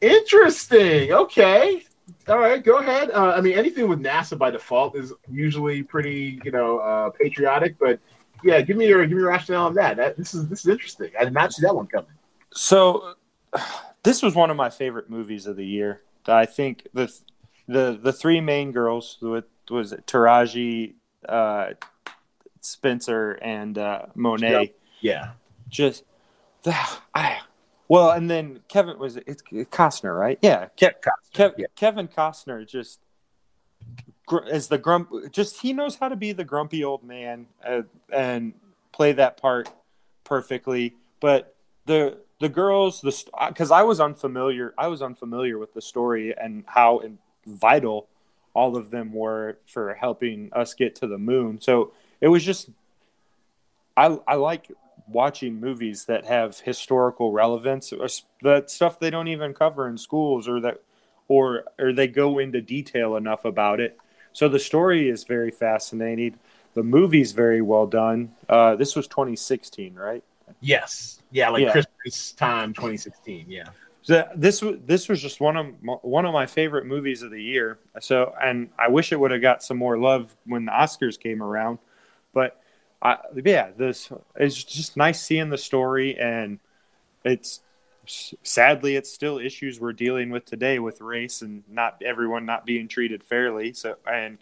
Interesting. 0.00 1.12
Okay. 1.12 1.84
All 2.28 2.38
right, 2.38 2.62
go 2.62 2.78
ahead. 2.78 3.10
Uh, 3.10 3.32
I 3.36 3.40
mean, 3.40 3.58
anything 3.58 3.88
with 3.88 4.00
NASA 4.00 4.38
by 4.38 4.50
default 4.50 4.96
is 4.96 5.12
usually 5.28 5.82
pretty, 5.82 6.40
you 6.44 6.50
know, 6.52 6.78
uh, 6.78 7.10
patriotic. 7.10 7.76
But 7.78 7.98
yeah, 8.44 8.60
give 8.60 8.76
me 8.76 8.88
your 8.88 9.06
give 9.06 9.16
me 9.16 9.22
your 9.22 9.30
rationale 9.30 9.66
on 9.66 9.74
that. 9.74 9.96
that. 9.96 10.16
This 10.16 10.34
is 10.34 10.48
this 10.48 10.60
is 10.60 10.68
interesting. 10.68 11.10
I 11.18 11.24
did 11.24 11.32
not 11.32 11.52
see 11.52 11.62
that 11.62 11.74
one 11.74 11.86
coming. 11.86 12.10
So, 12.52 13.14
this 14.06 14.22
was 14.22 14.36
one 14.36 14.50
of 14.50 14.56
my 14.56 14.70
favorite 14.70 15.10
movies 15.10 15.46
of 15.46 15.56
the 15.56 15.66
year. 15.66 16.00
I 16.26 16.46
think 16.46 16.86
the 16.94 17.12
the 17.66 17.98
the 18.00 18.12
three 18.12 18.40
main 18.40 18.70
girls 18.70 19.18
with 19.20 19.44
was 19.68 19.92
it 19.92 20.06
Taraji, 20.06 20.94
uh, 21.28 21.70
Spencer, 22.60 23.32
and 23.32 23.76
uh, 23.76 24.02
Monáe. 24.16 24.50
Yep. 24.50 24.74
Yeah, 25.00 25.30
just 25.68 26.04
I 27.14 27.38
well, 27.88 28.10
and 28.10 28.30
then 28.30 28.60
Kevin 28.68 28.98
was 28.98 29.16
it's 29.16 29.42
Costner, 29.42 30.16
right? 30.18 30.38
Yeah, 30.40 30.66
Ke- 30.66 31.02
Costner, 31.02 31.34
Kev, 31.34 31.54
yeah. 31.58 31.66
Kevin 31.74 32.08
Costner 32.08 32.66
just 32.66 33.00
is 34.46 34.68
the 34.68 34.78
grump. 34.78 35.10
Just 35.32 35.60
he 35.60 35.72
knows 35.72 35.96
how 35.96 36.08
to 36.08 36.16
be 36.16 36.32
the 36.32 36.44
grumpy 36.44 36.84
old 36.84 37.02
man 37.02 37.46
uh, 37.66 37.82
and 38.12 38.54
play 38.92 39.12
that 39.12 39.36
part 39.36 39.68
perfectly. 40.24 40.94
But 41.20 41.56
the 41.86 42.18
the 42.38 42.48
girls, 42.48 43.00
the 43.00 43.16
because 43.48 43.70
I 43.70 43.82
was 43.82 44.00
unfamiliar, 44.00 44.74
I 44.76 44.88
was 44.88 45.02
unfamiliar 45.02 45.58
with 45.58 45.74
the 45.74 45.80
story 45.80 46.34
and 46.36 46.64
how 46.66 47.02
vital 47.46 48.08
all 48.54 48.76
of 48.76 48.90
them 48.90 49.12
were 49.12 49.58
for 49.66 49.94
helping 49.94 50.50
us 50.52 50.74
get 50.74 50.94
to 50.96 51.06
the 51.06 51.18
moon. 51.18 51.60
So 51.60 51.92
it 52.20 52.28
was 52.28 52.44
just 52.44 52.70
I 53.96 54.18
I 54.26 54.34
like 54.34 54.70
watching 55.08 55.60
movies 55.60 56.06
that 56.06 56.26
have 56.26 56.60
historical 56.60 57.32
relevance 57.32 57.92
or 57.92 58.08
that 58.42 58.70
stuff 58.70 58.98
they 58.98 59.10
don't 59.10 59.28
even 59.28 59.54
cover 59.54 59.88
in 59.88 59.96
schools 59.96 60.48
or 60.48 60.60
that 60.60 60.82
or 61.28 61.64
or 61.78 61.92
they 61.92 62.08
go 62.08 62.38
into 62.38 62.60
detail 62.60 63.16
enough 63.16 63.44
about 63.46 63.80
it. 63.80 63.98
So 64.32 64.48
the 64.48 64.58
story 64.58 65.08
is 65.08 65.24
very 65.24 65.50
fascinating. 65.50 66.38
The 66.74 66.82
movie's 66.82 67.32
very 67.32 67.62
well 67.62 67.86
done. 67.86 68.34
Uh, 68.46 68.76
this 68.76 68.94
was 68.94 69.06
2016 69.06 69.94
right 69.94 70.22
yes 70.60 71.22
yeah 71.30 71.48
like 71.48 71.62
yeah. 71.62 71.72
christmas 71.72 72.32
time 72.32 72.72
2016 72.72 73.46
yeah 73.48 73.64
so 74.06 74.24
this 74.36 74.62
was 74.62 74.76
this 74.86 75.08
was 75.08 75.20
just 75.20 75.40
one 75.40 75.56
of 75.56 75.66
one 76.02 76.26
of 76.26 76.32
my 76.32 76.46
favorite 76.46 76.86
movies 76.86 77.22
of 77.22 77.32
the 77.32 77.42
year. 77.42 77.80
So, 77.98 78.32
and 78.40 78.70
I 78.78 78.86
wish 78.86 79.10
it 79.10 79.18
would 79.18 79.32
have 79.32 79.42
got 79.42 79.64
some 79.64 79.78
more 79.78 79.98
love 79.98 80.32
when 80.44 80.64
the 80.64 80.70
Oscars 80.70 81.18
came 81.18 81.42
around, 81.42 81.80
but 82.32 82.62
I, 83.02 83.18
yeah, 83.44 83.70
this 83.76 84.12
is 84.38 84.62
just 84.62 84.96
nice 84.96 85.20
seeing 85.20 85.50
the 85.50 85.58
story, 85.58 86.16
and 86.16 86.60
it's 87.24 87.62
sadly 88.44 88.94
it's 88.94 89.12
still 89.12 89.38
issues 89.40 89.80
we're 89.80 89.92
dealing 89.92 90.30
with 90.30 90.44
today 90.44 90.78
with 90.78 91.00
race 91.00 91.42
and 91.42 91.64
not 91.68 92.00
everyone 92.04 92.46
not 92.46 92.64
being 92.64 92.86
treated 92.86 93.24
fairly. 93.24 93.72
So, 93.72 93.96
and 94.08 94.38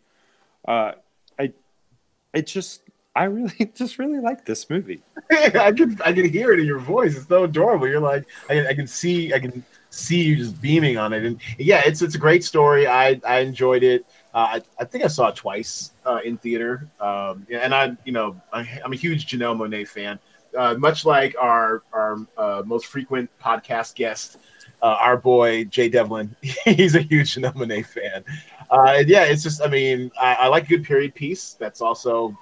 uh, 0.68 0.92
I, 1.38 1.55
it 2.34 2.46
just 2.46 2.82
I 3.14 3.24
really 3.24 3.72
just 3.74 3.98
really 3.98 4.20
like 4.20 4.44
this 4.44 4.68
movie. 4.68 5.02
I 5.30 5.72
can 5.72 6.00
I 6.04 6.12
can 6.12 6.28
hear 6.28 6.52
it 6.52 6.60
in 6.60 6.66
your 6.66 6.78
voice. 6.78 7.16
It's 7.16 7.28
so 7.28 7.44
adorable. 7.44 7.88
You're 7.88 8.00
like 8.00 8.26
I, 8.48 8.68
I 8.68 8.74
can 8.74 8.86
see 8.86 9.32
I 9.32 9.38
can 9.38 9.64
see 9.90 10.22
you 10.22 10.36
just 10.36 10.60
beaming 10.60 10.98
on 10.98 11.12
it, 11.12 11.24
and 11.24 11.40
yeah, 11.58 11.82
it's 11.84 12.02
it's 12.02 12.14
a 12.14 12.18
great 12.18 12.44
story. 12.44 12.86
I 12.86 13.20
I 13.26 13.38
enjoyed 13.38 13.82
it. 13.82 14.04
Uh, 14.34 14.58
I, 14.58 14.62
I, 14.80 14.84
think 14.84 15.04
I 15.04 15.06
saw 15.06 15.28
it 15.28 15.36
twice 15.36 15.92
uh, 16.04 16.18
in 16.24 16.36
theater, 16.38 16.88
um, 16.98 17.46
and 17.52 17.72
I, 17.72 17.96
you 18.04 18.10
know, 18.10 18.34
I, 18.52 18.62
am 18.84 18.92
a 18.92 18.96
huge 18.96 19.28
Janelle 19.28 19.56
Monáe 19.56 19.86
fan. 19.86 20.18
Uh, 20.58 20.74
much 20.74 21.04
like 21.04 21.36
our 21.40 21.84
our 21.92 22.18
uh, 22.36 22.62
most 22.66 22.86
frequent 22.86 23.30
podcast 23.40 23.94
guest, 23.94 24.38
uh, 24.85 24.99
our 25.01 25.16
boy 25.16 25.64
Jay 25.64 25.89
Devlin, 25.89 26.37
he's 26.43 26.95
a 26.95 27.01
huge 27.01 27.35
Monáe 27.35 27.85
fan. 27.85 28.22
Uh, 28.70 29.03
yeah, 29.07 29.24
it's 29.24 29.43
just, 29.43 29.62
I 29.62 29.66
mean, 29.66 30.11
I, 30.20 30.35
I, 30.35 30.47
like 30.49 30.68
good 30.68 30.85
period 30.85 31.14
piece. 31.14 31.55
That's 31.55 31.80
also 31.80 32.37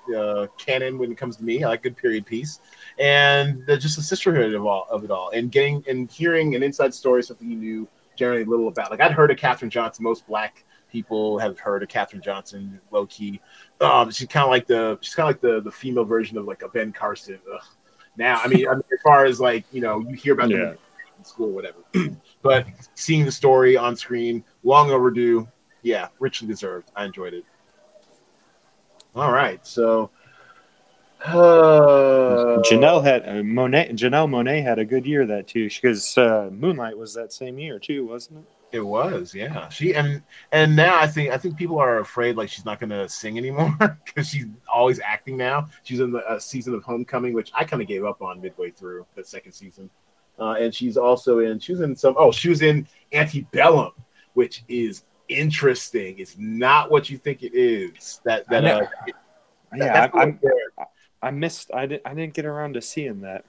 canon 0.58 0.98
when 0.98 1.12
it 1.12 1.16
comes 1.16 1.36
to 1.36 1.44
me. 1.44 1.62
I 1.62 1.68
like 1.68 1.82
good 1.82 1.96
period 1.96 2.26
piece, 2.26 2.60
and 2.98 3.64
just 3.66 3.96
the 3.96 4.02
sisterhood 4.02 4.54
of 4.54 4.66
all 4.66 4.86
of 4.90 5.04
it 5.04 5.10
all, 5.10 5.30
and 5.30 5.52
getting 5.52 5.84
and 5.88 6.10
hearing 6.10 6.54
an 6.54 6.62
inside 6.62 6.92
story, 6.92 7.22
something 7.22 7.48
you 7.48 7.56
knew 7.56 7.88
generally 8.16 8.44
little 8.44 8.68
about. 8.68 8.90
Like 8.90 9.00
I'd 9.00 9.12
heard 9.12 9.30
of 9.30 9.36
Katherine 9.36 9.70
Johnson, 9.70 10.02
most 10.02 10.26
black 10.26 10.64
people 10.90 11.38
have 11.38 11.58
heard 11.58 11.82
of 11.82 11.88
Katherine 11.88 12.22
Johnson, 12.22 12.80
low 12.90 13.06
key. 13.06 13.40
Um, 13.80 14.10
she's 14.10 14.28
kind 14.28 14.44
of 14.44 14.50
like 14.50 14.66
the 14.66 14.98
she's 15.00 15.14
kind 15.14 15.28
of 15.28 15.34
like 15.34 15.40
the 15.40 15.60
the 15.60 15.72
female 15.72 16.04
version 16.04 16.38
of 16.38 16.46
like 16.46 16.62
a 16.62 16.68
Ben 16.68 16.92
Carson. 16.92 17.38
Ugh. 17.52 17.60
Now, 18.16 18.40
I 18.42 18.48
mean, 18.48 18.68
I 18.68 18.72
mean, 18.72 18.82
as 18.92 19.00
far 19.02 19.24
as 19.24 19.40
like 19.40 19.64
you 19.72 19.80
know, 19.80 20.00
you 20.00 20.14
hear 20.14 20.34
about 20.34 20.50
yeah. 20.50 20.58
them 20.58 20.78
in 21.18 21.24
school, 21.24 21.48
or 21.48 21.52
whatever, 21.52 21.78
but 22.42 22.66
seeing 22.94 23.24
the 23.24 23.32
story 23.32 23.76
on 23.76 23.96
screen, 23.96 24.44
long 24.62 24.90
overdue. 24.90 25.48
Yeah, 25.82 26.08
richly 26.18 26.46
deserved. 26.46 26.90
I 26.94 27.04
enjoyed 27.04 27.34
it. 27.34 27.44
All 29.14 29.32
right, 29.32 29.64
so. 29.66 30.10
Uh, 31.24 32.58
Janelle 32.62 33.04
had 33.04 33.22
uh, 33.22 33.42
Monáe. 33.42 33.92
Janelle 33.92 34.28
Monáe 34.28 34.62
had 34.62 34.78
a 34.78 34.84
good 34.84 35.06
year 35.06 35.24
that 35.26 35.46
too, 35.46 35.68
because 35.68 36.18
uh, 36.18 36.50
Moonlight 36.52 36.98
was 36.98 37.14
that 37.14 37.32
same 37.32 37.58
year 37.58 37.78
too, 37.78 38.06
wasn't 38.06 38.40
it? 38.40 38.44
It 38.72 38.80
was, 38.80 39.34
yeah. 39.34 39.68
She 39.68 39.94
and 39.94 40.22
and 40.50 40.74
now 40.74 40.98
I 40.98 41.06
think 41.06 41.30
I 41.30 41.36
think 41.36 41.58
people 41.58 41.78
are 41.78 41.98
afraid 41.98 42.36
like 42.36 42.48
she's 42.48 42.64
not 42.64 42.80
going 42.80 42.88
to 42.88 43.06
sing 43.06 43.36
anymore 43.36 43.76
because 44.04 44.30
she's 44.30 44.46
always 44.72 44.98
acting 44.98 45.36
now. 45.36 45.68
She's 45.82 46.00
in 46.00 46.10
the 46.10 46.26
uh, 46.26 46.38
season 46.38 46.72
of 46.74 46.82
Homecoming, 46.82 47.34
which 47.34 47.52
I 47.54 47.64
kind 47.64 47.82
of 47.82 47.88
gave 47.88 48.02
up 48.04 48.22
on 48.22 48.40
midway 48.40 48.70
through 48.70 49.04
the 49.14 49.24
second 49.24 49.52
season. 49.52 49.90
Uh, 50.42 50.54
and 50.54 50.74
she's 50.74 50.96
also 50.96 51.38
in. 51.38 51.60
She 51.60 51.72
was 51.72 51.80
in 51.82 51.94
some. 51.94 52.14
Oh, 52.18 52.32
she 52.32 52.48
was 52.48 52.62
in 52.62 52.88
Antebellum, 53.12 53.92
which 54.34 54.64
is 54.66 55.04
interesting. 55.28 56.18
It's 56.18 56.36
not 56.36 56.90
what 56.90 57.08
you 57.08 57.16
think 57.16 57.44
it 57.44 57.54
is. 57.54 58.20
That 58.24 58.48
that. 58.48 58.64
Uh, 58.64 58.86
Yeah, 59.74 59.92
That's 59.92 60.14
I, 60.14 60.22
I'm. 60.22 60.40
I 61.22 61.30
missed. 61.30 61.70
I 61.72 61.86
didn't. 61.86 62.02
I 62.04 62.14
didn't 62.14 62.34
get 62.34 62.44
around 62.44 62.74
to 62.74 62.82
seeing 62.82 63.20
that. 63.20 63.44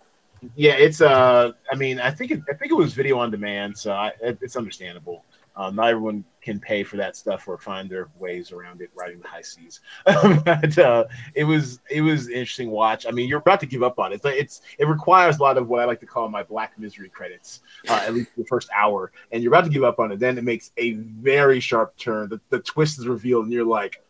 Yeah, 0.55 0.73
it's 0.73 1.01
uh, 1.01 1.51
I 1.71 1.75
mean, 1.75 1.99
I 1.99 2.11
think 2.11 2.31
it, 2.31 2.41
I 2.49 2.53
think 2.53 2.71
it 2.71 2.75
was 2.75 2.93
video 2.93 3.17
on 3.17 3.31
demand, 3.31 3.77
so 3.77 3.91
I, 3.91 4.11
it, 4.21 4.37
it's 4.41 4.55
understandable. 4.55 5.25
Um, 5.55 5.75
not 5.75 5.89
everyone 5.89 6.23
can 6.43 6.59
pay 6.59 6.83
for 6.83 6.97
that 6.97 7.15
stuff 7.15 7.47
or 7.47 7.57
find 7.57 7.89
their 7.89 8.09
ways 8.19 8.51
around 8.51 8.81
it 8.81 8.89
riding 8.93 9.19
the 9.19 9.27
high 9.27 9.41
seas. 9.41 9.79
but 10.05 10.77
uh, 10.77 11.05
it 11.35 11.43
was 11.45 11.79
it 11.89 12.01
was 12.01 12.27
an 12.27 12.33
interesting 12.33 12.69
watch. 12.69 13.05
I 13.07 13.11
mean, 13.11 13.29
you're 13.29 13.39
about 13.39 13.59
to 13.61 13.65
give 13.65 13.81
up 13.83 13.97
on 13.99 14.11
it. 14.13 14.21
It's, 14.23 14.61
it 14.77 14.87
requires 14.87 15.39
a 15.39 15.41
lot 15.43 15.57
of 15.57 15.69
what 15.69 15.81
I 15.81 15.85
like 15.85 15.99
to 16.01 16.05
call 16.05 16.27
my 16.29 16.43
black 16.43 16.77
misery 16.77 17.09
credits, 17.09 17.61
uh, 17.87 18.03
at 18.05 18.13
least 18.13 18.31
the 18.37 18.45
first 18.45 18.69
hour, 18.75 19.11
and 19.31 19.41
you're 19.41 19.53
about 19.53 19.63
to 19.65 19.69
give 19.71 19.83
up 19.83 19.99
on 19.99 20.11
it. 20.11 20.19
Then 20.19 20.37
it 20.37 20.43
makes 20.43 20.71
a 20.77 20.93
very 20.93 21.59
sharp 21.59 21.95
turn. 21.97 22.29
The, 22.29 22.41
the 22.49 22.59
twist 22.59 22.99
is 22.99 23.07
revealed, 23.07 23.45
and 23.45 23.53
you're 23.53 23.65
like, 23.65 24.01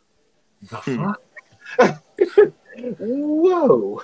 the 0.70 0.78
Hmm. 0.78 1.12
fuck. 1.78 2.54
Whoa. 3.00 4.02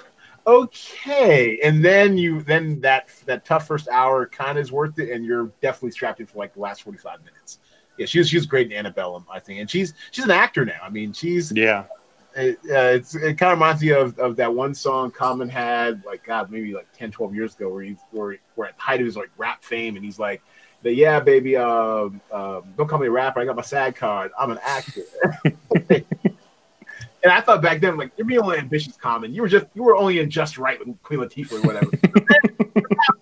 Okay, 0.47 1.59
and 1.63 1.83
then 1.83 2.17
you 2.17 2.41
then 2.41 2.79
that 2.81 3.09
that 3.25 3.45
tough 3.45 3.67
first 3.67 3.87
hour 3.89 4.25
kind 4.27 4.57
of 4.57 4.63
is 4.63 4.71
worth 4.71 4.97
it, 4.97 5.11
and 5.11 5.23
you're 5.23 5.51
definitely 5.61 5.91
strapped 5.91 6.19
in 6.19 6.25
for 6.25 6.39
like 6.39 6.53
the 6.53 6.59
last 6.59 6.81
forty 6.81 6.97
five 6.97 7.19
minutes. 7.23 7.59
Yeah, 7.99 8.05
she 8.07 8.17
was 8.19 8.29
she 8.29 8.37
was 8.37 8.45
great 8.45 8.71
in 8.71 8.77
Antebellum, 8.77 9.25
I 9.31 9.39
think, 9.39 9.59
and 9.59 9.69
she's 9.69 9.93
she's 10.11 10.25
an 10.25 10.31
actor 10.31 10.65
now. 10.65 10.79
I 10.81 10.89
mean, 10.89 11.13
she's 11.13 11.51
Yeah. 11.51 11.83
it, 12.35 12.57
uh, 12.69 12.95
it's 12.95 13.13
it 13.13 13.37
kind 13.37 13.51
of 13.51 13.57
reminds 13.59 13.81
me 13.81 13.89
of, 13.91 14.17
of 14.17 14.35
that 14.37 14.53
one 14.53 14.73
song 14.73 15.11
Common 15.11 15.49
had 15.49 16.03
like 16.05 16.23
God 16.23 16.49
maybe 16.49 16.73
like 16.73 16.87
10, 16.93 17.11
12 17.11 17.35
years 17.35 17.55
ago 17.55 17.69
where 17.69 17.83
he's 17.83 17.97
where, 18.11 18.37
where 18.55 18.69
at 18.69 18.75
the 18.77 18.81
height 18.81 19.01
of 19.01 19.05
his 19.05 19.17
like 19.17 19.29
rap 19.37 19.63
fame 19.63 19.95
and 19.97 20.05
he's 20.05 20.17
like 20.17 20.41
the 20.81 20.93
yeah 20.93 21.19
baby 21.19 21.57
um, 21.57 22.21
um, 22.31 22.63
don't 22.77 22.87
call 22.87 22.99
me 22.99 23.07
a 23.07 23.11
rapper. 23.11 23.41
I 23.41 23.45
got 23.45 23.55
my 23.57 23.61
SAG 23.61 23.95
card. 23.95 24.31
I'm 24.39 24.51
an 24.51 24.59
actor. 24.63 25.03
And 27.21 27.33
I 27.33 27.41
thought 27.41 27.61
back 27.61 27.81
then 27.81 27.97
like 27.97 28.11
you're 28.17 28.25
being 28.25 28.39
only 28.39 28.57
ambitious 28.59 28.95
Common. 28.95 29.33
You 29.33 29.41
were 29.41 29.49
just 29.49 29.65
you 29.73 29.83
were 29.83 29.97
only 29.97 30.19
in 30.19 30.29
Just 30.29 30.57
Wright 30.57 30.79
with 30.79 31.01
Queen 31.03 31.19
Latifah 31.19 31.51
or 31.53 31.67
whatever 31.67 31.91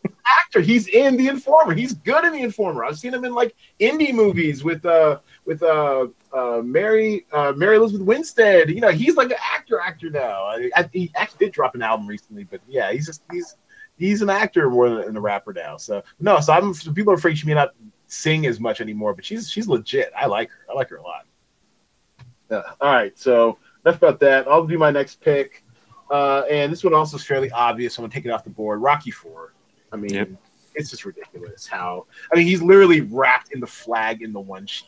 actor 0.58 0.72
he's 0.72 0.88
in 0.88 1.18
the 1.18 1.28
Informer 1.28 1.74
he's 1.74 1.94
good 1.94 2.26
in 2.26 2.34
the 2.34 2.42
Informer 2.42 2.86
I've 2.86 2.98
seen 2.98 3.14
him 3.14 3.26
in 3.26 3.34
like 3.34 3.56
indie 3.80 4.14
movies 4.14 4.64
with 4.64 4.86
uh 4.86 5.20
with 5.48 5.64
uh, 5.64 6.08
uh, 6.34 6.62
Mary 6.64 7.26
uh, 7.32 7.54
Mary 7.56 7.78
Elizabeth 7.78 8.06
Winstead. 8.06 8.70
You 8.70 8.82
know, 8.82 8.92
he's 8.92 9.16
like 9.16 9.32
an 9.32 9.38
actor 9.42 9.80
actor 9.80 10.10
now. 10.10 10.44
I, 10.44 10.70
I, 10.76 10.90
he 10.92 11.12
actually 11.16 11.46
did 11.46 11.54
drop 11.54 11.74
an 11.74 11.82
album 11.82 12.06
recently, 12.06 12.44
but 12.44 12.62
yeah, 12.68 12.92
he's 12.92 13.08
just 13.08 13.24
he's 13.32 13.56
he's 13.98 14.22
an 14.22 14.30
actor 14.30 14.70
more 14.70 14.90
than 15.04 15.16
a 15.16 15.22
rapper 15.22 15.54
now. 15.54 15.78
So 15.78 16.04
no, 16.20 16.40
so 16.42 16.54
I'm 16.54 16.74
people 16.94 17.12
are 17.12 17.16
afraid 17.16 17.38
she 17.38 17.48
may 17.48 17.54
not 17.54 17.74
sing 18.08 18.46
as 18.46 18.60
much 18.60 18.82
anymore, 18.82 19.16
but 19.16 19.26
she's 19.26 19.50
she's 19.50 19.68
legit. 19.68 20.12
I 20.16 20.28
like 20.28 20.50
her. 20.52 20.66
I 20.70 20.74
like 20.74 20.90
her 20.90 20.98
a 20.98 21.02
lot. 21.02 21.26
Yeah. 22.52 22.62
All 22.80 22.94
right, 22.94 23.18
so 23.18 23.58
enough 23.86 23.98
about 23.98 24.20
that. 24.20 24.48
I'll 24.48 24.68
do 24.68 24.78
my 24.78 24.92
next 24.92 25.22
pick, 25.22 25.64
uh, 26.12 26.42
and 26.52 26.72
this 26.72 26.84
one 26.84 26.94
also 26.94 27.16
is 27.18 27.24
fairly 27.24 27.50
obvious. 27.52 27.98
I'm 27.98 28.04
gonna 28.04 28.14
take 28.14 28.26
it 28.26 28.32
off 28.32 28.44
the 28.44 28.50
board. 28.50 28.82
Rocky 28.82 29.12
Four. 29.12 29.54
I 29.92 29.96
mean. 29.96 30.14
Yep. 30.14 30.30
It's 30.78 30.90
just 30.90 31.06
ridiculous 31.06 31.68
how 31.68 32.06
I 32.32 32.38
mean 32.38 32.48
he's 32.48 32.62
literally 32.62 33.02
wrapped 33.02 33.52
in 33.52 33.60
the 33.60 33.68
flag 33.68 34.22
in 34.22 34.32
the 34.32 34.40
one 34.40 34.66
sheet. 34.66 34.88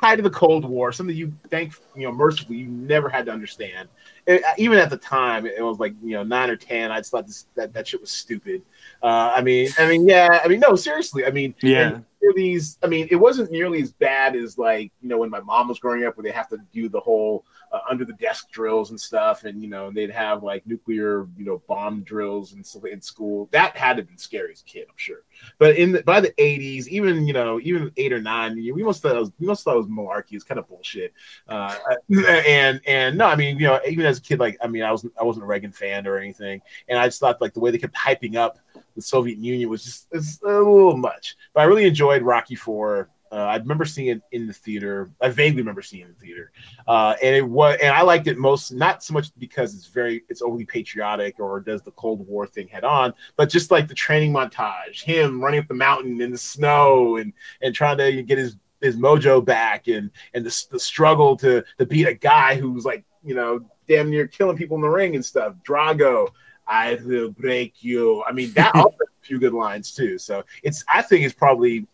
height 0.00 0.16
to 0.16 0.22
the 0.22 0.30
Cold 0.30 0.64
War, 0.64 0.92
something 0.92 1.14
you 1.14 1.32
thank 1.50 1.74
you 1.94 2.02
know 2.02 2.12
mercifully 2.12 2.56
you 2.58 2.66
never 2.66 3.08
had 3.08 3.26
to 3.26 3.32
understand. 3.32 3.88
It, 4.26 4.42
even 4.58 4.78
at 4.78 4.90
the 4.90 4.96
time, 4.96 5.46
it 5.46 5.62
was 5.62 5.78
like 5.78 5.94
you 6.02 6.12
know 6.12 6.22
nine 6.22 6.50
or 6.50 6.56
ten. 6.56 6.90
I 6.90 6.98
just 6.98 7.10
thought 7.10 7.26
this, 7.26 7.46
that 7.54 7.72
that 7.74 7.86
shit 7.86 8.00
was 8.00 8.10
stupid. 8.10 8.62
Uh, 9.02 9.32
I 9.36 9.42
mean, 9.42 9.68
I 9.78 9.88
mean, 9.88 10.08
yeah, 10.08 10.40
I 10.44 10.48
mean, 10.48 10.60
no, 10.60 10.74
seriously. 10.76 11.24
I 11.26 11.30
mean, 11.30 11.54
Yeah. 11.62 11.88
and 11.88 12.04
these. 12.34 12.78
I 12.82 12.86
mean, 12.86 13.08
it 13.10 13.16
wasn't 13.16 13.50
nearly 13.50 13.80
as 13.82 13.92
bad 13.92 14.36
as 14.36 14.58
like 14.58 14.92
you 15.00 15.08
know 15.08 15.18
when 15.18 15.30
my 15.30 15.40
mom 15.40 15.68
was 15.68 15.78
growing 15.78 16.04
up, 16.04 16.16
where 16.16 16.24
they 16.24 16.30
have 16.30 16.48
to 16.48 16.58
do 16.72 16.88
the 16.88 17.00
whole 17.00 17.44
uh, 17.72 17.80
under 17.88 18.04
the 18.04 18.12
desk 18.14 18.50
drills 18.50 18.90
and 18.90 19.00
stuff, 19.00 19.44
and 19.44 19.62
you 19.62 19.68
know 19.68 19.90
they'd 19.90 20.10
have 20.10 20.42
like 20.42 20.66
nuclear 20.66 21.26
you 21.36 21.44
know 21.44 21.62
bomb 21.68 22.02
drills 22.02 22.52
and 22.52 22.64
stuff 22.64 22.84
in 22.84 23.00
school. 23.00 23.48
That 23.52 23.76
had 23.76 23.94
to 23.94 24.02
have 24.02 24.08
been 24.08 24.18
scary 24.18 24.52
as 24.52 24.62
a 24.62 24.64
kid, 24.64 24.86
I'm 24.88 24.94
sure. 24.96 25.24
But 25.58 25.76
in 25.76 25.92
the, 25.92 26.02
by 26.02 26.20
the 26.20 26.32
80s, 26.32 26.86
even 26.88 27.26
you 27.26 27.32
know, 27.32 27.60
even 27.60 27.90
eight 27.96 28.12
or 28.12 28.20
nine, 28.20 28.54
we 28.54 28.82
must 28.82 29.02
thought 29.02 29.16
it 29.16 29.20
was, 29.20 29.32
we 29.38 29.46
must 29.46 29.64
thought 29.64 29.74
it 29.74 29.78
was 29.78 29.86
malarkey. 29.86 30.32
It's 30.32 30.44
kind 30.44 30.58
of 30.58 30.68
bullshit. 30.68 31.12
Uh, 31.48 31.76
and 32.46 32.80
and 32.86 33.18
no, 33.18 33.26
I 33.26 33.36
mean, 33.36 33.58
you 33.58 33.66
know, 33.66 33.80
even 33.88 34.06
as 34.06 34.18
a 34.18 34.22
kid, 34.22 34.40
like 34.40 34.56
I 34.62 34.66
mean, 34.66 34.82
I 34.82 34.92
was 34.92 35.06
I 35.18 35.24
wasn't 35.24 35.44
a 35.44 35.46
Reagan 35.46 35.72
fan 35.72 36.06
or 36.06 36.18
anything, 36.18 36.60
and 36.88 36.98
I 36.98 37.06
just 37.06 37.20
thought 37.20 37.40
like 37.40 37.54
the 37.54 37.60
way 37.60 37.70
they 37.70 37.78
kept 37.78 37.94
hyping 37.94 38.36
up 38.36 38.58
the 38.96 39.02
Soviet 39.02 39.38
Union 39.38 39.68
was 39.68 39.84
just 39.84 40.08
it's 40.12 40.40
a 40.42 40.46
little 40.46 40.96
much. 40.96 41.36
But 41.54 41.60
I 41.60 41.64
really 41.64 41.86
enjoyed 41.86 42.09
Rocky 42.18 42.54
Four. 42.54 43.10
Uh, 43.32 43.36
I 43.36 43.56
remember 43.58 43.84
seeing 43.84 44.08
it 44.08 44.22
in 44.32 44.48
the 44.48 44.52
theater. 44.52 45.12
I 45.20 45.28
vaguely 45.28 45.62
remember 45.62 45.82
seeing 45.82 46.02
it 46.02 46.06
in 46.06 46.14
the 46.14 46.20
theater, 46.20 46.50
uh, 46.88 47.14
and 47.22 47.36
it 47.36 47.46
was, 47.48 47.78
and 47.80 47.94
I 47.94 48.02
liked 48.02 48.26
it 48.26 48.36
most 48.38 48.72
not 48.72 49.04
so 49.04 49.14
much 49.14 49.30
because 49.38 49.74
it's 49.76 49.86
very, 49.86 50.24
it's 50.28 50.42
overly 50.42 50.64
patriotic 50.64 51.38
or 51.38 51.60
does 51.60 51.82
the 51.82 51.92
Cold 51.92 52.26
War 52.26 52.44
thing 52.44 52.66
head 52.66 52.82
on, 52.82 53.14
but 53.36 53.48
just 53.48 53.70
like 53.70 53.86
the 53.86 53.94
training 53.94 54.32
montage, 54.32 55.02
him 55.02 55.40
running 55.40 55.60
up 55.60 55.68
the 55.68 55.74
mountain 55.74 56.20
in 56.20 56.32
the 56.32 56.38
snow 56.38 57.18
and 57.18 57.32
and 57.62 57.72
trying 57.72 57.98
to 57.98 58.22
get 58.24 58.36
his 58.36 58.56
his 58.80 58.96
mojo 58.96 59.44
back, 59.44 59.86
and 59.86 60.10
and 60.34 60.44
the, 60.44 60.66
the 60.70 60.80
struggle 60.80 61.36
to 61.36 61.64
to 61.78 61.86
beat 61.86 62.08
a 62.08 62.14
guy 62.14 62.56
who's 62.56 62.84
like 62.84 63.04
you 63.22 63.34
know 63.34 63.60
damn 63.86 64.10
near 64.10 64.26
killing 64.26 64.56
people 64.56 64.76
in 64.76 64.82
the 64.82 64.88
ring 64.88 65.14
and 65.14 65.24
stuff. 65.24 65.54
Drago, 65.66 66.28
I 66.66 66.98
will 67.04 67.30
break 67.30 67.82
you. 67.82 68.22
I 68.24 68.32
mean 68.32 68.52
that 68.54 68.74
also 68.74 68.96
a 68.96 69.24
few 69.24 69.38
good 69.38 69.52
lines 69.52 69.92
too. 69.92 70.18
So 70.18 70.44
it's 70.62 70.84
I 70.92 71.02
think 71.02 71.24
it's 71.24 71.34
probably 71.34 71.86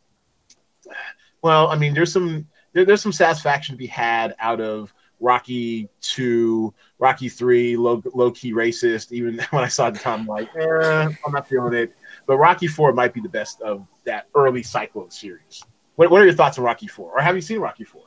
well, 1.43 1.69
I 1.69 1.77
mean, 1.77 1.95
there's 1.95 2.13
some 2.13 2.47
there, 2.73 2.85
there's 2.85 3.03
some 3.03 3.13
satisfaction 3.13 3.75
to 3.75 3.79
be 3.79 3.87
had 3.87 4.35
out 4.39 4.61
of 4.61 4.93
Rocky 5.21 5.89
two, 6.01 6.75
Rocky 6.99 7.29
three, 7.29 7.77
low 7.77 8.03
low 8.15 8.31
key 8.31 8.53
racist. 8.53 9.13
Even 9.13 9.39
when 9.51 9.65
I 9.65 9.69
saw 9.69 9.89
it 9.89 9.93
the 9.93 10.01
time, 10.01 10.21
I'm 10.21 10.27
like, 10.27 10.49
eh, 10.57 11.09
I'm 11.25 11.33
not 11.33 11.49
feeling 11.49 11.75
it. 11.75 11.95
But 12.27 12.39
Rocky 12.39 12.67
four 12.67 12.93
might 12.93 13.15
be 13.15 13.21
the 13.21 13.29
best 13.29 13.61
of 13.63 13.87
that 14.05 14.29
early 14.35 14.63
cycle 14.63 15.05
of 15.05 15.13
series. 15.13 15.63
What, 15.97 16.11
what 16.11 16.21
are 16.21 16.25
your 16.25 16.35
thoughts 16.35 16.59
on 16.59 16.65
Rocky 16.65 16.87
four? 16.87 17.13
Or 17.13 17.23
have 17.23 17.35
you 17.35 17.43
seen 17.43 17.59
Rocky 17.59 17.85
four? 17.85 18.03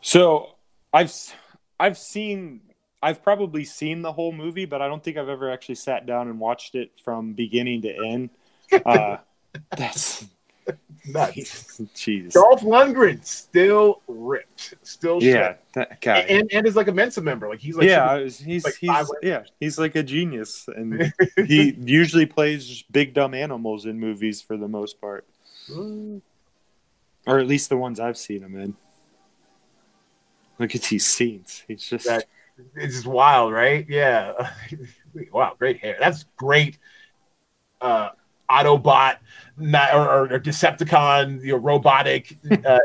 So 0.00 0.56
I've 0.92 1.14
I've 1.78 1.98
seen 1.98 2.60
I've 3.02 3.22
probably 3.22 3.64
seen 3.64 4.02
the 4.02 4.12
whole 4.12 4.32
movie, 4.32 4.64
but 4.64 4.80
I 4.80 4.88
don't 4.88 5.02
think 5.02 5.16
I've 5.16 5.28
ever 5.28 5.50
actually 5.50 5.74
sat 5.74 6.06
down 6.06 6.28
and 6.28 6.38
watched 6.38 6.76
it 6.76 6.92
from 7.04 7.32
beginning 7.34 7.82
to 7.82 7.94
end. 7.94 8.30
Uh, 8.86 9.18
that's 9.76 10.24
Nice. 11.04 11.80
jeez. 11.96 12.30
Dolph 12.30 12.60
Lundgren 12.60 13.24
still 13.24 14.02
ripped, 14.06 14.74
still 14.84 15.20
Yeah, 15.20 15.54
that 15.74 16.00
guy. 16.00 16.18
and, 16.20 16.48
and 16.52 16.64
is 16.64 16.76
like 16.76 16.86
a 16.86 16.92
Mensa 16.92 17.20
member. 17.20 17.48
Like 17.48 17.58
he's 17.58 17.74
like 17.76 17.88
yeah, 17.88 18.18
was- 18.18 18.38
he's 18.38 18.64
like 18.64 18.76
he's 18.76 19.12
yeah, 19.20 19.42
he's 19.58 19.80
like 19.80 19.96
a 19.96 20.04
genius, 20.04 20.68
and 20.68 21.12
he 21.46 21.74
usually 21.80 22.24
plays 22.24 22.84
big 22.92 23.14
dumb 23.14 23.34
animals 23.34 23.84
in 23.86 23.98
movies 23.98 24.40
for 24.42 24.56
the 24.56 24.68
most 24.68 25.00
part, 25.00 25.26
or 27.26 27.38
at 27.40 27.48
least 27.48 27.68
the 27.68 27.76
ones 27.76 27.98
I've 27.98 28.16
seen 28.16 28.44
him 28.44 28.56
in. 28.56 28.76
Look 30.60 30.76
at 30.76 30.82
these 30.82 31.04
scenes. 31.04 31.64
He's 31.66 31.84
just 31.84 32.06
That- 32.06 32.26
it's 32.76 32.94
just 32.94 33.06
wild, 33.08 33.52
right? 33.52 33.84
Yeah. 33.88 34.34
wow, 35.32 35.56
great 35.58 35.78
hair. 35.80 35.96
That's 35.98 36.26
great. 36.36 36.78
Uh, 37.80 38.10
Autobot 38.52 39.16
or, 39.58 40.34
or, 40.34 40.40
Decepticon, 40.40 41.42
you 41.42 41.52
know, 41.52 41.58
robotic, 41.58 42.36
uh, 42.66 42.78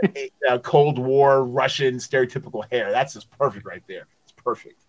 uh, 0.49 0.57
Cold 0.59 0.99
War 0.99 1.43
Russian 1.43 1.95
stereotypical 1.95 2.63
hair. 2.71 2.91
That's 2.91 3.13
just 3.13 3.29
perfect 3.31 3.65
right 3.65 3.83
there. 3.87 4.07
It's 4.23 4.33
perfect. 4.33 4.83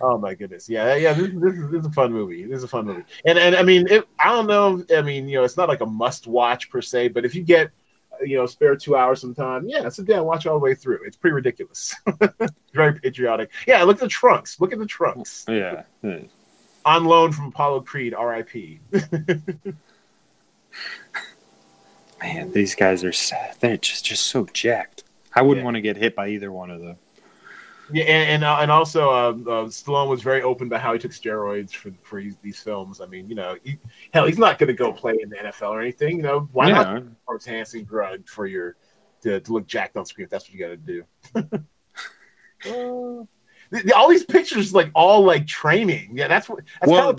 Oh 0.00 0.18
my 0.18 0.34
goodness, 0.34 0.68
yeah, 0.68 0.94
yeah. 0.94 1.12
This, 1.14 1.30
this, 1.34 1.54
is, 1.54 1.70
this 1.70 1.80
is 1.80 1.86
a 1.86 1.92
fun 1.92 2.12
movie. 2.12 2.44
This 2.44 2.58
is 2.58 2.64
a 2.64 2.68
fun 2.68 2.86
movie, 2.86 3.04
and 3.24 3.38
and 3.38 3.56
I 3.56 3.62
mean, 3.62 3.86
it, 3.88 4.06
I 4.18 4.28
don't 4.28 4.46
know. 4.46 4.84
I 4.94 5.00
mean, 5.00 5.28
you 5.28 5.38
know, 5.38 5.44
it's 5.44 5.56
not 5.56 5.68
like 5.68 5.80
a 5.80 5.86
must 5.86 6.26
watch 6.26 6.68
per 6.68 6.82
se, 6.82 7.08
but 7.08 7.24
if 7.24 7.34
you 7.34 7.42
get 7.42 7.70
uh, 8.12 8.22
you 8.22 8.36
know 8.36 8.44
spare 8.44 8.76
two 8.76 8.94
hours 8.94 9.22
sometime, 9.22 9.66
yeah, 9.68 9.88
sit 9.88 10.06
down, 10.06 10.26
watch 10.26 10.46
all 10.46 10.58
the 10.58 10.64
way 10.64 10.74
through. 10.74 11.00
It's 11.06 11.16
pretty 11.16 11.34
ridiculous. 11.34 11.94
Very 12.74 12.98
patriotic. 13.00 13.50
Yeah, 13.66 13.82
look 13.84 13.96
at 13.96 14.00
the 14.00 14.08
trunks. 14.08 14.60
Look 14.60 14.72
at 14.72 14.78
the 14.78 14.86
trunks 14.86 15.46
yeah. 15.48 15.84
yeah. 16.02 16.18
on 16.84 17.04
loan 17.04 17.32
from 17.32 17.46
Apollo 17.46 17.82
Creed, 17.82 18.12
R.I.P. 18.12 18.80
Man, 22.20 22.52
these 22.52 22.74
guys 22.74 23.02
are 23.04 23.12
sad. 23.12 23.56
They're 23.60 23.76
just 23.76 24.04
just 24.04 24.26
so 24.26 24.46
jacked. 24.52 25.04
I 25.34 25.42
wouldn't 25.42 25.62
Yeah. 25.62 25.64
want 25.64 25.74
to 25.76 25.80
get 25.80 25.96
hit 25.96 26.14
by 26.14 26.28
either 26.28 26.52
one 26.52 26.70
of 26.70 26.80
them. 26.80 26.96
Yeah, 27.92 28.04
and 28.04 28.30
and, 28.30 28.44
uh, 28.44 28.58
and 28.60 28.70
also 28.70 29.10
uh, 29.10 29.30
uh, 29.30 29.66
Stallone 29.68 30.08
was 30.08 30.22
very 30.22 30.42
open 30.42 30.66
about 30.68 30.80
how 30.80 30.92
he 30.92 30.98
took 30.98 31.10
steroids 31.12 31.72
for 31.74 31.90
for 32.02 32.20
these, 32.20 32.36
these 32.42 32.60
films. 32.60 33.00
I 33.00 33.06
mean, 33.06 33.28
you 33.28 33.34
know, 33.34 33.56
he, 33.64 33.78
hell, 34.12 34.26
he's 34.26 34.38
not 34.38 34.58
going 34.58 34.68
to 34.68 34.74
go 34.74 34.92
play 34.92 35.16
in 35.20 35.28
the 35.28 35.36
NFL 35.36 35.70
or 35.70 35.80
anything. 35.80 36.18
You 36.18 36.22
know, 36.22 36.48
why 36.52 36.70
not 36.70 36.86
Yeah. 36.86 37.00
performance 37.00 37.46
enhancing 37.48 37.84
drug 37.84 38.28
for 38.28 38.46
your 38.46 38.76
to, 39.22 39.40
to 39.40 39.52
look 39.52 39.66
jacked 39.66 39.96
on 39.96 40.06
screen 40.06 40.24
if 40.24 40.30
that's 40.30 40.44
what 40.48 40.54
you 40.54 40.60
got 40.60 40.68
to 40.68 40.76
do. 40.76 41.04
Uh, 42.70 43.24
all 43.94 44.08
these 44.08 44.24
pictures 44.24 44.74
like 44.74 44.90
all 44.94 45.22
like 45.22 45.46
training. 45.46 46.10
Yeah, 46.16 46.26
that's 46.26 46.48
what. 46.48 46.64
That's 46.80 46.90
well, 46.90 47.14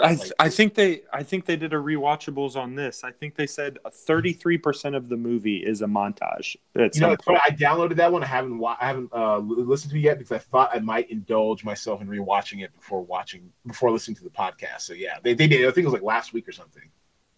I, 0.00 0.14
like- 0.14 0.32
I 0.38 0.48
think 0.48 0.74
they 0.74 1.02
I 1.12 1.22
think 1.22 1.44
they 1.44 1.56
did 1.56 1.72
a 1.74 1.76
rewatchables 1.76 2.56
on 2.56 2.74
this. 2.74 3.04
I 3.04 3.10
think 3.12 3.34
they 3.34 3.46
said 3.46 3.78
thirty 3.92 4.32
three 4.32 4.56
percent 4.56 4.94
of 4.94 5.08
the 5.08 5.16
movie 5.16 5.58
is 5.58 5.82
a 5.82 5.86
montage. 5.86 6.56
At 6.74 6.94
you 6.94 7.00
know, 7.02 7.08
some 7.08 7.12
it's 7.12 7.24
funny, 7.24 7.38
point. 7.38 7.40
I 7.46 7.50
downloaded 7.54 7.96
that 7.96 8.10
one. 8.10 8.22
I 8.22 8.26
haven't 8.26 8.62
I 8.64 8.86
haven't 8.86 9.10
uh, 9.12 9.38
listened 9.38 9.92
to 9.92 9.98
it 9.98 10.02
yet 10.02 10.18
because 10.18 10.32
I 10.32 10.38
thought 10.38 10.70
I 10.74 10.78
might 10.78 11.10
indulge 11.10 11.62
myself 11.64 12.00
in 12.00 12.08
rewatching 12.08 12.62
it 12.64 12.72
before 12.74 13.02
watching 13.02 13.50
before 13.66 13.90
listening 13.90 14.16
to 14.16 14.24
the 14.24 14.30
podcast. 14.30 14.80
So 14.82 14.94
yeah, 14.94 15.18
they, 15.22 15.34
they 15.34 15.46
did. 15.46 15.60
I 15.68 15.72
think 15.72 15.84
it 15.84 15.88
was 15.88 15.94
like 15.94 16.02
last 16.02 16.32
week 16.32 16.48
or 16.48 16.52
something. 16.52 16.88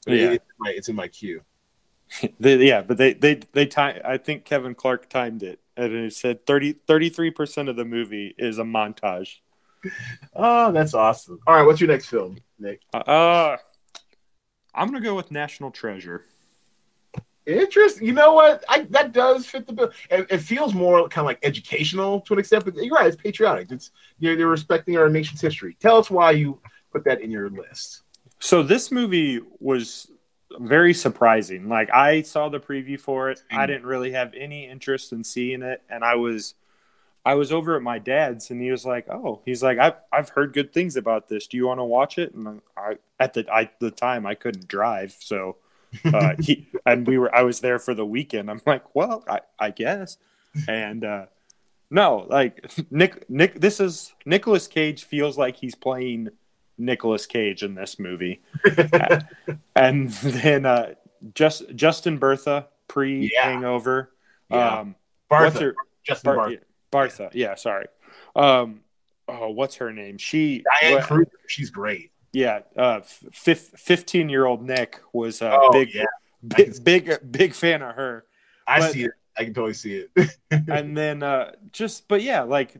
But 0.06 0.14
Yeah. 0.14 0.30
it- 0.30 0.32
it's, 0.34 0.44
in 0.44 0.54
my, 0.58 0.70
it's 0.70 0.88
in 0.88 0.96
my 0.96 1.08
queue. 1.08 1.42
They- 2.38 2.66
yeah, 2.66 2.82
but 2.82 2.98
they 2.98 3.14
they 3.14 3.40
they 3.52 3.66
time. 3.66 4.00
I 4.04 4.18
think 4.18 4.44
Kevin 4.44 4.74
Clark 4.74 5.08
timed 5.08 5.42
it, 5.42 5.58
and 5.76 5.92
it 5.92 6.12
said 6.12 6.46
33 6.46 7.30
percent 7.30 7.68
of 7.68 7.76
the 7.76 7.84
movie 7.84 8.34
is 8.38 8.58
a 8.58 8.64
montage. 8.64 9.36
Oh, 10.34 10.72
that's 10.72 10.94
awesome. 10.94 11.38
All 11.46 11.54
right, 11.54 11.66
what's 11.66 11.80
your 11.80 11.90
next 11.90 12.06
film, 12.06 12.38
Nick? 12.58 12.80
Uh, 12.92 13.56
I'm 14.74 14.88
gonna 14.88 15.00
go 15.00 15.14
with 15.14 15.30
National 15.30 15.70
Treasure. 15.70 16.24
Interesting. 17.46 18.06
You 18.06 18.14
know 18.14 18.32
what? 18.32 18.64
I, 18.68 18.82
that 18.90 19.12
does 19.12 19.46
fit 19.46 19.66
the 19.66 19.74
bill. 19.74 19.90
It, 20.10 20.26
it 20.30 20.38
feels 20.38 20.72
more 20.72 21.06
kind 21.08 21.24
of 21.24 21.26
like 21.26 21.40
educational 21.42 22.22
to 22.22 22.32
an 22.32 22.38
extent, 22.38 22.64
but 22.64 22.74
you're 22.76 22.94
right. 22.94 23.06
It's 23.06 23.20
patriotic. 23.20 23.70
It's 23.70 23.90
you're, 24.18 24.36
you're 24.36 24.48
respecting 24.48 24.96
our 24.96 25.10
nation's 25.10 25.42
history. 25.42 25.76
Tell 25.78 25.98
us 25.98 26.10
why 26.10 26.30
you 26.30 26.60
put 26.90 27.04
that 27.04 27.20
in 27.20 27.30
your 27.30 27.50
list. 27.50 28.02
So 28.38 28.62
this 28.62 28.90
movie 28.90 29.40
was 29.60 30.10
very 30.58 30.94
surprising. 30.94 31.68
Like 31.68 31.90
I 31.92 32.22
saw 32.22 32.48
the 32.48 32.60
preview 32.60 32.98
for 32.98 33.30
it. 33.30 33.42
I 33.50 33.66
didn't 33.66 33.86
really 33.86 34.12
have 34.12 34.32
any 34.34 34.68
interest 34.68 35.12
in 35.12 35.24
seeing 35.24 35.62
it, 35.62 35.82
and 35.88 36.04
I 36.04 36.14
was 36.16 36.54
I 37.26 37.34
was 37.34 37.52
over 37.52 37.76
at 37.76 37.82
my 37.82 37.98
dad's, 37.98 38.50
and 38.50 38.60
he 38.60 38.70
was 38.70 38.84
like, 38.84 39.08
"Oh, 39.08 39.40
he's 39.44 39.62
like, 39.62 39.78
I've 39.78 39.94
I've 40.12 40.28
heard 40.28 40.52
good 40.52 40.72
things 40.72 40.96
about 40.96 41.28
this. 41.28 41.46
Do 41.46 41.56
you 41.56 41.66
want 41.66 41.80
to 41.80 41.84
watch 41.84 42.18
it?" 42.18 42.34
And 42.34 42.60
I 42.76 42.98
at 43.18 43.34
the 43.34 43.46
I 43.52 43.70
the 43.80 43.90
time 43.90 44.26
I 44.26 44.34
couldn't 44.34 44.68
drive, 44.68 45.16
so 45.18 45.56
uh, 46.04 46.34
he 46.40 46.68
and 46.84 47.06
we 47.06 47.18
were 47.18 47.34
I 47.34 47.42
was 47.42 47.60
there 47.60 47.78
for 47.78 47.94
the 47.94 48.06
weekend. 48.06 48.50
I'm 48.50 48.60
like, 48.66 48.94
well, 48.94 49.24
I 49.28 49.40
I 49.58 49.70
guess, 49.70 50.18
and 50.68 51.04
uh, 51.04 51.26
no, 51.90 52.26
like 52.28 52.70
Nick 52.90 53.28
Nick, 53.30 53.60
this 53.60 53.80
is 53.80 54.12
Nicholas 54.26 54.66
Cage 54.66 55.04
feels 55.04 55.38
like 55.38 55.56
he's 55.56 55.74
playing 55.74 56.28
Nicolas 56.78 57.26
Cage 57.26 57.62
in 57.62 57.74
this 57.74 57.98
movie 57.98 58.42
and 59.76 60.10
then 60.10 60.66
uh, 60.66 60.94
just 61.34 61.62
Justin 61.74 62.18
Bertha 62.18 62.68
pre 62.88 63.30
Hangover. 63.40 64.10
Yeah. 64.50 64.80
Um, 64.80 64.94
Bartha, 65.30 65.60
her 65.60 65.74
Justin 66.02 66.34
Bar- 66.36 66.48
Bartha. 66.48 66.58
Bartha? 66.92 67.30
Yeah, 67.32 67.54
sorry. 67.54 67.86
Um, 68.36 68.80
oh, 69.28 69.50
what's 69.50 69.76
her 69.76 69.92
name? 69.92 70.18
She 70.18 70.62
Diane 70.80 70.94
well, 70.96 71.06
Kruger. 71.06 71.30
She's 71.48 71.70
great. 71.70 72.10
yeah. 72.32 72.60
Uh, 72.76 73.00
fifteen 73.32 74.28
year 74.28 74.44
old 74.46 74.62
Nick 74.62 75.00
was 75.12 75.42
a 75.42 75.52
Oh, 75.52 75.70
big, 75.72 75.94
yeah. 75.94 76.04
big, 76.46 76.84
big, 76.84 77.10
big 77.30 77.54
fan 77.54 77.82
of 77.82 77.94
her. 77.96 78.24
I 78.66 78.80
But- 78.80 78.92
see 78.92 79.04
it. 79.04 79.12
I 79.36 79.42
can 79.42 79.52
totally 79.52 79.74
see 79.74 80.04
it. 80.14 80.30
and 80.68 80.96
then 80.96 81.24
uh, 81.24 81.52
just 81.72 82.06
but 82.06 82.22
yeah 82.22 82.42
like 82.42 82.76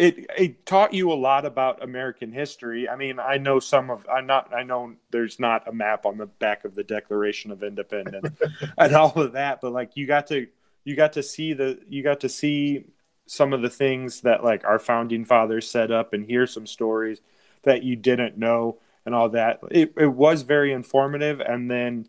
it 0.00 0.26
it 0.36 0.66
taught 0.66 0.94
you 0.94 1.12
a 1.12 1.14
lot 1.14 1.44
about 1.44 1.82
american 1.82 2.32
history. 2.32 2.88
I 2.88 2.96
mean 2.96 3.18
i 3.18 3.36
know 3.36 3.60
some 3.60 3.90
of 3.90 4.06
i'm 4.12 4.26
not 4.26 4.52
i 4.54 4.62
know 4.62 4.94
there's 5.10 5.38
not 5.38 5.68
a 5.68 5.72
map 5.72 6.06
on 6.06 6.16
the 6.16 6.26
back 6.26 6.64
of 6.64 6.74
the 6.74 6.84
declaration 6.84 7.50
of 7.50 7.62
independence 7.62 8.28
and 8.78 8.94
all 8.94 9.12
of 9.12 9.32
that 9.32 9.60
but 9.60 9.72
like 9.72 9.96
you 9.96 10.06
got 10.06 10.26
to 10.28 10.46
you 10.84 10.96
got 10.96 11.12
to 11.12 11.22
see 11.22 11.52
the 11.52 11.78
you 11.88 12.02
got 12.02 12.20
to 12.20 12.28
see 12.28 12.84
some 13.26 13.52
of 13.52 13.62
the 13.62 13.70
things 13.70 14.22
that 14.22 14.42
like 14.42 14.64
our 14.64 14.80
founding 14.80 15.24
fathers 15.24 15.70
set 15.70 15.92
up 15.92 16.12
and 16.12 16.26
hear 16.26 16.48
some 16.48 16.66
stories 16.66 17.20
that 17.62 17.84
you 17.84 17.94
didn't 17.94 18.36
know 18.36 18.78
and 19.06 19.14
all 19.14 19.28
that. 19.28 19.60
It, 19.70 19.94
it 19.96 20.08
was 20.08 20.42
very 20.42 20.72
informative 20.72 21.40
and 21.40 21.70
then 21.70 22.06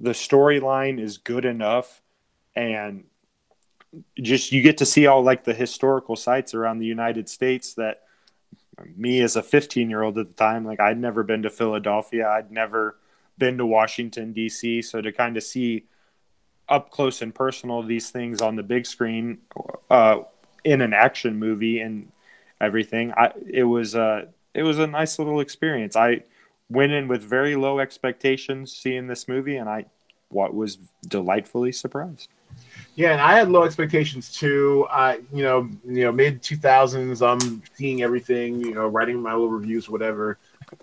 the 0.00 0.12
storyline 0.12 0.98
is 0.98 1.18
good 1.18 1.44
enough 1.44 2.00
and 2.56 3.04
just 4.20 4.52
you 4.52 4.62
get 4.62 4.78
to 4.78 4.86
see 4.86 5.06
all 5.06 5.22
like 5.22 5.44
the 5.44 5.54
historical 5.54 6.16
sites 6.16 6.54
around 6.54 6.78
the 6.78 6.86
United 6.86 7.28
States 7.28 7.74
that 7.74 8.02
me 8.96 9.20
as 9.20 9.36
a 9.36 9.42
15 9.42 9.90
year 9.90 10.02
old 10.02 10.18
at 10.18 10.28
the 10.28 10.34
time 10.34 10.64
like 10.64 10.80
I'd 10.80 10.98
never 10.98 11.22
been 11.22 11.42
to 11.42 11.50
Philadelphia. 11.50 12.28
I'd 12.28 12.50
never 12.50 12.96
been 13.38 13.58
to 13.58 13.66
Washington 13.66 14.32
DC 14.34 14.84
so 14.84 15.00
to 15.00 15.12
kind 15.12 15.36
of 15.36 15.42
see 15.42 15.84
up 16.68 16.90
close 16.90 17.22
and 17.22 17.34
personal 17.34 17.82
these 17.82 18.10
things 18.10 18.40
on 18.40 18.56
the 18.56 18.62
big 18.62 18.86
screen 18.86 19.38
uh, 19.90 20.20
in 20.64 20.80
an 20.80 20.94
action 20.94 21.38
movie 21.38 21.80
and 21.80 22.10
everything 22.60 23.12
I 23.12 23.32
it 23.46 23.64
was 23.64 23.94
uh 23.94 24.26
it 24.54 24.62
was 24.62 24.78
a 24.78 24.86
nice 24.86 25.18
little 25.18 25.40
experience. 25.40 25.96
I 25.96 26.22
went 26.68 26.92
in 26.92 27.08
with 27.08 27.22
very 27.22 27.56
low 27.56 27.78
expectations 27.78 28.72
seeing 28.72 29.06
this 29.06 29.28
movie 29.28 29.56
and 29.56 29.68
I 29.68 29.86
what 30.28 30.54
was 30.54 30.78
delightfully 31.08 31.72
surprised 31.72 32.28
Yeah, 32.94 33.12
and 33.12 33.20
I 33.20 33.32
had 33.38 33.50
low 33.50 33.64
expectations 33.64 34.34
too. 34.34 34.86
I, 34.90 35.20
you 35.32 35.42
know, 35.42 35.68
you 35.86 36.04
know, 36.04 36.12
mid 36.12 36.42
two 36.42 36.56
thousands. 36.56 37.22
I'm 37.22 37.62
seeing 37.74 38.02
everything. 38.02 38.60
You 38.60 38.74
know, 38.74 38.86
writing 38.86 39.20
my 39.20 39.32
little 39.32 39.48
reviews, 39.48 39.88
whatever. 39.88 40.38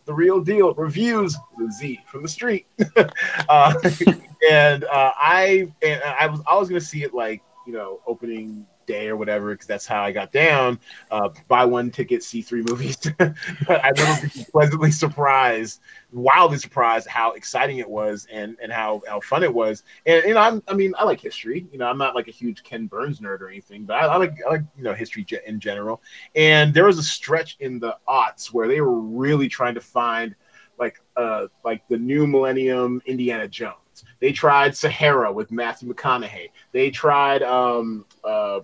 The 0.06 0.14
real 0.14 0.40
deal 0.42 0.74
reviews 0.74 1.38
Z 1.72 2.00
from 2.08 2.24
the 2.24 2.30
street. 2.30 2.66
uh, 3.50 3.74
and 4.52 4.84
uh, 4.86 5.12
I, 5.16 5.72
and 5.84 6.02
I 6.04 6.28
was, 6.28 6.42
I 6.48 6.58
was 6.58 6.68
gonna 6.68 6.82
see 6.82 7.04
it 7.04 7.14
like 7.14 7.44
you 7.68 7.74
know 7.74 8.00
opening 8.08 8.66
day 8.90 9.08
or 9.08 9.16
whatever 9.16 9.54
because 9.54 9.68
that's 9.68 9.86
how 9.86 10.02
I 10.04 10.12
got 10.12 10.32
down. 10.32 10.80
Uh, 11.12 11.30
buy 11.48 11.64
one 11.64 11.92
ticket, 11.92 12.24
see 12.24 12.42
three 12.42 12.64
movies. 12.64 12.98
but 13.18 13.86
I 13.86 13.90
remember 13.90 14.30
being 14.34 14.46
pleasantly 14.52 14.92
surprised, 14.92 15.82
wildly 16.12 16.58
surprised 16.58 17.08
how 17.08 17.34
exciting 17.34 17.78
it 17.78 17.90
was 17.90 18.28
and 18.32 18.58
and 18.62 18.72
how 18.72 19.02
how 19.08 19.22
fun 19.22 19.44
it 19.44 19.54
was. 19.54 19.84
And 20.06 20.26
you 20.26 20.34
know, 20.34 20.42
I'm, 20.42 20.64
I 20.68 20.74
mean, 20.74 20.94
I 20.98 21.04
like 21.04 21.22
history. 21.22 21.68
You 21.72 21.78
know, 21.78 21.88
I'm 21.88 22.00
not 22.00 22.16
like 22.16 22.28
a 22.28 22.32
huge 22.32 22.64
Ken 22.64 22.88
Burns 22.88 23.20
nerd 23.20 23.42
or 23.42 23.48
anything, 23.48 23.86
but 23.86 23.94
I, 23.94 24.08
I 24.08 24.18
like 24.18 24.34
I 24.46 24.50
like 24.50 24.64
you 24.76 24.84
know 24.84 24.94
history 24.94 25.26
in 25.46 25.60
general. 25.60 26.02
And 26.36 26.74
there 26.74 26.86
was 26.86 26.98
a 26.98 27.04
stretch 27.04 27.58
in 27.60 27.80
the 27.80 27.96
aughts 28.08 28.48
where 28.48 28.68
they 28.68 28.82
were 28.82 29.00
really 29.00 29.48
trying 29.48 29.76
to 29.76 29.82
find 29.82 30.36
like 30.80 31.00
uh 31.16 31.48
like 31.64 31.88
the 31.90 31.98
new 31.98 32.26
millennium 32.26 33.02
Indiana 33.06 33.48
Jones. 33.48 33.76
They 34.20 34.32
tried 34.32 34.76
Sahara 34.76 35.32
with 35.32 35.52
Matthew 35.52 35.94
McConaughey. 35.94 36.50
They 36.72 36.90
tried 36.90 37.44
um 37.44 38.06
uh 38.24 38.62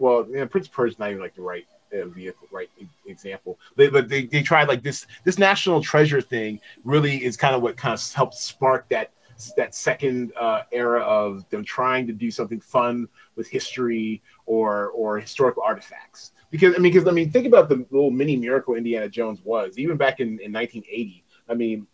well 0.00 0.26
you 0.28 0.38
know, 0.38 0.46
Prince 0.46 0.66
of 0.66 0.72
Persia's 0.72 0.98
not 0.98 1.10
even 1.10 1.20
like 1.20 1.34
the 1.34 1.42
right 1.42 1.66
uh, 1.92 2.06
vehicle 2.06 2.48
right 2.50 2.70
example. 3.06 3.58
They, 3.76 3.88
but 3.88 4.08
they, 4.08 4.26
they 4.26 4.42
tried 4.42 4.68
like 4.68 4.82
this 4.82 5.06
this 5.24 5.38
national 5.38 5.82
treasure 5.82 6.20
thing 6.20 6.60
really 6.84 7.24
is 7.24 7.36
kind 7.36 7.54
of 7.54 7.62
what 7.62 7.76
kind 7.76 7.94
of 7.94 8.12
helped 8.12 8.34
spark 8.34 8.88
that 8.88 9.12
that 9.56 9.74
second 9.74 10.32
uh, 10.38 10.62
era 10.72 11.00
of 11.00 11.48
them 11.50 11.64
trying 11.64 12.06
to 12.06 12.12
do 12.12 12.30
something 12.30 12.60
fun 12.60 13.08
with 13.36 13.48
history 13.48 14.22
or 14.46 14.88
or 14.88 15.18
historical 15.18 15.62
artifacts. 15.62 16.32
Because 16.50 16.74
I 16.74 16.78
mean, 16.78 16.92
because 16.92 17.08
I 17.08 17.12
mean, 17.12 17.30
think 17.30 17.46
about 17.46 17.68
the 17.68 17.86
little 17.90 18.10
mini 18.10 18.36
miracle 18.36 18.74
Indiana 18.74 19.08
Jones 19.08 19.40
was 19.44 19.78
even 19.78 19.96
back 19.96 20.20
in, 20.20 20.40
in 20.40 20.52
1980. 20.52 21.24
I 21.48 21.54
mean, 21.54 21.86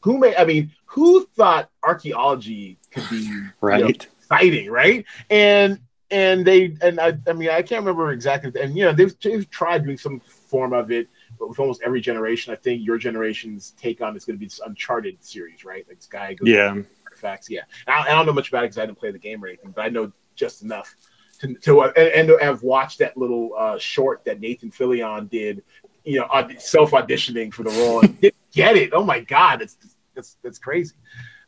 who 0.00 0.18
made? 0.18 0.36
I 0.36 0.44
mean, 0.44 0.70
who 0.84 1.26
thought 1.34 1.70
archaeology 1.82 2.78
could 2.90 3.08
be 3.10 3.16
you 3.16 3.42
know, 3.42 3.50
right 3.60 4.06
exciting, 4.30 4.70
right? 4.70 5.04
And 5.30 5.80
and 6.10 6.46
they 6.46 6.76
and 6.82 7.00
I, 7.00 7.18
I 7.26 7.32
mean 7.32 7.50
I 7.50 7.62
can't 7.62 7.80
remember 7.84 8.10
exactly. 8.12 8.52
And 8.60 8.76
you 8.76 8.84
know 8.84 8.92
they've, 8.92 9.14
they've 9.20 9.48
tried 9.50 9.84
doing 9.84 9.98
some 9.98 10.20
form 10.20 10.72
of 10.72 10.90
it, 10.90 11.08
but 11.38 11.48
with 11.48 11.58
almost 11.58 11.82
every 11.84 12.00
generation. 12.00 12.52
I 12.52 12.56
think 12.56 12.84
your 12.84 12.98
generation's 12.98 13.72
take 13.72 14.00
on 14.00 14.16
is 14.16 14.24
going 14.24 14.36
to 14.36 14.40
be 14.40 14.46
this 14.46 14.60
Uncharted 14.64 15.22
series, 15.24 15.64
right? 15.64 15.84
Like 15.88 15.98
this 15.98 16.06
guy 16.06 16.34
goes 16.34 16.48
yeah 16.48 16.76
artifacts. 17.16 17.50
Yeah, 17.50 17.62
I, 17.86 18.02
I 18.02 18.14
don't 18.14 18.26
know 18.26 18.32
much 18.32 18.48
about 18.48 18.64
it 18.64 18.68
because 18.68 18.78
I 18.78 18.86
didn't 18.86 18.98
play 18.98 19.10
the 19.10 19.18
game 19.18 19.42
or 19.42 19.48
anything, 19.48 19.70
but 19.70 19.82
I 19.82 19.88
know 19.88 20.12
just 20.34 20.62
enough 20.62 20.94
to, 21.40 21.54
to 21.54 21.80
uh, 21.80 21.92
and, 21.96 22.30
and 22.30 22.40
have 22.40 22.62
watched 22.62 22.98
that 22.98 23.16
little 23.16 23.52
uh, 23.58 23.78
short 23.78 24.24
that 24.24 24.40
Nathan 24.40 24.70
Fillion 24.70 25.28
did. 25.28 25.62
You 26.04 26.20
know, 26.20 26.26
aud- 26.26 26.60
self 26.60 26.92
auditioning 26.92 27.52
for 27.52 27.64
the 27.64 27.70
role 27.70 28.00
and 28.00 28.20
didn't 28.20 28.36
get 28.52 28.76
it. 28.76 28.90
Oh 28.92 29.04
my 29.04 29.20
god, 29.20 29.62
it's 29.62 29.76
that's 30.14 30.36
that's 30.42 30.58
crazy. 30.58 30.94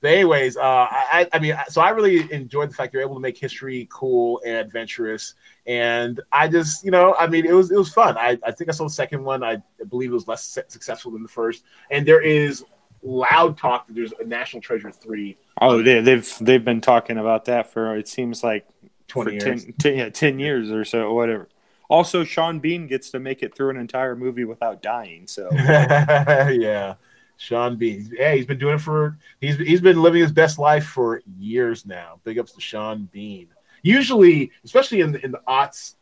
But 0.00 0.12
anyways, 0.12 0.56
uh, 0.56 0.86
I 0.90 1.28
I 1.32 1.38
mean, 1.38 1.56
so 1.68 1.80
I 1.80 1.90
really 1.90 2.32
enjoyed 2.32 2.70
the 2.70 2.74
fact 2.74 2.92
you're 2.92 3.02
able 3.02 3.14
to 3.14 3.20
make 3.20 3.36
history 3.36 3.88
cool 3.90 4.40
and 4.46 4.54
adventurous, 4.56 5.34
and 5.66 6.20
I 6.30 6.46
just 6.48 6.84
you 6.84 6.90
know, 6.90 7.14
I 7.18 7.26
mean, 7.26 7.44
it 7.44 7.52
was 7.52 7.70
it 7.70 7.76
was 7.76 7.92
fun. 7.92 8.16
I, 8.16 8.38
I 8.44 8.52
think 8.52 8.70
I 8.70 8.72
saw 8.72 8.84
the 8.84 8.90
second 8.90 9.24
one. 9.24 9.42
I 9.42 9.58
believe 9.88 10.10
it 10.10 10.14
was 10.14 10.28
less 10.28 10.58
successful 10.68 11.10
than 11.10 11.22
the 11.22 11.28
first, 11.28 11.64
and 11.90 12.06
there 12.06 12.20
is 12.20 12.64
loud 13.02 13.56
talk 13.56 13.86
that 13.86 13.94
there's 13.94 14.12
a 14.20 14.24
National 14.24 14.60
Treasure 14.60 14.90
three 14.90 15.36
oh 15.60 15.82
they, 15.82 16.00
they've 16.00 16.32
they've 16.40 16.64
been 16.64 16.80
talking 16.80 17.18
about 17.18 17.44
that 17.44 17.72
for 17.72 17.96
it 17.96 18.08
seems 18.08 18.42
like 18.42 18.66
20 19.08 19.32
years. 19.32 19.64
10, 19.64 19.72
10 19.78 19.96
yeah, 19.96 20.08
10 20.08 20.38
years 20.38 20.70
or 20.70 20.84
so 20.84 21.12
whatever 21.14 21.48
also 21.88 22.24
sean 22.24 22.58
bean 22.58 22.86
gets 22.86 23.10
to 23.10 23.20
make 23.20 23.42
it 23.42 23.54
through 23.54 23.70
an 23.70 23.76
entire 23.76 24.16
movie 24.16 24.44
without 24.44 24.82
dying 24.82 25.26
so 25.26 25.48
yeah, 25.52 26.94
Sean 27.38 27.76
Bean. 27.76 28.10
Yeah, 28.12 28.34
he's 28.34 28.44
been 28.46 28.58
doing 28.58 28.74
it 28.74 28.80
for 28.80 29.16
he's 29.40 29.56
he's 29.56 29.80
been 29.80 30.02
living 30.02 30.20
his 30.20 30.32
best 30.32 30.58
life 30.58 30.84
for 30.86 31.22
years 31.38 31.86
now. 31.86 32.20
Big 32.24 32.38
ups 32.38 32.52
to 32.52 32.60
Sean 32.60 33.08
Bean. 33.12 33.48
Usually, 33.82 34.50
especially 34.64 35.00
in 35.00 35.12
the, 35.12 35.24
in 35.24 35.30
the 35.30 35.40
aughts, 35.48 35.94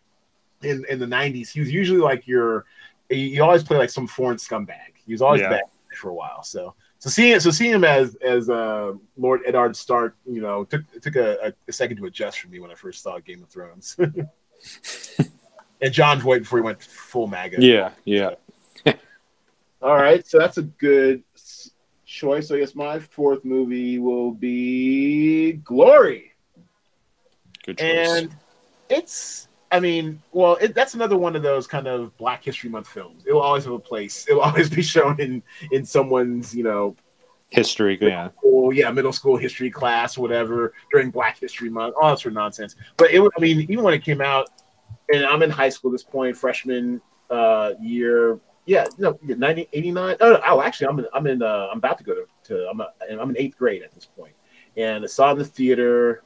in 0.62 0.84
in 0.88 0.98
the 0.98 1.06
'90s, 1.06 1.50
he 1.50 1.60
was 1.60 1.70
usually 1.70 2.00
like 2.00 2.26
your. 2.26 2.64
You 3.10 3.44
always 3.44 3.62
play 3.62 3.76
like 3.76 3.90
some 3.90 4.08
foreign 4.08 4.38
scumbag. 4.38 4.96
He 5.06 5.12
was 5.12 5.22
always 5.22 5.42
Yeah. 5.42 5.50
bad 5.50 5.60
for 5.96 6.08
a 6.08 6.14
while. 6.14 6.42
So 6.42 6.74
so 6.98 7.10
seeing 7.10 7.38
so 7.38 7.50
seeing 7.50 7.72
him 7.72 7.84
as 7.84 8.16
as 8.16 8.48
uh, 8.48 8.94
Lord 9.18 9.42
Eddard 9.46 9.76
Stark, 9.76 10.16
you 10.26 10.40
know, 10.40 10.64
took 10.64 10.82
took 11.02 11.16
a, 11.16 11.52
a 11.68 11.72
second 11.72 11.98
to 11.98 12.06
adjust 12.06 12.40
for 12.40 12.48
me 12.48 12.58
when 12.60 12.70
I 12.70 12.74
first 12.74 13.02
saw 13.02 13.18
Game 13.18 13.42
of 13.42 13.50
Thrones. 13.50 13.96
and 15.80 15.92
Jon 15.92 16.18
Voight 16.20 16.40
before 16.40 16.58
he 16.58 16.64
went 16.64 16.82
full 16.82 17.26
MAGA. 17.26 17.58
Yeah, 17.60 17.90
yeah. 18.04 18.30
All 19.82 19.94
right, 19.94 20.26
so 20.26 20.38
that's 20.38 20.56
a 20.56 20.62
good 20.62 21.22
choice. 22.16 22.50
I 22.50 22.58
guess 22.58 22.74
my 22.74 22.98
fourth 22.98 23.44
movie 23.44 23.98
will 23.98 24.32
be 24.32 25.52
Glory, 25.64 26.32
Good 27.64 27.78
choice. 27.78 28.08
and 28.08 28.36
it's. 28.88 29.48
I 29.72 29.80
mean, 29.80 30.22
well, 30.30 30.56
it, 30.60 30.74
that's 30.74 30.94
another 30.94 31.16
one 31.16 31.34
of 31.34 31.42
those 31.42 31.66
kind 31.66 31.88
of 31.88 32.16
Black 32.16 32.44
History 32.44 32.70
Month 32.70 32.86
films. 32.86 33.24
It 33.26 33.32
will 33.32 33.40
always 33.40 33.64
have 33.64 33.72
a 33.72 33.78
place. 33.78 34.26
It 34.28 34.34
will 34.34 34.40
always 34.48 34.70
be 34.70 34.82
shown 34.82 35.20
in 35.20 35.42
in 35.72 35.84
someone's, 35.84 36.54
you 36.54 36.62
know, 36.62 36.96
History, 37.50 37.96
yeah. 38.00 38.30
school, 38.30 38.72
yeah, 38.72 38.90
middle 38.90 39.12
school 39.12 39.36
history 39.36 39.70
class, 39.70 40.18
whatever, 40.18 40.72
during 40.90 41.10
Black 41.10 41.38
History 41.38 41.70
Month, 41.70 41.94
all 42.00 42.10
that 42.10 42.18
sort 42.18 42.32
of 42.32 42.34
nonsense. 42.34 42.74
But 42.96 43.12
it, 43.12 43.20
I 43.20 43.40
mean, 43.40 43.60
even 43.70 43.84
when 43.84 43.94
it 43.94 44.02
came 44.02 44.20
out, 44.20 44.48
and 45.12 45.24
I'm 45.24 45.42
in 45.44 45.50
high 45.50 45.68
school 45.68 45.90
at 45.90 45.92
this 45.92 46.02
point, 46.02 46.36
freshman 46.36 47.00
uh, 47.30 47.74
year, 47.80 48.40
yeah, 48.66 48.86
no, 48.98 49.18
90, 49.22 49.68
89. 49.72 50.16
Oh, 50.20 50.32
no, 50.32 50.40
oh, 50.44 50.60
actually, 50.60 50.88
I'm 50.88 50.98
in, 50.98 51.06
I'm 51.14 51.26
in, 51.26 51.42
uh, 51.42 51.68
I'm 51.70 51.78
about 51.78 51.98
to 51.98 52.04
go 52.04 52.14
to, 52.14 52.26
to 52.44 52.68
I'm, 52.68 52.80
a, 52.80 52.88
I'm 53.10 53.30
in 53.30 53.38
eighth 53.38 53.56
grade 53.56 53.82
at 53.82 53.94
this 53.94 54.06
point, 54.06 54.34
and 54.76 55.04
I 55.04 55.06
saw 55.06 55.30
in 55.32 55.38
the 55.38 55.44
theater. 55.44 56.22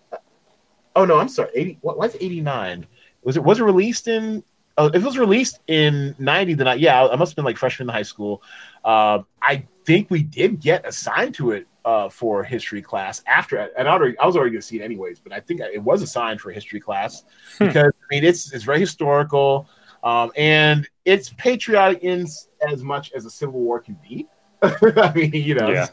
Oh 0.97 1.05
no, 1.05 1.19
I'm 1.19 1.29
sorry, 1.29 1.51
80. 1.55 1.79
What, 1.83 1.99
what's 1.99 2.17
89? 2.19 2.87
Was 3.23 3.37
it 3.37 3.45
was 3.45 3.61
it 3.61 3.63
released 3.63 4.09
in? 4.09 4.43
Oh, 4.77 4.87
if 4.87 4.97
it 4.97 5.03
was 5.05 5.19
released 5.19 5.61
in 5.67 6.15
90, 6.19 6.55
then 6.55 6.67
I, 6.67 6.75
yeah, 6.75 7.07
I 7.07 7.17
must 7.17 7.33
have 7.33 7.37
been 7.37 7.45
like 7.45 7.59
freshman 7.59 7.89
in 7.89 7.93
high 7.95 8.03
school. 8.03 8.43
Uh, 8.85 9.21
I 9.43 9.67
think 9.85 10.11
we 10.11 10.23
did 10.23 10.61
get 10.61 10.87
assigned 10.87 11.35
to 11.35 11.51
it 11.51 11.67
uh, 11.85 12.09
for 12.09 12.43
history 12.43 12.81
class 12.81 13.23
after, 13.27 13.57
and 13.59 13.87
I, 13.87 13.93
already, 13.93 14.19
I 14.19 14.27
was 14.27 14.37
already 14.37 14.53
going 14.53 14.61
to 14.63 14.67
see 14.67 14.81
it 14.81 14.83
anyways, 14.83 15.21
but 15.21 15.33
I 15.33 15.41
think 15.41 15.61
it 15.61 15.83
was 15.83 16.03
assigned 16.03 16.41
for 16.41 16.51
history 16.51 16.81
class 16.81 17.25
Hmm. 17.59 17.67
because 17.67 17.93
I 17.93 18.15
mean 18.15 18.25
it's 18.25 18.53
it's 18.53 18.65
very 18.65 18.81
historical 18.81 19.69
um, 20.03 20.31
and 20.37 20.89
it's 21.05 21.33
patriotic 21.37 22.03
in 22.03 22.27
as 22.69 22.83
much 22.83 23.13
as 23.13 23.25
a 23.27 23.31
Civil 23.31 23.61
War 23.61 23.81
can 23.81 23.99
be. 24.09 24.27
I 24.63 25.13
mean, 25.15 25.33
you 25.33 25.55
know, 25.55 25.71
Yeah. 25.71 25.87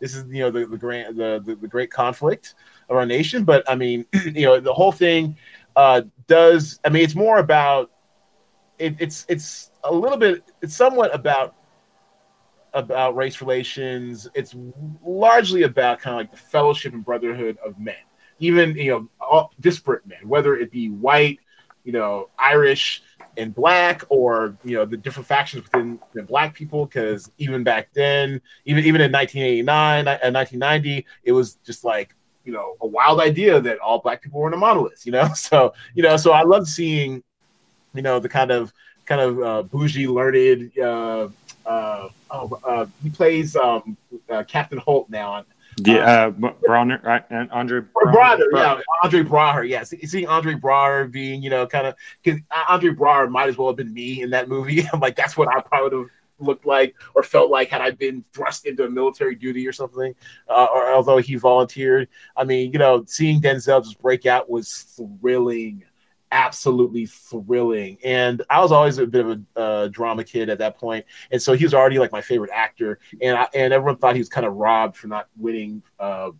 this 0.00 0.14
is 0.14 0.24
you 0.28 0.40
know 0.40 0.50
the 0.50 0.66
the 0.66 0.76
grand 0.78 1.16
the, 1.16 1.42
the 1.44 1.54
the 1.54 1.68
great 1.68 1.90
conflict 1.90 2.54
of 2.88 2.96
our 2.96 3.06
nation, 3.06 3.44
but 3.44 3.68
I 3.68 3.74
mean, 3.74 4.04
you 4.24 4.46
know, 4.46 4.60
the 4.60 4.72
whole 4.74 4.92
thing 4.92 5.36
uh, 5.76 6.02
does. 6.26 6.80
I 6.84 6.88
mean, 6.88 7.02
it's 7.02 7.14
more 7.14 7.38
about 7.38 7.90
it, 8.78 8.96
it's 8.98 9.26
it's 9.28 9.70
a 9.84 9.92
little 9.92 10.18
bit 10.18 10.42
it's 10.62 10.74
somewhat 10.74 11.14
about 11.14 11.54
about 12.72 13.16
race 13.16 13.40
relations 13.40 14.28
it's 14.34 14.54
largely 15.04 15.64
about 15.64 15.98
kind 15.98 16.14
of 16.14 16.18
like 16.18 16.30
the 16.30 16.36
fellowship 16.36 16.92
and 16.92 17.04
brotherhood 17.04 17.58
of 17.64 17.78
men 17.78 17.94
even 18.38 18.76
you 18.76 18.90
know 18.90 19.08
all 19.20 19.52
disparate 19.60 20.06
men 20.06 20.18
whether 20.24 20.56
it 20.56 20.70
be 20.70 20.88
white 20.88 21.38
you 21.84 21.92
know 21.92 22.28
irish 22.38 23.02
and 23.36 23.54
black 23.54 24.02
or 24.08 24.56
you 24.64 24.76
know 24.76 24.84
the 24.84 24.96
different 24.96 25.26
factions 25.26 25.64
within 25.64 25.98
the 26.14 26.22
black 26.22 26.54
people 26.54 26.86
because 26.86 27.30
even 27.38 27.62
back 27.62 27.88
then 27.92 28.40
even 28.64 28.84
even 28.84 29.00
in 29.00 29.12
1989 29.12 30.08
and 30.08 30.34
1990 30.34 31.06
it 31.24 31.32
was 31.32 31.54
just 31.64 31.84
like 31.84 32.14
you 32.44 32.52
know 32.52 32.76
a 32.80 32.86
wild 32.86 33.20
idea 33.20 33.60
that 33.60 33.78
all 33.78 34.00
black 34.00 34.22
people 34.22 34.40
were 34.40 34.48
in 34.48 34.54
a 34.54 34.56
monolith 34.56 35.04
you 35.06 35.12
know? 35.12 35.28
So 35.34 35.72
you 35.94 36.02
know 36.02 36.16
so 36.16 36.32
i 36.32 36.42
love 36.42 36.66
seeing 36.66 37.22
you 37.94 38.02
know 38.02 38.18
the 38.18 38.28
kind 38.28 38.50
of 38.50 38.72
kind 39.06 39.20
of 39.20 39.42
uh, 39.42 39.62
bougie 39.62 40.06
learned 40.06 40.70
uh, 40.78 41.28
uh, 41.66 42.08
oh, 42.30 42.60
uh, 42.64 42.86
he 43.02 43.10
plays 43.10 43.56
um, 43.56 43.96
uh, 44.28 44.42
Captain 44.44 44.78
Holt 44.78 45.10
now 45.10 45.32
on 45.32 45.44
Yeah, 45.78 46.32
uh, 46.42 46.50
Bronner, 46.64 47.00
right? 47.02 47.24
And 47.30 47.50
Andre 47.50 47.80
or 47.94 48.12
Braugher, 48.12 48.44
yeah, 48.52 48.80
Andre 49.02 49.22
Braugher, 49.22 49.68
yes. 49.68 49.94
Seeing 50.04 50.26
Andre 50.26 50.54
Braugher 50.54 51.10
being, 51.10 51.42
you 51.42 51.50
know, 51.50 51.66
kind 51.66 51.86
of 51.86 51.94
because 52.22 52.40
Andre 52.68 52.90
Braugher 52.90 53.30
might 53.30 53.48
as 53.48 53.56
well 53.56 53.68
have 53.68 53.76
been 53.76 53.92
me 53.92 54.22
in 54.22 54.30
that 54.30 54.48
movie. 54.48 54.82
I'm 54.92 55.00
like, 55.00 55.16
that's 55.16 55.36
what 55.36 55.48
I 55.48 55.60
probably 55.60 55.98
would 55.98 56.04
have 56.04 56.10
looked 56.40 56.66
like 56.66 56.94
or 57.14 57.22
felt 57.22 57.50
like 57.50 57.68
had 57.68 57.80
I 57.80 57.90
been 57.90 58.24
thrust 58.32 58.66
into 58.66 58.88
military 58.88 59.34
duty 59.34 59.66
or 59.66 59.72
something. 59.72 60.14
Uh, 60.48 60.66
or 60.72 60.92
although 60.92 61.18
he 61.18 61.36
volunteered, 61.36 62.08
I 62.36 62.44
mean, 62.44 62.72
you 62.72 62.78
know, 62.78 63.04
seeing 63.06 63.40
Denzel 63.40 63.82
just 63.82 64.00
break 64.00 64.26
out 64.26 64.50
was 64.50 64.98
thrilling. 65.20 65.84
Absolutely 66.32 67.06
thrilling, 67.06 67.98
and 68.04 68.42
I 68.50 68.60
was 68.60 68.70
always 68.70 68.98
a 68.98 69.06
bit 69.06 69.26
of 69.26 69.40
a 69.56 69.60
uh, 69.60 69.88
drama 69.88 70.22
kid 70.22 70.48
at 70.48 70.58
that 70.58 70.78
point, 70.78 71.04
and 71.32 71.42
so 71.42 71.54
he 71.54 71.64
was 71.64 71.74
already 71.74 71.98
like 71.98 72.12
my 72.12 72.20
favorite 72.20 72.50
actor, 72.54 73.00
and 73.20 73.36
I, 73.36 73.48
and 73.52 73.72
everyone 73.72 73.96
thought 73.96 74.14
he 74.14 74.20
was 74.20 74.28
kind 74.28 74.46
of 74.46 74.54
robbed 74.54 74.96
for 74.96 75.08
not 75.08 75.28
winning 75.36 75.82
uh, 75.98 76.30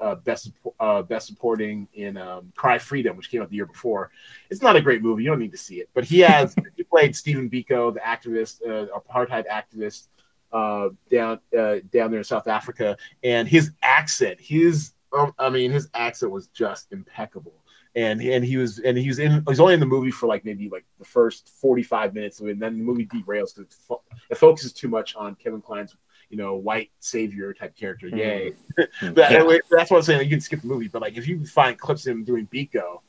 uh, 0.00 0.16
best 0.16 0.52
uh, 0.80 1.02
best 1.02 1.26
supporting 1.26 1.88
in 1.94 2.16
um, 2.16 2.52
Cry 2.56 2.78
Freedom, 2.78 3.16
which 3.16 3.30
came 3.30 3.40
out 3.40 3.48
the 3.48 3.56
year 3.56 3.66
before. 3.66 4.10
It's 4.50 4.62
not 4.62 4.76
a 4.76 4.80
great 4.80 5.02
movie; 5.02 5.22
you 5.22 5.30
don't 5.30 5.38
need 5.38 5.52
to 5.52 5.58
see 5.58 5.76
it. 5.76 5.88
But 5.94 6.04
he 6.04 6.20
has 6.20 6.54
he 6.76 6.82
played 6.82 7.16
Stephen 7.16 7.48
Biko, 7.48 7.92
the 7.94 8.00
activist, 8.00 8.60
uh, 8.66 8.86
apartheid 8.98 9.44
activist 9.48 10.08
uh, 10.52 10.90
down 11.10 11.40
down 11.52 12.10
there 12.10 12.18
in 12.18 12.24
South 12.24 12.48
Africa, 12.48 12.96
and 13.22 13.48
his 13.48 13.70
accent, 13.82 14.40
his 14.40 14.92
um, 15.12 15.34
I 15.38 15.50
mean, 15.50 15.70
his 15.70 15.88
accent 15.94 16.32
was 16.32 16.48
just 16.48 16.92
impeccable. 16.92 17.54
And, 17.98 18.20
and 18.20 18.44
he 18.44 18.56
was 18.56 18.78
and 18.78 18.96
he 18.96 19.08
was 19.08 19.18
in 19.18 19.32
he 19.32 19.40
was 19.46 19.58
only 19.58 19.74
in 19.74 19.80
the 19.80 19.86
movie 19.86 20.12
for 20.12 20.26
like 20.28 20.44
maybe 20.44 20.68
like 20.68 20.84
the 20.98 21.04
first 21.04 21.48
45 21.48 22.14
minutes 22.14 22.38
of 22.38 22.46
it 22.46 22.52
and 22.52 22.62
then 22.62 22.78
the 22.78 22.84
movie 22.84 23.06
derails 23.06 23.54
because 23.54 23.58
it, 23.58 23.72
fo- 23.72 24.02
it 24.30 24.38
focuses 24.38 24.72
too 24.72 24.88
much 24.88 25.16
on 25.16 25.34
Kevin 25.34 25.60
Kline's 25.60 25.96
you 26.30 26.36
know 26.36 26.54
white 26.54 26.90
savior 27.00 27.52
type 27.52 27.74
character 27.74 28.08
hmm. 28.08 28.18
yay 28.18 28.52
but 28.76 29.16
Yeah. 29.16 29.38
anyway, 29.38 29.58
that's 29.70 29.90
what 29.90 29.96
I'm 29.96 30.02
saying. 30.04 30.22
You 30.22 30.30
can 30.30 30.40
skip 30.40 30.60
the 30.60 30.68
movie, 30.68 30.88
but 30.88 31.02
like 31.02 31.16
if 31.16 31.26
you 31.26 31.44
find 31.44 31.76
clips 31.78 32.06
of 32.06 32.12
him 32.12 32.24
doing 32.24 32.46
Biko, 32.46 33.00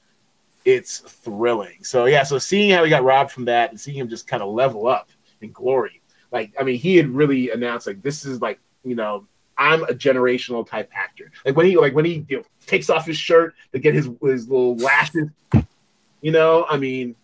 it's 0.65 0.99
thrilling. 0.99 1.83
So 1.83 2.05
yeah, 2.05 2.23
so 2.23 2.37
seeing 2.39 2.71
how 2.71 2.83
he 2.83 2.89
got 2.89 3.03
robbed 3.03 3.31
from 3.31 3.45
that 3.45 3.69
and 3.69 3.79
seeing 3.79 3.97
him 3.97 4.09
just 4.09 4.27
kind 4.27 4.41
of 4.41 4.49
level 4.49 4.87
up 4.87 5.09
in 5.41 5.51
glory, 5.51 6.01
like 6.31 6.53
I 6.59 6.63
mean, 6.63 6.79
he 6.79 6.95
had 6.95 7.07
really 7.09 7.51
announced 7.51 7.87
like 7.87 8.01
this 8.01 8.25
is 8.25 8.41
like 8.41 8.59
you 8.83 8.95
know 8.95 9.27
I'm 9.59 9.83
a 9.83 9.87
generational 9.87 10.65
type 10.65 10.89
actor. 10.95 11.31
Like 11.45 11.55
when 11.55 11.65
he 11.65 11.77
like 11.77 11.93
when 11.93 12.05
he 12.05 12.25
you 12.29 12.37
know, 12.37 12.43
takes 12.65 12.89
off 12.89 13.05
his 13.05 13.17
shirt 13.17 13.53
to 13.73 13.79
get 13.79 13.93
his 13.93 14.09
his 14.23 14.47
little 14.47 14.77
lashes, 14.77 15.27
you 16.21 16.31
know, 16.31 16.65
I 16.67 16.77
mean, 16.77 17.15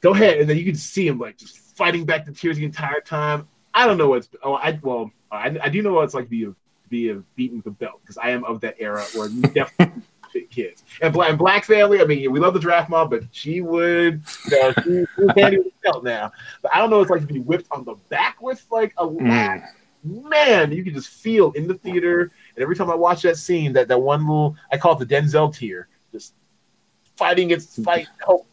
go 0.00 0.12
ahead, 0.12 0.38
and 0.38 0.50
then 0.50 0.58
you 0.58 0.64
can 0.64 0.74
see 0.74 1.06
him 1.06 1.18
like 1.18 1.38
just 1.38 1.58
fighting 1.76 2.04
back 2.04 2.26
the 2.26 2.32
tears 2.32 2.56
the 2.56 2.64
entire 2.64 3.00
time. 3.00 3.46
I 3.72 3.86
don't 3.86 3.98
know 3.98 4.08
what's 4.08 4.28
oh 4.42 4.54
I 4.54 4.78
well 4.82 5.12
I, 5.30 5.56
I 5.62 5.68
do 5.68 5.80
know 5.80 5.92
what 5.92 6.04
it's 6.04 6.14
like 6.14 6.24
to 6.24 6.30
be 6.30 6.44
a 6.44 6.54
be 6.88 7.10
a 7.10 7.14
beaten 7.36 7.58
with 7.58 7.66
a 7.66 7.70
belt 7.70 8.00
because 8.02 8.18
I 8.18 8.30
am 8.30 8.44
of 8.44 8.60
that 8.62 8.74
era 8.78 9.04
where 9.14 9.28
definitely 9.54 10.02
kids 10.50 10.82
and 11.00 11.14
black 11.14 11.30
and 11.30 11.38
black 11.38 11.64
family. 11.64 12.00
I 12.00 12.04
mean, 12.04 12.32
we 12.32 12.40
love 12.40 12.52
the 12.52 12.60
draft 12.60 12.90
mom, 12.90 13.10
but 13.10 13.22
she 13.30 13.60
would 13.60 14.22
you 14.50 14.60
know, 14.60 14.72
she, 14.82 14.90
with 15.20 15.36
a 15.36 15.72
belt 15.84 16.02
now. 16.02 16.32
But 16.62 16.74
I 16.74 16.78
don't 16.78 16.90
know 16.90 16.96
what 16.96 17.02
it's 17.02 17.10
like 17.10 17.20
to 17.20 17.26
be 17.32 17.38
whipped 17.38 17.68
on 17.70 17.84
the 17.84 17.94
back 18.08 18.42
with 18.42 18.64
like 18.72 18.92
a 18.98 19.06
Mm. 19.06 19.64
Man. 20.06 20.72
You 20.72 20.84
can 20.84 20.94
just 20.94 21.08
feel 21.08 21.52
in 21.52 21.66
the 21.66 21.74
theater, 21.74 22.32
and 22.54 22.62
every 22.62 22.76
time 22.76 22.90
I 22.90 22.94
watch 22.94 23.22
that 23.22 23.36
scene, 23.36 23.72
that 23.74 23.88
that 23.88 23.98
one 23.98 24.20
little 24.20 24.56
I 24.70 24.78
call 24.78 25.00
it 25.00 25.06
the 25.06 25.14
Denzel 25.14 25.54
tear, 25.54 25.88
just 26.12 26.34
fighting 27.16 27.50
its 27.50 27.82
fight, 27.82 28.06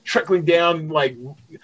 trickling 0.04 0.46
down 0.46 0.90
like 0.90 1.18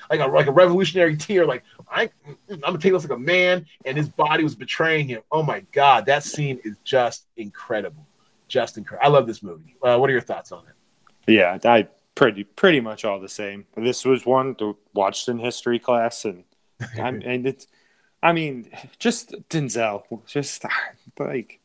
like 0.09 0.19
a 0.19 0.27
like 0.27 0.47
a 0.47 0.51
revolutionary 0.51 1.17
tear. 1.17 1.45
Like 1.45 1.63
I, 1.89 2.09
I'm 2.49 2.59
gonna 2.59 2.77
take 2.77 2.93
this 2.93 3.03
like 3.03 3.17
a 3.17 3.19
man, 3.19 3.65
and 3.85 3.97
his 3.97 4.09
body 4.09 4.43
was 4.43 4.55
betraying 4.55 5.07
him. 5.07 5.21
Oh 5.31 5.43
my 5.43 5.61
god, 5.71 6.05
that 6.05 6.23
scene 6.23 6.59
is 6.63 6.77
just 6.83 7.25
incredible, 7.37 8.05
just 8.47 8.77
incredible. 8.77 9.07
I 9.07 9.09
love 9.09 9.27
this 9.27 9.41
movie. 9.41 9.75
Uh, 9.81 9.97
what 9.97 10.09
are 10.09 10.13
your 10.13 10.21
thoughts 10.21 10.51
on 10.51 10.63
it? 10.67 11.31
Yeah, 11.31 11.57
I 11.63 11.87
pretty 12.15 12.43
pretty 12.43 12.81
much 12.81 13.05
all 13.05 13.19
the 13.19 13.29
same. 13.29 13.65
This 13.77 14.03
was 14.03 14.25
one 14.25 14.55
to 14.55 14.77
watched 14.93 15.29
in 15.29 15.39
history 15.39 15.79
class, 15.79 16.25
and 16.25 16.43
I'm, 16.99 17.21
and 17.23 17.47
it's, 17.47 17.67
I 18.21 18.33
mean, 18.33 18.69
just 18.99 19.33
Denzel, 19.49 20.03
just 20.27 20.65
like 21.17 21.59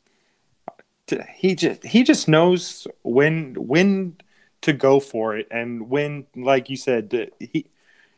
he 1.35 1.55
just 1.55 1.85
he 1.85 2.03
just 2.03 2.29
knows 2.29 2.87
when 3.03 3.55
when 3.55 4.17
to 4.63 4.73
go 4.73 5.01
for 5.01 5.37
it, 5.37 5.47
and 5.51 5.91
when, 5.91 6.27
like 6.35 6.71
you 6.71 6.77
said, 6.77 7.31
he 7.39 7.67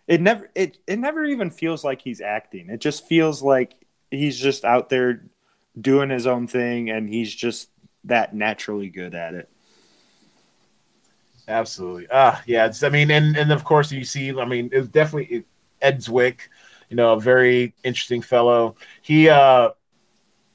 it 0.07 0.21
never 0.21 0.51
it 0.55 0.79
it 0.87 0.99
never 0.99 1.25
even 1.25 1.51
feels 1.51 1.85
like 1.85 2.03
he's 2.03 2.21
acting. 2.21 2.71
It 2.71 2.81
just 2.81 3.07
feels 3.07 3.43
like 3.43 3.75
he's 4.11 4.39
just 4.39 4.65
out 4.65 4.89
there 4.89 5.25
doing 5.81 6.11
his 6.11 6.27
own 6.27 6.47
thing, 6.47 6.91
and 6.91 7.09
he's 7.09 7.35
just 7.35 7.71
that 8.05 8.35
naturally 8.35 8.89
good 8.89 9.15
at 9.15 9.35
it. 9.35 9.49
Absolutely. 11.49 12.07
Ah, 12.11 12.43
yeah. 12.47 12.67
It's, 12.67 12.83
I 12.83 12.89
mean, 12.89 13.11
and 13.11 13.37
and 13.37 13.53
of 13.53 13.65
course 13.65 13.93
you 13.93 14.05
see. 14.05 14.37
I 14.39 14.45
mean, 14.45 14.69
it's 14.73 14.89
definitely 14.89 15.45
Ed 15.81 15.99
Zwick. 15.99 16.41
You 16.89 16.97
know, 16.97 17.15
a 17.15 17.21
very 17.21 17.75
interesting 17.85 18.23
fellow. 18.23 18.77
He 19.03 19.29
uh 19.29 19.71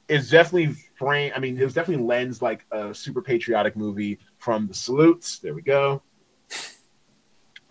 is 0.08 0.30
definitely 0.30 0.74
frame. 0.96 1.32
I 1.34 1.38
mean, 1.38 1.58
it 1.58 1.64
was 1.64 1.74
definitely 1.74 2.04
lens 2.04 2.42
like 2.42 2.66
a 2.70 2.94
super 2.94 3.22
patriotic 3.22 3.76
movie 3.76 4.18
from 4.38 4.66
the 4.66 4.74
salutes. 4.74 5.38
There 5.38 5.54
we 5.54 5.62
go. 5.62 6.02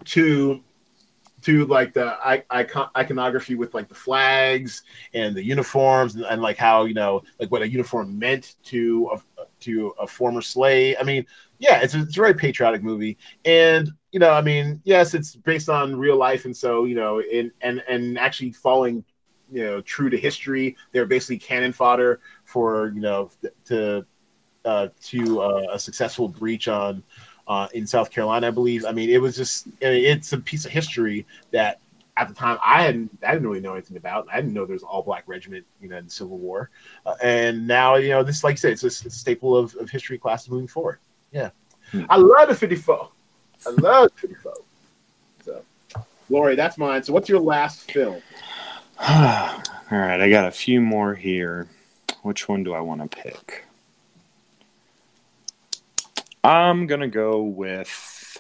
To 0.06 0.64
to 1.44 1.66
like 1.66 1.94
the 1.94 2.18
icon- 2.52 2.90
iconography 2.96 3.56
with 3.56 3.74
like 3.74 3.88
the 3.90 3.96
flags 3.96 4.84
and 5.14 5.36
the 5.36 5.44
uniforms 5.44 6.16
and, 6.16 6.24
and, 6.26 6.42
like 6.42 6.58
how 6.58 6.86
you 6.86 6.94
know 6.94 7.24
like 7.40 7.52
what 7.52 7.62
a 7.62 7.70
uniform 7.70 8.18
meant 8.18 8.56
to 8.64 9.10
a, 9.14 9.46
to 9.60 9.94
a 10.00 10.06
former 10.08 10.42
slave. 10.42 10.96
I 11.00 11.04
mean, 11.04 11.26
yeah, 11.60 11.82
it's 11.82 11.96
a, 11.96 12.02
it's 12.02 12.18
a 12.18 12.22
very 12.22 12.34
patriotic 12.34 12.84
movie, 12.84 13.18
and 13.46 13.92
you 14.12 14.20
know, 14.20 14.32
I 14.32 14.42
mean, 14.42 14.82
yes, 14.84 15.14
it's 15.14 15.36
based 15.36 15.70
on 15.70 15.96
real 15.96 16.18
life, 16.18 16.46
and 16.46 16.56
so 16.56 16.86
you 16.86 16.96
know, 16.96 17.22
in 17.22 17.52
and 17.62 17.82
and 17.88 18.18
actually 18.18 18.52
following 18.52 19.04
you 19.52 19.64
know 19.64 19.82
true 19.82 20.10
to 20.10 20.18
history, 20.18 20.76
they're 20.92 21.06
basically 21.06 21.38
cannon 21.38 21.74
fodder 21.74 22.20
for 22.44 22.92
you 22.94 23.02
know 23.02 23.30
to 23.66 24.06
uh, 24.66 24.88
to 25.02 25.42
uh, 25.42 25.68
a 25.72 25.80
successful 25.80 26.28
breach 26.28 26.68
on 26.68 27.04
uh, 27.48 27.68
in 27.74 27.88
South 27.88 28.12
Carolina, 28.12 28.48
I 28.48 28.52
believe. 28.52 28.86
I 28.86 28.92
mean, 28.92 29.10
it 29.10 29.20
was 29.20 29.36
just 29.36 29.68
I 29.82 29.86
mean, 29.86 30.06
it's 30.06 30.34
a 30.34 30.38
piece 30.38 30.66
of 30.66 30.72
history 30.72 31.26
that 31.52 31.80
at 32.18 32.28
the 32.28 32.34
time 32.34 32.58
I 32.66 32.84
hadn't 32.84 33.18
I 33.26 33.32
didn't 33.32 33.48
really 33.48 33.62
know 33.62 33.74
anything 33.74 33.98
about. 33.98 34.28
I 34.32 34.38
didn't 34.38 34.54
know 34.54 34.66
there 34.66 34.74
was 34.74 34.84
all 34.84 35.04
black 35.04 35.24
regiment, 35.28 35.66
you 35.82 35.88
know, 35.88 35.98
in 35.98 36.06
the 36.06 36.12
Civil 36.12 36.38
War, 36.38 36.70
uh, 37.06 37.16
and 37.24 37.66
now 37.66 37.96
you 37.96 38.10
know 38.10 38.24
this, 38.24 38.44
like 38.44 38.54
I 38.54 38.56
said, 38.56 38.72
it's 38.74 38.84
a, 38.84 38.88
it's 38.88 39.06
a 39.06 39.10
staple 39.10 39.56
of, 39.56 39.76
of 39.76 39.90
history 39.90 40.18
classes 40.18 40.50
moving 40.50 40.68
forward. 40.68 41.00
Yeah, 41.32 41.52
hmm. 41.92 42.04
I 42.10 42.18
love 42.18 42.50
the 42.50 42.56
fifty 42.56 42.76
four. 42.76 43.10
I 43.66 43.70
love 43.72 44.12
fifty 44.16 44.36
four. 44.36 44.54
So, 45.44 45.64
Lori, 46.30 46.56
that's 46.56 46.78
mine. 46.78 47.04
So, 47.04 47.14
what's 47.14 47.30
your 47.30 47.40
last 47.40 47.92
film? 47.92 48.22
all 49.00 49.62
right, 49.90 50.22
I 50.22 50.30
got 50.30 50.48
a 50.48 50.52
few 50.52 50.82
more 50.82 51.16
here. 51.16 51.68
Which 52.24 52.48
one 52.48 52.64
do 52.64 52.74
I 52.74 52.82
want 52.82 53.02
to 53.02 53.18
pick? 53.18 53.66
I'm 56.44 56.88
gonna 56.88 57.08
go 57.08 57.44
with. 57.44 58.38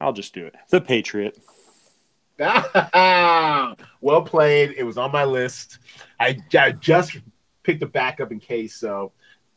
I'll 0.00 0.12
just 0.12 0.34
do 0.34 0.46
it. 0.46 0.54
The 0.70 0.80
Patriot. 0.80 1.38
well 2.38 4.22
played. 4.22 4.74
It 4.76 4.82
was 4.82 4.98
on 4.98 5.10
my 5.10 5.24
list. 5.24 5.78
I, 6.20 6.36
I 6.58 6.72
just 6.72 7.16
picked 7.62 7.82
it 7.82 7.92
back 7.92 8.20
up 8.20 8.30
in 8.30 8.38
case. 8.38 8.74
So, 8.74 9.12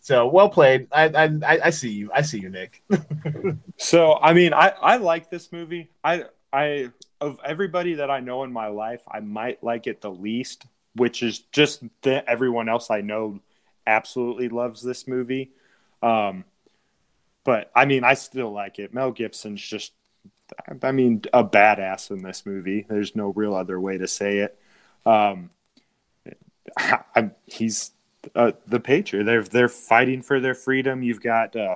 so 0.10 0.26
well 0.26 0.50
played. 0.50 0.88
I 0.92 1.06
I, 1.06 1.60
I 1.66 1.70
see 1.70 1.92
you. 1.92 2.10
I 2.12 2.24
see 2.24 2.40
you, 2.40 2.50
Nick. 2.50 2.82
so 3.78 4.18
I 4.20 4.34
mean, 4.34 4.54
I 4.54 4.70
I 4.70 4.98
like 4.98 5.30
this 5.30 5.52
movie. 5.52 5.92
I 6.04 6.24
I 6.52 6.90
of 7.22 7.40
everybody 7.46 7.94
that 7.94 8.10
I 8.10 8.20
know 8.20 8.44
in 8.44 8.52
my 8.52 8.70
life, 8.70 9.04
I 9.08 9.20
might 9.20 9.64
like 9.64 9.86
it 9.86 10.02
the 10.02 10.10
least, 10.10 10.66
which 10.96 11.22
is 11.22 11.42
just 11.52 11.84
that 12.02 12.26
everyone 12.28 12.70
else 12.70 12.90
I 12.90 13.02
know 13.02 13.40
absolutely 13.86 14.50
loves 14.50 14.82
this 14.82 15.08
movie. 15.08 15.52
Um, 16.02 16.44
but 17.44 17.70
I 17.76 17.86
mean, 17.86 18.04
I 18.04 18.16
still 18.16 18.52
like 18.52 18.80
it. 18.80 18.92
Mel 18.92 19.12
Gibson's 19.12 19.62
just, 19.62 19.92
I 20.82 20.92
mean, 20.92 21.22
a 21.34 21.44
badass 21.44 22.10
in 22.10 22.24
this 22.24 22.48
movie. 22.48 22.88
There's 22.90 23.16
no 23.16 23.32
real 23.36 23.54
other 23.54 23.80
way 23.80 24.00
to 24.00 24.08
say 24.08 24.40
it. 24.40 24.60
Um, 25.06 25.52
I, 26.80 27.30
he's 27.46 27.92
uh, 28.36 28.52
the 28.68 28.80
Patriot. 28.80 29.24
They're 29.24 29.44
they're 29.44 29.70
fighting 29.70 30.22
for 30.22 30.40
their 30.40 30.56
freedom. 30.56 31.02
You've 31.04 31.22
got 31.22 31.56
uh, 31.56 31.76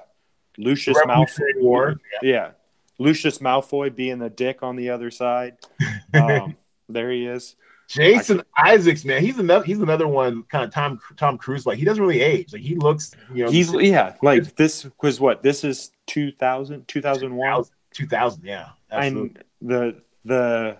Lucius 0.57 0.97
Malfoy. 1.05 1.39
War. 1.57 1.99
Yeah. 2.21 2.29
yeah. 2.29 2.51
Lucius 2.99 3.39
Malfoy 3.39 3.93
being 3.93 4.19
the 4.19 4.29
dick 4.29 4.63
on 4.63 4.75
the 4.75 4.89
other 4.89 5.11
side. 5.11 5.57
Um, 6.13 6.55
there 6.89 7.09
he 7.09 7.25
is. 7.25 7.55
Jason 7.87 8.43
Isaacs, 8.55 9.03
man, 9.03 9.23
he's 9.23 9.39
another 9.39 9.65
he's 9.65 9.79
another 9.79 10.07
one 10.07 10.43
kind 10.43 10.63
of 10.63 10.71
Tom 10.71 10.99
Tom 11.17 11.39
Cruise 11.39 11.65
like 11.65 11.79
he 11.79 11.85
doesn't 11.85 12.03
really 12.03 12.21
age. 12.21 12.53
Like 12.53 12.61
he 12.61 12.75
looks, 12.75 13.11
you 13.33 13.45
know, 13.45 13.51
he's 13.51 13.73
yeah, 13.73 14.15
like 14.21 14.55
this 14.55 14.87
was 15.01 15.19
what 15.19 15.41
this 15.41 15.63
is 15.63 15.91
2000 16.05 16.87
2001 16.87 17.63
2000, 17.93 18.43
yeah. 18.43 18.69
Absolutely. 18.91 19.21
And 19.21 19.43
the 19.61 20.01
the 20.23 20.77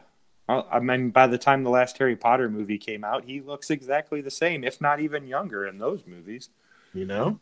I 0.50 0.80
mean 0.80 1.10
by 1.10 1.28
the 1.28 1.38
time 1.38 1.64
the 1.64 1.70
last 1.70 1.98
Harry 1.98 2.16
Potter 2.16 2.50
movie 2.50 2.78
came 2.78 3.04
out, 3.04 3.24
he 3.26 3.42
looks 3.42 3.70
exactly 3.70 4.22
the 4.22 4.32
same, 4.32 4.64
if 4.64 4.82
not 4.82 5.00
even 5.00 5.28
younger 5.28 5.68
in 5.68 5.78
those 5.78 6.06
movies. 6.06 6.50
You 6.94 7.06
know? 7.06 7.40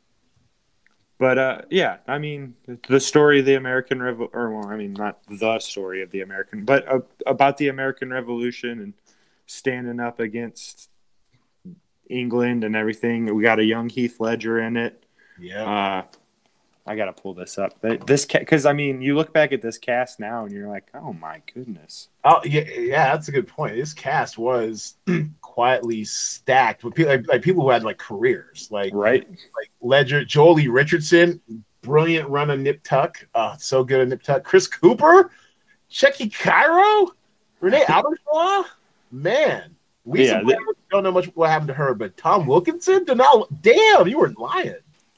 But 1.18 1.38
uh, 1.38 1.62
yeah, 1.70 1.98
I 2.08 2.18
mean, 2.18 2.56
the 2.88 3.00
story 3.00 3.42
of 3.42 3.46
the 3.46 3.54
American 3.54 4.02
Revolution, 4.02 4.32
or 4.34 4.58
well, 4.58 4.70
I 4.70 4.76
mean, 4.76 4.94
not 4.94 5.20
the 5.28 5.60
story 5.60 6.02
of 6.02 6.10
the 6.10 6.22
American, 6.22 6.66
but 6.66 6.88
uh, 6.88 7.02
about 7.28 7.58
the 7.58 7.68
American 7.68 8.10
Revolution 8.10 8.80
and 8.80 8.94
standing 9.46 10.00
up 10.00 10.20
against 10.20 10.90
England 12.10 12.64
and 12.64 12.76
everything. 12.76 13.34
We 13.36 13.44
got 13.44 13.60
a 13.60 13.64
young 13.64 13.88
Heath 13.90 14.20
Ledger 14.20 14.60
in 14.60 14.78
it. 14.78 15.06
Yeah. 15.40 15.64
Uh, 15.64 16.04
I 16.92 16.96
gotta 16.96 17.14
pull 17.14 17.34
this 17.34 17.58
up. 17.58 17.74
This 18.06 18.26
because 18.26 18.66
I 18.66 18.74
mean, 18.74 19.02
you 19.02 19.16
look 19.16 19.34
back 19.34 19.52
at 19.52 19.62
this 19.62 19.78
cast 19.78 20.20
now 20.20 20.46
and 20.46 20.54
you're 20.54 20.68
like, 20.68 20.88
oh 20.94 21.14
my 21.14 21.42
goodness. 21.54 22.10
Oh 22.24 22.42
yeah, 22.44 22.64
yeah, 22.64 23.14
that's 23.14 23.28
a 23.30 23.32
good 23.32 23.48
point. 23.48 23.76
This 23.76 23.94
cast 23.94 24.38
was 24.38 24.96
quietly 25.42 26.04
stacked 26.04 26.84
with 26.84 26.94
people 26.94 27.14
like, 27.14 27.28
like, 27.28 27.42
people 27.42 27.64
who 27.64 27.70
had 27.70 27.84
like 27.84 27.98
careers, 27.98 28.68
like 28.72 28.94
right, 28.94 29.28
like 29.30 29.72
Ledger, 29.82 30.22
Joely 30.22 30.68
Richardson, 30.72 31.42
brilliant 31.82 32.30
run 32.30 32.50
of 32.50 32.60
Nip 32.60 32.84
Tuck. 32.84 33.26
Oh, 33.34 33.56
so 33.58 33.84
good 33.84 34.02
at 34.02 34.08
Nip 34.10 34.22
Tuck. 34.22 34.44
Chris 34.44 34.68
Cooper, 34.68 35.32
Tchéky 35.90 36.32
Karyo, 36.32 37.10
Renee 37.60 37.86
Auberjonois 37.88 38.66
man, 39.12 39.76
we 40.06 40.26
yeah, 40.26 40.42
they, 40.46 40.56
don't 40.90 41.04
know 41.04 41.12
much 41.12 41.28
what 41.36 41.50
happened 41.50 41.68
to 41.68 41.74
her, 41.74 41.94
but 41.94 42.18
Tom 42.18 42.48
Wilkinson, 42.48 43.06
Denal, 43.06 43.48
damn, 43.62 44.08
you 44.08 44.18
were 44.18 44.34
lying. 44.38 44.76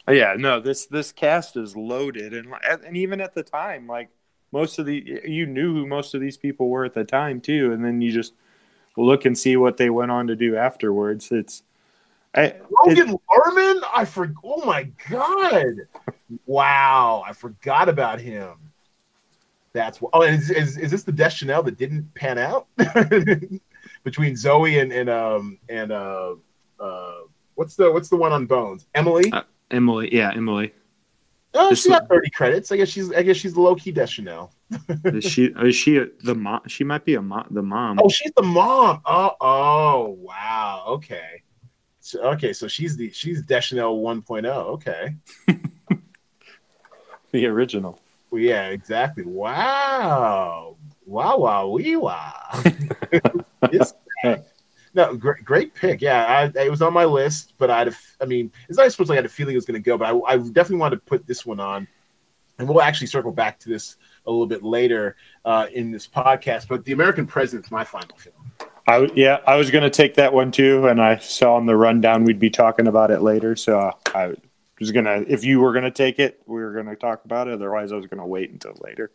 Yeah, 0.08 0.36
no, 0.38 0.60
this 0.60 0.86
this 0.86 1.12
cast 1.12 1.56
is 1.56 1.76
loaded, 1.76 2.34
and 2.34 2.54
and 2.64 2.98
even 2.98 3.22
at 3.22 3.34
the 3.34 3.44
time, 3.44 3.88
like 3.88 4.10
most 4.52 4.78
of 4.80 4.86
the 4.86 5.22
you 5.26 5.46
knew 5.46 5.74
who 5.74 5.88
most 5.88 6.14
of 6.14 6.22
these 6.22 6.38
people 6.38 6.70
were 6.70 6.84
at 6.86 6.94
the 6.94 7.06
time 7.06 7.40
too, 7.40 7.72
and 7.72 7.84
then 7.84 8.02
you 8.02 8.12
just 8.12 8.34
look 8.98 9.26
and 9.26 9.38
see 9.38 9.56
what 9.56 9.78
they 9.78 9.90
went 9.90 10.12
on 10.12 10.28
to 10.28 10.36
do 10.36 10.58
afterwards. 10.58 11.32
It's 11.32 11.64
I, 12.36 12.56
Logan 12.86 13.10
it, 13.10 13.22
Lerman, 13.32 13.82
I 13.96 14.06
forgot. 14.06 14.42
Oh 14.44 14.66
my 14.66 14.84
god! 15.10 15.76
wow, 16.46 17.24
I 17.26 17.32
forgot 17.32 17.88
about 17.88 18.20
him. 18.20 18.56
That's 19.72 20.02
what. 20.02 20.12
Oh, 20.14 20.22
is, 20.24 20.52
is, 20.52 20.78
is 20.78 20.92
this 20.92 21.04
the 21.04 21.12
Deschanel 21.12 21.64
that 21.64 21.78
didn't 21.78 22.14
pan 22.14 22.38
out? 22.38 22.68
between 24.04 24.36
Zoe 24.36 24.80
and 24.80 24.92
and 24.92 25.10
um 25.10 25.58
and 25.70 25.92
uh 25.92 26.36
uh 26.80 27.14
what's 27.56 27.76
the 27.76 27.92
what's 27.92 28.10
the 28.10 28.16
one 28.16 28.32
on 28.32 28.46
Bones? 28.46 28.86
Emily. 28.94 29.32
Uh, 29.32 29.44
Emily, 29.74 30.14
yeah, 30.14 30.32
Emily. 30.34 30.74
Oh, 31.56 31.74
she 31.74 31.90
got 31.90 32.08
thirty 32.08 32.30
credits. 32.30 32.72
I 32.72 32.78
guess 32.78 32.90
she's 32.90 33.12
I 33.12 33.22
guess 33.22 33.38
she's 33.38 33.54
the 33.54 33.62
low 33.62 33.76
key 33.76 33.92
Deschanel. 33.92 34.54
is 35.06 35.24
she 35.26 35.46
is 35.46 35.76
she 35.76 36.04
the 36.24 36.34
mom? 36.34 36.62
She 36.68 36.84
might 36.84 37.06
be 37.06 37.16
a 37.16 37.22
mom. 37.22 37.48
The 37.52 37.62
mom. 37.62 38.00
Oh, 38.02 38.10
she's 38.10 38.32
the 38.36 38.44
mom. 38.44 39.02
Oh, 39.06 39.36
oh, 39.40 40.18
wow. 40.20 40.84
Okay. 40.88 41.44
So, 42.00 42.22
okay, 42.34 42.54
so 42.54 42.68
she's 42.68 42.98
the 42.98 43.12
she's 43.12 43.42
Deschanel 43.44 44.02
1.0. 44.02 44.46
Okay. 44.46 45.16
the 47.32 47.46
original. 47.46 48.00
Well, 48.30 48.42
yeah, 48.42 48.68
exactly. 48.70 49.24
Wow. 49.24 50.78
Wow, 51.06 51.38
wow, 51.38 51.68
wee, 51.70 51.96
wow. 51.96 52.64
no, 54.94 55.16
great, 55.16 55.44
great 55.44 55.74
pick. 55.74 56.02
Yeah, 56.02 56.52
I, 56.56 56.60
it 56.64 56.70
was 56.70 56.82
on 56.82 56.94
my 56.94 57.06
list, 57.06 57.54
but 57.58 57.72
I'd, 57.72 57.94
I 58.22 58.26
mean, 58.26 58.52
it's 58.70 58.78
not 58.78 58.92
supposed 58.92 59.08
to 59.08 59.14
I 59.14 59.16
had 59.16 59.26
a 59.26 59.30
feeling 59.30 59.54
it 59.54 59.58
was 59.58 59.66
going 59.66 59.82
to 59.82 59.86
go, 59.86 59.98
but 59.98 60.14
I, 60.14 60.34
I 60.34 60.38
definitely 60.38 60.78
wanted 60.78 60.98
to 60.98 61.02
put 61.04 61.26
this 61.26 61.46
one 61.46 61.60
on, 61.60 61.88
and 62.60 62.68
we'll 62.68 62.82
actually 62.82 63.08
circle 63.08 63.32
back 63.32 63.60
to 63.60 63.70
this 63.70 63.98
a 64.26 64.32
little 64.32 64.48
bit 64.48 64.64
later 64.64 65.16
uh, 65.46 65.68
in 65.74 65.92
this 65.92 66.08
podcast. 66.08 66.68
But 66.68 66.86
the 66.86 66.92
American 66.92 67.26
President's 67.26 67.72
my 67.72 67.84
final 67.84 68.16
film. 68.18 68.36
I, 68.88 69.10
yeah, 69.16 69.40
I 69.48 69.56
was 69.56 69.72
going 69.72 69.84
to 69.84 69.90
take 69.90 70.16
that 70.16 70.34
one 70.34 70.52
too, 70.52 70.88
and 70.88 71.02
I 71.02 71.18
saw 71.18 71.56
on 71.56 71.66
the 71.66 71.76
rundown 71.76 72.24
we'd 72.24 72.40
be 72.40 72.50
talking 72.50 72.88
about 72.88 73.12
it 73.12 73.22
later, 73.22 73.56
so 73.56 73.92
I 74.14 74.34
was 74.80 74.92
gonna. 74.92 75.24
If 75.28 75.44
you 75.44 75.60
were 75.62 75.72
going 75.72 75.86
to 75.86 75.92
take 75.92 76.20
it, 76.20 76.42
we 76.46 76.62
were 76.62 76.74
going 76.74 76.88
to 76.88 76.96
talk 76.96 77.26
about 77.26 77.48
it. 77.48 77.54
Otherwise, 77.54 77.92
I 77.92 77.96
was 77.96 78.08
going 78.08 78.20
to 78.20 78.26
wait 78.26 78.52
until 78.52 78.74
later. 78.84 79.12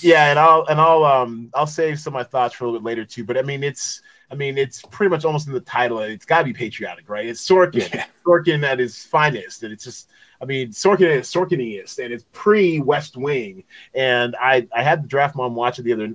Yeah, 0.00 0.30
and 0.30 0.38
I'll 0.38 0.64
and 0.66 0.80
I'll 0.80 1.04
um 1.04 1.50
I'll 1.54 1.66
save 1.66 1.98
some 1.98 2.14
of 2.14 2.20
my 2.20 2.24
thoughts 2.24 2.54
for 2.54 2.64
a 2.64 2.68
little 2.68 2.80
bit 2.80 2.86
later 2.86 3.04
too. 3.04 3.24
But 3.24 3.36
I 3.36 3.42
mean, 3.42 3.64
it's 3.64 4.02
I 4.30 4.36
mean, 4.36 4.56
it's 4.58 4.82
pretty 4.82 5.10
much 5.10 5.24
almost 5.24 5.48
in 5.48 5.52
the 5.52 5.60
title. 5.60 6.00
It's 6.00 6.24
got 6.24 6.38
to 6.38 6.44
be 6.44 6.52
patriotic, 6.52 7.08
right? 7.08 7.26
It's 7.26 7.46
Sorkin, 7.46 7.92
yeah. 7.92 8.06
Sorkin 8.24 8.62
at 8.62 8.78
his 8.78 9.04
finest, 9.04 9.62
and 9.64 9.72
it's 9.72 9.84
just 9.84 10.08
I 10.40 10.44
mean, 10.46 10.68
Sorkin 10.68 11.10
is 11.10 11.28
Sorkiniest, 11.28 12.02
and 12.02 12.12
it's 12.12 12.24
pre 12.32 12.80
West 12.80 13.16
Wing. 13.16 13.64
And 13.94 14.36
I 14.40 14.68
I 14.74 14.82
had 14.82 15.04
the 15.04 15.08
draft 15.08 15.36
mom 15.36 15.54
watch 15.54 15.78
it 15.78 15.82
the 15.82 15.92
other 15.92 16.14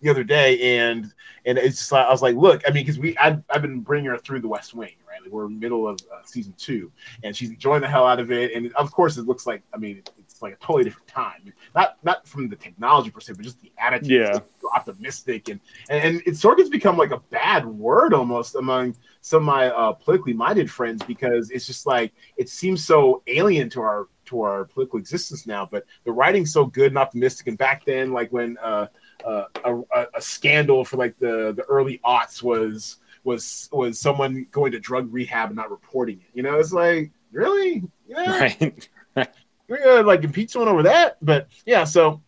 the 0.00 0.10
other 0.10 0.24
day, 0.24 0.78
and 0.78 1.12
and 1.44 1.58
it's 1.58 1.78
just 1.78 1.92
like 1.92 2.06
I 2.06 2.10
was 2.10 2.22
like, 2.22 2.36
look, 2.36 2.62
I 2.66 2.72
mean, 2.72 2.84
because 2.84 2.98
we 2.98 3.16
I've, 3.18 3.42
I've 3.50 3.62
been 3.62 3.80
bringing 3.80 4.10
her 4.10 4.18
through 4.18 4.40
the 4.40 4.48
West 4.48 4.74
Wing, 4.74 4.94
right? 5.10 5.20
Like 5.22 5.32
we're 5.32 5.48
middle 5.48 5.88
of 5.88 5.98
uh, 6.12 6.22
season 6.24 6.54
two, 6.56 6.90
and 7.22 7.36
she's 7.36 7.50
enjoying 7.50 7.80
the 7.80 7.88
hell 7.88 8.06
out 8.06 8.20
of 8.20 8.30
it. 8.30 8.54
And 8.54 8.72
of 8.74 8.92
course, 8.92 9.16
it 9.16 9.26
looks 9.26 9.46
like 9.46 9.62
I 9.74 9.78
mean, 9.78 10.02
it's 10.18 10.40
like 10.40 10.54
a 10.54 10.56
totally 10.56 10.84
different 10.84 11.08
time. 11.08 11.52
Not 11.74 11.96
not 12.02 12.26
from 12.26 12.48
the 12.48 12.56
technology 12.56 13.10
per 13.10 13.20
se, 13.20 13.34
but 13.34 13.44
just 13.44 13.60
the 13.60 13.72
attitude. 13.78 14.10
Yeah, 14.10 14.32
so 14.34 14.70
optimistic 14.74 15.48
and 15.48 15.60
and, 15.88 16.04
and 16.04 16.22
it 16.26 16.36
sort 16.36 16.60
of 16.60 16.70
become 16.70 16.96
like 16.96 17.10
a 17.10 17.18
bad 17.30 17.66
word 17.66 18.14
almost 18.14 18.54
among 18.54 18.96
some 19.20 19.42
of 19.42 19.46
my 19.46 19.68
uh, 19.70 19.92
politically 19.92 20.32
minded 20.32 20.70
friends 20.70 21.02
because 21.02 21.50
it's 21.50 21.66
just 21.66 21.86
like 21.86 22.12
it 22.36 22.48
seems 22.48 22.84
so 22.84 23.22
alien 23.26 23.68
to 23.70 23.80
our 23.80 24.08
to 24.26 24.42
our 24.42 24.64
political 24.64 24.98
existence 24.98 25.46
now. 25.46 25.68
But 25.70 25.84
the 26.04 26.12
writing's 26.12 26.52
so 26.52 26.64
good 26.64 26.92
and 26.92 26.98
optimistic. 26.98 27.48
And 27.48 27.58
back 27.58 27.84
then, 27.84 28.12
like 28.12 28.32
when 28.32 28.56
uh, 28.58 28.86
uh, 29.24 29.44
a, 29.64 30.06
a 30.14 30.20
scandal 30.22 30.84
for 30.84 30.96
like 30.96 31.18
the 31.18 31.52
the 31.56 31.64
early 31.68 32.00
aughts 32.04 32.42
was 32.42 32.98
was 33.24 33.68
was 33.72 33.98
someone 33.98 34.46
going 34.50 34.72
to 34.72 34.80
drug 34.80 35.12
rehab 35.12 35.50
and 35.50 35.56
not 35.56 35.70
reporting 35.70 36.20
it. 36.20 36.30
You 36.34 36.42
know, 36.42 36.58
it's 36.58 36.72
like 36.72 37.10
really, 37.32 37.82
yeah, 38.06 38.30
Right. 38.40 38.88
we're 39.68 39.84
gonna 39.84 40.06
like 40.06 40.24
impeach 40.24 40.50
someone 40.50 40.68
over 40.68 40.82
that. 40.84 41.16
But 41.22 41.48
yeah, 41.66 41.84
so 41.84 42.22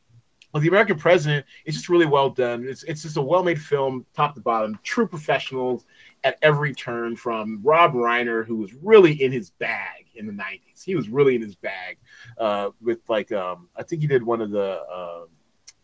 with 0.53 0.63
the 0.63 0.69
American 0.69 0.99
President, 0.99 1.47
it's 1.65 1.77
just 1.77 1.89
really 1.89 2.07
well 2.07 2.31
done. 2.31 2.67
It's 2.67 2.83
it's 2.85 3.03
just 3.03 3.17
a 3.17 3.23
well 3.23 3.43
made 3.43 3.61
film, 3.61 4.07
top 4.15 4.35
to 4.35 4.41
bottom, 4.41 4.79
true 4.83 5.07
professionals 5.07 5.85
at 6.25 6.39
every 6.43 6.75
turn. 6.75 7.17
From 7.17 7.61
Rob 7.63 7.95
Reiner, 7.95 8.47
who 8.47 8.57
was 8.57 8.73
really 8.75 9.23
in 9.23 9.33
his 9.33 9.51
bag 9.51 10.07
in 10.15 10.27
the 10.27 10.33
'90s, 10.33 10.85
he 10.85 10.95
was 10.95 11.09
really 11.09 11.35
in 11.35 11.43
his 11.43 11.55
bag 11.55 11.99
uh, 12.39 12.71
with 12.81 13.01
like 13.09 13.33
um, 13.33 13.69
I 13.77 13.83
think 13.83 14.03
he 14.03 14.09
did 14.09 14.23
one 14.23 14.41
of 14.41 14.51
the. 14.51 14.83
Uh, 14.83 15.25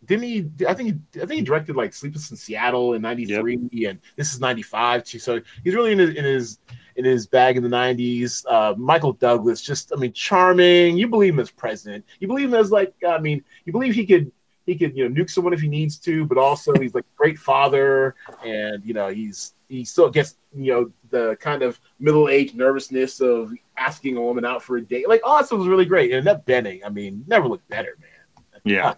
didn't 0.05 0.25
he? 0.25 0.51
I 0.67 0.75
think 0.75 0.89
he, 0.89 1.21
I 1.21 1.27
think 1.27 1.39
he 1.39 1.43
directed 1.43 1.77
like 1.77 1.93
Sleepless 1.93 2.31
in 2.31 2.37
Seattle 2.37 2.95
in 2.95 3.03
'93, 3.03 3.87
and 3.87 3.99
this 4.17 4.33
is 4.33 4.41
'95 4.41 5.05
too. 5.05 5.19
So 5.19 5.41
he's 5.65 5.75
really 5.75 5.93
in 5.93 5.99
his, 5.99 6.15
in 6.15 6.25
his 6.25 6.59
in 6.99 7.05
his 7.05 7.27
bag 7.27 7.57
in 7.57 7.63
the 7.63 7.69
90s. 7.69 8.45
Uh, 8.49 8.75
Michael 8.77 9.13
Douglas, 9.13 9.63
just, 9.63 9.93
I 9.93 9.97
mean, 9.97 10.13
charming. 10.13 10.99
You 10.99 11.07
believe 11.07 11.33
him 11.33 11.41
as 11.41 11.51
president. 11.51 12.05
You 12.19 12.27
believe 12.27 12.49
him 12.49 12.55
as, 12.55 12.73
like, 12.73 12.93
I 13.07 13.19
mean, 13.19 13.43
you 13.65 13.73
believe 13.73 13.95
he 13.95 14.05
could. 14.05 14.31
He 14.67 14.77
could, 14.77 14.95
you 14.95 15.09
know, 15.09 15.15
nuke 15.15 15.31
someone 15.31 15.55
if 15.55 15.63
he 15.63 15.69
needs 15.69 15.97
to, 16.01 16.27
but 16.27 16.37
also 16.37 16.75
he's 16.75 16.95
like 16.95 17.05
a 17.05 17.17
great 17.17 17.39
father, 17.39 18.15
and 18.45 18.85
you 18.85 18.93
know, 18.93 19.09
he's 19.09 19.55
he 19.67 19.83
still 19.83 20.11
gets, 20.11 20.37
you 20.55 20.71
know, 20.71 20.93
the 21.09 21.39
kind 21.41 21.63
of 21.63 21.81
middle-aged 21.99 22.55
nervousness 22.55 23.23
of 23.23 23.51
asking 23.79 24.19
a 24.19 24.21
woman 24.21 24.45
out 24.45 24.63
for 24.63 24.77
a 24.77 24.83
date. 24.83 25.09
Like, 25.09 25.23
that 25.23 25.47
stuff 25.47 25.61
was 25.61 25.69
really 25.69 25.87
great. 25.87 26.13
Annette 26.13 26.45
Bening, 26.45 26.83
I 26.85 26.91
mean, 26.91 27.25
never 27.27 27.49
looked 27.49 27.67
better, 27.71 27.97
man. 27.99 28.61
Yeah. 28.63 28.95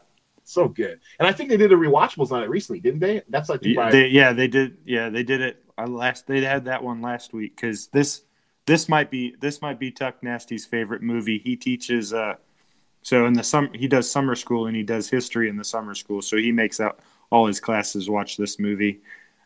So 0.51 0.67
good. 0.69 0.99
And 1.21 1.29
I 1.29 1.33
think 1.33 1.49
they 1.49 1.57
did 1.57 1.71
a 1.71 1.77
rewatchables 1.77 2.33
on 2.33 2.43
it 2.43 2.51
recently, 2.51 2.81
didn't 2.81 2.99
they? 2.99 3.23
That's 3.29 3.49
like 3.49 3.61
Yeah, 3.63 3.91
they, 3.91 4.09
yeah, 4.09 4.33
they 4.33 4.49
did. 4.49 4.79
Yeah, 4.85 5.09
they 5.09 5.23
did 5.23 5.41
it 5.41 5.65
uh, 5.79 5.87
last. 5.87 6.27
They 6.27 6.41
had 6.41 6.65
that 6.65 6.83
one 6.83 7.01
last 7.01 7.33
week 7.33 7.55
because 7.55 7.87
this 7.89 8.23
this 8.67 8.89
might 8.89 9.13
be 9.13 9.37
this 9.41 9.63
might 9.63 9.79
be 9.79 9.93
Tuck 9.93 10.25
Nasty's 10.25 10.67
favorite 10.67 11.03
movie. 11.03 11.39
He 11.39 11.55
teaches. 11.55 12.13
Uh, 12.13 12.35
so 13.03 13.27
in 13.27 13.35
the 13.35 13.45
summer, 13.45 13.71
he 13.75 13.87
does 13.87 14.11
summer 14.11 14.35
school 14.35 14.67
and 14.67 14.75
he 14.75 14.83
does 14.83 15.09
history 15.09 15.49
in 15.49 15.57
the 15.57 15.65
summer 15.65 15.95
school. 15.95 16.21
So 16.21 16.37
he 16.37 16.51
makes 16.51 16.81
out 16.81 16.99
all 17.31 17.47
his 17.47 17.61
classes 17.61 18.11
watch 18.11 18.37
this 18.37 18.59
movie, 18.59 19.03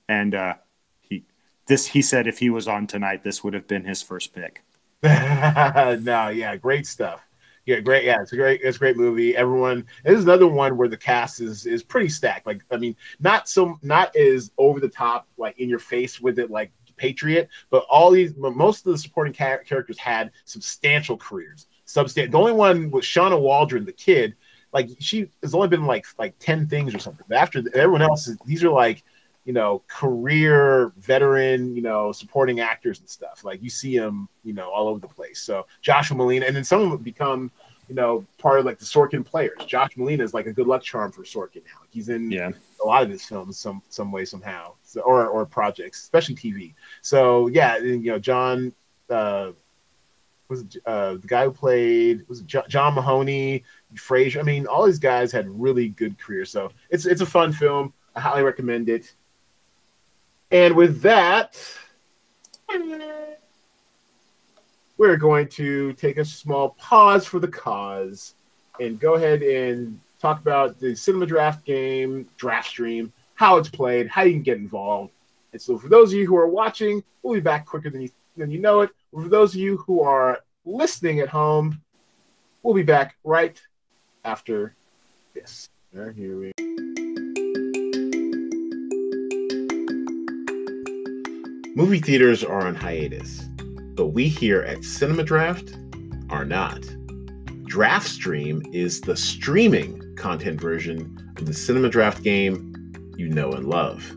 and 0.08 0.34
uh, 0.34 0.54
he 1.02 1.24
this 1.66 1.86
he 1.86 2.00
said 2.00 2.26
if 2.26 2.38
he 2.38 2.48
was 2.48 2.66
on 2.66 2.86
tonight, 2.86 3.22
this 3.22 3.44
would 3.44 3.52
have 3.52 3.68
been 3.68 3.84
his 3.84 4.00
first 4.00 4.34
pick. 4.34 4.62
no, 5.02 6.28
yeah, 6.28 6.56
great 6.56 6.86
stuff. 6.86 7.20
Yeah, 7.66 7.80
great. 7.80 8.04
Yeah, 8.04 8.20
it's 8.20 8.32
a 8.32 8.36
great, 8.36 8.60
it's 8.62 8.76
a 8.76 8.78
great 8.78 8.96
movie. 8.96 9.34
Everyone, 9.36 9.86
this 10.04 10.18
is 10.18 10.24
another 10.24 10.46
one 10.46 10.76
where 10.76 10.88
the 10.88 10.96
cast 10.98 11.40
is 11.40 11.64
is 11.66 11.82
pretty 11.82 12.08
stacked. 12.10 12.46
Like, 12.46 12.62
I 12.70 12.76
mean, 12.76 12.94
not 13.20 13.48
so 13.48 13.78
not 13.82 14.14
as 14.16 14.50
over 14.58 14.80
the 14.80 14.88
top, 14.88 15.26
like 15.38 15.58
in 15.58 15.68
your 15.70 15.78
face 15.78 16.20
with 16.20 16.38
it, 16.38 16.50
like 16.50 16.72
Patriot, 16.96 17.48
but 17.70 17.84
all 17.88 18.10
these, 18.10 18.34
most 18.36 18.86
of 18.86 18.92
the 18.92 18.98
supporting 18.98 19.32
ca- 19.32 19.58
characters 19.66 19.98
had 19.98 20.30
substantial 20.44 21.16
careers. 21.16 21.66
Substan- 21.86 22.30
The 22.30 22.38
only 22.38 22.52
one 22.52 22.90
was 22.90 23.04
Shawna 23.04 23.40
Waldron, 23.40 23.84
the 23.84 23.92
kid. 23.92 24.36
Like, 24.72 24.90
she 24.98 25.28
has 25.42 25.54
only 25.54 25.68
been 25.68 25.86
like 25.86 26.04
like 26.18 26.34
ten 26.38 26.66
things 26.66 26.94
or 26.94 26.98
something. 26.98 27.24
But 27.28 27.38
after 27.38 27.62
everyone 27.74 28.02
else, 28.02 28.28
these 28.44 28.62
are 28.62 28.70
like 28.70 29.04
you 29.44 29.52
know, 29.52 29.82
career 29.88 30.92
veteran, 30.96 31.74
you 31.76 31.82
know, 31.82 32.12
supporting 32.12 32.60
actors 32.60 33.00
and 33.00 33.08
stuff. 33.08 33.44
Like 33.44 33.62
you 33.62 33.70
see 33.70 33.98
them, 33.98 34.28
you 34.42 34.54
know, 34.54 34.70
all 34.70 34.88
over 34.88 35.00
the 35.00 35.08
place. 35.08 35.40
So 35.42 35.66
Joshua 35.82 36.16
Malina, 36.16 36.46
and 36.46 36.56
then 36.56 36.64
some 36.64 36.80
of 36.82 36.90
them 36.90 37.02
become, 37.02 37.50
you 37.88 37.94
know, 37.94 38.24
part 38.38 38.58
of 38.60 38.64
like 38.64 38.78
the 38.78 38.84
Sorkin 38.86 39.24
players. 39.24 39.64
Josh 39.66 39.94
Malina 39.96 40.22
is 40.22 40.32
like 40.34 40.46
a 40.46 40.52
good 40.52 40.66
luck 40.66 40.82
charm 40.82 41.12
for 41.12 41.22
Sorkin 41.24 41.64
now. 41.64 41.80
He's 41.90 42.08
in 42.08 42.30
Yeah, 42.30 42.52
a 42.82 42.86
lot 42.86 43.02
of 43.02 43.10
his 43.10 43.24
films 43.24 43.58
some 43.58 43.82
some 43.90 44.10
way 44.10 44.24
somehow, 44.24 44.74
so, 44.82 45.00
or 45.02 45.26
or 45.26 45.44
projects, 45.46 46.02
especially 46.02 46.36
TV. 46.36 46.74
So 47.02 47.48
yeah, 47.48 47.76
and, 47.76 48.04
you 48.04 48.12
know, 48.12 48.18
John. 48.18 48.72
Uh, 49.10 49.52
was 50.48 50.64
uh, 50.86 51.14
the 51.14 51.26
guy 51.26 51.44
who 51.44 51.50
played 51.52 52.28
was 52.28 52.40
it 52.40 52.46
Jo- 52.46 52.64
John 52.68 52.94
Mahoney, 52.94 53.64
Frasier. 53.94 54.40
I 54.40 54.42
mean, 54.42 54.66
all 54.66 54.84
these 54.86 54.98
guys 54.98 55.32
had 55.32 55.48
really 55.48 55.88
good 55.88 56.18
careers. 56.18 56.50
So 56.50 56.70
it's 56.90 57.06
it's 57.06 57.20
a 57.22 57.26
fun 57.26 57.52
film. 57.52 57.92
I 58.14 58.20
highly 58.20 58.42
recommend 58.42 58.88
it. 58.88 59.14
And 60.54 60.76
with 60.76 61.00
that, 61.00 61.60
we're 64.96 65.16
going 65.16 65.48
to 65.48 65.92
take 65.94 66.16
a 66.16 66.24
small 66.24 66.76
pause 66.78 67.26
for 67.26 67.40
the 67.40 67.48
cause 67.48 68.34
and 68.78 69.00
go 69.00 69.14
ahead 69.14 69.42
and 69.42 69.98
talk 70.20 70.40
about 70.40 70.78
the 70.78 70.94
Cinema 70.94 71.26
Draft 71.26 71.64
game, 71.64 72.28
Draft 72.36 72.68
Stream, 72.68 73.12
how 73.34 73.56
it's 73.56 73.68
played, 73.68 74.06
how 74.06 74.22
you 74.22 74.34
can 74.34 74.42
get 74.42 74.58
involved. 74.58 75.10
And 75.52 75.60
so, 75.60 75.76
for 75.76 75.88
those 75.88 76.12
of 76.12 76.20
you 76.20 76.26
who 76.28 76.36
are 76.36 76.46
watching, 76.46 77.02
we'll 77.24 77.34
be 77.34 77.40
back 77.40 77.66
quicker 77.66 77.90
than 77.90 78.02
you, 78.02 78.10
than 78.36 78.52
you 78.52 78.60
know 78.60 78.82
it. 78.82 78.90
For 79.12 79.28
those 79.28 79.54
of 79.54 79.60
you 79.60 79.78
who 79.78 80.02
are 80.02 80.38
listening 80.64 81.18
at 81.18 81.28
home, 81.28 81.82
we'll 82.62 82.74
be 82.74 82.84
back 82.84 83.16
right 83.24 83.60
after 84.24 84.76
this. 85.34 85.68
Here 85.92 86.38
we 86.38 87.13
Movie 91.76 91.98
theaters 91.98 92.44
are 92.44 92.64
on 92.64 92.76
hiatus, 92.76 93.48
but 93.96 94.10
we 94.10 94.28
here 94.28 94.62
at 94.62 94.84
Cinema 94.84 95.24
Draft 95.24 95.76
are 96.30 96.44
not. 96.44 96.80
Draft 97.64 98.06
Stream 98.06 98.62
is 98.72 99.00
the 99.00 99.16
streaming 99.16 100.14
content 100.14 100.60
version 100.60 101.34
of 101.36 101.46
the 101.46 101.52
Cinema 101.52 101.88
Draft 101.88 102.22
game 102.22 102.92
you 103.16 103.28
know 103.28 103.50
and 103.50 103.66
love. 103.66 104.16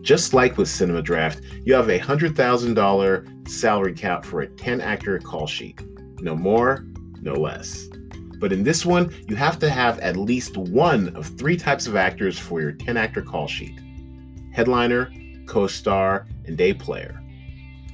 Just 0.00 0.32
like 0.32 0.56
with 0.56 0.70
Cinema 0.70 1.02
Draft, 1.02 1.42
you 1.64 1.74
have 1.74 1.90
a 1.90 2.00
$100,000 2.00 3.48
salary 3.48 3.92
cap 3.92 4.24
for 4.24 4.40
a 4.40 4.48
10 4.48 4.80
actor 4.80 5.18
call 5.18 5.46
sheet. 5.46 5.78
No 6.22 6.34
more, 6.34 6.86
no 7.20 7.34
less. 7.34 7.88
But 8.38 8.54
in 8.54 8.62
this 8.62 8.86
one, 8.86 9.14
you 9.28 9.36
have 9.36 9.58
to 9.58 9.68
have 9.68 9.98
at 9.98 10.16
least 10.16 10.56
one 10.56 11.14
of 11.14 11.26
three 11.26 11.58
types 11.58 11.86
of 11.86 11.94
actors 11.94 12.38
for 12.38 12.62
your 12.62 12.72
10 12.72 12.96
actor 12.96 13.20
call 13.20 13.46
sheet 13.46 13.78
headliner, 14.52 15.12
co 15.50 15.66
star, 15.66 16.26
and 16.46 16.56
day 16.56 16.72
player. 16.72 17.20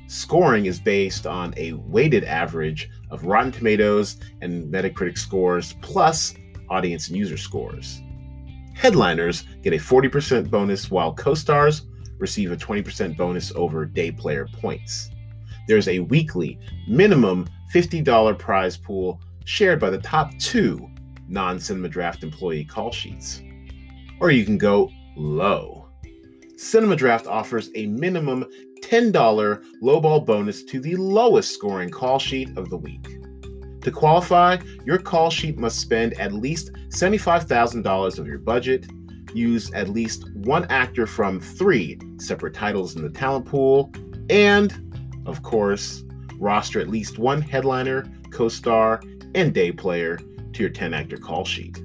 Scoring 0.09 0.67
is 0.67 0.79
based 0.79 1.27
on 1.27 1.55
a 1.57 1.73
weighted 1.73 2.23
average 2.23 2.89
of 3.11 3.25
Rotten 3.25 3.51
Tomatoes 3.51 4.19
and 4.43 4.73
Metacritic 4.73 5.19
scores 5.19 5.75
plus 5.81 6.35
audience 6.69 7.09
and 7.09 7.17
user 7.17 7.39
scores. 7.39 8.03
Headliners 8.75 9.45
get 9.63 9.73
a 9.73 9.77
40% 9.77 10.51
bonus, 10.51 10.91
while 10.91 11.15
co 11.15 11.35
stars 11.35 11.87
receive 12.19 12.53
a 12.53 12.57
20% 12.57 13.17
bonus 13.17 13.51
over 13.55 13.87
day 13.87 14.13
player 14.13 14.47
points. 14.61 15.11
There's 15.67 15.89
a 15.89 16.01
weekly 16.01 16.61
minimum 16.87 17.49
$50 17.75 18.39
prize 18.39 18.77
pool 18.77 19.21
shared 19.45 19.81
by 19.81 19.91
the 19.91 19.99
top 19.99 20.31
two 20.39 20.89
non 21.27 21.59
Cinema 21.59 21.89
Draft 21.89 22.23
employee 22.23 22.65
call 22.65 22.93
sheets. 22.93 23.41
Or 24.21 24.31
you 24.31 24.45
can 24.45 24.59
go 24.59 24.91
low. 25.17 25.76
Cinema 26.57 26.97
Draft 26.97 27.27
offers 27.27 27.71
a 27.75 27.87
minimum 27.87 28.47
$10 28.81 29.13
lowball 29.83 30.25
bonus 30.25 30.63
to 30.65 30.81
the 30.81 30.97
lowest 30.97 31.53
scoring 31.53 31.91
call 31.91 32.19
sheet 32.19 32.57
of 32.57 32.71
the 32.71 32.77
week. 32.77 33.19
To 33.83 33.91
qualify, 33.91 34.57
your 34.85 34.99
call 34.99 35.31
sheet 35.31 35.59
must 35.59 35.79
spend 35.79 36.15
at 36.15 36.33
least 36.33 36.73
$75,000 36.89 38.19
of 38.19 38.27
your 38.27 38.39
budget, 38.39 38.87
use 39.35 39.71
at 39.75 39.91
least 39.91 40.31
one 40.35 40.65
actor 40.71 41.07
from 41.07 41.41
three 41.41 41.99
separate 42.19 42.55
titles 42.55 42.97
in 42.97 43.03
the 43.03 43.11
talent 43.11 43.45
pool, 43.45 43.93
and, 44.31 44.97
of 45.27 45.43
course, 45.43 46.05
roster 46.39 46.81
at 46.81 46.89
least 46.89 47.19
one 47.19 47.43
headliner, 47.43 48.07
co 48.31 48.49
star, 48.49 49.03
and 49.35 49.53
day 49.53 49.71
player 49.73 50.19
to 50.53 50.63
your 50.63 50.71
10 50.71 50.95
actor 50.95 51.19
call 51.19 51.45
sheet. 51.45 51.81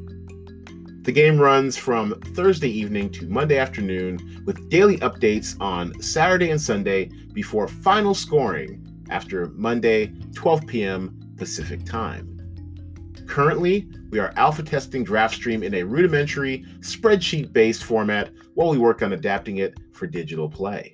The 1.03 1.11
game 1.11 1.39
runs 1.39 1.77
from 1.77 2.13
Thursday 2.35 2.69
evening 2.69 3.09
to 3.13 3.27
Monday 3.27 3.57
afternoon 3.57 4.43
with 4.45 4.69
daily 4.69 4.97
updates 4.99 5.59
on 5.59 5.99
Saturday 5.99 6.51
and 6.51 6.61
Sunday 6.61 7.05
before 7.33 7.67
final 7.67 8.13
scoring 8.13 8.85
after 9.09 9.47
Monday, 9.55 10.13
12 10.35 10.67
p.m. 10.67 11.19
Pacific 11.37 11.83
Time. 11.87 12.37
Currently, 13.25 13.89
we 14.11 14.19
are 14.19 14.31
alpha 14.35 14.61
testing 14.61 15.03
DraftStream 15.03 15.63
in 15.63 15.73
a 15.73 15.81
rudimentary 15.81 16.65
spreadsheet 16.81 17.51
based 17.51 17.83
format 17.83 18.29
while 18.53 18.69
we 18.69 18.77
work 18.77 19.01
on 19.01 19.13
adapting 19.13 19.57
it 19.57 19.73
for 19.93 20.05
digital 20.05 20.47
play. 20.47 20.93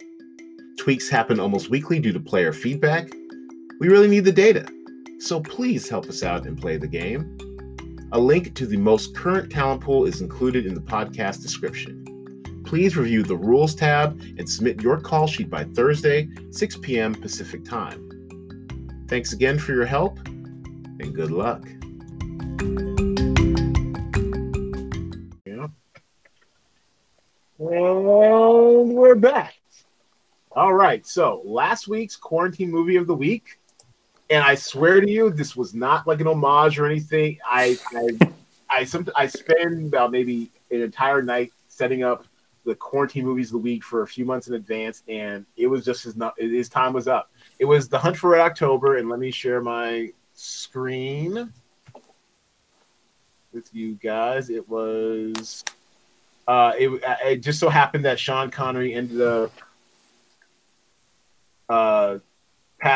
Tweaks 0.77 1.09
happen 1.09 1.37
almost 1.37 1.69
weekly 1.69 1.99
due 1.99 2.13
to 2.13 2.19
player 2.21 2.53
feedback. 2.53 3.09
We 3.81 3.89
really 3.89 4.07
need 4.07 4.23
the 4.23 4.31
data, 4.31 4.69
so 5.19 5.41
please 5.41 5.89
help 5.89 6.05
us 6.05 6.23
out 6.23 6.47
and 6.47 6.57
play 6.57 6.77
the 6.77 6.87
game. 6.87 7.37
A 8.13 8.19
link 8.19 8.55
to 8.55 8.65
the 8.65 8.77
most 8.77 9.13
current 9.13 9.51
talent 9.51 9.81
pool 9.81 10.05
is 10.05 10.21
included 10.21 10.65
in 10.65 10.73
the 10.73 10.79
podcast 10.79 11.41
description. 11.41 12.05
Please 12.65 12.95
review 12.95 13.21
the 13.21 13.35
Rules 13.35 13.75
tab 13.75 14.21
and 14.37 14.49
submit 14.49 14.81
your 14.81 14.97
call 14.97 15.27
sheet 15.27 15.49
by 15.49 15.65
Thursday, 15.65 16.29
6 16.51 16.77
p.m. 16.77 17.13
Pacific 17.13 17.65
Time. 17.65 19.05
Thanks 19.09 19.33
again 19.33 19.59
for 19.59 19.73
your 19.73 19.85
help 19.85 20.25
and 20.25 21.13
good 21.13 21.31
luck. 21.31 21.67
Yeah. 25.45 25.67
And 27.59 28.95
we're 28.95 29.15
back. 29.15 29.55
All 30.53 30.73
right. 30.73 31.05
So 31.05 31.41
last 31.43 31.89
week's 31.89 32.15
quarantine 32.15 32.71
movie 32.71 32.95
of 32.95 33.05
the 33.05 33.15
week, 33.15 33.59
and 34.29 34.43
I 34.43 34.55
swear 34.55 34.99
to 34.99 35.09
you, 35.09 35.29
this 35.29 35.55
was 35.55 35.73
not 35.73 36.07
like 36.07 36.19
an 36.21 36.27
homage 36.27 36.79
or 36.79 36.85
anything. 36.85 37.37
I 37.45 37.77
I 37.93 38.31
I, 38.69 38.83
some, 38.83 39.07
I 39.15 39.27
spend 39.27 39.87
about 39.87 40.11
maybe 40.11 40.51
an 40.71 40.81
entire 40.81 41.21
night 41.21 41.53
setting 41.69 42.03
up 42.03 42.25
the 42.65 42.75
quarantine 42.75 43.23
movies 43.23 43.47
of 43.47 43.53
the 43.53 43.57
week 43.59 43.83
for 43.83 44.01
a 44.01 44.07
few 44.07 44.25
months 44.25 44.47
in 44.47 44.55
advance, 44.55 45.03
and 45.07 45.45
it 45.55 45.67
was 45.67 45.85
just 45.85 46.03
his 46.03 46.15
his 46.37 46.69
time 46.69 46.93
was 46.93 47.07
up. 47.07 47.31
It 47.59 47.65
was 47.65 47.87
the 47.87 47.97
Hunt 47.97 48.17
for 48.17 48.31
Red 48.31 48.41
October, 48.41 48.97
and 48.97 49.09
let 49.09 49.19
me 49.19 49.31
share 49.31 49.61
my 49.61 50.11
screen 50.33 51.53
with 53.53 53.73
you 53.73 53.95
guys. 53.95 54.49
It 54.49 54.67
was 54.67 55.63
uh, 56.47 56.73
it, 56.77 57.01
it 57.23 57.37
just 57.37 57.59
so 57.59 57.69
happened 57.69 58.03
that 58.05 58.19
Sean 58.19 58.51
Connery 58.51 58.93
ended 58.93 59.21
up 59.21 59.51
uh, 61.69 62.17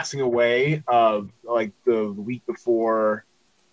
passing 0.01 0.21
away 0.21 0.83
uh, 0.87 1.21
like 1.43 1.71
the, 1.85 2.11
week 2.11 2.43
before 2.47 3.23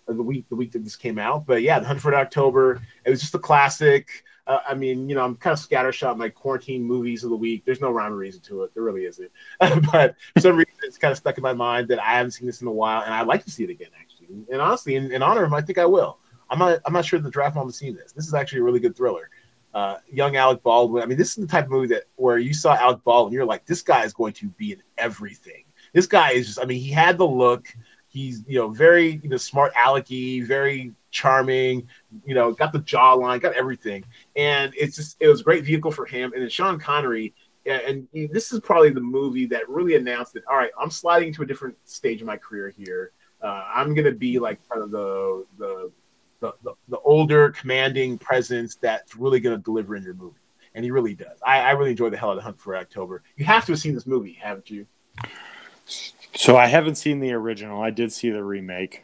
the 0.07 0.21
week 0.21 0.47
the 0.49 0.55
week 0.55 0.71
that 0.71 0.83
this 0.83 0.95
came 0.95 1.17
out. 1.17 1.47
But 1.47 1.63
yeah, 1.63 1.79
the 1.79 1.87
Hunt 1.87 1.99
for 1.99 2.13
October. 2.13 2.81
It 3.03 3.09
was 3.09 3.19
just 3.19 3.33
a 3.33 3.39
classic. 3.39 4.23
Uh, 4.45 4.59
I 4.67 4.75
mean, 4.75 5.09
you 5.09 5.15
know, 5.15 5.23
I'm 5.23 5.35
kind 5.35 5.53
of 5.53 5.59
scattershot 5.59 6.17
my 6.17 6.29
quarantine 6.29 6.83
movies 6.83 7.23
of 7.23 7.31
the 7.31 7.35
week. 7.35 7.63
There's 7.65 7.81
no 7.81 7.89
rhyme 7.89 8.13
or 8.13 8.17
reason 8.17 8.41
to 8.41 8.63
it. 8.63 8.73
There 8.75 8.83
really 8.83 9.05
isn't. 9.05 9.31
but 9.91 10.15
for 10.35 10.41
some 10.41 10.55
reason, 10.55 10.73
it's 10.83 10.99
kind 10.99 11.11
of 11.11 11.17
stuck 11.17 11.37
in 11.37 11.41
my 11.41 11.53
mind 11.53 11.87
that 11.87 11.99
I 11.99 12.17
haven't 12.17 12.31
seen 12.31 12.45
this 12.45 12.61
in 12.61 12.67
a 12.67 12.71
while, 12.71 13.01
and 13.03 13.13
I'd 13.13 13.27
like 13.27 13.43
to 13.45 13.51
see 13.51 13.63
it 13.63 13.71
again. 13.71 13.89
Actually, 13.99 14.27
and 14.51 14.61
honestly, 14.61 14.95
in, 14.95 15.11
in 15.11 15.23
honor 15.23 15.43
of 15.43 15.49
him, 15.49 15.55
I 15.55 15.61
think 15.61 15.79
I 15.79 15.85
will. 15.85 16.19
I'm 16.51 16.59
not. 16.59 16.79
I'm 16.85 16.93
not 16.93 17.05
sure 17.05 17.19
the 17.19 17.31
draft 17.31 17.55
mom 17.55 17.67
has 17.67 17.77
seen 17.77 17.95
this. 17.95 18.11
This 18.11 18.27
is 18.27 18.35
actually 18.35 18.59
a 18.59 18.63
really 18.63 18.79
good 18.79 18.95
thriller 18.95 19.31
uh, 19.73 19.97
young 20.11 20.35
Alec 20.35 20.63
Baldwin. 20.63 21.03
I 21.03 21.05
mean, 21.05 21.17
this 21.17 21.29
is 21.29 21.35
the 21.35 21.47
type 21.47 21.65
of 21.65 21.71
movie 21.71 21.87
that 21.87 22.03
where 22.15 22.37
you 22.37 22.53
saw 22.53 22.75
Alec 22.75 23.03
Baldwin, 23.03 23.33
you're 23.33 23.45
like, 23.45 23.65
this 23.65 23.81
guy 23.81 24.03
is 24.03 24.13
going 24.13 24.33
to 24.33 24.47
be 24.49 24.73
in 24.73 24.81
everything. 24.97 25.63
This 25.93 26.07
guy 26.07 26.31
is 26.31 26.47
just. 26.47 26.59
I 26.59 26.65
mean, 26.65 26.79
he 26.79 26.91
had 26.91 27.17
the 27.17 27.27
look. 27.27 27.67
He's 28.07 28.43
you 28.47 28.59
know 28.59 28.69
very 28.69 29.19
you 29.23 29.29
know 29.29 29.37
smart 29.37 29.73
alecky, 29.73 30.45
very 30.45 30.93
charming. 31.11 31.87
You 32.25 32.35
know, 32.35 32.51
got 32.51 32.73
the 32.73 32.79
jawline, 32.79 33.41
got 33.41 33.53
everything, 33.53 34.03
and 34.35 34.73
it's 34.75 34.95
just 34.95 35.17
it 35.19 35.27
was 35.27 35.41
a 35.41 35.43
great 35.43 35.63
vehicle 35.63 35.91
for 35.91 36.05
him. 36.05 36.33
And 36.33 36.41
then 36.41 36.49
Sean 36.49 36.79
Connery. 36.79 37.33
And 37.65 38.07
this 38.13 38.51
is 38.51 38.61
probably 38.61 38.89
the 38.89 39.01
movie 39.01 39.45
that 39.47 39.69
really 39.69 39.95
announced 39.95 40.33
that. 40.33 40.43
All 40.49 40.57
right, 40.57 40.71
I'm 40.79 40.89
sliding 40.89 41.27
into 41.27 41.43
a 41.43 41.45
different 41.45 41.75
stage 41.85 42.19
of 42.21 42.25
my 42.25 42.37
career 42.37 42.73
here. 42.75 43.11
Uh, 43.43 43.63
I'm 43.75 43.93
gonna 43.93 44.13
be 44.13 44.39
like 44.39 44.65
part 44.67 44.81
of 44.81 44.89
the 44.89 45.45
the 45.59 45.91
the, 46.39 46.53
the, 46.63 46.73
the 46.87 46.99
older 46.99 47.51
commanding 47.51 48.17
presence 48.17 48.75
that's 48.75 49.15
really 49.15 49.39
going 49.39 49.57
to 49.57 49.63
deliver 49.63 49.95
in 49.95 50.03
your 50.03 50.13
movie. 50.13 50.37
And 50.75 50.85
he 50.85 50.91
really 50.91 51.15
does. 51.15 51.39
I, 51.45 51.61
I 51.61 51.71
really 51.71 51.91
enjoy 51.91 52.09
the 52.09 52.17
hell 52.17 52.31
out 52.31 52.37
of 52.37 52.43
Hunt 52.43 52.59
for 52.59 52.75
October. 52.77 53.23
You 53.35 53.45
have 53.45 53.65
to 53.65 53.71
have 53.73 53.79
seen 53.79 53.93
this 53.93 54.05
movie, 54.05 54.37
haven't 54.39 54.69
you? 54.69 54.85
So 56.35 56.57
I 56.57 56.67
haven't 56.67 56.95
seen 56.95 57.19
the 57.19 57.33
original. 57.33 57.81
I 57.81 57.89
did 57.89 58.11
see 58.13 58.29
the 58.29 58.43
remake. 58.43 59.03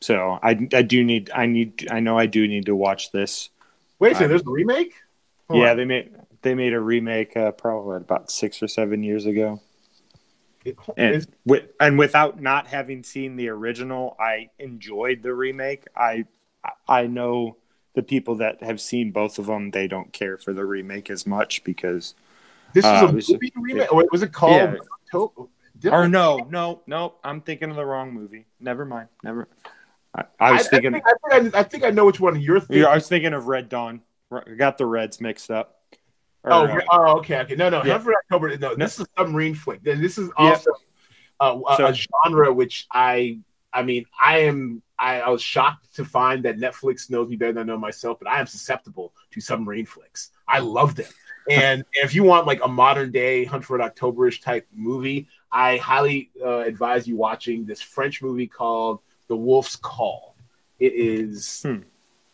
So 0.00 0.38
I, 0.42 0.68
I 0.72 0.82
do 0.82 1.04
need 1.04 1.30
I 1.34 1.46
need 1.46 1.88
I 1.90 2.00
know 2.00 2.18
I 2.18 2.26
do 2.26 2.48
need 2.48 2.66
to 2.66 2.74
watch 2.74 3.12
this. 3.12 3.50
Wait 3.98 4.12
a 4.12 4.14
second, 4.14 4.30
there's 4.30 4.42
a 4.42 4.50
remake? 4.50 4.94
Hold 5.48 5.62
yeah, 5.62 5.72
on. 5.72 5.76
they 5.76 5.84
made 5.84 6.14
they 6.42 6.54
made 6.54 6.72
a 6.72 6.80
remake 6.80 7.36
uh, 7.36 7.52
probably 7.52 7.98
about 7.98 8.30
six 8.30 8.62
or 8.62 8.68
seven 8.68 9.02
years 9.02 9.26
ago. 9.26 9.60
It, 10.64 10.76
and 10.96 11.26
with 11.44 11.64
and 11.78 11.98
without 11.98 12.40
not 12.40 12.66
having 12.66 13.02
seen 13.02 13.36
the 13.36 13.48
original, 13.48 14.16
I 14.18 14.48
enjoyed 14.58 15.22
the 15.22 15.34
remake. 15.34 15.84
I 15.94 16.24
I 16.88 17.06
know 17.06 17.56
the 17.94 18.02
people 18.02 18.36
that 18.36 18.62
have 18.62 18.80
seen 18.80 19.10
both 19.10 19.38
of 19.38 19.46
them, 19.46 19.70
they 19.70 19.86
don't 19.86 20.12
care 20.12 20.36
for 20.36 20.52
the 20.52 20.64
remake 20.64 21.10
as 21.10 21.26
much 21.26 21.64
because 21.64 22.14
this 22.72 22.84
is 22.84 22.90
uh, 22.90 23.06
a 23.08 23.12
movie 23.12 23.52
remake. 23.56 23.88
It, 23.90 24.12
was 24.12 24.22
it 24.22 24.32
called? 24.32 24.78
Yeah. 25.12 25.26
Or 25.84 26.08
no, 26.08 26.38
no, 26.50 26.82
no. 26.86 27.14
I'm 27.24 27.40
thinking 27.40 27.70
of 27.70 27.76
the 27.76 27.84
wrong 27.84 28.12
movie. 28.12 28.46
Never 28.58 28.84
mind. 28.84 29.08
Never. 29.22 29.48
I, 30.14 30.24
I 30.38 30.52
was 30.52 30.66
I, 30.66 30.70
thinking. 30.70 30.94
I 30.94 30.98
think, 30.98 31.04
I 31.32 31.40
think, 31.40 31.54
I 31.54 31.62
think 31.62 31.84
I 31.84 31.90
know 31.90 32.04
which 32.04 32.20
one 32.20 32.40
you're 32.40 32.60
thinking. 32.60 32.84
I 32.84 32.94
was 32.94 33.08
thinking 33.08 33.32
of 33.32 33.46
Red 33.46 33.68
Dawn. 33.68 34.02
I 34.32 34.54
got 34.56 34.78
the 34.78 34.86
Reds 34.86 35.20
mixed 35.20 35.50
up. 35.50 35.76
Or, 36.42 36.52
oh, 36.52 36.64
uh, 36.64 36.80
oh, 36.90 37.18
okay, 37.18 37.40
okay. 37.40 37.54
No, 37.54 37.68
no. 37.68 37.84
Yeah. 37.84 37.92
Hunt 37.92 38.04
for 38.04 38.14
October. 38.14 38.56
No, 38.56 38.74
this 38.74 38.98
is 38.98 39.06
submarine 39.16 39.54
flick. 39.54 39.82
This 39.82 40.18
is 40.18 40.30
also 40.36 40.70
yeah. 41.40 41.46
uh, 41.48 41.76
so, 41.76 41.86
a 41.86 41.94
genre 41.94 42.52
which 42.52 42.86
I. 42.92 43.38
I 43.72 43.84
mean, 43.84 44.04
I 44.20 44.38
am 44.40 44.82
I, 45.00 45.20
I, 45.20 45.28
was 45.30 45.42
shocked 45.42 45.94
to 45.94 46.04
find 46.04 46.44
that 46.44 46.58
Netflix 46.58 47.08
knows 47.08 47.30
me 47.30 47.36
better 47.36 47.52
than 47.52 47.70
I 47.70 47.72
know 47.72 47.78
myself, 47.78 48.18
but 48.18 48.28
I 48.28 48.38
am 48.38 48.46
susceptible 48.46 49.14
to 49.30 49.40
submarine 49.40 49.86
flicks. 49.86 50.30
I 50.46 50.58
love 50.58 50.94
them. 50.94 51.06
And 51.48 51.84
if 51.94 52.14
you 52.14 52.22
want 52.22 52.46
like 52.46 52.60
a 52.62 52.68
modern 52.68 53.10
day 53.10 53.44
Hunt 53.44 53.64
for 53.64 53.80
an 53.80 53.88
Octoberish 53.88 54.42
type 54.42 54.68
movie, 54.72 55.26
I 55.52 55.78
highly 55.78 56.30
uh, 56.42 56.60
advise 56.60 57.08
you 57.08 57.16
watching 57.16 57.64
this 57.64 57.80
French 57.80 58.22
movie 58.22 58.46
called 58.46 59.00
The 59.28 59.36
Wolf's 59.36 59.76
Call. 59.76 60.36
It 60.78 60.92
is 60.94 61.62
hmm. 61.62 61.80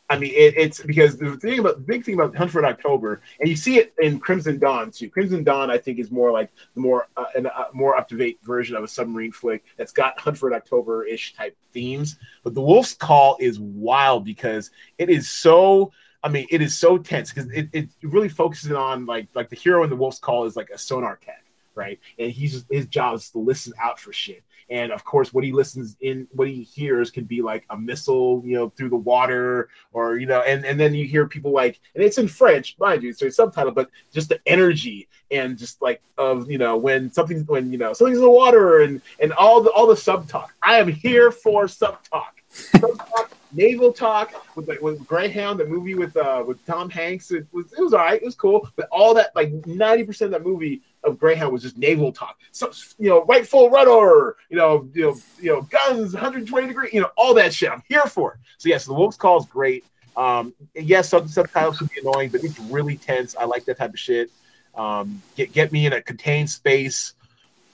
I 0.09 0.19
mean, 0.19 0.33
it, 0.35 0.55
it's 0.57 0.83
because 0.83 1.19
the 1.19 1.37
thing 1.37 1.59
about 1.59 1.77
the 1.77 1.83
big 1.83 2.05
thing 2.05 2.15
about 2.15 2.37
Hunt 2.37 2.51
for 2.51 2.65
October, 2.65 3.23
and 3.41 3.49
you 3.49 3.57
see 3.57 3.79
it 3.79 3.93
in 4.01 4.21
Crimson 4.21 4.59
Dawn 4.59 4.91
too. 4.91 5.11
Crimson 5.11 5.43
Dawn, 5.43 5.71
I 5.71 5.79
think, 5.79 5.99
is 5.99 6.11
more 6.13 6.31
like 6.31 6.51
the 6.75 6.81
more 6.81 7.09
uh, 7.17 7.25
an, 7.35 7.47
uh, 7.47 7.65
more 7.73 7.97
up 7.97 8.09
to 8.09 8.17
date 8.17 8.39
version 8.45 8.77
of 8.77 8.85
a 8.85 8.89
submarine 8.89 9.33
flick 9.33 9.65
that's 9.77 9.93
got 9.93 10.19
Hunt 10.19 10.39
for 10.39 10.53
October 10.55 11.05
ish 11.05 11.35
type 11.35 11.57
themes. 11.73 12.19
But 12.45 12.55
The 12.55 12.61
Wolf's 12.61 12.95
Call 12.95 13.37
is 13.41 13.59
wild 13.59 14.25
because 14.25 14.71
it 14.99 15.11
is 15.11 15.29
so. 15.29 15.93
I 16.23 16.29
mean, 16.29 16.47
it 16.51 16.63
is 16.63 16.77
so 16.77 16.99
tense 16.99 17.33
because 17.33 17.51
it, 17.53 17.69
it 17.73 17.89
really 18.03 18.29
focuses 18.29 18.73
on 18.73 19.07
like 19.07 19.29
like 19.35 19.49
the 19.49 19.57
hero 19.57 19.83
in 19.83 19.91
The 19.91 19.97
Wolf's 19.97 20.21
Call 20.21 20.45
is 20.45 20.55
like 20.55 20.71
a 20.71 20.79
sonar 20.79 21.17
cat, 21.17 21.43
right? 21.77 22.01
And 22.19 22.31
he's 22.31 22.65
his 22.71 22.87
job 22.87 23.15
is 23.17 23.31
to 23.31 23.39
listen 23.39 23.73
out 23.81 24.01
for 24.01 24.13
shit. 24.13 24.43
And 24.69 24.91
of 24.91 25.05
course, 25.05 25.33
what 25.33 25.45
he 25.45 25.53
listens 25.53 25.97
in, 26.01 26.27
what 26.33 26.49
he 26.49 26.63
hears 26.63 27.11
could 27.13 27.29
be 27.29 27.41
like 27.41 27.65
a 27.71 27.77
missile, 27.77 28.43
you 28.45 28.57
know, 28.57 28.71
through 28.71 28.89
the 28.89 28.97
water, 28.97 29.69
or 29.93 30.19
you 30.19 30.27
know, 30.27 30.41
and 30.41 30.65
and 30.65 30.81
then 30.81 30.93
you 30.93 31.07
hear 31.07 31.29
people 31.29 31.53
like, 31.53 31.79
and 31.95 32.03
it's 32.03 32.19
in 32.19 32.27
French, 32.27 32.77
mind 32.81 33.05
you, 33.05 33.13
so 33.13 33.27
it's 33.27 33.37
subtitle, 33.37 33.71
but 33.71 33.91
just 34.13 34.29
the 34.29 34.41
energy 34.47 35.09
and 35.31 35.57
just 35.57 35.81
like 35.83 36.03
of 36.19 36.51
you 36.51 36.59
know 36.59 36.77
when 36.77 37.13
something 37.13 37.41
when 37.47 37.71
you 37.71 37.79
know 37.79 37.93
something's 37.93 38.19
in 38.19 38.25
the 38.25 38.31
water 38.31 38.81
and 38.81 39.01
and 39.21 39.33
all 39.35 39.63
the 39.63 39.71
all 39.71 39.87
the 39.87 39.97
sub 39.97 40.29
talk. 40.29 40.53
I 40.63 40.79
am 40.79 40.89
here 40.89 41.31
for 41.31 41.69
sub 41.69 42.03
talk. 42.05 42.43
Sub 42.49 42.99
talk 42.99 43.37
naval 43.53 43.93
talk 43.93 44.57
with 44.57 44.69
like 44.69 44.81
with 44.81 45.05
Greyhound, 45.07 45.59
the 45.59 45.65
movie 45.65 45.95
with 45.95 46.17
uh 46.17 46.45
with 46.47 46.65
Tom 46.67 46.91
Hanks. 46.91 47.31
It 47.31 47.47
was 47.53 47.73
it 47.73 47.81
was 47.81 47.93
all 47.93 48.01
right, 48.01 48.21
it 48.21 48.25
was 48.25 48.35
cool, 48.35 48.69
but 48.77 48.89
all 48.91 49.15
that 49.15 49.35
like 49.35 49.53
ninety 49.67 50.05
percent 50.05 50.35
of 50.35 50.43
that 50.43 50.49
movie 50.49 50.83
of 51.07 51.19
Greyhound 51.19 51.53
was 51.53 51.63
just 51.63 51.79
naval 51.79 52.13
talk. 52.13 52.39
So 52.53 52.71
you 52.99 53.09
know, 53.09 53.25
right 53.25 53.47
full 53.47 53.71
rudder, 53.71 54.37
you 54.51 54.57
know, 54.57 54.89
you 54.93 55.03
know, 55.03 55.17
you 55.41 55.53
know, 55.53 55.63
guns, 55.63 56.13
120 56.13 56.67
degree, 56.67 56.91
you 56.93 57.01
know, 57.01 57.11
all 57.17 57.33
that 57.35 57.55
shit. 57.55 57.71
I'm 57.71 57.83
here 57.89 58.03
for 58.03 58.35
it. 58.35 58.39
So 58.59 58.69
yes, 58.69 58.85
the 58.85 58.95
Wolf's 58.95 59.17
Call 59.17 59.39
is 59.39 59.47
great. 59.47 59.85
Um, 60.17 60.55
yes, 60.75 61.11
some 61.11 61.29
subtitles 61.29 61.79
can 61.79 61.89
be 61.89 62.01
annoying, 62.01 62.31
but 62.31 62.43
it's 62.43 62.59
really 62.59 62.97
tense. 62.97 63.37
I 63.37 63.45
like 63.45 63.65
that 63.67 63.79
type 63.79 63.91
of 63.91 63.99
shit. 63.99 64.31
Um, 64.75 65.23
get 65.37 65.53
get 65.53 65.73
me 65.73 65.87
in 65.87 65.93
a 65.93 66.03
contained 66.03 66.51
space, 66.51 67.15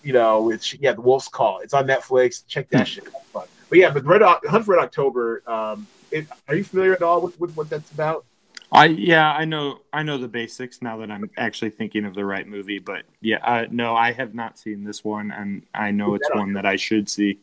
you 0.03 0.13
know. 0.13 0.43
Which 0.43 0.77
yeah, 0.81 0.93
the 0.93 1.01
Wolf's 1.01 1.29
Call. 1.29 1.61
It's 1.61 1.75
on 1.75 1.87
Netflix. 1.87 2.45
Check 2.47 2.69
that 2.71 2.87
shit. 2.87 3.09
But 3.33 3.49
yeah, 3.79 3.91
but 3.91 4.05
Red 4.05 4.23
Hunt 4.23 4.65
for 4.65 4.75
Red 4.75 4.85
October. 4.85 5.43
Um, 5.47 5.87
it, 6.11 6.27
are 6.47 6.55
you 6.55 6.63
familiar 6.63 6.93
at 6.93 7.03
all 7.03 7.23
with, 7.23 7.41
with 7.41 7.57
what 7.57 7.71
that's 7.71 7.91
about? 7.91 8.27
I 8.73 8.87
yeah, 8.87 9.31
I 9.31 9.45
know 9.45 9.81
I 9.93 10.03
know 10.03 10.17
the 10.17 10.29
basics 10.29 10.81
now 10.81 10.97
that 10.99 11.11
I'm 11.11 11.29
actually 11.37 11.71
thinking 11.71 12.07
of 12.07 12.15
the 12.15 12.25
right 12.25 12.47
movie, 12.47 12.79
but 12.79 13.03
yeah, 13.21 13.37
uh, 13.45 13.67
no, 13.71 13.95
I 13.95 14.13
have 14.13 14.35
not 14.35 14.59
seen 14.59 14.83
this 14.83 15.05
one, 15.05 15.31
and 15.31 15.67
I 15.75 15.91
know 15.91 16.13
put 16.13 16.23
it's 16.23 16.31
on 16.31 16.39
one 16.39 16.53
that 16.55 16.65
I 16.65 16.77
should 16.77 17.09
see. 17.09 17.39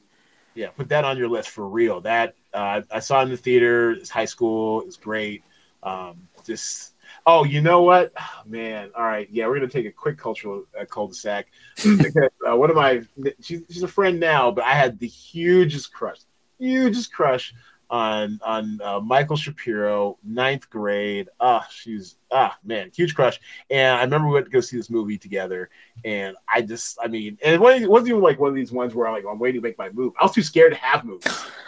Yeah, 0.55 0.69
put 0.69 0.89
that 0.89 1.05
on 1.05 1.17
your 1.17 1.29
list 1.29 1.49
for 1.49 1.67
real. 1.69 2.01
That 2.01 2.33
uh, 2.51 2.81
I 2.89 2.99
saw 2.99 3.21
in 3.21 3.29
the 3.29 3.37
theater. 3.37 3.91
It's 3.91 4.09
high 4.09 4.25
school. 4.25 4.81
It's 4.81 4.97
great. 4.97 5.43
Um, 5.83 6.27
just 6.45 6.93
oh, 7.27 7.43
you 7.43 7.61
know 7.61 7.83
what, 7.83 8.11
oh, 8.19 8.41
man. 8.47 8.89
All 8.95 9.03
right, 9.03 9.27
yeah, 9.31 9.45
we're 9.45 9.55
gonna 9.55 9.67
take 9.67 9.85
a 9.85 9.91
quick 9.91 10.17
cultural 10.17 10.63
uh, 10.79 10.85
cul-de-sac 10.85 11.45
because 11.75 12.29
uh, 12.49 12.55
one 12.55 12.71
of 12.71 12.75
my 12.75 13.03
she's, 13.39 13.61
she's 13.69 13.83
a 13.83 13.87
friend 13.87 14.19
now, 14.19 14.49
but 14.49 14.63
I 14.63 14.73
had 14.73 14.97
the 14.97 15.07
hugest 15.07 15.93
crush, 15.93 16.21
hugest 16.57 17.13
crush 17.13 17.53
on 17.89 18.39
on 18.43 18.79
uh, 18.83 18.99
Michael 18.99 19.35
Shapiro, 19.35 20.17
ninth 20.23 20.69
grade. 20.69 21.29
Ah, 21.39 21.67
she's 21.71 22.17
ah 22.31 22.57
man, 22.63 22.91
huge 22.93 23.15
crush. 23.15 23.39
And 23.69 23.97
I 23.97 24.01
remember 24.03 24.27
we 24.27 24.33
went 24.35 24.45
to 24.45 24.51
go 24.51 24.61
see 24.61 24.77
this 24.77 24.89
movie 24.89 25.17
together, 25.17 25.69
and 26.05 26.35
I 26.47 26.61
just, 26.61 26.97
I 27.01 27.07
mean, 27.07 27.37
and 27.43 27.55
it 27.55 27.59
wasn't, 27.61 28.09
even 28.09 28.21
like 28.21 28.39
one 28.39 28.49
of 28.49 28.55
these 28.55 28.71
ones 28.71 28.93
where 28.93 29.07
I'm 29.07 29.13
like, 29.13 29.25
I'm 29.29 29.39
waiting 29.39 29.61
to 29.61 29.67
make 29.67 29.77
my 29.77 29.89
move. 29.89 30.13
I 30.19 30.25
was 30.25 30.33
too 30.33 30.43
scared 30.43 30.73
to 30.73 30.77
have 30.77 31.03
moves. 31.03 31.25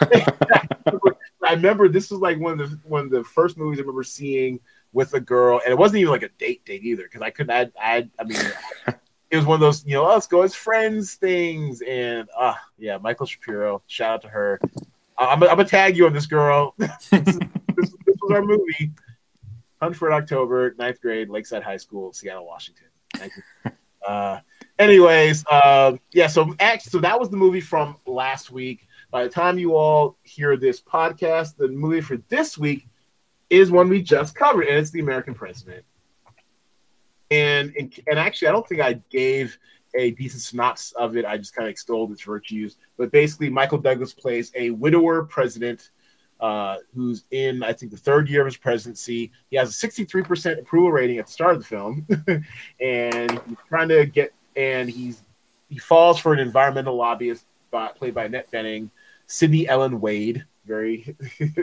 I 1.44 1.54
remember 1.54 1.88
this 1.88 2.10
was 2.10 2.20
like 2.20 2.38
one 2.38 2.60
of 2.60 2.70
the 2.70 2.78
one 2.84 3.04
of 3.04 3.10
the 3.10 3.24
first 3.24 3.56
movies 3.56 3.78
I 3.78 3.82
remember 3.82 4.04
seeing 4.04 4.60
with 4.92 5.14
a 5.14 5.20
girl, 5.20 5.60
and 5.64 5.72
it 5.72 5.78
wasn't 5.78 6.00
even 6.00 6.12
like 6.12 6.22
a 6.22 6.28
date 6.28 6.64
date 6.64 6.84
either 6.84 7.04
because 7.04 7.22
I 7.22 7.30
couldn't. 7.30 7.50
add. 7.50 7.72
I, 7.78 8.08
I 8.18 8.24
mean. 8.24 8.38
it 9.32 9.36
was 9.36 9.46
one 9.46 9.54
of 9.54 9.60
those, 9.60 9.82
you 9.86 9.94
know, 9.94 10.04
oh, 10.04 10.12
let's 10.12 10.26
go 10.26 10.42
as 10.42 10.54
friends 10.54 11.14
things. 11.14 11.80
And 11.80 12.28
ah, 12.36 12.54
uh, 12.54 12.58
yeah, 12.76 12.98
Michael 12.98 13.24
Shapiro, 13.24 13.82
shout 13.86 14.16
out 14.16 14.22
to 14.22 14.28
her. 14.28 14.60
I'm, 15.28 15.42
I'm 15.42 15.48
gonna 15.50 15.64
tag 15.64 15.96
you 15.96 16.06
on 16.06 16.12
this, 16.12 16.26
girl. 16.26 16.74
this, 16.78 17.08
this, 17.08 17.36
this, 17.76 18.16
was 18.22 18.30
our 18.32 18.42
movie. 18.42 18.92
Hunt 19.80 19.96
for 19.96 20.12
October, 20.12 20.74
ninth 20.78 21.00
grade, 21.00 21.28
Lakeside 21.28 21.62
High 21.62 21.76
School, 21.76 22.12
Seattle, 22.12 22.46
Washington. 22.46 22.86
uh, 24.06 24.38
anyways, 24.78 25.44
uh, 25.50 25.96
yeah. 26.12 26.28
So 26.28 26.54
actually, 26.60 26.90
so 26.90 26.98
that 27.00 27.18
was 27.18 27.30
the 27.30 27.36
movie 27.36 27.60
from 27.60 27.96
last 28.06 28.50
week. 28.50 28.86
By 29.10 29.24
the 29.24 29.30
time 29.30 29.58
you 29.58 29.74
all 29.76 30.16
hear 30.22 30.56
this 30.56 30.80
podcast, 30.80 31.56
the 31.56 31.68
movie 31.68 32.00
for 32.00 32.16
this 32.28 32.56
week 32.56 32.88
is 33.50 33.70
one 33.70 33.88
we 33.88 34.02
just 34.02 34.34
covered, 34.34 34.68
and 34.68 34.78
it's 34.78 34.90
The 34.90 35.00
American 35.00 35.34
President. 35.34 35.84
And 37.30 37.74
and, 37.78 37.92
and 38.06 38.18
actually, 38.18 38.48
I 38.48 38.52
don't 38.52 38.66
think 38.68 38.80
I 38.80 38.94
gave 39.10 39.58
a 39.94 40.12
decent 40.12 40.42
synopsis 40.42 40.92
of 40.92 41.16
it. 41.16 41.24
I 41.24 41.36
just 41.36 41.54
kind 41.54 41.66
of 41.66 41.70
extolled 41.70 42.12
its 42.12 42.22
virtues. 42.22 42.76
But 42.96 43.10
basically, 43.10 43.50
Michael 43.50 43.78
Douglas 43.78 44.12
plays 44.12 44.52
a 44.54 44.70
widower 44.70 45.24
president 45.24 45.90
uh, 46.40 46.78
who's 46.94 47.24
in, 47.30 47.62
I 47.62 47.72
think, 47.72 47.92
the 47.92 47.98
third 47.98 48.28
year 48.28 48.40
of 48.40 48.46
his 48.46 48.56
presidency. 48.56 49.30
He 49.50 49.56
has 49.56 49.70
a 49.70 49.88
63% 49.88 50.58
approval 50.58 50.90
rating 50.90 51.18
at 51.18 51.26
the 51.26 51.32
start 51.32 51.54
of 51.54 51.60
the 51.60 51.66
film, 51.66 52.06
and 52.80 53.30
he's 53.30 53.56
trying 53.68 53.88
to 53.88 54.06
get, 54.06 54.34
and 54.56 54.90
he's 54.90 55.22
he 55.68 55.78
falls 55.78 56.18
for 56.18 56.34
an 56.34 56.38
environmental 56.38 56.96
lobbyist 56.96 57.46
by, 57.70 57.88
played 57.88 58.14
by 58.14 58.24
Annette 58.24 58.50
Bening, 58.50 58.90
Sydney 59.26 59.68
Ellen 59.68 60.00
Wade, 60.00 60.44
very. 60.66 61.16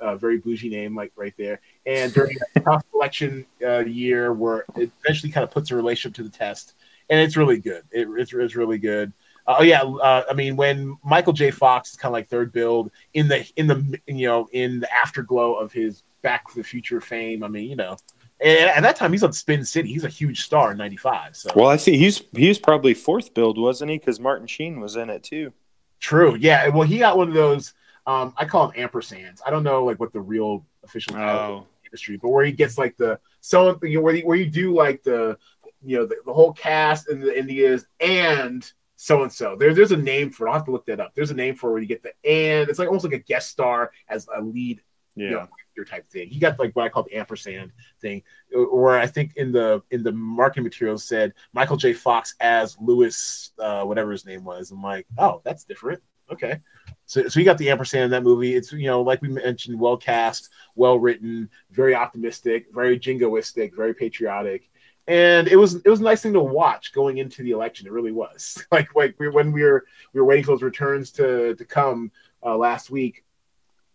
uh, 0.00 0.16
very 0.16 0.38
bougie 0.38 0.68
name, 0.68 0.96
like 0.96 1.12
right 1.16 1.34
there. 1.36 1.60
And 1.86 2.12
during 2.12 2.36
a 2.56 2.60
tough 2.60 2.84
election 2.94 3.44
uh, 3.64 3.80
year, 3.80 4.32
where 4.32 4.64
it 4.76 4.90
eventually 5.04 5.30
kind 5.30 5.44
of 5.44 5.50
puts 5.50 5.70
a 5.70 5.76
relationship 5.76 6.14
to 6.16 6.22
the 6.22 6.30
test, 6.30 6.74
and 7.12 7.20
it's 7.20 7.36
really 7.36 7.58
good. 7.58 7.84
It, 7.90 8.08
it's, 8.16 8.32
it's 8.32 8.56
really 8.56 8.78
good. 8.78 9.12
Uh, 9.46 9.56
oh 9.58 9.62
yeah, 9.62 9.82
uh, 9.82 10.24
I 10.28 10.32
mean 10.32 10.56
when 10.56 10.96
Michael 11.04 11.34
J. 11.34 11.50
Fox 11.50 11.90
is 11.90 11.96
kind 11.96 12.10
of 12.10 12.14
like 12.14 12.28
third 12.28 12.52
billed 12.52 12.90
in 13.12 13.28
the 13.28 13.46
in 13.56 13.66
the 13.66 14.00
you 14.06 14.26
know 14.26 14.48
in 14.52 14.80
the 14.80 14.92
afterglow 14.92 15.54
of 15.54 15.72
his 15.72 16.02
Back 16.22 16.48
to 16.48 16.56
the 16.56 16.64
Future 16.64 17.00
fame. 17.00 17.44
I 17.44 17.48
mean 17.48 17.68
you 17.68 17.76
know, 17.76 17.98
and 18.40 18.70
at 18.70 18.82
that 18.82 18.96
time 18.96 19.12
he's 19.12 19.22
on 19.22 19.32
Spin 19.34 19.64
City. 19.64 19.92
He's 19.92 20.04
a 20.04 20.08
huge 20.08 20.42
star 20.42 20.72
in 20.72 20.78
'95. 20.78 21.36
So 21.36 21.50
well, 21.54 21.68
I 21.68 21.76
see 21.76 21.98
he's 21.98 22.22
he's 22.32 22.58
probably 22.58 22.94
fourth 22.94 23.34
billed, 23.34 23.58
wasn't 23.58 23.90
he? 23.90 23.98
Because 23.98 24.18
Martin 24.18 24.46
Sheen 24.46 24.80
was 24.80 24.96
in 24.96 25.10
it 25.10 25.22
too. 25.22 25.52
True. 26.00 26.34
Yeah. 26.36 26.68
Well, 26.68 26.88
he 26.88 26.98
got 26.98 27.18
one 27.18 27.28
of 27.28 27.34
those. 27.34 27.74
Um, 28.06 28.32
I 28.36 28.46
call 28.46 28.68
them 28.68 28.80
ampersands. 28.80 29.40
I 29.46 29.50
don't 29.50 29.62
know 29.62 29.84
like 29.84 30.00
what 30.00 30.12
the 30.12 30.20
real 30.20 30.64
official 30.82 31.16
oh. 31.16 31.66
industry, 31.84 32.16
but 32.16 32.30
where 32.30 32.44
he 32.44 32.52
gets 32.52 32.78
like 32.78 32.96
the 32.96 33.20
so 33.42 33.78
you 33.82 33.96
know, 33.96 34.02
where 34.02 34.14
you, 34.14 34.26
where 34.26 34.36
you 34.36 34.48
do 34.48 34.74
like 34.74 35.02
the 35.02 35.36
you 35.84 35.98
know 35.98 36.06
the, 36.06 36.16
the 36.24 36.32
whole 36.32 36.52
cast 36.52 37.08
and 37.08 37.22
the 37.22 37.38
Indias 37.38 37.86
and 38.00 38.70
so 38.96 39.22
and 39.22 39.32
so. 39.32 39.56
There, 39.56 39.74
there's 39.74 39.90
a 39.90 39.96
name 39.96 40.30
for. 40.30 40.46
It. 40.46 40.50
I'll 40.50 40.56
have 40.56 40.64
to 40.66 40.70
look 40.70 40.86
that 40.86 41.00
up. 41.00 41.12
There's 41.14 41.32
a 41.32 41.34
name 41.34 41.56
for 41.56 41.70
it 41.70 41.72
where 41.72 41.82
you 41.82 41.88
get 41.88 42.02
the 42.02 42.12
and. 42.24 42.68
It's 42.70 42.78
like 42.78 42.86
almost 42.86 43.04
like 43.04 43.14
a 43.14 43.18
guest 43.18 43.50
star 43.50 43.90
as 44.08 44.28
a 44.32 44.40
lead, 44.40 44.80
yeah, 45.16 45.24
you 45.24 45.30
know, 45.76 45.84
type 45.84 46.08
thing. 46.08 46.28
He 46.28 46.38
got 46.38 46.58
like 46.58 46.76
what 46.76 46.84
I 46.84 46.88
call 46.88 47.02
the 47.02 47.16
ampersand 47.16 47.72
thing, 48.00 48.22
where 48.52 48.98
I 48.98 49.08
think 49.08 49.32
in 49.36 49.50
the 49.50 49.82
in 49.90 50.04
the 50.04 50.12
marketing 50.12 50.62
materials 50.64 51.04
said 51.04 51.32
Michael 51.52 51.76
J. 51.76 51.92
Fox 51.92 52.36
as 52.38 52.76
Lewis, 52.80 53.50
uh, 53.58 53.82
whatever 53.82 54.12
his 54.12 54.24
name 54.24 54.44
was. 54.44 54.70
I'm 54.70 54.82
like, 54.82 55.06
oh, 55.18 55.40
that's 55.44 55.64
different. 55.64 56.00
Okay. 56.30 56.60
So, 57.06 57.26
so 57.28 57.40
he 57.40 57.44
got 57.44 57.58
the 57.58 57.70
ampersand 57.70 58.04
in 58.04 58.10
that 58.12 58.22
movie. 58.22 58.54
It's 58.54 58.72
you 58.72 58.86
know, 58.86 59.02
like 59.02 59.20
we 59.20 59.28
mentioned, 59.28 59.80
well 59.80 59.96
cast, 59.96 60.48
well 60.76 60.98
written, 60.98 61.50
very 61.72 61.94
optimistic, 61.94 62.66
very 62.72 62.98
jingoistic, 63.00 63.74
very 63.74 63.94
patriotic 63.94 64.70
and 65.08 65.48
it 65.48 65.56
was 65.56 65.76
it 65.76 65.88
was 65.88 66.00
a 66.00 66.04
nice 66.04 66.22
thing 66.22 66.32
to 66.34 66.40
watch 66.40 66.92
going 66.92 67.18
into 67.18 67.42
the 67.42 67.50
election. 67.50 67.86
It 67.86 67.92
really 67.92 68.12
was. 68.12 68.64
Like 68.72 68.94
like 68.94 69.14
we, 69.18 69.28
when 69.28 69.52
we 69.52 69.62
were 69.62 69.84
we 70.12 70.20
were 70.20 70.26
waiting 70.26 70.44
for 70.44 70.52
those 70.52 70.62
returns 70.62 71.10
to 71.12 71.54
to 71.54 71.64
come 71.64 72.10
uh, 72.44 72.56
last 72.56 72.90
week. 72.90 73.24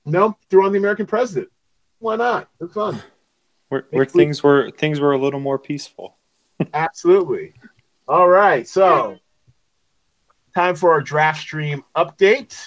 No, 0.05 0.37
threw 0.49 0.65
on 0.65 0.71
the 0.71 0.77
American 0.77 1.05
president. 1.05 1.49
Why 1.99 2.15
not? 2.15 2.49
It's 2.59 2.73
fun. 2.73 3.01
Where, 3.69 3.85
where 3.89 4.05
things 4.05 4.41
were 4.41 4.71
things 4.71 5.01
were 5.01 5.11
a 5.11 5.17
little 5.17 5.41
more 5.41 5.59
peaceful. 5.59 6.15
Absolutely. 6.73 7.53
All 8.07 8.29
right, 8.29 8.65
so 8.65 9.17
time 10.55 10.75
for 10.75 10.93
our 10.93 11.01
draft 11.01 11.41
stream 11.41 11.83
update. 11.93 12.57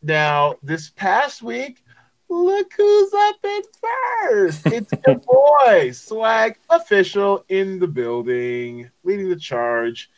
Now, 0.00 0.54
this 0.62 0.90
past 0.90 1.42
week, 1.42 1.82
Look 2.30 2.72
who's 2.76 3.12
up 3.14 3.36
in 3.42 3.62
first. 3.80 4.66
It's 4.66 4.92
your 5.06 5.16
boy, 5.66 5.92
Swag 5.92 6.58
Official 6.68 7.44
in 7.48 7.78
the 7.78 7.86
building, 7.86 8.90
leading 9.02 9.30
the 9.30 9.36
charge. 9.36 10.10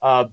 Uh, 0.00 0.28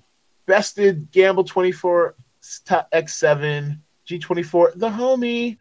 bested 0.46 1.12
Gamble 1.12 1.44
24 1.44 2.16
X7, 2.44 3.80
G24, 4.08 4.80
the 4.80 4.90
homie 4.90 5.58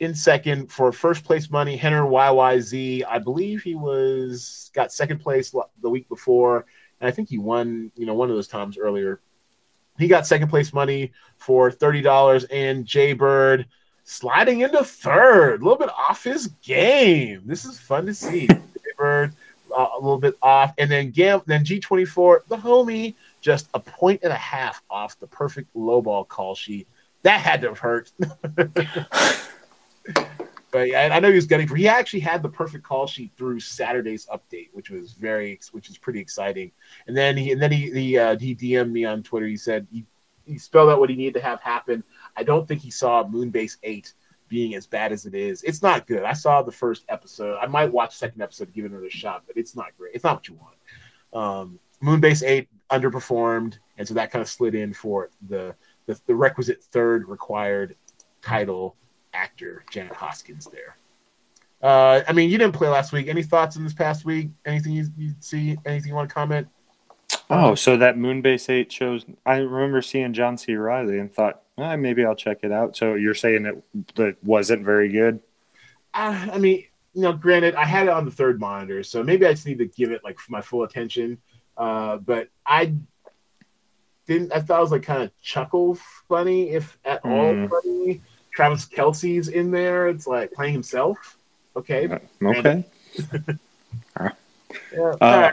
in 0.00 0.14
second 0.14 0.72
for 0.72 0.90
first 0.90 1.22
place 1.22 1.50
money. 1.50 1.76
Henner 1.76 2.02
YYZ, 2.02 3.04
I 3.08 3.18
believe 3.20 3.62
he 3.62 3.76
was 3.76 4.72
got 4.74 4.92
second 4.92 5.20
place 5.20 5.54
the 5.80 5.90
week 5.90 6.08
before, 6.08 6.66
and 7.00 7.06
I 7.06 7.12
think 7.12 7.28
he 7.28 7.38
won, 7.38 7.92
you 7.94 8.06
know, 8.06 8.14
one 8.14 8.28
of 8.28 8.34
those 8.34 8.48
times 8.48 8.76
earlier. 8.76 9.20
He 9.98 10.08
got 10.08 10.26
second 10.26 10.48
place 10.48 10.72
money 10.72 11.12
for 11.36 11.70
$30 11.70 12.46
and 12.50 12.84
Jaybird 12.84 13.66
sliding 14.04 14.60
into 14.60 14.82
third, 14.84 15.60
a 15.60 15.64
little 15.64 15.78
bit 15.78 15.90
off 15.90 16.24
his 16.24 16.48
game. 16.62 17.42
This 17.44 17.64
is 17.64 17.78
fun 17.78 18.06
to 18.06 18.14
see. 18.14 18.48
Bird 18.98 19.34
uh, 19.76 19.88
a 19.94 20.00
little 20.00 20.18
bit 20.18 20.36
off, 20.42 20.72
and 20.78 20.90
then 20.90 21.10
Gam, 21.10 21.42
then 21.46 21.64
G24, 21.64 22.40
the 22.48 22.56
homie, 22.56 23.14
just 23.40 23.68
a 23.74 23.80
point 23.80 24.20
and 24.22 24.32
a 24.32 24.36
half 24.36 24.82
off 24.90 25.18
the 25.18 25.26
perfect 25.26 25.74
low 25.74 26.00
ball 26.02 26.24
call 26.24 26.54
sheet. 26.54 26.86
That 27.22 27.40
had 27.40 27.60
to 27.62 27.68
have 27.68 27.78
hurt. 27.78 28.12
but 30.70 30.88
yeah, 30.88 31.08
I 31.12 31.20
know 31.20 31.28
he 31.28 31.36
was 31.36 31.46
getting 31.46 31.68
for. 31.68 31.76
He 31.76 31.88
actually 31.88 32.20
had 32.20 32.42
the 32.42 32.48
perfect 32.48 32.84
call 32.84 33.06
sheet 33.06 33.32
through 33.36 33.60
Saturday's 33.60 34.26
update, 34.26 34.70
which 34.72 34.90
was 34.90 35.12
very, 35.12 35.58
which 35.72 35.88
is 35.88 35.96
pretty 35.98 36.20
exciting. 36.20 36.72
And 37.06 37.16
then 37.16 37.36
he, 37.36 37.52
and 37.52 37.62
then 37.62 37.70
he, 37.70 37.90
he, 37.90 38.18
uh, 38.18 38.36
he 38.38 38.54
DM'd 38.54 38.92
me 38.92 39.04
on 39.04 39.22
Twitter. 39.22 39.46
He 39.46 39.56
said 39.56 39.86
he, 39.92 40.04
he 40.44 40.58
spelled 40.58 40.90
out 40.90 40.98
what 40.98 41.10
he 41.10 41.16
needed 41.16 41.34
to 41.34 41.46
have 41.46 41.60
happen 41.60 42.02
I 42.36 42.42
don't 42.42 42.66
think 42.66 42.80
he 42.80 42.90
saw 42.90 43.24
Moonbase 43.24 43.76
8 43.82 44.12
being 44.48 44.74
as 44.74 44.86
bad 44.86 45.12
as 45.12 45.24
it 45.24 45.34
is. 45.34 45.62
It's 45.62 45.82
not 45.82 46.06
good. 46.06 46.24
I 46.24 46.34
saw 46.34 46.62
the 46.62 46.72
first 46.72 47.04
episode. 47.08 47.56
I 47.58 47.66
might 47.66 47.90
watch 47.90 48.14
second 48.14 48.42
episode 48.42 48.66
to 48.66 48.72
give 48.72 48.84
it 48.84 48.90
another 48.90 49.10
shot, 49.10 49.44
but 49.46 49.56
it's 49.56 49.74
not 49.74 49.96
great. 49.96 50.14
It's 50.14 50.24
not 50.24 50.36
what 50.36 50.48
you 50.48 50.58
want. 50.60 50.76
Um, 51.32 51.78
Moonbase 52.02 52.46
8 52.46 52.68
underperformed, 52.90 53.78
and 53.96 54.06
so 54.06 54.14
that 54.14 54.30
kind 54.30 54.42
of 54.42 54.48
slid 54.48 54.74
in 54.74 54.92
for 54.92 55.30
the, 55.48 55.74
the, 56.06 56.20
the 56.26 56.34
requisite 56.34 56.82
third 56.82 57.28
required 57.28 57.96
title 58.42 58.96
actor, 59.32 59.84
Janet 59.90 60.14
Hoskins, 60.14 60.66
there. 60.66 60.96
Uh, 61.82 62.22
I 62.28 62.32
mean, 62.32 62.50
you 62.50 62.58
didn't 62.58 62.74
play 62.74 62.88
last 62.88 63.12
week. 63.12 63.28
Any 63.28 63.42
thoughts 63.42 63.76
in 63.76 63.84
this 63.84 63.94
past 63.94 64.24
week? 64.24 64.50
Anything 64.66 64.92
you, 64.92 65.06
you 65.16 65.34
see? 65.40 65.76
Anything 65.84 66.10
you 66.10 66.14
want 66.14 66.28
to 66.28 66.34
comment? 66.34 66.68
Oh, 67.50 67.74
so 67.74 67.96
that 67.96 68.16
Moonbase 68.16 68.70
8 68.70 68.92
shows. 68.92 69.24
I 69.44 69.56
remember 69.56 70.00
seeing 70.02 70.32
John 70.32 70.56
C. 70.56 70.74
Reilly 70.74 71.18
and 71.18 71.32
thought, 71.32 71.62
eh, 71.82 71.96
maybe 71.96 72.24
I'll 72.24 72.34
check 72.34 72.58
it 72.62 72.72
out. 72.72 72.96
So 72.96 73.14
you're 73.14 73.34
saying 73.34 73.66
it 73.66 74.14
that 74.16 74.42
wasn't 74.44 74.84
very 74.84 75.10
good? 75.10 75.40
Uh, 76.14 76.48
I 76.52 76.58
mean, 76.58 76.84
you 77.14 77.22
know, 77.22 77.32
granted, 77.32 77.74
I 77.74 77.84
had 77.84 78.06
it 78.06 78.10
on 78.10 78.24
the 78.24 78.30
third 78.30 78.60
monitor, 78.60 79.02
so 79.02 79.22
maybe 79.22 79.46
I 79.46 79.52
just 79.52 79.66
need 79.66 79.78
to 79.78 79.86
give 79.86 80.10
it 80.10 80.22
like 80.24 80.38
my 80.48 80.60
full 80.60 80.82
attention. 80.82 81.38
Uh, 81.76 82.16
but 82.16 82.48
I 82.66 82.94
didn't. 84.26 84.52
I 84.52 84.60
thought 84.60 84.78
it 84.78 84.82
was 84.82 84.92
like 84.92 85.02
kind 85.02 85.22
of 85.22 85.40
chuckle 85.40 85.98
funny, 86.28 86.70
if 86.70 86.98
at 87.04 87.22
mm. 87.22 87.30
all 87.30 87.54
hmm. 87.54 87.66
funny. 87.66 88.20
Travis 88.52 88.86
Kelce's 88.86 89.48
in 89.48 89.70
there. 89.70 90.08
It's 90.08 90.26
like 90.26 90.52
playing 90.52 90.74
himself. 90.74 91.38
Okay. 91.74 92.06
Uh, 92.06 92.18
okay. 92.48 92.84
yeah. 94.92 95.14
Uh, 95.20 95.52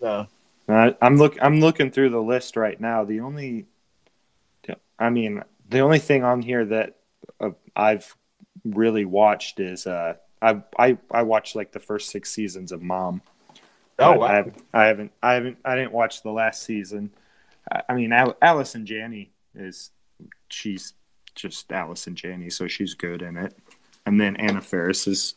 so. 0.00 0.26
I'm 0.68 1.16
look. 1.16 1.36
I'm 1.40 1.60
looking 1.60 1.90
through 1.90 2.10
the 2.10 2.22
list 2.22 2.56
right 2.56 2.80
now. 2.80 3.04
The 3.04 3.20
only, 3.20 3.66
I 4.98 5.10
mean, 5.10 5.42
the 5.72 5.80
only 5.80 5.98
thing 5.98 6.24
on 6.24 6.42
here 6.42 6.64
that 6.66 6.96
uh, 7.40 7.50
I've 7.74 8.14
really 8.64 9.04
watched 9.04 9.60
is 9.60 9.86
uh, 9.86 10.14
I 10.40 10.62
I 10.78 10.98
I 11.10 11.22
watched 11.22 11.56
like 11.56 11.72
the 11.72 11.80
first 11.80 12.10
six 12.10 12.30
seasons 12.30 12.72
of 12.72 12.82
Mom. 12.82 13.22
Oh 13.98 14.18
wow! 14.18 14.26
I 14.26 14.34
haven't, 14.34 14.64
I 14.72 14.84
haven't 14.84 15.12
I 15.22 15.32
haven't 15.34 15.58
I 15.64 15.74
didn't 15.74 15.92
watch 15.92 16.22
the 16.22 16.30
last 16.30 16.62
season. 16.62 17.10
I, 17.70 17.82
I 17.88 17.94
mean, 17.94 18.12
Al- 18.12 18.36
Allison 18.42 18.86
Janney 18.86 19.32
is 19.54 19.90
she's 20.48 20.94
just 21.34 21.72
Allison 21.72 22.14
Janney, 22.14 22.50
so 22.50 22.66
she's 22.68 22.94
good 22.94 23.22
in 23.22 23.36
it. 23.36 23.56
And 24.04 24.20
then 24.20 24.36
Anna 24.36 24.60
Faris 24.60 25.06
is 25.06 25.34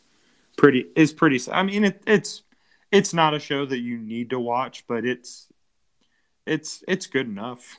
pretty 0.56 0.86
is 0.96 1.12
pretty. 1.12 1.40
I 1.50 1.62
mean, 1.62 1.84
it, 1.84 2.02
it's 2.06 2.42
it's 2.90 3.14
not 3.14 3.34
a 3.34 3.38
show 3.38 3.66
that 3.66 3.78
you 3.78 3.98
need 3.98 4.30
to 4.30 4.40
watch, 4.40 4.84
but 4.86 5.04
it's 5.04 5.48
it's 6.46 6.82
it's 6.88 7.06
good 7.06 7.26
enough. 7.26 7.78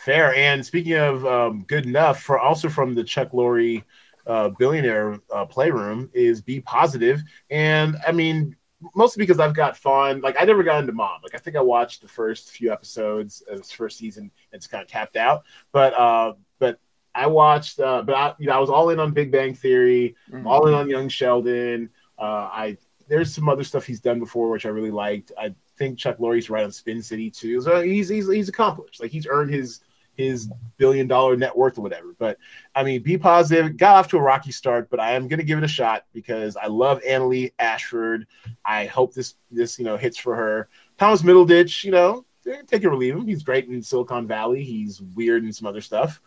Fair. 0.00 0.34
And 0.34 0.64
speaking 0.64 0.94
of 0.94 1.26
um, 1.26 1.64
good 1.64 1.84
enough, 1.84 2.22
for 2.22 2.38
also 2.38 2.70
from 2.70 2.94
the 2.94 3.04
Chuck 3.04 3.32
Lorre 3.32 3.84
uh, 4.26 4.48
billionaire 4.48 5.20
uh, 5.30 5.44
playroom 5.44 6.08
is 6.14 6.40
B 6.40 6.60
Positive. 6.60 7.22
And 7.50 7.98
I 8.06 8.12
mean, 8.12 8.56
mostly 8.94 9.22
because 9.22 9.38
I've 9.38 9.54
got 9.54 9.76
fun. 9.76 10.22
Like 10.22 10.36
I 10.40 10.44
never 10.44 10.62
got 10.62 10.80
into 10.80 10.94
Mom. 10.94 11.20
Like 11.22 11.34
I 11.34 11.38
think 11.38 11.54
I 11.54 11.60
watched 11.60 12.00
the 12.00 12.08
first 12.08 12.50
few 12.50 12.72
episodes 12.72 13.42
of 13.46 13.58
this 13.58 13.72
first 13.72 13.98
season 13.98 14.22
and 14.22 14.58
it's 14.58 14.66
kind 14.66 14.82
of 14.82 14.88
tapped 14.88 15.16
out. 15.16 15.44
But 15.70 15.92
uh, 15.92 16.32
but 16.58 16.78
I 17.14 17.26
watched. 17.26 17.78
Uh, 17.78 18.00
but 18.00 18.14
I, 18.14 18.34
you 18.38 18.46
know, 18.46 18.54
I 18.54 18.58
was 18.58 18.70
all 18.70 18.88
in 18.88 19.00
on 19.00 19.12
Big 19.12 19.30
Bang 19.30 19.54
Theory. 19.54 20.16
Mm-hmm. 20.32 20.46
All 20.46 20.66
in 20.66 20.72
on 20.72 20.88
Young 20.88 21.10
Sheldon. 21.10 21.90
Uh, 22.18 22.48
I 22.50 22.78
there's 23.06 23.34
some 23.34 23.50
other 23.50 23.64
stuff 23.64 23.84
he's 23.84 24.00
done 24.00 24.18
before 24.18 24.48
which 24.48 24.64
I 24.64 24.70
really 24.70 24.90
liked. 24.90 25.30
I 25.36 25.54
think 25.76 25.98
Chuck 25.98 26.18
Lorre's 26.18 26.48
right 26.48 26.64
on 26.64 26.72
Spin 26.72 27.02
City 27.02 27.30
too. 27.30 27.60
So 27.60 27.82
he's 27.82 28.08
he's 28.08 28.30
he's 28.30 28.48
accomplished. 28.48 29.02
Like 29.02 29.10
he's 29.10 29.26
earned 29.28 29.52
his 29.52 29.80
his 30.20 30.48
billion 30.76 31.06
dollar 31.08 31.36
net 31.36 31.56
worth 31.56 31.78
or 31.78 31.82
whatever. 31.82 32.14
But 32.18 32.38
I 32.74 32.84
mean, 32.84 33.02
B 33.02 33.18
Positive. 33.18 33.76
Got 33.76 33.96
off 33.96 34.08
to 34.08 34.16
a 34.18 34.22
rocky 34.22 34.52
start, 34.52 34.88
but 34.90 35.00
I 35.00 35.12
am 35.12 35.28
going 35.28 35.38
to 35.40 35.44
give 35.44 35.58
it 35.58 35.64
a 35.64 35.68
shot 35.68 36.04
because 36.12 36.56
I 36.56 36.66
love 36.66 37.00
Annaleigh 37.02 37.52
Ashford. 37.58 38.26
I 38.64 38.86
hope 38.86 39.14
this 39.14 39.34
this 39.50 39.78
you 39.78 39.84
know 39.84 39.96
hits 39.96 40.18
for 40.18 40.36
her. 40.36 40.68
Thomas 40.98 41.22
Middleditch, 41.22 41.82
you 41.84 41.90
know, 41.90 42.24
take 42.44 42.82
it 42.82 42.86
or 42.86 42.96
leave 42.96 43.16
him. 43.16 43.26
He's 43.26 43.42
great 43.42 43.66
in 43.68 43.82
Silicon 43.82 44.26
Valley. 44.26 44.62
He's 44.62 45.00
weird 45.00 45.44
in 45.44 45.52
some 45.52 45.66
other 45.66 45.80
stuff. 45.80 46.20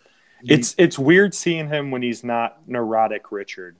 It's 0.46 0.76
it's 0.78 1.00
weird 1.00 1.34
seeing 1.34 1.70
him 1.70 1.90
when 1.90 2.02
he's 2.02 2.24
not 2.24 2.68
neurotic 2.68 3.32
Richard 3.32 3.78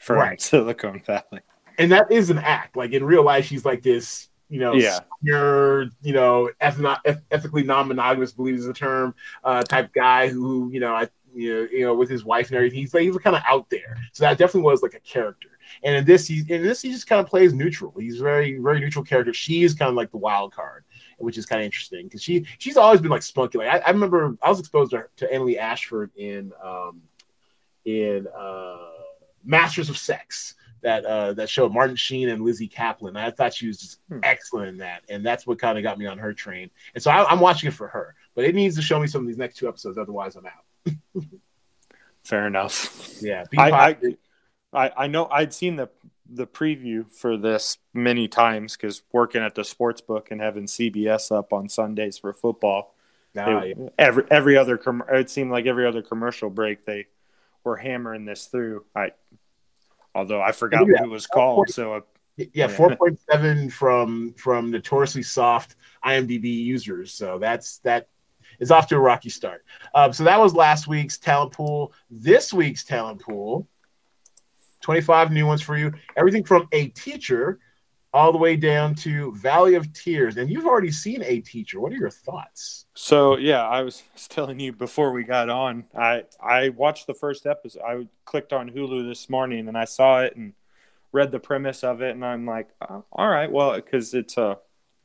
from 0.00 0.16
Right. 0.16 0.40
Silicon 0.40 1.00
Valley. 1.00 1.40
and 1.78 1.92
that 1.92 2.10
is 2.10 2.30
an 2.30 2.38
act. 2.38 2.74
Like 2.76 2.92
in 2.92 3.04
real 3.04 3.22
life, 3.22 3.44
she's 3.44 3.64
like 3.66 3.82
this, 3.82 4.28
you 4.48 4.60
know, 4.60 4.74
Yeah. 4.74 5.00
you're, 5.22 5.86
you 6.02 6.12
know, 6.12 6.50
eth- 6.60 6.80
eth- 7.04 7.22
ethically 7.30 7.64
non-monogamous, 7.64 8.32
believes 8.32 8.60
is 8.60 8.66
the 8.66 8.72
term, 8.72 9.14
uh, 9.42 9.62
type 9.62 9.92
guy 9.92 10.28
who, 10.28 10.70
you 10.72 10.80
know, 10.80 10.94
I, 10.94 11.08
you 11.34 11.52
know, 11.54 11.68
you 11.70 11.80
know, 11.84 11.94
with 11.94 12.08
his 12.08 12.24
wife 12.24 12.48
and 12.48 12.56
everything, 12.56 12.78
he's 12.78 12.94
like 12.94 13.02
he's 13.02 13.16
kind 13.18 13.36
of 13.36 13.42
out 13.46 13.68
there. 13.70 13.96
So 14.12 14.24
that 14.24 14.38
definitely 14.38 14.62
was 14.62 14.82
like 14.82 14.94
a 14.94 15.00
character. 15.00 15.48
And 15.82 15.96
in 15.96 16.04
this, 16.04 16.26
he's 16.26 16.48
in 16.48 16.62
this, 16.62 16.80
he 16.80 16.90
just 16.90 17.06
kind 17.08 17.20
of 17.20 17.26
plays 17.26 17.52
neutral. 17.52 17.92
He's 17.98 18.18
very, 18.18 18.56
very 18.58 18.80
neutral 18.80 19.04
character. 19.04 19.34
She 19.34 19.64
is 19.64 19.74
kind 19.74 19.88
of 19.88 19.96
like 19.96 20.10
the 20.12 20.16
wild 20.16 20.54
card, 20.54 20.84
which 21.18 21.36
is 21.36 21.44
kind 21.44 21.60
of 21.60 21.66
interesting 21.66 22.04
because 22.04 22.22
she, 22.22 22.46
she's 22.58 22.76
always 22.76 23.00
been 23.00 23.10
like 23.10 23.22
spunky. 23.22 23.58
Like 23.58 23.68
I, 23.68 23.78
I 23.78 23.90
remember, 23.90 24.38
I 24.42 24.48
was 24.48 24.60
exposed 24.60 24.92
to, 24.92 24.98
her, 24.98 25.10
to 25.16 25.30
Emily 25.32 25.58
Ashford 25.58 26.10
in, 26.16 26.52
um, 26.64 27.02
in 27.84 28.26
uh, 28.28 28.76
Masters 29.44 29.90
of 29.90 29.98
Sex 29.98 30.54
that 30.86 31.04
uh, 31.04 31.32
that 31.34 31.48
show 31.50 31.68
Martin 31.68 31.96
Sheen 31.96 32.28
and 32.28 32.42
Lizzy 32.42 32.68
Caplan. 32.68 33.16
I 33.16 33.30
thought 33.30 33.52
she 33.52 33.66
was 33.66 33.78
just 33.78 34.00
Hmm. 34.08 34.20
excellent 34.22 34.68
in 34.68 34.76
that, 34.78 35.02
and 35.08 35.26
that's 35.26 35.46
what 35.46 35.58
kind 35.58 35.76
of 35.76 35.82
got 35.82 35.98
me 35.98 36.06
on 36.06 36.16
her 36.18 36.32
train. 36.32 36.70
And 36.94 37.02
so 37.02 37.10
I, 37.10 37.28
I'm 37.28 37.40
watching 37.40 37.68
it 37.68 37.74
for 37.74 37.88
her, 37.88 38.14
but 38.34 38.44
it 38.44 38.54
needs 38.54 38.76
to 38.76 38.82
show 38.82 39.00
me 39.00 39.06
some 39.06 39.22
of 39.22 39.26
these 39.26 39.36
next 39.38 39.56
two 39.56 39.68
episodes, 39.68 39.98
otherwise 39.98 40.36
I'm 40.36 40.46
out. 40.46 40.94
Fair 42.24 42.46
enough. 42.46 43.20
Yeah, 43.22 43.44
I. 43.58 43.70
I, 43.72 43.96
I 44.72 44.90
I 44.96 45.06
know 45.06 45.26
I'd 45.26 45.52
seen 45.54 45.76
the 45.76 45.88
the 46.28 46.46
preview 46.46 47.08
for 47.10 47.36
this 47.36 47.78
many 47.94 48.26
times 48.28 48.76
because 48.76 49.02
working 49.12 49.42
at 49.42 49.54
the 49.54 49.64
sports 49.64 50.00
book 50.00 50.30
and 50.32 50.40
having 50.40 50.64
CBS 50.66 51.30
up 51.30 51.52
on 51.52 51.68
Sundays 51.68 52.18
for 52.18 52.32
football. 52.32 52.94
Nah, 53.34 53.60
it- 53.60 53.76
yeah. 53.78 53.88
every 53.98 54.24
every 54.30 54.56
other 54.56 54.76
com- 54.76 55.04
it 55.10 55.30
seemed 55.30 55.50
like 55.52 55.66
every 55.66 55.86
other 55.86 56.02
commercial 56.02 56.50
break 56.50 56.84
they 56.84 57.06
were 57.64 57.76
hammering 57.76 58.24
this 58.24 58.46
through. 58.46 58.84
I 58.94 59.12
although 60.16 60.40
I 60.42 60.52
forgot 60.52 60.86
Yeah. 60.86 60.94
what 60.94 61.02
it 61.04 61.10
was 61.10 61.26
called, 61.26 61.68
so 61.68 61.94
uh, 61.94 62.00
yeah, 62.36 62.46
Yeah. 62.54 62.68
four 62.68 62.96
point 62.96 63.18
seven 63.30 63.70
from 63.70 64.32
from 64.34 64.70
notoriously 64.70 65.22
soft 65.22 65.76
IMDb 66.04 66.44
users. 66.64 67.12
So 67.12 67.38
that's 67.38 67.78
that 67.78 68.08
is 68.58 68.70
off 68.70 68.86
to 68.88 68.96
a 68.96 69.00
rocky 69.00 69.28
start. 69.28 69.64
Um, 69.94 70.12
so 70.12 70.24
that 70.24 70.40
was 70.40 70.54
last 70.54 70.88
week's 70.88 71.18
talent 71.18 71.52
pool. 71.52 71.92
This 72.10 72.52
week's 72.52 72.84
talent 72.84 73.20
pool, 73.20 73.68
twenty 74.80 75.00
five 75.00 75.30
new 75.30 75.46
ones 75.46 75.62
for 75.62 75.76
you. 75.76 75.92
Everything 76.16 76.44
from 76.44 76.68
a 76.72 76.88
teacher 76.88 77.58
all 78.16 78.32
the 78.32 78.38
way 78.38 78.56
down 78.56 78.94
to 78.94 79.30
Valley 79.34 79.74
of 79.74 79.92
Tears. 79.92 80.38
And 80.38 80.48
you've 80.48 80.64
already 80.64 80.90
seen 80.90 81.22
a 81.22 81.40
teacher. 81.40 81.80
What 81.80 81.92
are 81.92 81.96
your 81.96 82.08
thoughts? 82.08 82.86
So 82.94 83.36
yeah, 83.36 83.62
I 83.62 83.82
was 83.82 84.02
telling 84.30 84.58
you 84.58 84.72
before 84.72 85.12
we 85.12 85.22
got 85.22 85.50
on. 85.50 85.84
I 85.94 86.24
I 86.40 86.70
watched 86.70 87.06
the 87.06 87.14
first 87.14 87.46
episode. 87.46 87.82
I 87.86 88.06
clicked 88.24 88.54
on 88.54 88.70
Hulu 88.70 89.06
this 89.06 89.28
morning 89.28 89.68
and 89.68 89.76
I 89.76 89.84
saw 89.84 90.22
it 90.22 90.34
and 90.34 90.54
read 91.12 91.30
the 91.30 91.38
premise 91.38 91.84
of 91.84 92.00
it, 92.00 92.14
and 92.14 92.24
I'm 92.24 92.44
like, 92.44 92.68
oh, 92.88 93.04
all 93.12 93.28
right, 93.28 93.50
well, 93.50 93.74
because 93.74 94.14
it's 94.14 94.38
uh, 94.38 94.54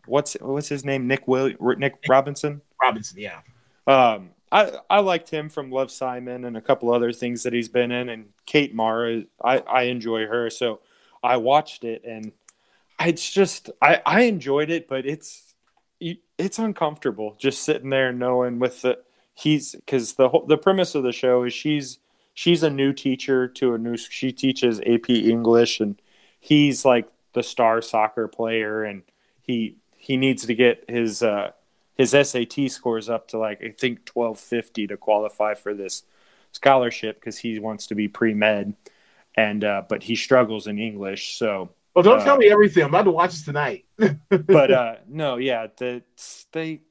what's 0.06 0.34
what's 0.40 0.70
his 0.70 0.86
name? 0.86 1.06
Nick 1.06 1.28
Will 1.28 1.52
Nick 1.78 1.96
Robinson. 2.08 2.62
Robinson, 2.82 3.20
yeah. 3.20 3.42
Um, 3.88 4.30
I 4.54 4.72
I 4.90 5.00
liked 5.02 5.30
him 5.30 5.50
from 5.50 5.70
Love 5.70 5.92
Simon 5.92 6.46
and 6.46 6.56
a 6.56 6.62
couple 6.62 6.94
other 6.94 7.12
things 7.12 7.44
that 7.44 7.52
he's 7.52 7.70
been 7.70 7.92
in, 7.92 8.08
and 8.08 8.28
Kate 8.46 8.74
Mara. 8.74 9.24
I 9.44 9.58
I 9.60 9.82
enjoy 9.84 10.28
her, 10.28 10.50
so 10.50 10.80
I 11.24 11.38
watched 11.38 11.84
it, 11.84 12.04
and 12.06 12.32
it's 13.08 13.32
just 13.32 13.70
I 13.82 14.02
I 14.06 14.22
enjoyed 14.22 14.70
it, 14.70 14.88
but 14.88 15.06
it's 15.06 15.52
it's 16.00 16.58
uncomfortable 16.58 17.36
just 17.40 17.64
sitting 17.64 17.92
there 17.92 18.12
knowing 18.12 18.60
with 18.60 18.82
the 18.82 18.98
he's 19.34 19.76
because 19.76 20.14
the 20.14 20.30
whole 20.30 20.46
the 20.46 20.58
premise 20.58 20.96
of 20.96 21.04
the 21.04 21.12
show 21.12 21.44
is 21.44 21.54
she's 21.54 22.00
she's 22.34 22.64
a 22.64 22.70
new 22.70 22.92
teacher 22.94 23.48
to 23.48 23.74
a 23.74 23.78
new 23.78 23.96
she 23.96 24.32
teaches 24.32 24.80
AP 24.82 25.10
English 25.10 25.80
and 25.80 26.02
he's 26.40 26.84
like 26.84 27.08
the 27.34 27.44
star 27.44 27.82
soccer 27.82 28.28
player 28.28 28.84
and 28.84 29.04
he 29.42 29.78
he 29.96 30.18
needs 30.18 30.46
to 30.46 30.56
get 30.56 30.84
his 30.90 31.22
uh 31.22 31.52
his 31.96 32.12
SAT 32.12 32.72
scores 32.72 33.10
up 33.10 33.28
to 33.28 33.38
like 33.38 33.62
I 33.64 33.70
think 33.78 34.10
1250 34.12 34.88
to 34.88 34.98
qualify 34.98 35.54
for 35.54 35.74
this 35.76 36.04
scholarship 36.52 37.20
because 37.20 37.38
he 37.38 37.60
wants 37.60 37.88
to 37.88 37.96
be 37.96 38.08
pre-med 38.08 38.74
and 39.36 39.64
uh 39.64 39.84
but 39.88 40.04
he 40.04 40.16
struggles 40.16 40.66
in 40.66 40.80
English. 40.80 41.38
So 41.38 41.70
Well, 41.94 42.04
don't 42.04 42.20
Uh, 42.20 42.24
tell 42.24 42.38
me 42.38 42.50
everything. 42.50 42.84
I'm 42.84 42.90
about 42.90 43.04
to 43.04 43.12
watch 43.12 43.32
this 43.32 43.44
tonight. 43.46 43.86
but 44.30 44.72
uh 44.72 44.96
no 45.08 45.38
yeah 45.38 45.68
the 45.78 46.04
they 46.52 46.82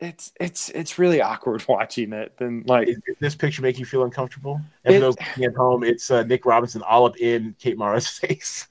it's 0.00 0.32
it's 0.40 0.68
it's 0.70 0.98
really 0.98 1.20
awkward 1.20 1.64
watching 1.68 2.12
it 2.12 2.34
then 2.38 2.62
like 2.66 2.88
Is, 2.88 2.98
this 3.20 3.34
picture 3.34 3.62
make 3.62 3.78
you 3.78 3.84
feel 3.86 4.04
uncomfortable? 4.04 4.60
And 4.84 4.94
It- 4.94 4.98
for 4.98 5.06
those 5.06 5.16
at 5.44 5.54
home, 5.56 5.82
it's 5.82 6.10
uh, 6.10 6.22
Nick 6.22 6.46
Robinson 6.46 6.82
all 6.82 7.06
up 7.06 7.16
in 7.16 7.56
Kate 7.58 7.76
Mara's 7.78 8.08
face. 8.20 8.68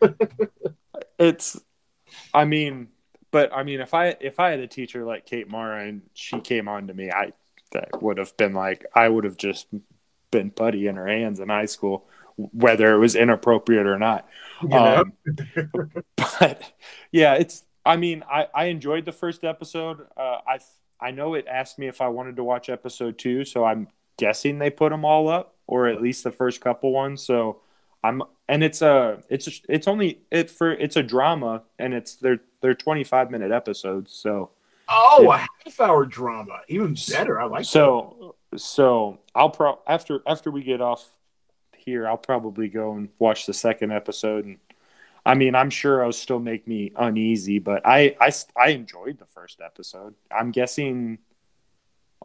it's 1.19 1.59
i 2.33 2.45
mean 2.45 2.87
but 3.31 3.51
i 3.53 3.63
mean 3.63 3.81
if 3.81 3.93
i 3.93 4.15
if 4.21 4.39
i 4.39 4.49
had 4.51 4.59
a 4.59 4.67
teacher 4.67 5.03
like 5.05 5.25
kate 5.25 5.49
mara 5.49 5.85
and 5.87 6.01
she 6.13 6.39
came 6.39 6.67
on 6.67 6.87
to 6.87 6.93
me 6.93 7.11
i 7.11 7.31
that 7.71 8.01
would 8.01 8.17
have 8.17 8.35
been 8.37 8.53
like 8.53 8.85
i 8.95 9.07
would 9.07 9.23
have 9.23 9.37
just 9.37 9.67
been 10.31 10.51
putty 10.51 10.87
in 10.87 10.95
her 10.95 11.07
hands 11.07 11.39
in 11.39 11.49
high 11.49 11.65
school 11.65 12.07
whether 12.37 12.93
it 12.93 12.99
was 12.99 13.15
inappropriate 13.15 13.85
or 13.85 13.97
not 13.97 14.27
you 14.61 14.69
know? 14.69 15.03
Um, 15.25 16.03
but 16.39 16.73
yeah 17.11 17.35
it's 17.35 17.63
i 17.85 17.95
mean 17.95 18.23
i 18.29 18.47
i 18.53 18.65
enjoyed 18.65 19.05
the 19.05 19.11
first 19.11 19.43
episode 19.43 20.05
uh 20.17 20.39
i 20.47 20.59
i 20.99 21.11
know 21.11 21.33
it 21.33 21.45
asked 21.47 21.79
me 21.79 21.87
if 21.87 22.01
i 22.01 22.07
wanted 22.07 22.35
to 22.35 22.43
watch 22.43 22.69
episode 22.69 23.17
two 23.17 23.45
so 23.45 23.65
i'm 23.65 23.87
guessing 24.17 24.59
they 24.59 24.69
put 24.69 24.89
them 24.89 25.05
all 25.05 25.27
up 25.29 25.55
or 25.67 25.87
at 25.87 26.01
least 26.01 26.23
the 26.23 26.31
first 26.31 26.61
couple 26.61 26.91
ones 26.91 27.23
so 27.23 27.61
i'm 28.03 28.21
and 28.47 28.63
it's 28.63 28.81
a 28.81 29.21
it's 29.29 29.61
it's 29.69 29.87
only 29.87 30.19
it 30.31 30.49
for 30.49 30.71
it's 30.71 30.95
a 30.95 31.03
drama 31.03 31.63
and 31.77 31.93
it's 31.93 32.15
they're 32.15 32.39
they're 32.61 32.75
25 32.75 33.29
minute 33.31 33.51
episodes 33.51 34.11
so 34.11 34.49
oh, 34.89 35.31
a 35.31 35.37
half 35.37 35.79
hour 35.79 36.05
drama, 36.05 36.61
even 36.69 36.95
better. 37.09 37.39
I 37.39 37.45
like 37.45 37.65
so 37.65 38.35
so 38.55 39.19
i'll 39.35 39.49
pro 39.49 39.77
after 39.87 40.21
after 40.25 40.49
we 40.49 40.63
get 40.63 40.81
off 40.81 41.09
here 41.87 42.05
i'll 42.05 42.17
probably 42.17 42.67
go 42.67 42.91
and 42.91 43.07
watch 43.17 43.45
the 43.45 43.53
second 43.53 43.93
episode 43.93 44.43
and 44.43 44.57
i 45.25 45.33
mean 45.33 45.55
i'm 45.55 45.69
sure 45.69 46.01
it'll 46.01 46.11
still 46.11 46.39
make 46.39 46.67
me 46.67 46.91
uneasy 46.97 47.59
but 47.59 47.81
i 47.85 48.13
i, 48.19 48.29
I 48.57 48.69
enjoyed 48.69 49.17
the 49.17 49.25
first 49.25 49.61
episode 49.61 50.13
i'm 50.29 50.51
guessing 50.51 51.17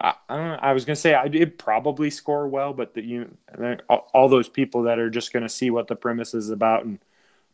I, 0.00 0.14
I, 0.28 0.36
don't 0.36 0.48
know, 0.48 0.58
I 0.60 0.72
was 0.72 0.84
gonna 0.84 0.96
say 0.96 1.14
I 1.14 1.28
did 1.28 1.58
probably 1.58 2.08
score 2.08 2.48
well, 2.48 2.72
but 2.72 2.94
the, 2.94 3.02
you 3.04 3.36
all, 3.90 4.08
all 4.14 4.28
those 4.30 4.48
people 4.48 4.84
that 4.84 4.98
are 4.98 5.10
just 5.10 5.34
gonna 5.34 5.50
see 5.50 5.70
what 5.70 5.86
the 5.86 5.94
premise 5.94 6.32
is 6.32 6.48
about 6.48 6.86
and 6.86 6.98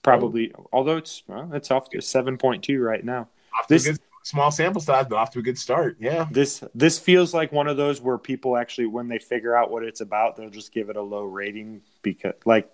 probably 0.05 0.53
although 0.73 0.99
it's 0.99 1.25
well, 1.27 1.51
it's 1.53 1.73
off 1.73 1.91
to 1.91 2.01
seven 2.01 2.39
point 2.39 2.63
two 2.63 2.81
right 2.81 3.05
now. 3.05 3.29
Off 3.59 3.67
this- 3.67 3.99
small 4.29 4.51
sample 4.51 4.81
size, 4.81 5.07
but 5.09 5.17
off 5.17 5.31
to 5.31 5.39
a 5.39 5.43
good 5.43 5.59
start. 5.59 5.97
Yeah. 5.99 6.27
This 6.31 6.63
this 6.75 6.99
feels 6.99 7.33
like 7.33 7.51
one 7.51 7.67
of 7.67 7.79
those 7.79 8.01
where 8.01 8.19
people 8.19 8.57
actually, 8.57 8.87
when 8.87 9.09
they 9.09 9.19
figure 9.19 9.57
out 9.57 9.71
what 9.71 9.83
it's 9.83 10.03
about, 10.03 10.37
they'll 10.37 10.51
just 10.51 10.73
give 10.73 10.91
it 10.91 10.97
a 10.97 11.03
low 11.03 11.25
rating 11.25 11.81
because, 12.03 12.35
like, 12.45 12.71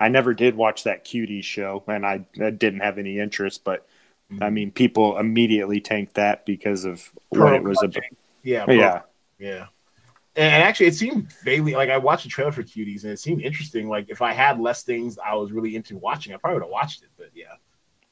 I 0.00 0.08
never 0.08 0.34
did 0.34 0.56
watch 0.56 0.84
that 0.84 1.04
cutie 1.04 1.42
show, 1.42 1.84
and 1.86 2.04
I, 2.04 2.26
I 2.42 2.50
didn't 2.50 2.80
have 2.80 2.98
any 2.98 3.18
interest. 3.20 3.62
But 3.62 3.86
I 4.30 4.34
mm-hmm. 4.34 4.54
mean, 4.54 4.70
people 4.72 5.18
immediately 5.18 5.80
tanked 5.80 6.14
that 6.14 6.44
because 6.44 6.84
of 6.84 7.08
what 7.28 7.54
it 7.54 7.62
was 7.62 7.80
about. 7.82 8.02
Yeah. 8.42 8.64
Yeah, 8.68 9.02
Yeah. 9.38 9.66
And 10.34 10.62
actually, 10.62 10.86
it 10.86 10.94
seemed 10.94 11.32
vaguely 11.44 11.74
like 11.74 11.90
I 11.90 11.98
watched 11.98 12.26
a 12.26 12.28
trailer 12.28 12.52
for 12.52 12.62
Cuties, 12.62 13.02
and 13.04 13.12
it 13.12 13.18
seemed 13.18 13.42
interesting. 13.42 13.88
Like 13.88 14.08
if 14.08 14.22
I 14.22 14.32
had 14.32 14.60
less 14.60 14.82
things 14.82 15.18
I 15.18 15.34
was 15.34 15.52
really 15.52 15.74
into 15.76 15.96
watching, 15.96 16.32
I 16.32 16.36
probably 16.36 16.56
would 16.56 16.64
have 16.64 16.70
watched 16.70 17.02
it. 17.02 17.08
But 17.16 17.30
yeah, 17.34 17.54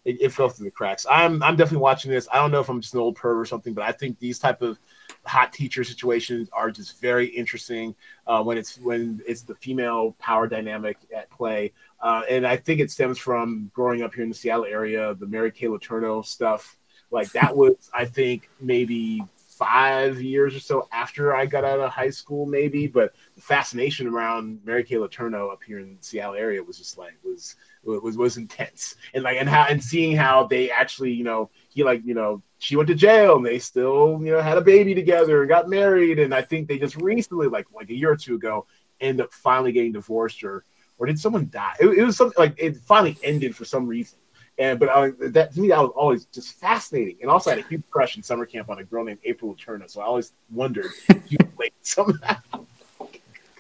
it, 0.06 0.22
it 0.22 0.32
fell 0.32 0.48
through 0.48 0.64
the 0.64 0.70
cracks. 0.70 1.04
I'm 1.10 1.42
I'm 1.42 1.56
definitely 1.56 1.82
watching 1.82 2.12
this. 2.12 2.28
I 2.32 2.36
don't 2.36 2.52
know 2.52 2.60
if 2.60 2.68
I'm 2.68 2.80
just 2.80 2.94
an 2.94 3.00
old 3.00 3.18
perv 3.18 3.36
or 3.36 3.44
something, 3.44 3.74
but 3.74 3.84
I 3.84 3.92
think 3.92 4.18
these 4.18 4.38
type 4.38 4.62
of 4.62 4.78
hot 5.26 5.52
teacher 5.52 5.82
situations 5.82 6.48
are 6.52 6.70
just 6.70 7.00
very 7.00 7.26
interesting 7.26 7.94
uh, 8.26 8.42
when 8.42 8.56
it's 8.56 8.78
when 8.78 9.20
it's 9.26 9.42
the 9.42 9.56
female 9.56 10.12
power 10.18 10.46
dynamic 10.46 10.96
at 11.14 11.28
play. 11.30 11.72
Uh, 12.00 12.22
and 12.30 12.46
I 12.46 12.56
think 12.56 12.80
it 12.80 12.90
stems 12.90 13.18
from 13.18 13.70
growing 13.74 14.02
up 14.02 14.14
here 14.14 14.22
in 14.22 14.28
the 14.28 14.34
Seattle 14.34 14.64
area, 14.64 15.14
the 15.14 15.26
Mary 15.26 15.50
Kay 15.50 15.66
Letourneau 15.66 16.24
stuff. 16.24 16.76
Like 17.10 17.30
that 17.32 17.56
was, 17.56 17.90
I 17.92 18.04
think, 18.04 18.48
maybe 18.60 19.22
five 19.36 20.20
years 20.20 20.54
or 20.54 20.60
so 20.60 20.86
after 20.92 21.34
I 21.34 21.46
got 21.46 21.64
out 21.64 21.80
of 21.80 21.90
high 21.90 22.10
school, 22.10 22.46
maybe. 22.46 22.86
But 22.86 23.14
the 23.34 23.40
fascination 23.40 24.06
around 24.06 24.60
Mary 24.64 24.84
Kay 24.84 24.96
Letourneau 24.96 25.50
up 25.50 25.62
here 25.66 25.80
in 25.80 25.96
the 25.96 26.04
Seattle 26.04 26.34
area 26.34 26.62
was 26.62 26.78
just 26.78 26.96
like 26.96 27.14
was 27.24 27.56
was 27.86 28.16
was 28.16 28.36
intense 28.36 28.96
and 29.14 29.22
like 29.22 29.36
and 29.38 29.48
how 29.48 29.66
and 29.68 29.82
seeing 29.82 30.16
how 30.16 30.46
they 30.46 30.70
actually 30.70 31.12
you 31.12 31.24
know 31.24 31.50
he 31.68 31.84
like 31.84 32.02
you 32.04 32.14
know 32.14 32.42
she 32.58 32.76
went 32.76 32.88
to 32.88 32.94
jail 32.94 33.36
and 33.36 33.46
they 33.46 33.58
still 33.58 34.20
you 34.22 34.32
know 34.32 34.40
had 34.40 34.58
a 34.58 34.62
baby 34.62 34.94
together 34.94 35.42
and 35.42 35.48
got 35.48 35.68
married 35.68 36.18
and 36.18 36.34
I 36.34 36.42
think 36.42 36.68
they 36.68 36.78
just 36.78 36.96
recently 36.96 37.48
like 37.48 37.66
like 37.74 37.90
a 37.90 37.94
year 37.94 38.12
or 38.12 38.16
two 38.16 38.34
ago 38.34 38.66
end 39.00 39.20
up 39.20 39.32
finally 39.32 39.72
getting 39.72 39.92
divorced 39.92 40.42
or 40.42 40.64
or 40.98 41.06
did 41.06 41.18
someone 41.18 41.48
die? 41.50 41.74
It, 41.80 41.86
it 41.86 42.04
was 42.04 42.16
something 42.16 42.38
like 42.38 42.54
it 42.56 42.76
finally 42.76 43.16
ended 43.22 43.54
for 43.54 43.64
some 43.64 43.86
reason. 43.86 44.18
And 44.58 44.80
but 44.80 44.88
uh, 44.88 45.10
that 45.18 45.52
to 45.52 45.60
me 45.60 45.68
that 45.68 45.80
was 45.80 45.92
always 45.94 46.24
just 46.26 46.58
fascinating. 46.58 47.18
And 47.20 47.30
also 47.30 47.50
I 47.50 47.56
had 47.56 47.64
a 47.64 47.68
huge 47.68 47.82
crush 47.90 48.16
in 48.16 48.22
summer 48.22 48.46
camp 48.46 48.70
on 48.70 48.78
a 48.78 48.84
girl 48.84 49.04
named 49.04 49.18
April 49.24 49.54
Turner, 49.54 49.86
so 49.88 50.00
I 50.00 50.04
always 50.04 50.32
wondered 50.50 50.90
if 51.08 51.30
you 51.30 51.38
played 51.56 51.72
somehow. 51.82 52.36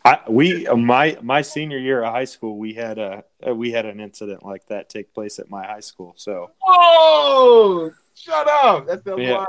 I, 0.06 0.20
we 0.28 0.66
my 0.66 1.18
my 1.20 1.42
senior 1.42 1.78
year 1.78 2.04
of 2.04 2.12
high 2.12 2.26
school, 2.26 2.58
we 2.58 2.74
had 2.74 2.98
a 2.98 3.24
uh, 3.46 3.54
we 3.54 3.72
had 3.72 3.86
an 3.86 3.98
incident 3.98 4.44
like 4.44 4.66
that 4.68 4.88
take 4.88 5.12
place 5.12 5.38
at 5.40 5.50
my 5.50 5.66
high 5.66 5.80
school. 5.80 6.14
So 6.16 6.52
whoa, 6.62 7.90
shut 8.14 8.48
up! 8.48 8.86
That's 8.86 9.02
the 9.02 9.16
yeah. 9.16 9.46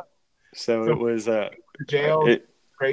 So, 0.56 0.86
so, 0.86 0.92
it 0.92 0.98
was 0.98 1.28
uh 1.28 1.50
jail. 1.88 2.24
It, 2.26 2.50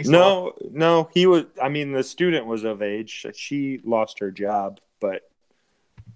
no, 0.06 0.54
no, 0.70 1.08
he 1.12 1.26
was. 1.26 1.44
I 1.62 1.68
mean, 1.68 1.92
the 1.92 2.02
student 2.02 2.46
was 2.46 2.64
of 2.64 2.82
age. 2.82 3.26
She 3.34 3.80
lost 3.84 4.18
her 4.18 4.30
job, 4.30 4.80
but 5.00 5.30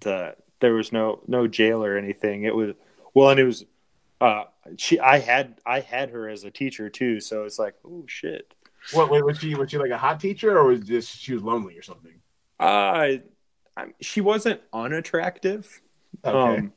the 0.01 0.35
there 0.59 0.73
was 0.73 0.91
no 0.91 1.21
no 1.27 1.47
jail 1.47 1.83
or 1.83 1.97
anything. 1.97 2.43
It 2.43 2.55
was 2.55 2.75
well, 3.13 3.29
and 3.29 3.39
it 3.39 3.45
was 3.45 3.65
uh 4.21 4.43
she. 4.77 4.99
I 4.99 5.19
had 5.19 5.55
I 5.65 5.79
had 5.79 6.11
her 6.11 6.29
as 6.29 6.43
a 6.43 6.51
teacher 6.51 6.89
too, 6.89 7.19
so 7.19 7.43
it's 7.43 7.57
like 7.57 7.75
oh 7.83 8.05
shit. 8.07 8.53
What 8.93 9.09
wait, 9.09 9.23
was 9.23 9.39
she 9.39 9.55
was 9.55 9.69
she 9.69 9.77
like 9.77 9.91
a 9.91 9.97
hot 9.97 10.19
teacher 10.19 10.57
or 10.57 10.65
was 10.65 10.81
just 10.81 11.17
she 11.17 11.33
was 11.33 11.43
lonely 11.43 11.77
or 11.77 11.81
something? 11.81 12.15
Uh 12.59 13.17
I, 13.77 13.85
she 14.01 14.21
wasn't 14.21 14.61
unattractive. 14.73 15.81
Okay. 16.25 16.57
Um, 16.57 16.73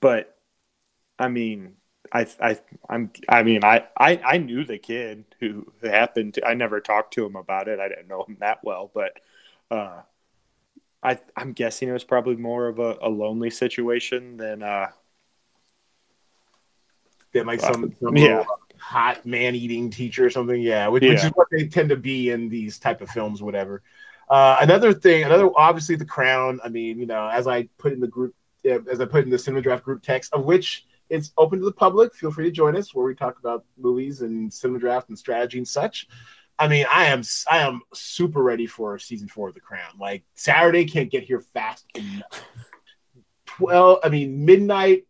but 0.00 0.36
I 1.18 1.28
mean, 1.28 1.74
I 2.12 2.26
I 2.40 2.58
I'm 2.88 3.10
I 3.28 3.42
mean 3.42 3.64
I 3.64 3.86
I 3.96 4.20
I 4.24 4.38
knew 4.38 4.64
the 4.64 4.78
kid 4.78 5.24
who 5.40 5.66
happened 5.82 6.34
to 6.34 6.46
I 6.46 6.54
never 6.54 6.80
talked 6.80 7.14
to 7.14 7.26
him 7.26 7.36
about 7.36 7.68
it. 7.68 7.80
I 7.80 7.88
didn't 7.88 8.08
know 8.08 8.24
him 8.24 8.36
that 8.40 8.64
well, 8.64 8.90
but 8.92 9.12
uh 9.70 10.00
I 11.02 11.20
I'm 11.36 11.52
guessing 11.52 11.88
it 11.88 11.92
was 11.92 12.04
probably 12.04 12.36
more 12.36 12.68
of 12.68 12.78
a, 12.78 12.96
a 13.02 13.08
lonely 13.08 13.50
situation 13.50 14.36
than 14.36 14.62
uh 14.62 14.88
than 17.32 17.46
like 17.46 17.60
some, 17.60 17.94
some 18.00 18.16
yeah. 18.16 18.44
Hot 18.80 19.24
man 19.26 19.54
eating 19.54 19.90
teacher 19.90 20.26
or 20.26 20.30
something. 20.30 20.60
Yeah, 20.60 20.88
which, 20.88 21.02
yeah. 21.02 21.10
which 21.10 21.24
is 21.24 21.30
what 21.30 21.48
they 21.50 21.66
tend 21.66 21.90
to 21.90 21.96
be 21.96 22.30
in 22.30 22.48
these 22.48 22.78
type 22.78 23.00
of 23.00 23.10
films, 23.10 23.42
whatever. 23.42 23.82
Uh, 24.28 24.58
another 24.60 24.92
thing, 24.92 25.24
another 25.24 25.50
obviously 25.56 25.96
the 25.96 26.04
crown. 26.04 26.60
I 26.64 26.68
mean, 26.68 26.98
you 26.98 27.06
know, 27.06 27.28
as 27.28 27.46
I 27.46 27.68
put 27.78 27.92
in 27.92 28.00
the 28.00 28.08
group, 28.08 28.34
as 28.64 29.00
I 29.00 29.04
put 29.04 29.24
in 29.24 29.30
the 29.30 29.38
cinema 29.38 29.62
draft 29.62 29.84
group 29.84 30.02
text, 30.02 30.32
of 30.32 30.44
which 30.44 30.86
it's 31.10 31.32
open 31.38 31.58
to 31.60 31.64
the 31.64 31.72
public. 31.72 32.14
Feel 32.14 32.30
free 32.30 32.44
to 32.44 32.50
join 32.50 32.76
us 32.76 32.94
where 32.94 33.06
we 33.06 33.14
talk 33.14 33.38
about 33.38 33.64
movies 33.78 34.20
and 34.20 34.52
cinema 34.52 34.78
draft 34.78 35.08
and 35.08 35.18
strategy 35.18 35.58
and 35.58 35.66
such. 35.66 36.06
I 36.58 36.68
mean, 36.68 36.86
I 36.90 37.06
am 37.06 37.22
I 37.50 37.58
am 37.58 37.82
super 37.94 38.42
ready 38.42 38.66
for 38.66 38.98
season 38.98 39.28
four 39.28 39.48
of 39.48 39.54
The 39.54 39.60
Crown. 39.60 39.92
Like 39.98 40.24
Saturday 40.34 40.84
can't 40.84 41.10
get 41.10 41.22
here 41.22 41.40
fast 41.40 41.86
enough. 41.94 42.44
Well, 43.60 44.00
I 44.04 44.08
mean, 44.08 44.44
midnight 44.44 45.06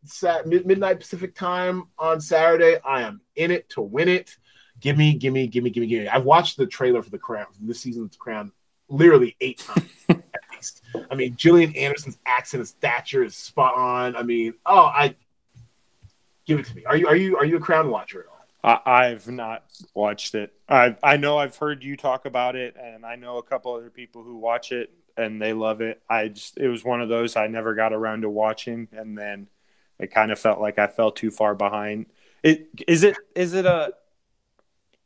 midnight 0.46 1.00
Pacific 1.00 1.34
time 1.34 1.84
on 1.98 2.20
Saturday. 2.20 2.78
I 2.84 3.02
am 3.02 3.20
in 3.36 3.50
it 3.50 3.68
to 3.70 3.80
win 3.80 4.08
it. 4.08 4.36
Give 4.80 4.96
me, 4.96 5.14
give 5.14 5.32
me, 5.32 5.46
give 5.46 5.64
me, 5.64 5.70
give 5.70 5.80
me, 5.80 5.86
give 5.86 6.02
me. 6.02 6.08
I've 6.08 6.24
watched 6.24 6.56
the 6.56 6.66
trailer 6.66 7.02
for 7.02 7.10
The 7.10 7.18
Crown, 7.18 7.46
for 7.52 7.64
this 7.64 7.80
season 7.80 8.04
of 8.04 8.12
The 8.12 8.16
Crown, 8.16 8.52
literally 8.88 9.36
eight 9.40 9.58
times 9.58 9.90
at 10.08 10.22
least. 10.52 10.82
I 11.10 11.14
mean, 11.16 11.34
Gillian 11.36 11.74
Anderson's 11.74 12.18
accent, 12.26 12.60
his 12.60 12.70
stature 12.70 13.24
is 13.24 13.36
spot 13.36 13.74
on. 13.74 14.14
I 14.14 14.22
mean, 14.22 14.54
oh, 14.64 14.84
I 14.84 15.16
Give 16.48 16.58
it 16.58 16.64
to 16.64 16.74
me. 16.74 16.84
Are 16.86 16.96
you 16.96 17.06
are 17.06 17.14
you 17.14 17.36
are 17.36 17.44
you 17.44 17.58
a 17.58 17.60
Crown 17.60 17.90
watcher 17.90 18.20
at 18.20 18.26
all? 18.26 18.80
I, 18.86 19.08
I've 19.08 19.28
not 19.28 19.64
watched 19.92 20.34
it. 20.34 20.54
I 20.66 20.96
I 21.02 21.18
know 21.18 21.36
I've 21.36 21.54
heard 21.54 21.84
you 21.84 21.94
talk 21.94 22.24
about 22.24 22.56
it, 22.56 22.74
and 22.82 23.04
I 23.04 23.16
know 23.16 23.36
a 23.36 23.42
couple 23.42 23.74
other 23.74 23.90
people 23.90 24.22
who 24.22 24.38
watch 24.38 24.72
it 24.72 24.90
and 25.18 25.42
they 25.42 25.52
love 25.52 25.80
it. 25.80 26.00
I 26.08 26.28
just 26.28 26.56
it 26.56 26.68
was 26.68 26.84
one 26.84 27.00
of 27.02 27.08
those 27.08 27.36
I 27.36 27.48
never 27.48 27.74
got 27.74 27.92
around 27.92 28.22
to 28.22 28.30
watching, 28.30 28.88
and 28.92 29.18
then 29.18 29.48
it 29.98 30.12
kind 30.12 30.30
of 30.30 30.38
felt 30.38 30.60
like 30.60 30.78
I 30.78 30.86
fell 30.86 31.10
too 31.10 31.30
far 31.30 31.54
behind. 31.54 32.06
It 32.42 32.68
is 32.86 33.02
it 33.02 33.16
is 33.34 33.52
it 33.52 33.66
a 33.66 33.94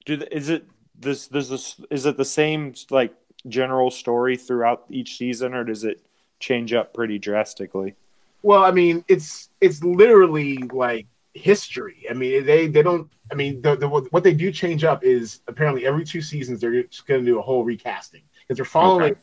do 0.04 0.22
is 0.30 0.48
it 0.48 0.66
this 0.98 1.26
this 1.28 1.50
is 1.50 1.76
is 1.90 2.06
it 2.06 2.16
the 2.16 2.24
same 2.24 2.74
like 2.90 3.14
general 3.48 3.90
story 3.90 4.36
throughout 4.36 4.84
each 4.90 5.16
season, 5.16 5.54
or 5.54 5.64
does 5.64 5.84
it 5.84 6.04
change 6.38 6.72
up 6.72 6.92
pretty 6.92 7.18
drastically? 7.18 7.94
Well, 8.42 8.64
I 8.64 8.70
mean, 8.70 9.04
it's 9.08 9.48
it's 9.60 9.82
literally 9.82 10.58
like 10.58 11.06
history. 11.34 12.04
I 12.10 12.12
mean, 12.12 12.44
they 12.44 12.66
they 12.66 12.82
don't. 12.82 13.10
I 13.30 13.34
mean, 13.34 13.62
the, 13.62 13.76
the 13.76 13.88
what 13.88 14.22
they 14.22 14.34
do 14.34 14.52
change 14.52 14.84
up 14.84 15.04
is 15.04 15.40
apparently 15.48 15.86
every 15.86 16.04
two 16.04 16.20
seasons 16.20 16.60
they're 16.60 16.82
just 16.82 17.06
going 17.06 17.24
to 17.24 17.26
do 17.26 17.38
a 17.38 17.42
whole 17.42 17.64
recasting 17.64 18.22
because 18.42 18.56
they're 18.56 18.64
following 18.64 19.12
okay. 19.12 19.20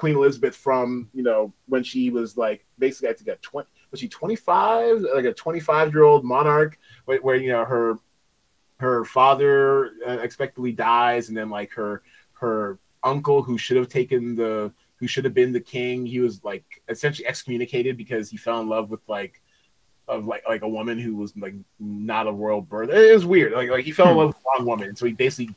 Queen 0.00 0.16
Elizabeth 0.16 0.56
from 0.56 1.10
you 1.12 1.22
know 1.22 1.52
when 1.66 1.82
she 1.84 2.08
was 2.08 2.34
like 2.34 2.64
basically 2.78 3.10
I 3.10 3.12
think 3.12 3.28
a 3.28 3.36
twenty 3.36 3.68
was 3.90 4.00
she 4.00 4.08
twenty 4.08 4.34
five 4.34 5.02
like 5.14 5.26
a 5.26 5.34
twenty 5.34 5.60
five 5.60 5.92
year 5.92 6.04
old 6.04 6.24
monarch 6.24 6.78
where, 7.04 7.18
where, 7.18 7.36
you 7.36 7.52
know 7.52 7.66
her 7.66 7.98
her 8.78 9.04
father 9.04 9.90
uh, 10.08 10.12
expectedly 10.22 10.72
dies 10.72 11.28
and 11.28 11.36
then 11.36 11.50
like 11.50 11.70
her 11.72 12.02
her 12.32 12.78
uncle 13.04 13.42
who 13.42 13.58
should 13.58 13.76
have 13.76 13.90
taken 13.90 14.34
the 14.34 14.72
who 14.96 15.06
should 15.06 15.26
have 15.26 15.34
been 15.34 15.52
the 15.52 15.60
king 15.60 16.06
he 16.06 16.18
was 16.18 16.42
like 16.44 16.64
essentially 16.88 17.28
excommunicated 17.28 17.98
because 17.98 18.30
he 18.30 18.38
fell 18.38 18.62
in 18.62 18.70
love 18.70 18.88
with 18.88 19.06
like 19.06 19.42
of 20.08 20.24
like 20.24 20.44
like 20.48 20.62
a 20.62 20.68
woman 20.68 20.98
who 20.98 21.14
was 21.14 21.36
like 21.36 21.54
not 21.78 22.26
a 22.26 22.32
royal 22.32 22.62
birth. 22.62 22.88
It 22.88 23.12
was 23.12 23.26
weird. 23.26 23.52
Like 23.52 23.68
like 23.68 23.84
he 23.84 23.92
fell 23.92 24.10
in 24.10 24.16
love 24.16 24.28
with 24.28 24.38
the 24.38 24.44
wrong 24.46 24.66
woman, 24.66 24.96
so 24.96 25.04
he 25.04 25.12
basically 25.12 25.54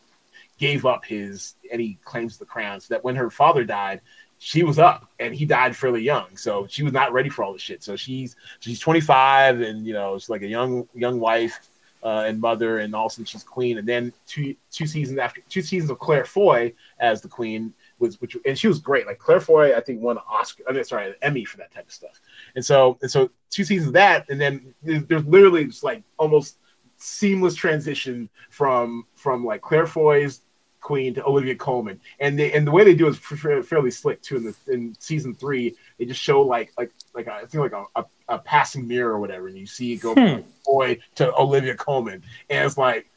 gave 0.58 0.86
up 0.86 1.04
his 1.04 1.56
and 1.72 1.82
he 1.82 1.98
claims 2.04 2.38
the 2.38 2.46
crown. 2.46 2.80
So 2.80 2.94
that 2.94 3.04
when 3.04 3.16
her 3.16 3.30
father 3.30 3.64
died, 3.64 4.02
she 4.46 4.62
was 4.62 4.78
up 4.78 5.10
and 5.20 5.34
he 5.34 5.46
died 5.46 5.74
fairly 5.74 6.02
young, 6.02 6.36
so 6.36 6.68
she 6.68 6.84
was 6.84 6.92
not 6.92 7.14
ready 7.14 7.30
for 7.30 7.46
all 7.46 7.54
this 7.54 7.62
shit. 7.62 7.82
So 7.82 7.96
she's 7.96 8.36
she's 8.60 8.78
25 8.78 9.62
and 9.62 9.88
you 9.88 9.94
know 9.94 10.18
she's 10.18 10.30
like 10.30 10.42
a 10.42 10.48
young 10.48 10.86
young 10.94 11.18
wife 11.18 11.70
uh, 12.04 12.26
and 12.28 12.42
mother, 12.42 12.80
and 12.80 12.94
all 12.94 13.06
of 13.06 13.12
a 13.12 13.14
sudden 13.14 13.26
she's 13.26 13.42
queen. 13.42 13.78
And 13.78 13.88
then 13.88 14.12
two 14.28 14.54
two 14.70 14.86
seasons 14.86 15.18
after 15.18 15.40
two 15.48 15.62
seasons 15.62 15.90
of 15.90 16.00
Claire 16.00 16.26
Foy 16.26 16.74
as 17.00 17.22
the 17.22 17.30
queen 17.30 17.74
was 18.00 18.20
which 18.20 18.36
and 18.46 18.60
she 18.60 18.68
was 18.68 18.80
great. 18.80 19.08
Like 19.08 19.18
Claire 19.18 19.40
Foy, 19.40 19.78
I 19.78 19.80
think 19.80 20.02
won 20.02 20.18
an 20.18 20.24
Oscar. 20.30 20.66
I 20.68 20.74
mean, 20.74 20.84
sorry, 20.84 21.08
an 21.08 21.16
Emmy 21.22 21.46
for 21.46 21.56
that 21.58 21.74
type 21.74 21.88
of 21.88 21.94
stuff. 21.94 22.20
And 22.58 22.66
so 22.66 22.98
and 23.02 23.10
so 23.10 23.30
two 23.50 23.64
seasons 23.64 23.88
of 23.88 23.94
that, 23.94 24.30
and 24.30 24.42
then 24.42 24.74
there's 24.84 25.24
literally 25.24 25.68
just 25.68 25.86
like 25.86 26.04
almost 26.20 26.58
seamless 26.98 27.56
transition 27.56 28.30
from 28.50 29.06
from 29.16 29.46
like 29.46 29.62
Claire 29.62 29.88
Foy's 29.88 30.42
Queen 30.84 31.14
to 31.16 31.26
Olivia 31.26 31.56
Colman, 31.56 32.00
and 32.20 32.38
they 32.38 32.52
and 32.54 32.68
the 32.68 32.72
way 32.72 32.84
they 32.84 32.94
do 32.94 33.08
it 33.08 33.12
is 33.12 33.66
fairly 33.68 33.90
slick 33.90 34.22
too. 34.22 34.38
In 34.38 34.44
the 34.44 34.56
in 34.72 34.96
season 35.00 35.34
three, 35.34 35.76
they 35.98 36.06
just 36.06 36.22
show 36.22 36.42
like 36.42 36.72
like 36.78 36.92
like 37.16 37.28
a, 37.28 37.34
I 37.34 37.46
think 37.46 37.56
like 37.56 37.72
a, 37.72 37.86
a, 37.96 38.06
a, 38.30 38.40
passing 38.40 38.88
mirror 38.88 39.14
or 39.14 39.20
whatever, 39.20 39.48
and 39.48 39.58
you 39.58 39.66
see 39.66 39.94
it 39.94 40.02
go 40.02 40.14
hmm. 40.14 40.42
from 40.42 40.44
Foy 40.66 41.00
to 41.16 41.34
Olivia 41.36 41.76
Colman, 41.76 42.24
and 42.50 42.66
it's 42.66 42.78
like 42.78 43.08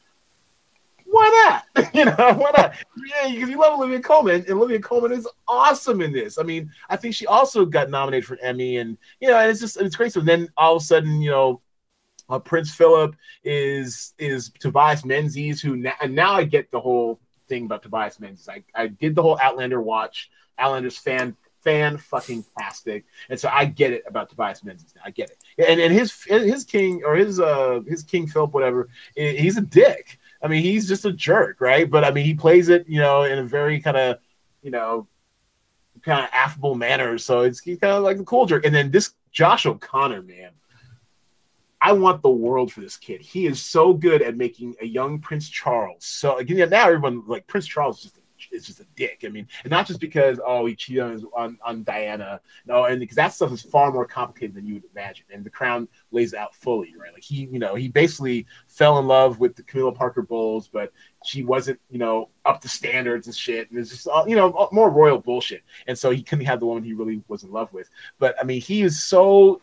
why 1.09 1.61
not? 1.75 1.93
you 1.93 2.05
know, 2.05 2.15
why 2.15 2.51
not? 2.57 2.75
Yeah, 3.07 3.33
because 3.33 3.49
you 3.49 3.59
love 3.59 3.79
Olivia 3.79 3.99
Colman, 3.99 4.41
and 4.41 4.49
Olivia 4.49 4.79
Colman 4.79 5.11
is 5.11 5.27
awesome 5.47 6.01
in 6.01 6.11
this. 6.11 6.37
I 6.37 6.43
mean, 6.43 6.71
I 6.89 6.95
think 6.95 7.15
she 7.15 7.25
also 7.25 7.65
got 7.65 7.89
nominated 7.89 8.25
for 8.25 8.37
Emmy, 8.41 8.77
and 8.77 8.97
you 9.19 9.29
know, 9.29 9.37
and 9.37 9.49
it's 9.49 9.59
just 9.59 9.77
it's 9.77 9.95
great. 9.95 10.13
So 10.13 10.21
then 10.21 10.49
all 10.57 10.75
of 10.75 10.81
a 10.81 10.85
sudden, 10.85 11.21
you 11.21 11.31
know, 11.31 11.61
uh, 12.29 12.39
Prince 12.39 12.71
Philip 12.71 13.15
is 13.43 14.13
is 14.17 14.51
Tobias 14.59 15.05
Menzies, 15.05 15.61
who 15.61 15.77
now, 15.77 15.93
and 16.01 16.13
now 16.13 16.33
I 16.33 16.43
get 16.43 16.71
the 16.71 16.79
whole 16.79 17.19
thing 17.47 17.65
about 17.65 17.83
Tobias 17.83 18.19
Menzies. 18.19 18.49
I, 18.49 18.63
I 18.75 18.87
did 18.87 19.15
the 19.15 19.21
whole 19.21 19.39
Outlander 19.41 19.81
watch. 19.81 20.29
Outlander's 20.59 20.97
fan 20.97 21.35
fan 21.63 21.97
fucking 21.97 22.45
tastic, 22.57 23.05
and 23.29 23.39
so 23.39 23.49
I 23.51 23.65
get 23.65 23.91
it 23.91 24.03
about 24.07 24.29
Tobias 24.29 24.63
Menzies. 24.63 24.93
Now. 24.95 25.01
I 25.05 25.11
get 25.11 25.29
it, 25.29 25.67
and 25.67 25.79
and 25.79 25.93
his 25.93 26.23
his 26.23 26.63
king 26.63 27.03
or 27.05 27.15
his 27.15 27.39
uh 27.39 27.81
his 27.87 28.03
King 28.03 28.27
Philip 28.27 28.53
whatever, 28.53 28.89
he's 29.15 29.57
a 29.57 29.61
dick. 29.61 30.19
I 30.41 30.47
mean, 30.47 30.63
he's 30.63 30.87
just 30.87 31.05
a 31.05 31.11
jerk, 31.11 31.59
right? 31.59 31.89
But 31.89 32.03
I 32.03 32.11
mean, 32.11 32.25
he 32.25 32.33
plays 32.33 32.69
it, 32.69 32.87
you 32.87 32.99
know, 32.99 33.23
in 33.23 33.39
a 33.39 33.43
very 33.43 33.79
kind 33.79 33.97
of, 33.97 34.19
you 34.61 34.71
know, 34.71 35.07
kind 36.03 36.23
of 36.23 36.29
affable 36.31 36.75
manner. 36.75 37.17
So 37.17 37.41
it's 37.41 37.59
he's 37.59 37.79
kind 37.79 37.93
of 37.93 38.03
like 38.03 38.17
the 38.17 38.23
cool 38.23 38.45
jerk. 38.45 38.65
And 38.65 38.73
then 38.73 38.91
this 38.91 39.13
Josh 39.31 39.65
O'Connor, 39.65 40.21
man, 40.21 40.51
I 41.81 41.91
want 41.93 42.21
the 42.21 42.29
world 42.29 42.71
for 42.71 42.81
this 42.81 42.97
kid. 42.97 43.21
He 43.21 43.45
is 43.45 43.61
so 43.61 43.93
good 43.93 44.21
at 44.21 44.35
making 44.35 44.75
a 44.81 44.85
young 44.85 45.19
Prince 45.19 45.49
Charles. 45.49 46.05
So 46.05 46.37
again, 46.37 46.69
now 46.69 46.87
everyone 46.87 47.23
like 47.27 47.47
Prince 47.47 47.67
Charles 47.67 47.97
is 47.97 48.03
just 48.03 48.21
is 48.51 48.65
just 48.65 48.79
a 48.79 48.85
dick. 48.95 49.23
I 49.25 49.29
mean, 49.29 49.47
and 49.63 49.71
not 49.71 49.87
just 49.87 49.99
because 49.99 50.39
oh 50.45 50.65
he 50.65 50.75
cheated 50.75 51.03
on 51.03 51.23
on, 51.35 51.57
on 51.65 51.83
Diana, 51.83 52.39
no, 52.65 52.85
and 52.85 52.99
because 52.99 53.15
that 53.15 53.33
stuff 53.33 53.51
is 53.51 53.61
far 53.61 53.91
more 53.91 54.05
complicated 54.05 54.55
than 54.55 54.65
you 54.65 54.75
would 54.75 54.83
imagine. 54.95 55.25
And 55.33 55.43
the 55.43 55.49
Crown 55.49 55.87
lays 56.11 56.33
out 56.33 56.55
fully, 56.55 56.93
right? 56.99 57.13
Like 57.13 57.23
he, 57.23 57.45
you 57.45 57.59
know, 57.59 57.75
he 57.75 57.87
basically 57.87 58.45
fell 58.67 58.99
in 58.99 59.07
love 59.07 59.39
with 59.39 59.55
the 59.55 59.63
Camilla 59.63 59.91
Parker 59.91 60.21
Bowles, 60.21 60.67
but 60.67 60.91
she 61.23 61.43
wasn't, 61.43 61.79
you 61.89 61.99
know, 61.99 62.29
up 62.45 62.61
to 62.61 62.69
standards 62.69 63.27
and 63.27 63.35
shit. 63.35 63.69
And 63.69 63.79
it's 63.79 63.89
just, 63.89 64.07
uh, 64.07 64.23
you 64.27 64.35
know, 64.35 64.51
uh, 64.53 64.67
more 64.71 64.89
royal 64.89 65.19
bullshit. 65.19 65.63
And 65.87 65.97
so 65.97 66.11
he 66.11 66.23
couldn't 66.23 66.45
have 66.45 66.59
the 66.59 66.65
woman 66.65 66.83
he 66.83 66.93
really 66.93 67.21
was 67.27 67.43
in 67.43 67.51
love 67.51 67.73
with. 67.73 67.89
But 68.19 68.35
I 68.39 68.43
mean, 68.43 68.61
he 68.61 68.81
is 68.81 69.03
so 69.03 69.61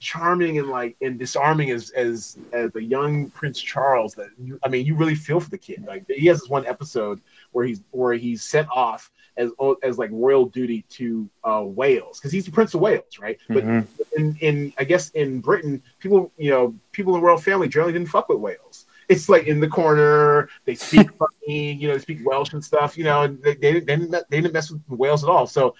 charming 0.00 0.58
and 0.58 0.68
like 0.68 0.96
and 1.02 1.18
disarming 1.18 1.70
as 1.70 1.90
as 1.90 2.38
as 2.52 2.74
a 2.74 2.82
young 2.82 3.30
Prince 3.30 3.60
Charles 3.60 4.14
that 4.14 4.30
you, 4.38 4.58
I 4.64 4.68
mean 4.68 4.86
you 4.86 4.96
really 4.96 5.14
feel 5.14 5.38
for 5.38 5.50
the 5.50 5.58
kid. 5.58 5.84
Like 5.86 6.04
he 6.08 6.26
has 6.26 6.40
this 6.40 6.48
one 6.48 6.66
episode 6.66 7.20
where 7.52 7.64
he's 7.66 7.82
where 7.90 8.14
he's 8.14 8.42
sent 8.42 8.66
off 8.74 9.12
as 9.36 9.50
as 9.82 9.98
like 9.98 10.10
royal 10.12 10.46
duty 10.46 10.84
to 10.88 11.28
uh, 11.44 11.62
Wales 11.64 12.18
because 12.18 12.32
he's 12.32 12.46
the 12.46 12.50
Prince 12.50 12.74
of 12.74 12.80
Wales, 12.80 13.18
right? 13.20 13.38
Mm-hmm. 13.48 13.80
But 13.80 14.10
in, 14.18 14.36
in 14.40 14.72
I 14.78 14.84
guess 14.84 15.10
in 15.10 15.40
Britain, 15.40 15.82
people 15.98 16.32
you 16.38 16.50
know 16.50 16.74
people 16.92 17.14
in 17.14 17.20
the 17.20 17.26
royal 17.26 17.38
family 17.38 17.68
generally 17.68 17.92
didn't 17.92 18.08
fuck 18.08 18.28
with 18.28 18.38
Wales. 18.38 18.86
It's 19.10 19.28
like 19.28 19.46
in 19.46 19.60
the 19.60 19.68
corner. 19.68 20.48
They 20.64 20.76
speak 20.76 21.10
funny, 21.18 21.72
you 21.72 21.88
know, 21.88 21.94
they 21.94 22.00
speak 22.00 22.20
Welsh 22.24 22.54
and 22.54 22.64
stuff. 22.64 22.96
You 22.96 23.04
know, 23.04 23.22
and 23.22 23.42
they, 23.42 23.54
they, 23.54 23.72
they, 23.80 23.96
didn't, 23.96 24.12
they 24.30 24.40
didn't 24.40 24.54
mess 24.54 24.70
with 24.70 24.82
Wales 24.88 25.24
at 25.24 25.30
all. 25.30 25.46
So, 25.46 25.74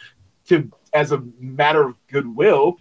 to 0.48 0.70
as 0.92 1.12
a 1.12 1.22
matter 1.38 1.86
of 1.86 1.94
goodwill, 2.08 2.76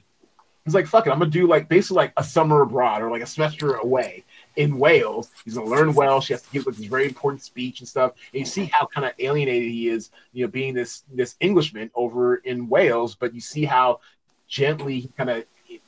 He's 0.70 0.76
like, 0.76 0.88
fuck 0.88 1.08
it, 1.08 1.10
I'm 1.10 1.20
gonna 1.20 1.32
do 1.32 1.48
like 1.48 1.68
basically 1.68 1.96
like 1.96 2.14
a 2.16 2.24
summer 2.24 2.62
abroad 2.62 3.02
or 3.02 3.10
like 3.10 3.24
a 3.24 3.26
semester 3.26 3.76
away 3.76 4.24
in 4.56 4.78
Wales. 4.78 5.32
He's 5.44 5.56
gonna 5.56 5.70
learn 5.70 5.94
Welsh. 5.94 6.28
He 6.28 6.34
has 6.34 6.44
to 6.44 6.50
give 6.52 6.68
like 6.68 6.76
this 6.76 6.86
very 6.86 7.06
important 7.06 7.42
speech 7.42 7.80
and 7.80 7.90
stuff. 7.90 8.12
And 8.34 8.40
you 8.40 8.46
see 8.46 8.66
how 8.66 8.86
kind 8.86 9.08
of 9.08 9.14
alienated 9.18 9.72
he 9.72 9.88
is, 9.88 10.12
you 10.32 10.46
know, 10.46 10.52
being 10.52 10.76
this 10.76 11.04
this 11.12 11.36
Englishman 11.40 11.90
over 11.96 12.36
in 12.36 12.70
Wales. 12.70 13.16
But 13.16 13.34
you 13.34 13.42
see 13.42 13.66
how 13.66 14.02
gently 14.48 15.00
he 15.00 15.08
kind 15.18 15.30
of 15.32 15.44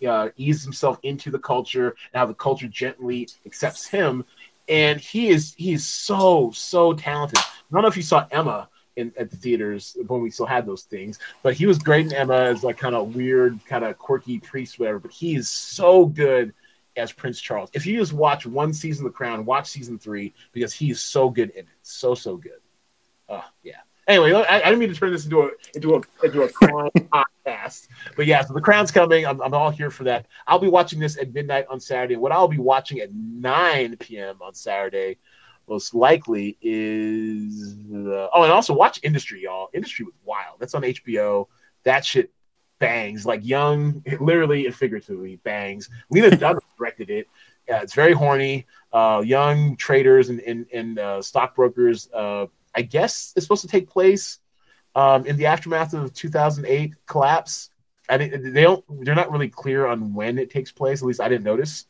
uh, 0.07 0.29
eases 0.37 0.63
himself 0.63 0.99
into 1.03 1.29
the 1.29 1.39
culture 1.39 1.89
and 1.89 2.19
how 2.19 2.25
the 2.25 2.33
culture 2.33 2.67
gently 2.67 3.29
accepts 3.45 3.87
him. 3.87 4.25
And 4.67 4.99
he 4.99 5.29
is 5.29 5.53
he 5.57 5.73
is 5.73 5.87
so 5.87 6.51
so 6.55 6.93
talented. 6.93 7.37
I 7.39 7.43
don't 7.71 7.83
know 7.83 7.87
if 7.87 7.97
you 7.97 8.03
saw 8.03 8.25
Emma 8.31 8.67
in 8.95 9.13
at 9.17 9.29
the 9.29 9.37
theaters 9.37 9.97
when 10.07 10.21
we 10.21 10.29
still 10.29 10.45
had 10.45 10.65
those 10.65 10.83
things. 10.83 11.19
But 11.43 11.53
he 11.53 11.65
was 11.65 11.77
great 11.77 12.07
in 12.07 12.13
Emma 12.13 12.35
as 12.35 12.63
like 12.63 12.77
kind 12.77 12.95
of 12.95 13.15
weird, 13.15 13.59
kind 13.65 13.83
of 13.83 13.97
quirky 13.97 14.39
priest, 14.39 14.79
whatever. 14.79 14.99
But 14.99 15.11
he 15.11 15.35
is 15.35 15.49
so 15.49 16.05
good 16.05 16.53
as 16.95 17.11
Prince 17.11 17.39
Charles. 17.39 17.69
If 17.73 17.85
you 17.85 17.97
just 17.97 18.13
watch 18.13 18.45
one 18.45 18.73
season 18.73 19.05
of 19.05 19.11
The 19.11 19.17
Crown, 19.17 19.45
watch 19.45 19.67
season 19.67 19.97
three 19.97 20.33
because 20.51 20.73
he 20.73 20.91
is 20.91 21.01
so 21.01 21.29
good 21.29 21.51
in 21.51 21.59
it, 21.59 21.67
so 21.81 22.15
so 22.15 22.37
good. 22.37 22.59
Oh 23.29 23.45
yeah. 23.63 23.77
Anyway, 24.07 24.33
I, 24.33 24.57
I 24.57 24.63
didn't 24.63 24.79
mean 24.79 24.89
to 24.89 24.95
turn 24.95 25.11
this 25.11 25.25
into 25.25 25.43
a 25.43 25.49
into 25.73 25.95
a 25.95 26.25
into 26.25 26.41
a 26.41 26.49
crime 26.49 26.89
podcast, 27.45 27.87
but 28.17 28.25
yeah. 28.25 28.43
So 28.43 28.53
the 28.53 28.61
Crown's 28.61 28.91
coming. 28.91 29.25
I'm, 29.25 29.41
I'm 29.41 29.53
all 29.53 29.69
here 29.69 29.91
for 29.91 30.03
that. 30.05 30.25
I'll 30.47 30.59
be 30.59 30.67
watching 30.67 30.99
this 30.99 31.17
at 31.17 31.33
midnight 31.33 31.65
on 31.69 31.79
Saturday. 31.79 32.17
What 32.17 32.31
I'll 32.31 32.47
be 32.47 32.57
watching 32.57 32.99
at 32.99 33.13
9 33.13 33.97
p.m. 33.97 34.37
on 34.41 34.53
Saturday 34.53 35.17
most 35.71 35.95
likely 35.95 36.57
is 36.61 37.77
uh, 37.93 38.27
oh, 38.33 38.43
and 38.43 38.51
also 38.51 38.73
watch 38.73 38.99
Industry, 39.03 39.43
y'all. 39.43 39.69
Industry 39.73 40.03
was 40.03 40.13
wild. 40.25 40.59
That's 40.59 40.75
on 40.75 40.81
HBO. 40.81 41.47
That 41.83 42.03
shit 42.05 42.29
bangs 42.77 43.25
like 43.25 43.45
young, 43.45 44.03
literally 44.19 44.65
and 44.65 44.75
figuratively 44.75 45.37
bangs. 45.37 45.89
Lena 46.09 46.35
Dunham 46.35 46.59
directed 46.77 47.09
it. 47.09 47.27
Yeah, 47.69 47.81
it's 47.81 47.93
very 47.93 48.11
horny. 48.11 48.67
Uh, 48.91 49.23
young 49.25 49.77
traders 49.77 50.27
and 50.27 50.41
and, 50.41 50.65
and 50.73 50.99
uh, 50.99 51.21
stockbrokers. 51.21 52.09
Uh, 52.13 52.47
I 52.75 52.81
guess 52.81 53.31
it's 53.37 53.45
supposed 53.45 53.61
to 53.61 53.69
take 53.69 53.89
place 53.89 54.39
um, 54.93 55.25
in 55.25 55.37
the 55.37 55.45
aftermath 55.45 55.93
of 55.93 56.13
2008 56.13 56.95
collapse. 57.05 57.69
I 58.09 58.17
they 58.17 58.63
don't. 58.63 58.83
They're 59.05 59.15
not 59.15 59.31
really 59.31 59.47
clear 59.47 59.87
on 59.87 60.13
when 60.13 60.37
it 60.37 60.49
takes 60.49 60.69
place. 60.69 61.01
At 61.01 61.07
least 61.07 61.21
I 61.21 61.29
didn't 61.29 61.45
notice 61.45 61.85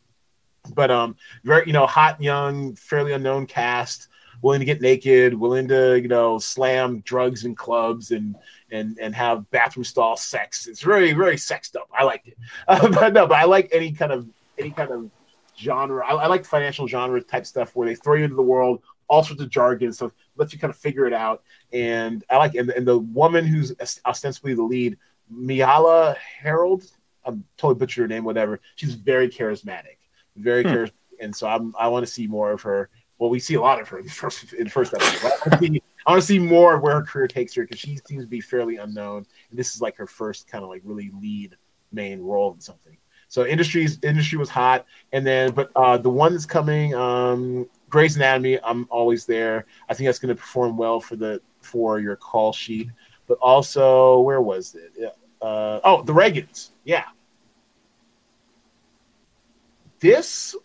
but 0.69 0.91
um, 0.91 1.15
very 1.43 1.65
you 1.67 1.73
know, 1.73 1.85
hot, 1.85 2.21
young, 2.21 2.75
fairly 2.75 3.13
unknown 3.13 3.45
cast, 3.45 4.07
willing 4.41 4.59
to 4.59 4.65
get 4.65 4.81
naked, 4.81 5.33
willing 5.33 5.67
to 5.67 5.99
you 5.99 6.07
know 6.07 6.39
slam 6.39 6.99
drugs 7.01 7.45
and 7.45 7.57
clubs 7.57 8.11
and 8.11 8.35
and 8.71 8.97
and 8.99 9.15
have 9.15 9.49
bathroom 9.51 9.83
stall 9.83 10.17
sex. 10.17 10.67
It's 10.67 10.81
very 10.81 11.13
very 11.13 11.37
sexed 11.37 11.75
up. 11.75 11.89
I 11.97 12.03
liked 12.03 12.27
it, 12.27 12.37
uh, 12.67 12.89
but 12.91 13.13
no, 13.13 13.27
but 13.27 13.37
I 13.37 13.45
like 13.45 13.69
any 13.71 13.91
kind 13.91 14.11
of 14.11 14.27
any 14.57 14.71
kind 14.71 14.91
of 14.91 15.09
genre. 15.57 16.05
I, 16.05 16.13
I 16.13 16.27
like 16.27 16.45
financial 16.45 16.87
genre 16.87 17.21
type 17.21 17.45
stuff 17.45 17.75
where 17.75 17.87
they 17.87 17.95
throw 17.95 18.15
you 18.15 18.23
into 18.23 18.35
the 18.35 18.41
world, 18.41 18.81
all 19.07 19.23
sorts 19.23 19.41
of 19.41 19.49
jargon, 19.49 19.93
so 19.93 20.11
let 20.37 20.53
you 20.53 20.59
kind 20.59 20.71
of 20.71 20.77
figure 20.77 21.05
it 21.05 21.13
out. 21.13 21.43
And 21.73 22.23
I 22.29 22.37
like 22.37 22.55
and, 22.55 22.69
and 22.69 22.87
the 22.87 22.99
woman 22.99 23.45
who's 23.45 23.73
ostensibly 24.05 24.53
the 24.53 24.63
lead, 24.63 24.97
Myha'la 25.33 26.15
Herrold. 26.43 26.89
I'm 27.23 27.43
totally 27.55 27.77
butchered 27.77 28.01
her 28.01 28.07
name, 28.07 28.23
whatever. 28.23 28.59
She's 28.75 28.95
very 28.95 29.29
charismatic 29.29 29.97
very 30.35 30.63
hmm. 30.63 30.85
and 31.19 31.35
so 31.35 31.47
I'm 31.47 31.73
I 31.77 31.87
want 31.87 32.05
to 32.05 32.11
see 32.11 32.27
more 32.27 32.51
of 32.51 32.61
her. 32.61 32.89
Well, 33.17 33.29
we 33.29 33.39
see 33.39 33.53
a 33.53 33.61
lot 33.61 33.79
of 33.79 33.87
her 33.89 33.99
in 33.99 34.05
the 34.05 34.11
first 34.11 34.53
in 34.53 34.65
the 34.65 34.69
first 34.69 34.93
episode. 34.93 35.81
I 36.07 36.11
want 36.11 36.21
to 36.21 36.27
see 36.27 36.39
more 36.39 36.75
of 36.75 36.81
where 36.81 36.95
her 36.95 37.03
career 37.03 37.27
takes 37.27 37.53
her 37.53 37.63
because 37.63 37.79
she 37.79 37.99
seems 38.07 38.23
to 38.23 38.29
be 38.29 38.41
fairly 38.41 38.77
unknown, 38.77 39.25
and 39.49 39.59
this 39.59 39.75
is 39.75 39.81
like 39.81 39.95
her 39.97 40.07
first 40.07 40.47
kind 40.47 40.63
of 40.63 40.69
like 40.69 40.81
really 40.83 41.11
lead 41.21 41.55
main 41.91 42.21
role 42.21 42.53
in 42.53 42.59
something. 42.59 42.97
So 43.27 43.45
industries 43.45 43.99
industry 44.03 44.37
was 44.37 44.49
hot, 44.49 44.85
and 45.13 45.25
then 45.25 45.51
but 45.51 45.71
uh, 45.75 45.97
the 45.97 46.09
one 46.09 46.33
that's 46.33 46.45
coming, 46.45 46.93
um, 46.95 47.69
Grey's 47.89 48.15
Anatomy, 48.15 48.59
I'm 48.61 48.87
always 48.89 49.25
there. 49.25 49.65
I 49.87 49.93
think 49.93 50.07
that's 50.07 50.19
going 50.19 50.35
to 50.35 50.39
perform 50.39 50.75
well 50.75 50.99
for 50.99 51.15
the 51.15 51.41
for 51.61 51.99
your 51.99 52.15
call 52.15 52.51
sheet, 52.51 52.89
but 53.27 53.37
also 53.41 54.19
where 54.19 54.41
was 54.41 54.75
it? 54.75 55.15
Uh, 55.41 55.79
oh, 55.83 56.01
the 56.03 56.13
Reagans, 56.13 56.71
yeah, 56.83 57.05
this 60.01 60.55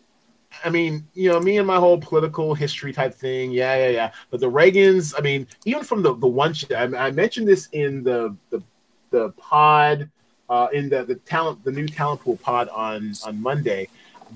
I 0.64 0.70
mean, 0.70 1.06
you 1.14 1.30
know, 1.30 1.40
me 1.40 1.58
and 1.58 1.66
my 1.66 1.76
whole 1.76 1.98
political 1.98 2.54
history 2.54 2.92
type 2.92 3.14
thing, 3.14 3.52
yeah, 3.52 3.76
yeah, 3.76 3.88
yeah. 3.88 4.12
But 4.30 4.40
the 4.40 4.50
Reagans, 4.50 5.14
I 5.16 5.20
mean, 5.20 5.46
even 5.64 5.84
from 5.84 6.02
the 6.02 6.14
the 6.14 6.26
one, 6.26 6.54
I, 6.70 6.84
I 6.84 7.10
mentioned 7.10 7.46
this 7.48 7.68
in 7.72 8.02
the 8.02 8.36
the 8.50 8.62
the 9.10 9.30
pod, 9.32 10.10
uh, 10.48 10.68
in 10.72 10.88
the 10.88 11.04
the 11.04 11.16
talent, 11.16 11.64
the 11.64 11.72
new 11.72 11.86
talent 11.86 12.22
pool 12.22 12.36
pod 12.36 12.68
on 12.68 13.12
on 13.24 13.40
Monday. 13.40 13.88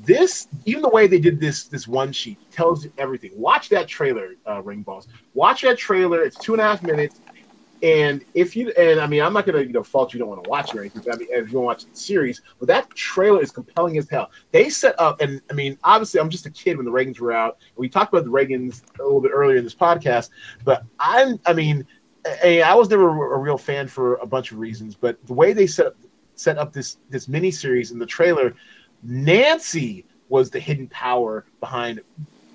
This, 0.04 0.46
even 0.66 0.82
the 0.82 0.88
way 0.88 1.08
they 1.08 1.18
did 1.18 1.40
this 1.40 1.64
this 1.64 1.88
one 1.88 2.12
sheet 2.12 2.38
tells 2.52 2.84
you 2.84 2.92
everything. 2.96 3.32
Watch 3.34 3.68
that 3.70 3.88
trailer, 3.88 4.34
uh, 4.46 4.62
Ring 4.62 4.82
Balls. 4.82 5.08
Watch 5.34 5.62
that 5.62 5.78
trailer. 5.78 6.22
It's 6.22 6.36
two 6.36 6.52
and 6.52 6.60
a 6.60 6.64
half 6.64 6.82
minutes. 6.82 7.20
And 7.82 8.24
if 8.34 8.54
you 8.56 8.70
and 8.70 9.00
I 9.00 9.06
mean, 9.06 9.22
I'm 9.22 9.32
not 9.32 9.46
gonna 9.46 9.62
you 9.62 9.72
know 9.72 9.82
fault 9.82 10.12
you 10.12 10.18
don't 10.18 10.28
want 10.28 10.44
to 10.44 10.50
watch 10.50 10.70
it 10.70 10.76
or 10.76 10.80
anything. 10.80 11.02
I 11.10 11.16
mean, 11.16 11.28
if 11.30 11.50
you 11.50 11.60
want 11.60 11.80
to 11.80 11.86
watch 11.86 11.92
the 11.92 11.98
series, 11.98 12.42
but 12.58 12.68
that 12.68 12.90
trailer 12.90 13.42
is 13.42 13.50
compelling 13.50 13.96
as 13.96 14.08
hell. 14.08 14.30
They 14.50 14.68
set 14.68 14.98
up, 15.00 15.20
and 15.20 15.40
I 15.50 15.54
mean, 15.54 15.78
obviously, 15.82 16.20
I'm 16.20 16.28
just 16.28 16.44
a 16.44 16.50
kid 16.50 16.76
when 16.76 16.84
the 16.84 16.92
Reagans 16.92 17.20
were 17.20 17.32
out. 17.32 17.58
We 17.76 17.88
talked 17.88 18.12
about 18.12 18.24
the 18.24 18.30
Reagans 18.30 18.82
a 18.98 19.02
little 19.02 19.20
bit 19.20 19.32
earlier 19.32 19.56
in 19.56 19.64
this 19.64 19.74
podcast, 19.74 20.28
but 20.62 20.84
I'm, 20.98 21.40
I 21.46 21.54
mean, 21.54 21.86
I, 22.44 22.60
I 22.60 22.74
was 22.74 22.90
never 22.90 23.08
a 23.34 23.38
real 23.38 23.58
fan 23.58 23.88
for 23.88 24.16
a 24.16 24.26
bunch 24.26 24.52
of 24.52 24.58
reasons, 24.58 24.94
but 24.94 25.24
the 25.26 25.32
way 25.32 25.52
they 25.52 25.66
set 25.66 25.86
up 25.86 25.96
set 26.34 26.58
up 26.58 26.72
this 26.72 26.98
this 27.08 27.28
mini 27.28 27.50
series 27.50 27.92
in 27.92 27.98
the 27.98 28.06
trailer, 28.06 28.54
Nancy 29.02 30.04
was 30.28 30.50
the 30.50 30.60
hidden 30.60 30.86
power 30.88 31.46
behind 31.60 32.00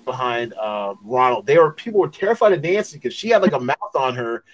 behind 0.04 0.54
uh, 0.54 0.94
Ronald. 1.02 1.46
They 1.46 1.58
were 1.58 1.72
people 1.72 2.00
were 2.00 2.08
terrified 2.08 2.52
of 2.52 2.62
Nancy 2.62 2.96
because 2.96 3.12
she 3.12 3.28
had 3.28 3.42
like 3.42 3.52
a 3.52 3.60
mouth 3.60 3.94
on 3.94 4.14
her 4.14 4.44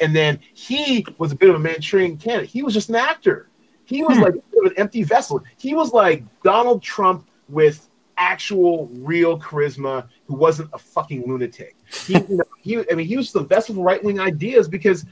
and 0.00 0.14
then 0.14 0.38
he 0.54 1.06
was 1.18 1.32
a 1.32 1.36
bit 1.36 1.50
of 1.50 1.56
a 1.56 1.58
Manchurian 1.58 2.16
candidate. 2.16 2.50
He 2.50 2.62
was 2.62 2.74
just 2.74 2.88
an 2.88 2.96
actor. 2.96 3.48
He 3.84 4.02
was 4.02 4.16
hmm. 4.16 4.24
like 4.24 4.34
an 4.34 4.72
empty 4.76 5.02
vessel. 5.02 5.42
He 5.58 5.74
was 5.74 5.92
like 5.92 6.24
Donald 6.42 6.82
Trump 6.82 7.28
with 7.48 7.88
actual 8.18 8.86
real 8.94 9.38
charisma 9.38 10.08
who 10.26 10.34
wasn't 10.34 10.70
a 10.72 10.78
fucking 10.78 11.26
lunatic. 11.26 11.76
He, 12.06 12.14
you 12.14 12.36
know, 12.36 12.44
he 12.60 12.78
I 12.90 12.94
mean, 12.94 13.06
he 13.06 13.16
was 13.16 13.32
the 13.32 13.44
vessel 13.44 13.74
for 13.74 13.82
right 13.82 14.02
wing 14.02 14.18
ideas 14.18 14.68
because 14.68 15.04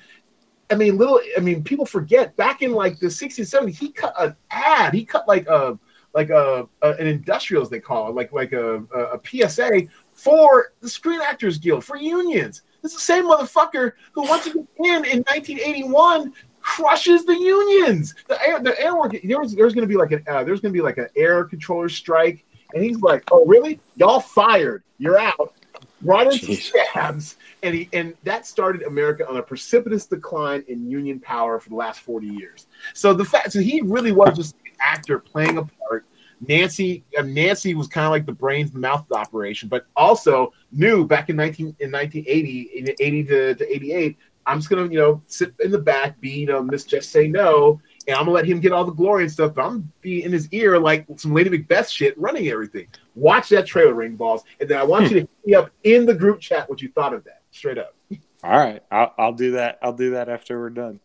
I 0.70 0.74
mean, 0.74 0.97
little 0.97 1.20
I 1.36 1.40
mean, 1.40 1.62
people 1.62 1.86
forget 1.86 2.36
back 2.36 2.62
in 2.62 2.73
like 2.73 2.98
the 2.98 3.06
60s, 3.06 3.40
70s, 3.40 3.77
he 3.77 3.93
cut 3.93 4.15
an 4.19 4.35
ad. 4.51 4.94
He 4.94 5.05
cut 5.05 5.28
like 5.28 5.47
a 5.47 5.78
like 6.15 6.31
a, 6.31 6.66
a 6.82 6.90
an 6.93 7.06
industrials 7.06 7.69
they 7.69 7.81
call 7.81 8.09
it, 8.09 8.15
like 8.15 8.32
like 8.32 8.52
a, 8.52 8.82
a, 8.94 9.19
a 9.19 9.20
PSA 9.24 9.82
for 10.12 10.73
the 10.81 10.89
Screen 10.89 11.20
Actors 11.20 11.59
Guild 11.59 11.85
for 11.85 11.97
unions. 11.97 12.62
It's 12.85 12.94
the 12.94 13.01
same 13.01 13.24
motherfucker 13.24 13.93
who 14.12 14.28
once 14.28 14.47
again 14.47 15.05
in 15.05 15.23
1981 15.23 16.35
crushes 16.61 17.24
the 17.24 17.35
unions. 17.35 18.15
The 18.28 18.40
air, 18.47 18.61
the 18.61 18.78
air 18.81 18.94
work, 18.94 19.12
there 19.12 19.20
there's 19.24 19.55
there's 19.55 19.74
going 19.74 19.89
to 19.89 19.89
be 19.89 19.97
like 19.97 20.12
an 20.12 20.23
uh, 20.28 20.44
there's 20.44 20.61
going 20.61 20.73
to 20.73 20.77
be 20.77 20.82
like 20.82 20.98
an 20.98 21.09
air 21.16 21.44
controller 21.44 21.89
strike, 21.89 22.44
and 22.74 22.85
he's 22.85 23.01
like, 23.01 23.24
"Oh, 23.32 23.47
really? 23.47 23.81
Y'all 23.97 24.20
fired? 24.20 24.82
You're 24.98 25.19
out." 25.19 25.55
Brought 26.02 26.27
in 26.27 26.39
some 26.39 26.55
stabs, 26.56 27.36
and 27.62 27.74
he 27.74 27.89
and 27.94 28.15
that 28.24 28.47
started 28.47 28.82
America 28.82 29.27
on 29.27 29.39
a 29.39 29.43
precipitous 29.43 30.06
decline 30.06 30.62
in 30.69 30.90
union 30.90 31.19
power 31.19 31.59
for 31.59 31.70
the 31.70 31.77
last 31.77 32.01
40 32.01 32.27
years. 32.27 32.66
So 32.93 33.15
the 33.15 33.24
fact, 33.24 33.52
so 33.52 33.61
he 33.61 33.81
really 33.81 34.12
was 34.12 34.36
just 34.36 34.55
an 34.66 34.73
actor 34.81 35.19
playing 35.19 35.56
a 35.56 35.65
part 35.65 36.05
Nancy 36.40 37.05
uh, 37.19 37.23
Nancy 37.23 37.74
was 37.74 37.86
kind 37.86 38.06
of 38.06 38.11
like 38.11 38.27
the 38.27 38.32
brains 38.32 38.73
and 38.73 38.81
mouth 38.81 39.01
of 39.01 39.09
the 39.09 39.16
operation, 39.16 39.69
but 39.69 39.86
also 39.97 40.52
knew 40.73 41.06
back 41.06 41.31
in 41.31 41.36
19 41.36 41.77
in 41.81 41.93
1980, 41.93 42.61
in 42.74 42.89
80 43.01 43.24
to, 43.24 43.55
to 43.55 43.74
88, 43.74 44.16
I'm 44.47 44.59
just 44.59 44.69
gonna 44.69 44.86
you 44.86 44.98
know 44.98 45.23
sit 45.27 45.55
in 45.61 45.70
the 45.70 45.78
back, 45.78 46.20
be 46.20 46.31
you 46.31 46.47
know 46.47 46.62
Miss 46.62 46.85
Just 46.85 47.11
Say 47.11 47.28
No, 47.28 47.81
and 48.06 48.16
I'm 48.16 48.24
gonna 48.24 48.32
let 48.32 48.47
him 48.47 48.61
get 48.61 48.73
all 48.73 48.85
the 48.85 48.93
glory 48.93 49.24
and 49.24 49.32
stuff, 49.32 49.55
but 49.55 49.62
I'm 49.62 49.70
gonna 49.70 49.85
be 50.01 50.23
in 50.23 50.32
his 50.32 50.48
ear 50.52 50.78
like 50.78 51.06
some 51.16 51.32
Lady 51.32 51.51
Macbeth 51.51 51.89
shit, 51.89 52.19
running 52.19 52.48
everything. 52.48 52.86
Watch 53.15 53.48
that 53.51 53.66
trailer, 53.66 53.94
ring 53.94 54.16
balls, 54.16 54.43
and 54.61 54.69
then 54.69 54.78
I 54.78 54.85
want 54.85 55.05
you 55.05 55.09
to 55.11 55.20
hit 55.20 55.31
me 55.44 55.55
up 55.55 55.70
in 55.85 56.06
the 56.06 56.15
group 56.15 56.40
chat 56.40 56.69
what 56.69 56.82
you 56.82 56.90
thought 56.94 57.15
of 57.15 57.24
that, 57.24 57.43
straight 57.51 57.78
up. 57.78 57.94
All 58.43 58.59
right, 58.59 58.82
I'll, 58.90 59.15
I'll 59.16 59.32
do 59.32 59.52
that. 59.52 59.78
I'll 59.82 59.94
do 59.94 60.11
that 60.11 60.28
after 60.28 60.59
we're 60.61 60.70
done. 60.70 61.01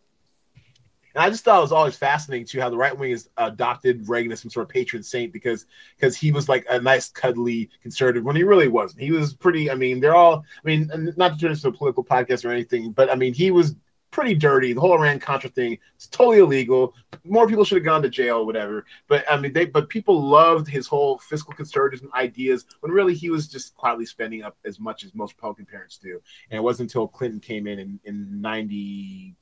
And 1.14 1.22
I 1.22 1.30
just 1.30 1.44
thought 1.44 1.58
it 1.58 1.62
was 1.62 1.72
always 1.72 1.96
fascinating 1.96 2.46
too 2.46 2.60
how 2.60 2.70
the 2.70 2.76
right 2.76 2.96
wing 2.96 3.10
has 3.10 3.28
adopted 3.36 4.08
Reagan 4.08 4.32
as 4.32 4.40
some 4.40 4.50
sort 4.50 4.64
of 4.64 4.70
patron 4.70 5.02
saint 5.02 5.32
because 5.32 5.66
because 5.96 6.16
he 6.16 6.32
was 6.32 6.48
like 6.48 6.66
a 6.70 6.80
nice 6.80 7.08
cuddly 7.08 7.70
conservative 7.82 8.24
when 8.24 8.36
he 8.36 8.44
really 8.44 8.68
wasn't. 8.68 9.02
He 9.02 9.12
was 9.12 9.34
pretty. 9.34 9.70
I 9.70 9.74
mean, 9.74 10.00
they're 10.00 10.14
all. 10.14 10.44
I 10.64 10.66
mean, 10.66 10.90
not 11.16 11.34
to 11.34 11.38
turn 11.38 11.50
this 11.50 11.64
into 11.64 11.74
a 11.74 11.78
political 11.78 12.04
podcast 12.04 12.44
or 12.44 12.50
anything, 12.50 12.92
but 12.92 13.10
I 13.10 13.14
mean, 13.14 13.34
he 13.34 13.50
was 13.50 13.74
pretty 14.10 14.34
dirty. 14.34 14.72
The 14.72 14.80
whole 14.80 14.94
Iran 14.94 15.18
Contra 15.18 15.50
thing 15.50 15.78
is 15.98 16.06
totally 16.08 16.38
illegal. 16.38 16.94
More 17.24 17.46
people 17.46 17.64
should 17.64 17.76
have 17.76 17.84
gone 17.84 18.02
to 18.02 18.08
jail, 18.08 18.38
or 18.38 18.46
whatever. 18.46 18.84
But 19.08 19.24
I 19.30 19.36
mean, 19.36 19.52
they 19.52 19.66
but 19.66 19.88
people 19.88 20.20
loved 20.20 20.68
his 20.68 20.86
whole 20.86 21.18
fiscal 21.18 21.54
conservatism 21.54 22.10
ideas 22.14 22.64
when 22.80 22.92
really 22.92 23.14
he 23.14 23.30
was 23.30 23.48
just 23.48 23.74
quietly 23.74 24.06
spending 24.06 24.42
up 24.42 24.56
as 24.64 24.80
much 24.80 25.04
as 25.04 25.14
most 25.14 25.34
Republican 25.36 25.66
parents 25.66 25.98
do. 25.98 26.20
And 26.50 26.58
it 26.58 26.62
wasn't 26.62 26.90
until 26.90 27.08
Clinton 27.08 27.40
came 27.40 27.66
in 27.66 27.78
in, 27.78 28.00
in 28.04 28.40
ninety 28.40 29.36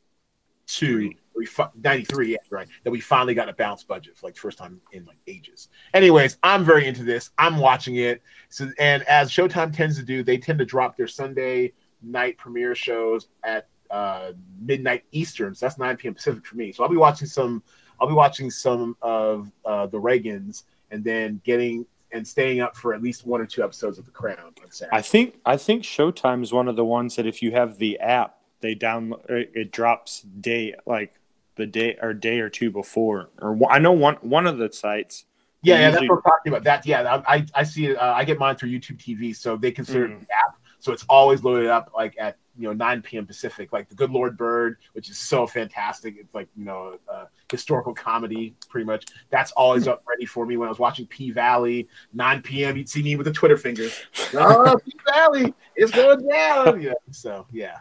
two. 0.66 1.12
We 1.38 1.48
93, 1.82 2.32
yeah, 2.32 2.36
right, 2.50 2.68
that 2.84 2.90
we 2.90 3.00
finally 3.00 3.34
got 3.34 3.48
a 3.48 3.52
balanced 3.52 3.88
budget 3.88 4.16
for 4.18 4.26
like 4.26 4.34
the 4.34 4.40
first 4.40 4.58
time 4.58 4.80
in 4.92 5.04
like 5.04 5.18
ages. 5.26 5.68
Anyways, 5.94 6.38
I'm 6.42 6.64
very 6.64 6.86
into 6.86 7.04
this. 7.04 7.30
I'm 7.38 7.58
watching 7.58 7.96
it. 7.96 8.22
So, 8.48 8.70
and 8.78 9.02
as 9.04 9.30
Showtime 9.30 9.74
tends 9.74 9.96
to 9.98 10.02
do, 10.02 10.22
they 10.22 10.38
tend 10.38 10.58
to 10.58 10.64
drop 10.64 10.96
their 10.96 11.06
Sunday 11.06 11.72
night 12.02 12.38
premiere 12.38 12.74
shows 12.74 13.28
at 13.44 13.68
uh, 13.90 14.32
midnight 14.60 15.04
Eastern. 15.12 15.54
So 15.54 15.66
that's 15.66 15.78
9 15.78 15.96
p.m. 15.96 16.14
Pacific 16.14 16.44
for 16.44 16.56
me. 16.56 16.72
So 16.72 16.82
I'll 16.82 16.90
be 16.90 16.96
watching 16.96 17.28
some. 17.28 17.62
I'll 18.00 18.08
be 18.08 18.14
watching 18.14 18.50
some 18.50 18.96
of 19.02 19.50
uh, 19.64 19.86
the 19.86 19.98
Reagans, 19.98 20.64
and 20.90 21.02
then 21.02 21.40
getting 21.44 21.86
and 22.12 22.26
staying 22.26 22.60
up 22.60 22.76
for 22.76 22.94
at 22.94 23.02
least 23.02 23.26
one 23.26 23.40
or 23.40 23.46
two 23.46 23.62
episodes 23.62 23.98
of 23.98 24.06
The 24.06 24.10
Crown 24.10 24.38
on 24.38 24.70
Saturday. 24.70 24.96
I 24.96 25.02
think 25.02 25.36
I 25.44 25.56
think 25.56 25.82
Showtime 25.82 26.42
is 26.42 26.52
one 26.52 26.68
of 26.68 26.76
the 26.76 26.84
ones 26.84 27.16
that 27.16 27.26
if 27.26 27.42
you 27.42 27.52
have 27.52 27.78
the 27.78 27.98
app, 28.00 28.38
they 28.60 28.74
download 28.74 29.20
it 29.28 29.72
drops 29.72 30.22
day 30.22 30.74
like 30.86 31.14
the 31.58 31.66
day 31.66 31.98
or 32.00 32.14
day 32.14 32.40
or 32.40 32.48
two 32.48 32.70
before. 32.70 33.28
Or 33.42 33.58
I 33.70 33.78
know 33.78 33.92
one 33.92 34.14
one 34.16 34.46
of 34.46 34.56
the 34.56 34.72
sites. 34.72 35.26
Yeah, 35.60 35.80
yeah, 35.80 35.90
that's 35.90 36.08
what 36.08 36.16
I'm 36.16 36.22
talking 36.22 36.52
about. 36.52 36.64
That 36.64 36.86
yeah, 36.86 37.20
I 37.28 37.44
I 37.52 37.64
see 37.64 37.86
it. 37.86 37.96
Uh, 37.96 38.14
I 38.16 38.24
get 38.24 38.38
mine 38.38 38.56
through 38.56 38.70
YouTube 38.70 38.96
TV, 38.96 39.36
so 39.36 39.56
they 39.56 39.72
consider 39.72 40.08
mm. 40.08 40.12
it 40.12 40.20
the 40.20 40.34
app. 40.34 40.56
So 40.78 40.92
it's 40.92 41.04
always 41.08 41.42
loaded 41.42 41.68
up 41.68 41.90
like 41.94 42.14
at 42.18 42.38
you 42.56 42.68
know 42.68 42.72
9 42.72 43.02
p.m. 43.02 43.26
Pacific, 43.26 43.72
like 43.72 43.88
the 43.88 43.96
Good 43.96 44.12
Lord 44.12 44.38
Bird, 44.38 44.76
which 44.92 45.10
is 45.10 45.18
so 45.18 45.48
fantastic. 45.48 46.14
It's 46.16 46.32
like 46.32 46.48
you 46.56 46.64
know 46.64 46.96
uh, 47.12 47.24
historical 47.50 47.92
comedy, 47.92 48.54
pretty 48.68 48.86
much. 48.86 49.06
That's 49.30 49.50
always 49.52 49.88
up 49.88 50.04
ready 50.08 50.26
for 50.26 50.46
me 50.46 50.56
when 50.56 50.68
I 50.68 50.70
was 50.70 50.78
watching 50.78 51.06
P 51.08 51.32
Valley, 51.32 51.88
9 52.14 52.42
p.m. 52.42 52.76
You'd 52.76 52.88
see 52.88 53.02
me 53.02 53.16
with 53.16 53.26
the 53.26 53.32
Twitter 53.32 53.56
fingers. 53.56 54.00
oh, 54.34 54.78
P 54.84 54.92
Valley, 55.12 55.52
it's 55.74 55.90
going 55.90 56.28
down. 56.28 56.80
Yeah, 56.80 56.92
so 57.10 57.46
yeah 57.50 57.78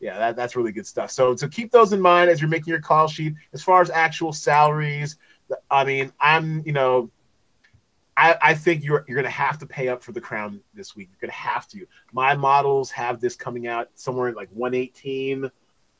yeah, 0.00 0.18
that, 0.18 0.36
that's 0.36 0.56
really 0.56 0.72
good 0.72 0.86
stuff. 0.86 1.10
So 1.10 1.34
so 1.36 1.48
keep 1.48 1.70
those 1.70 1.92
in 1.92 2.00
mind 2.00 2.30
as 2.30 2.40
you're 2.40 2.50
making 2.50 2.70
your 2.70 2.80
call 2.80 3.08
sheet. 3.08 3.34
As 3.52 3.62
far 3.62 3.82
as 3.82 3.90
actual 3.90 4.32
salaries, 4.32 5.16
I 5.70 5.84
mean, 5.84 6.12
I'm 6.20 6.62
you 6.64 6.72
know, 6.72 7.10
I, 8.16 8.36
I 8.40 8.54
think 8.54 8.84
you're 8.84 9.04
you're 9.08 9.16
gonna 9.16 9.30
have 9.30 9.58
to 9.58 9.66
pay 9.66 9.88
up 9.88 10.02
for 10.02 10.12
the 10.12 10.20
crown 10.20 10.60
this 10.74 10.94
week. 10.94 11.08
You're 11.10 11.28
gonna 11.28 11.38
have 11.38 11.66
to. 11.68 11.86
My 12.12 12.36
models 12.36 12.90
have 12.92 13.20
this 13.20 13.34
coming 13.34 13.66
out 13.66 13.88
somewhere 13.94 14.32
like 14.32 14.50
118, 14.52 15.50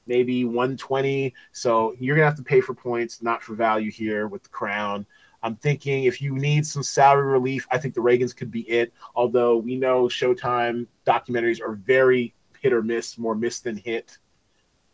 maybe 0.06 0.44
120. 0.44 1.34
So 1.52 1.94
you're 1.98 2.14
gonna 2.14 2.26
have 2.26 2.36
to 2.36 2.42
pay 2.42 2.60
for 2.60 2.74
points, 2.74 3.20
not 3.20 3.42
for 3.42 3.54
value 3.54 3.90
here 3.90 4.28
with 4.28 4.44
the 4.44 4.48
crown. 4.48 5.06
I'm 5.42 5.54
thinking 5.54 6.04
if 6.04 6.20
you 6.20 6.34
need 6.34 6.66
some 6.66 6.82
salary 6.82 7.30
relief, 7.30 7.66
I 7.70 7.78
think 7.78 7.94
the 7.94 8.00
Reagans 8.00 8.34
could 8.34 8.50
be 8.50 8.68
it. 8.68 8.92
Although 9.14 9.56
we 9.56 9.76
know 9.76 10.04
Showtime 10.04 10.86
documentaries 11.06 11.60
are 11.60 11.74
very 11.74 12.34
hit 12.60 12.72
or 12.72 12.82
miss, 12.82 13.18
more 13.18 13.34
miss 13.34 13.60
than 13.60 13.76
hit. 13.76 14.18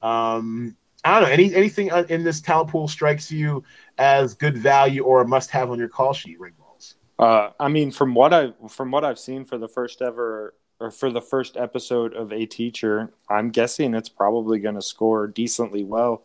Um, 0.02 0.76
I 1.04 1.20
don't 1.20 1.28
know. 1.28 1.32
Any 1.32 1.54
anything 1.54 1.90
in 2.08 2.24
this 2.24 2.40
talent 2.40 2.70
pool 2.70 2.88
strikes 2.88 3.30
you 3.30 3.62
as 3.98 4.34
good 4.34 4.56
value 4.56 5.02
or 5.02 5.20
a 5.20 5.28
must 5.28 5.50
have 5.50 5.70
on 5.70 5.78
your 5.78 5.88
call 5.88 6.12
sheet, 6.12 6.40
ring 6.40 6.54
balls? 6.58 6.94
Uh, 7.18 7.50
I 7.60 7.68
mean, 7.68 7.90
from 7.90 8.14
what 8.14 8.32
I 8.32 8.52
from 8.68 8.90
what 8.90 9.04
I've 9.04 9.18
seen 9.18 9.44
for 9.44 9.58
the 9.58 9.68
first 9.68 10.00
ever 10.00 10.54
or 10.80 10.90
for 10.90 11.10
the 11.10 11.20
first 11.20 11.56
episode 11.56 12.14
of 12.14 12.32
a 12.32 12.46
teacher, 12.46 13.12
I'm 13.28 13.50
guessing 13.50 13.94
it's 13.94 14.08
probably 14.08 14.58
going 14.58 14.74
to 14.76 14.82
score 14.82 15.26
decently 15.26 15.84
well 15.84 16.22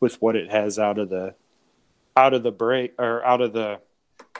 with 0.00 0.20
what 0.20 0.34
it 0.34 0.50
has 0.50 0.78
out 0.78 0.98
of 0.98 1.10
the 1.10 1.34
out 2.16 2.34
of 2.34 2.42
the 2.42 2.52
break 2.52 2.94
or 2.98 3.24
out 3.24 3.40
of 3.40 3.52
the 3.52 3.80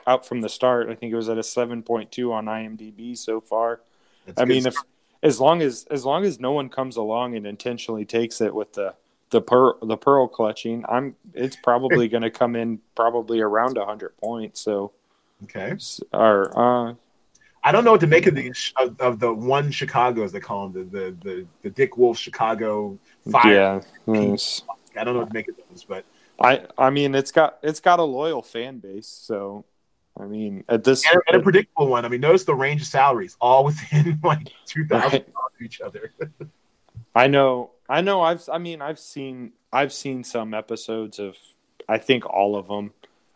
out 0.07 0.27
from 0.27 0.41
the 0.41 0.49
start. 0.49 0.89
I 0.89 0.95
think 0.95 1.13
it 1.13 1.17
was 1.17 1.29
at 1.29 1.39
a 1.39 1.43
7.2 1.43 2.33
on 2.33 2.47
IMDb 2.47 3.17
so 3.17 3.41
far. 3.41 3.81
That's 4.27 4.41
I 4.41 4.45
mean, 4.45 4.67
if 4.67 4.75
as 5.23 5.41
long 5.41 5.63
as 5.63 5.87
as 5.91 6.05
long 6.05 6.25
as 6.25 6.41
no 6.41 6.53
one 6.53 6.69
comes 6.69 6.97
along 6.97 7.37
and 7.37 7.47
intentionally 7.47 8.05
takes 8.05 8.41
it 8.41 8.55
with 8.55 8.73
the 8.73 8.95
the 9.31 9.41
pearl 9.41 9.79
the 9.83 9.97
pearl 9.97 10.29
clutching, 10.29 10.85
I'm 10.89 11.15
it's 11.33 11.57
probably 11.57 12.09
going 12.09 12.23
to 12.23 12.31
come 12.31 12.57
in 12.57 12.81
probably 12.95 13.41
around 13.41 13.79
hundred 13.79 14.17
points. 14.19 14.61
So 14.61 14.93
okay, 15.45 15.77
or 16.13 16.59
uh, 16.59 16.95
I 17.65 17.73
don't 17.73 17.85
know 17.85 17.93
what 17.93 18.01
to 18.01 18.07
make 18.07 18.27
of 18.27 18.35
the 18.35 18.53
of, 18.77 19.01
of 19.01 19.21
the 19.21 19.33
one 19.33 19.71
Chicago 19.71 20.25
as 20.25 20.33
they 20.33 20.41
call 20.41 20.69
them 20.69 20.91
the 20.91 20.99
the 20.99 21.17
the, 21.23 21.47
the 21.63 21.71
Dick 21.71 21.97
Wolf 21.97 22.19
Chicago 22.19 22.99
fire. 23.31 23.83
Yeah, 24.07 24.37
I 25.01 25.05
don't 25.05 25.15
know 25.15 25.21
what 25.21 25.29
to 25.29 25.35
make 25.35 25.49
of 25.49 25.55
those, 25.71 25.85
but 25.85 26.05
I 26.41 26.67
I 26.77 26.91
mean 26.91 27.15
it's 27.15 27.33
got 27.33 27.59
it's 27.63 27.81
got 27.81 28.01
a 28.01 28.05
loyal 28.05 28.43
fan 28.43 28.79
base, 28.79 29.07
so 29.07 29.65
I 30.21 30.25
mean, 30.25 30.65
at 30.69 30.85
this 30.85 31.05
and, 31.11 31.23
and, 31.29 31.37
a 31.37 31.43
predictable 31.43 31.89
one. 31.89 32.05
I 32.05 32.09
mean, 32.09 32.21
notice 32.21 32.45
the 32.45 32.55
range 32.55 32.83
of 32.83 32.87
salaries, 32.87 33.37
all 33.41 33.65
within 33.65 34.21
like 34.25 34.53
two 34.67 34.87
thousand 34.87 35.13
right. 35.13 35.27
of 35.29 35.63
each 35.63 35.81
other. 35.81 36.13
I 37.15 37.27
know, 37.27 37.71
I 37.89 38.01
know. 38.01 38.23
I've, 38.23 38.49
I 38.51 38.59
mean, 38.59 38.83
I've 38.83 38.99
seen, 38.99 39.53
I've 39.73 39.93
seen 39.93 40.25
some 40.25 40.55
episodes 40.55 41.19
of, 41.19 41.37
I 41.89 41.99
think 41.99 42.27
all 42.27 42.57
of 42.57 42.69
them. 42.69 42.93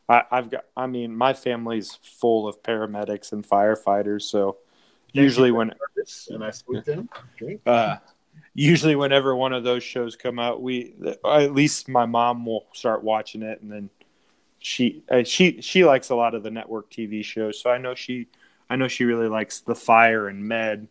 I, 0.09 0.23
have 0.31 0.51
got, 0.51 0.65
I 0.77 0.87
mean, 0.87 1.17
my 1.17 1.33
family's 1.33 1.99
full 2.01 2.47
of 2.47 2.63
paramedics 2.63 3.33
and 3.33 3.47
firefighters, 3.47 4.23
so 4.23 4.59
usually 5.13 5.51
when 5.51 5.73
and 6.31 6.45
I 6.45 6.53
in. 6.87 7.09
Okay. 7.35 7.59
Uh, 7.67 7.97
usually, 8.55 8.95
whenever 8.95 9.35
one 9.35 9.53
of 9.53 9.65
those 9.65 9.83
shows 9.83 10.15
come 10.15 10.39
out, 10.39 10.63
we 10.63 10.95
at 11.25 11.53
least 11.53 11.89
my 11.89 12.07
mom 12.07 12.47
will 12.47 12.67
start 12.73 13.03
watching 13.03 13.43
it, 13.43 13.61
and 13.63 13.71
then 13.71 13.91
she 14.67 15.05
uh, 15.09 15.23
she 15.23 15.63
she 15.63 15.85
likes 15.85 16.11
a 16.11 16.17
lot 16.17 16.35
of 16.35 16.43
the 16.43 16.51
network 16.51 16.91
TV 16.91 17.25
shows, 17.25 17.61
so 17.61 17.71
I 17.71 17.79
know 17.79 17.95
she 17.95 18.27
I 18.69 18.75
know 18.75 18.89
she 18.89 19.05
really 19.05 19.29
likes 19.29 19.61
The 19.61 19.77
Fire 19.77 20.27
and 20.27 20.43
Med. 20.43 20.89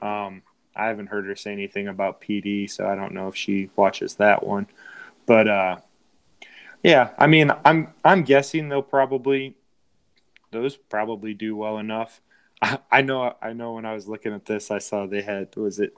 Um, 0.00 0.42
I 0.76 0.86
haven't 0.86 1.08
heard 1.08 1.26
her 1.26 1.34
say 1.34 1.50
anything 1.52 1.88
about 1.88 2.20
PD, 2.20 2.70
so 2.70 2.86
I 2.86 2.94
don't 2.94 3.12
know 3.12 3.26
if 3.26 3.34
she 3.34 3.68
watches 3.74 4.14
that 4.14 4.46
one. 4.46 4.68
But 5.26 5.48
uh, 5.48 5.76
yeah, 6.84 7.10
I 7.18 7.26
mean, 7.26 7.50
I'm 7.64 7.92
I'm 8.04 8.22
guessing 8.22 8.68
they'll 8.68 8.80
probably 8.80 9.56
those 10.52 10.76
probably 10.76 11.34
do 11.34 11.56
well 11.56 11.78
enough. 11.78 12.20
I, 12.62 12.78
I 12.92 13.02
know 13.02 13.34
I 13.42 13.54
know 13.54 13.72
when 13.72 13.86
I 13.86 13.92
was 13.92 14.06
looking 14.06 14.32
at 14.32 14.46
this, 14.46 14.70
I 14.70 14.78
saw 14.78 15.06
they 15.06 15.22
had 15.22 15.56
was 15.56 15.80
it 15.80 15.94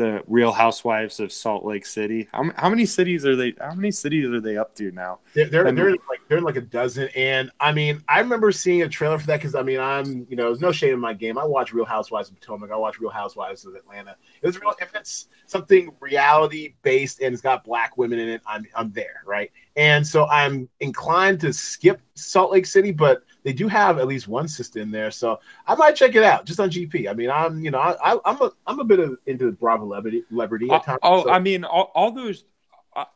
the 0.00 0.22
Real 0.26 0.50
Housewives 0.50 1.20
of 1.20 1.30
Salt 1.30 1.62
Lake 1.62 1.84
City. 1.84 2.26
How, 2.32 2.50
how 2.56 2.70
many 2.70 2.86
cities 2.86 3.26
are 3.26 3.36
they? 3.36 3.52
How 3.60 3.74
many 3.74 3.90
cities 3.90 4.30
are 4.30 4.40
they 4.40 4.56
up 4.56 4.74
to 4.76 4.90
now? 4.92 5.18
They're 5.34 5.44
they're, 5.44 5.70
they're 5.70 5.90
like 5.90 6.20
they're 6.26 6.40
like 6.40 6.56
a 6.56 6.62
dozen. 6.62 7.10
And 7.14 7.50
I 7.60 7.70
mean, 7.70 8.02
I 8.08 8.20
remember 8.20 8.50
seeing 8.50 8.80
a 8.80 8.88
trailer 8.88 9.18
for 9.18 9.26
that 9.26 9.36
because 9.36 9.54
I 9.54 9.62
mean, 9.62 9.78
I'm 9.78 10.26
you 10.30 10.36
know, 10.36 10.44
there's 10.44 10.62
no 10.62 10.72
shame 10.72 10.94
in 10.94 11.00
my 11.00 11.12
game. 11.12 11.36
I 11.36 11.44
watch 11.44 11.74
Real 11.74 11.84
Housewives 11.84 12.30
of 12.30 12.40
Potomac. 12.40 12.70
I 12.70 12.76
watch 12.76 12.98
Real 12.98 13.10
Housewives 13.10 13.66
of 13.66 13.74
Atlanta. 13.74 14.16
It's 14.42 14.58
real 14.58 14.72
if 14.80 14.94
it's 14.94 15.28
something 15.46 15.92
reality 16.00 16.76
based 16.80 17.20
and 17.20 17.34
it's 17.34 17.42
got 17.42 17.62
black 17.62 17.98
women 17.98 18.18
in 18.18 18.30
it. 18.30 18.40
I'm 18.46 18.64
I'm 18.74 18.92
there, 18.92 19.22
right? 19.26 19.52
And 19.76 20.06
so 20.06 20.26
I'm 20.28 20.66
inclined 20.80 21.40
to 21.40 21.52
skip 21.52 22.00
Salt 22.14 22.52
Lake 22.52 22.64
City, 22.64 22.90
but 22.90 23.22
they 23.42 23.52
do 23.52 23.68
have 23.68 23.98
at 23.98 24.06
least 24.06 24.28
one 24.28 24.48
sister 24.48 24.80
in 24.80 24.90
there, 24.90 25.10
so 25.10 25.40
I 25.66 25.74
might 25.74 25.96
check 25.96 26.14
it 26.14 26.22
out 26.22 26.44
just 26.44 26.60
on 26.60 26.70
GP. 26.70 27.08
I 27.08 27.14
mean, 27.14 27.30
I'm 27.30 27.64
you 27.64 27.70
know 27.70 27.78
I, 27.78 28.12
am 28.12 28.40
a 28.40 28.52
I'm 28.66 28.80
a 28.80 28.84
bit 28.84 29.00
of 29.00 29.16
into 29.26 29.50
Bravo 29.52 29.84
celebrity, 29.84 30.24
celebrity 30.28 30.70
at 30.70 30.82
oh, 30.82 30.84
times. 30.84 30.98
Oh, 31.02 31.24
so. 31.24 31.30
I 31.30 31.38
mean, 31.38 31.64
all, 31.64 31.90
all 31.94 32.12
those. 32.12 32.44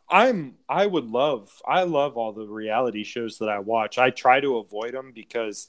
I, 0.09 0.29
am 0.29 0.55
I 0.69 0.87
would 0.87 1.07
love 1.07 1.51
I 1.67 1.83
love 1.83 2.17
all 2.17 2.33
the 2.33 2.47
reality 2.47 3.03
shows 3.03 3.39
that 3.39 3.49
I 3.49 3.59
watch. 3.59 3.99
I 3.99 4.11
try 4.11 4.41
to 4.41 4.59
avoid 4.59 4.95
them 4.95 5.11
because 5.13 5.69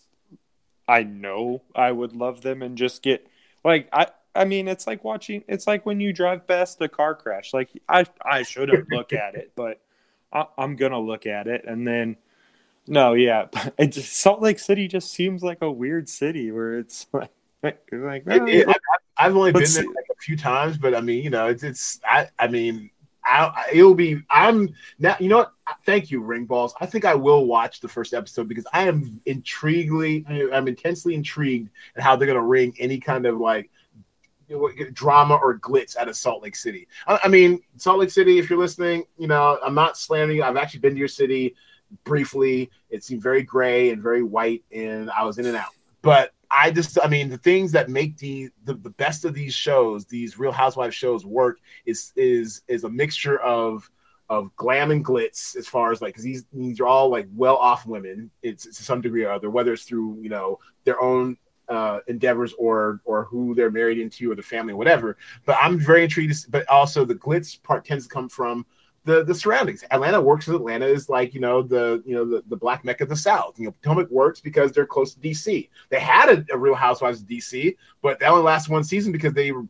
I 0.88 1.04
know 1.04 1.64
I 1.74 1.92
would 1.92 2.14
love 2.16 2.42
them 2.42 2.62
and 2.62 2.78
just 2.78 3.02
get 3.02 3.28
like 3.64 3.90
I 3.92 4.08
I 4.36 4.46
mean 4.46 4.68
it's 4.68 4.86
like 4.86 5.04
watching 5.04 5.44
it's 5.48 5.66
like 5.66 5.88
when 5.88 6.00
you 6.00 6.14
drive 6.14 6.48
past 6.48 6.80
a 6.82 6.88
car 6.88 7.16
crash. 7.16 7.52
Like 7.52 7.72
I 7.90 8.06
I 8.24 8.44
shouldn't 8.44 8.92
look 8.92 9.12
at 9.12 9.34
it, 9.34 9.54
but 9.56 9.82
I, 10.32 10.46
I'm 10.56 10.76
gonna 10.76 11.00
look 11.00 11.26
at 11.26 11.48
it 11.48 11.66
and 11.66 11.88
then 11.88 12.16
No, 12.88 13.14
yeah, 13.14 13.48
it 13.78 13.88
just, 13.88 14.14
Salt 14.14 14.42
Lake 14.42 14.60
City 14.60 14.88
just 14.88 15.12
seems 15.12 15.44
like 15.44 15.60
a 15.62 15.72
weird 15.72 16.08
city 16.10 16.52
where 16.52 16.80
it's 16.80 17.08
like, 17.14 17.32
like, 17.64 17.82
like 17.92 18.24
It- 18.28 18.68
it- 18.70 18.78
I've, 19.18 19.36
only 19.36 19.52
been 19.54 19.64
there 19.74 19.84
like 19.86 20.06
a 20.12 20.20
few 20.22 20.36
times, 20.38 20.78
but 20.78 20.94
I 20.94 21.00
mean, 21.02 21.24
you 21.24 21.30
know, 21.30 21.48
it's 21.48 21.64
it's. 21.64 22.00
I 22.04 22.28
I 22.38 22.48
mean, 22.48 22.90
I, 23.24 23.68
it'll 23.72 23.96
be. 23.96 24.22
I'm 24.30 24.70
now. 25.00 25.16
You 25.22 25.30
know 25.30 25.38
what? 25.38 25.54
Thank 25.86 26.12
you, 26.12 26.20
Ring 26.22 26.46
Balls. 26.46 26.76
I 26.82 26.86
think 26.86 27.06
I 27.06 27.16
will 27.16 27.46
watch 27.46 27.80
the 27.80 27.88
first 27.88 28.14
episode 28.14 28.50
because 28.50 28.68
I 28.74 28.84
am 28.90 29.22
intriguingly. 29.26 30.26
I'm 30.54 30.68
intensely 30.68 31.16
intrigued 31.16 31.70
at 31.96 32.04
how 32.04 32.16
they're 32.18 32.28
going 32.28 32.38
to 32.38 32.44
ring 32.46 32.76
any 32.78 33.00
kind 33.00 33.26
of 33.26 33.38
like 33.40 33.70
you 34.50 34.58
know, 34.60 34.90
drama 34.92 35.36
or 35.36 35.58
glitz 35.60 35.96
out 35.96 36.08
of 36.10 36.16
Salt 36.18 36.44
Lake 36.44 36.56
City. 36.58 36.88
I, 37.08 37.20
I 37.24 37.28
mean, 37.30 37.62
Salt 37.78 38.00
Lake 38.00 38.12
City. 38.12 38.38
If 38.38 38.50
you're 38.50 38.60
listening, 38.60 39.06
you 39.18 39.28
know, 39.28 39.58
I'm 39.64 39.74
not 39.74 39.98
slandering. 39.98 40.38
you. 40.40 40.44
I've 40.44 40.58
actually 40.58 40.82
been 40.82 40.94
to 40.94 41.00
your 41.00 41.08
city 41.08 41.56
briefly. 42.04 42.70
It 42.90 43.04
seemed 43.04 43.22
very 43.22 43.44
gray 43.44 43.90
and 43.92 44.02
very 44.02 44.24
white, 44.24 44.64
and 44.72 45.10
I 45.12 45.24
was 45.24 45.38
in 45.38 45.46
and 45.46 45.58
out. 45.58 45.72
But 46.02 46.34
I 46.52 46.72
just, 46.72 46.98
I 47.04 47.08
mean, 47.08 47.30
the 47.30 47.38
things 47.38 47.72
that 47.72 47.90
make 47.90 48.18
the, 48.18 48.50
the 48.64 48.76
the 48.76 48.92
best 48.92 49.26
of 49.26 49.34
these 49.34 49.54
shows, 49.54 50.06
these 50.06 50.38
Real 50.38 50.52
Housewives 50.52 50.96
shows, 50.96 51.26
work 51.26 51.60
is 51.86 52.14
is 52.16 52.62
is 52.68 52.84
a 52.84 52.90
mixture 52.90 53.40
of 53.40 53.90
of 54.30 54.56
glam 54.56 54.92
and 54.92 55.06
glitz 55.06 55.56
as 55.56 55.68
far 55.68 55.92
as 55.92 56.02
like 56.02 56.14
because 56.14 56.24
these 56.24 56.46
these 56.52 56.80
are 56.80 56.88
all 56.88 57.10
like 57.10 57.28
well 57.36 57.58
off 57.58 57.86
women 57.86 58.32
it's, 58.42 58.66
it's 58.66 58.78
to 58.78 58.84
some 58.84 59.02
degree 59.02 59.24
or 59.24 59.32
other 59.32 59.52
whether 59.52 59.72
it's 59.74 59.84
through 59.84 60.18
you 60.20 60.30
know 60.30 60.58
their 60.84 61.00
own 61.00 61.38
uh 61.70 62.00
endeavors 62.08 62.54
or 62.58 63.02
or 63.06 63.26
who 63.26 63.54
they're 63.54 63.72
married 63.72 64.00
into 64.00 64.32
or 64.32 64.36
the 64.36 64.42
family 64.42 64.74
or 64.74 64.78
whatever 64.78 65.16
but 65.46 65.58
i'm 65.62 65.80
very 65.80 66.04
intrigued 66.04 66.52
but 66.52 66.68
also 66.70 67.06
the 67.06 67.16
glitz 67.16 67.62
part 67.62 67.86
tends 67.86 68.08
to 68.08 68.14
come 68.14 68.28
from 68.28 68.66
the 69.06 69.24
the 69.24 69.34
surroundings 69.34 69.84
atlanta 69.92 70.20
works 70.20 70.48
as 70.48 70.56
atlanta 70.56 70.86
is 70.86 71.08
like 71.10 71.34
you 71.34 71.40
know 71.40 71.62
the 71.62 72.04
you 72.06 72.16
know 72.16 72.26
the, 72.26 72.44
the 72.48 72.56
black 72.56 72.84
mecca 72.84 73.04
of 73.04 73.10
the 73.10 73.16
south 73.16 73.58
you 73.58 73.66
know 73.66 73.72
potomac 73.72 74.10
works 74.10 74.42
because 74.42 74.72
they're 74.72 74.86
close 74.86 75.14
to 75.14 75.20
dc 75.20 75.70
they 75.90 76.00
had 76.00 76.30
a, 76.30 76.54
a 76.54 76.58
real 76.58 76.76
housewives 76.76 77.22
of 77.22 77.28
dc 77.28 77.76
but 78.02 78.20
that 78.20 78.30
only 78.30 78.44
lasts 78.44 78.68
one 78.68 78.84
season 78.84 79.12
because 79.12 79.34
they 79.34 79.52
were 79.52 79.66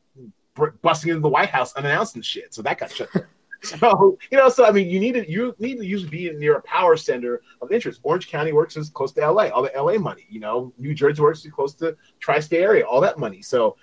br- 0.56 0.70
busting 0.82 1.10
into 1.10 1.22
the 1.22 1.30
white 1.30 1.50
house 1.50 1.74
unannounced 1.74 2.16
and 2.16 2.26
shit 2.26 2.54
so 2.54 2.62
that 2.62 2.80
got 2.80 2.92
shut 2.92 3.12
down 3.14 3.26
so 3.66 4.18
you 4.32 4.38
know, 4.38 4.50
so 4.50 4.66
I 4.66 4.72
mean, 4.72 4.90
you 4.90 5.00
need 5.00 5.14
to 5.14 5.30
you 5.30 5.56
need 5.60 5.78
to 5.78 5.86
usually 5.86 6.10
be 6.10 6.32
near 6.32 6.56
a 6.56 6.62
power 6.62 6.96
center 6.96 7.42
of 7.62 7.72
interest. 7.72 8.00
Orange 8.04 8.28
County 8.28 8.54
works 8.54 8.78
as 8.78 8.90
close 8.90 9.12
to 9.14 9.28
LA, 9.28 9.48
all 9.48 9.64
the 9.64 9.72
LA 9.76 9.98
money. 9.98 10.26
You 10.30 10.40
know, 10.40 10.74
New 10.78 10.94
Jersey 10.94 11.22
works 11.22 11.46
as 11.46 11.52
close 11.52 11.74
to 11.76 11.96
tri-state 12.20 12.62
area, 12.62 12.86
all 12.86 13.02
that 13.02 13.18
money. 13.18 13.42
So, 13.42 13.78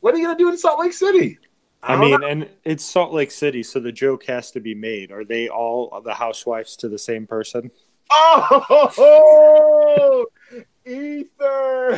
what 0.00 0.14
are 0.14 0.18
you 0.18 0.24
gonna 0.24 0.38
do 0.38 0.48
in 0.48 0.58
Salt 0.58 0.80
Lake 0.80 0.92
City? 0.92 1.38
I 1.86 1.92
don't 1.92 2.00
mean, 2.00 2.20
know. 2.20 2.26
and 2.26 2.48
it's 2.64 2.84
Salt 2.84 3.12
Lake 3.12 3.30
City, 3.30 3.62
so 3.62 3.80
the 3.80 3.92
joke 3.92 4.24
has 4.24 4.50
to 4.52 4.60
be 4.60 4.74
made. 4.74 5.12
Are 5.12 5.24
they 5.24 5.48
all 5.48 6.00
the 6.04 6.14
housewives 6.14 6.76
to 6.76 6.88
the 6.88 6.98
same 6.98 7.26
person? 7.26 7.70
oh, 8.10 10.26
ether. 10.86 11.96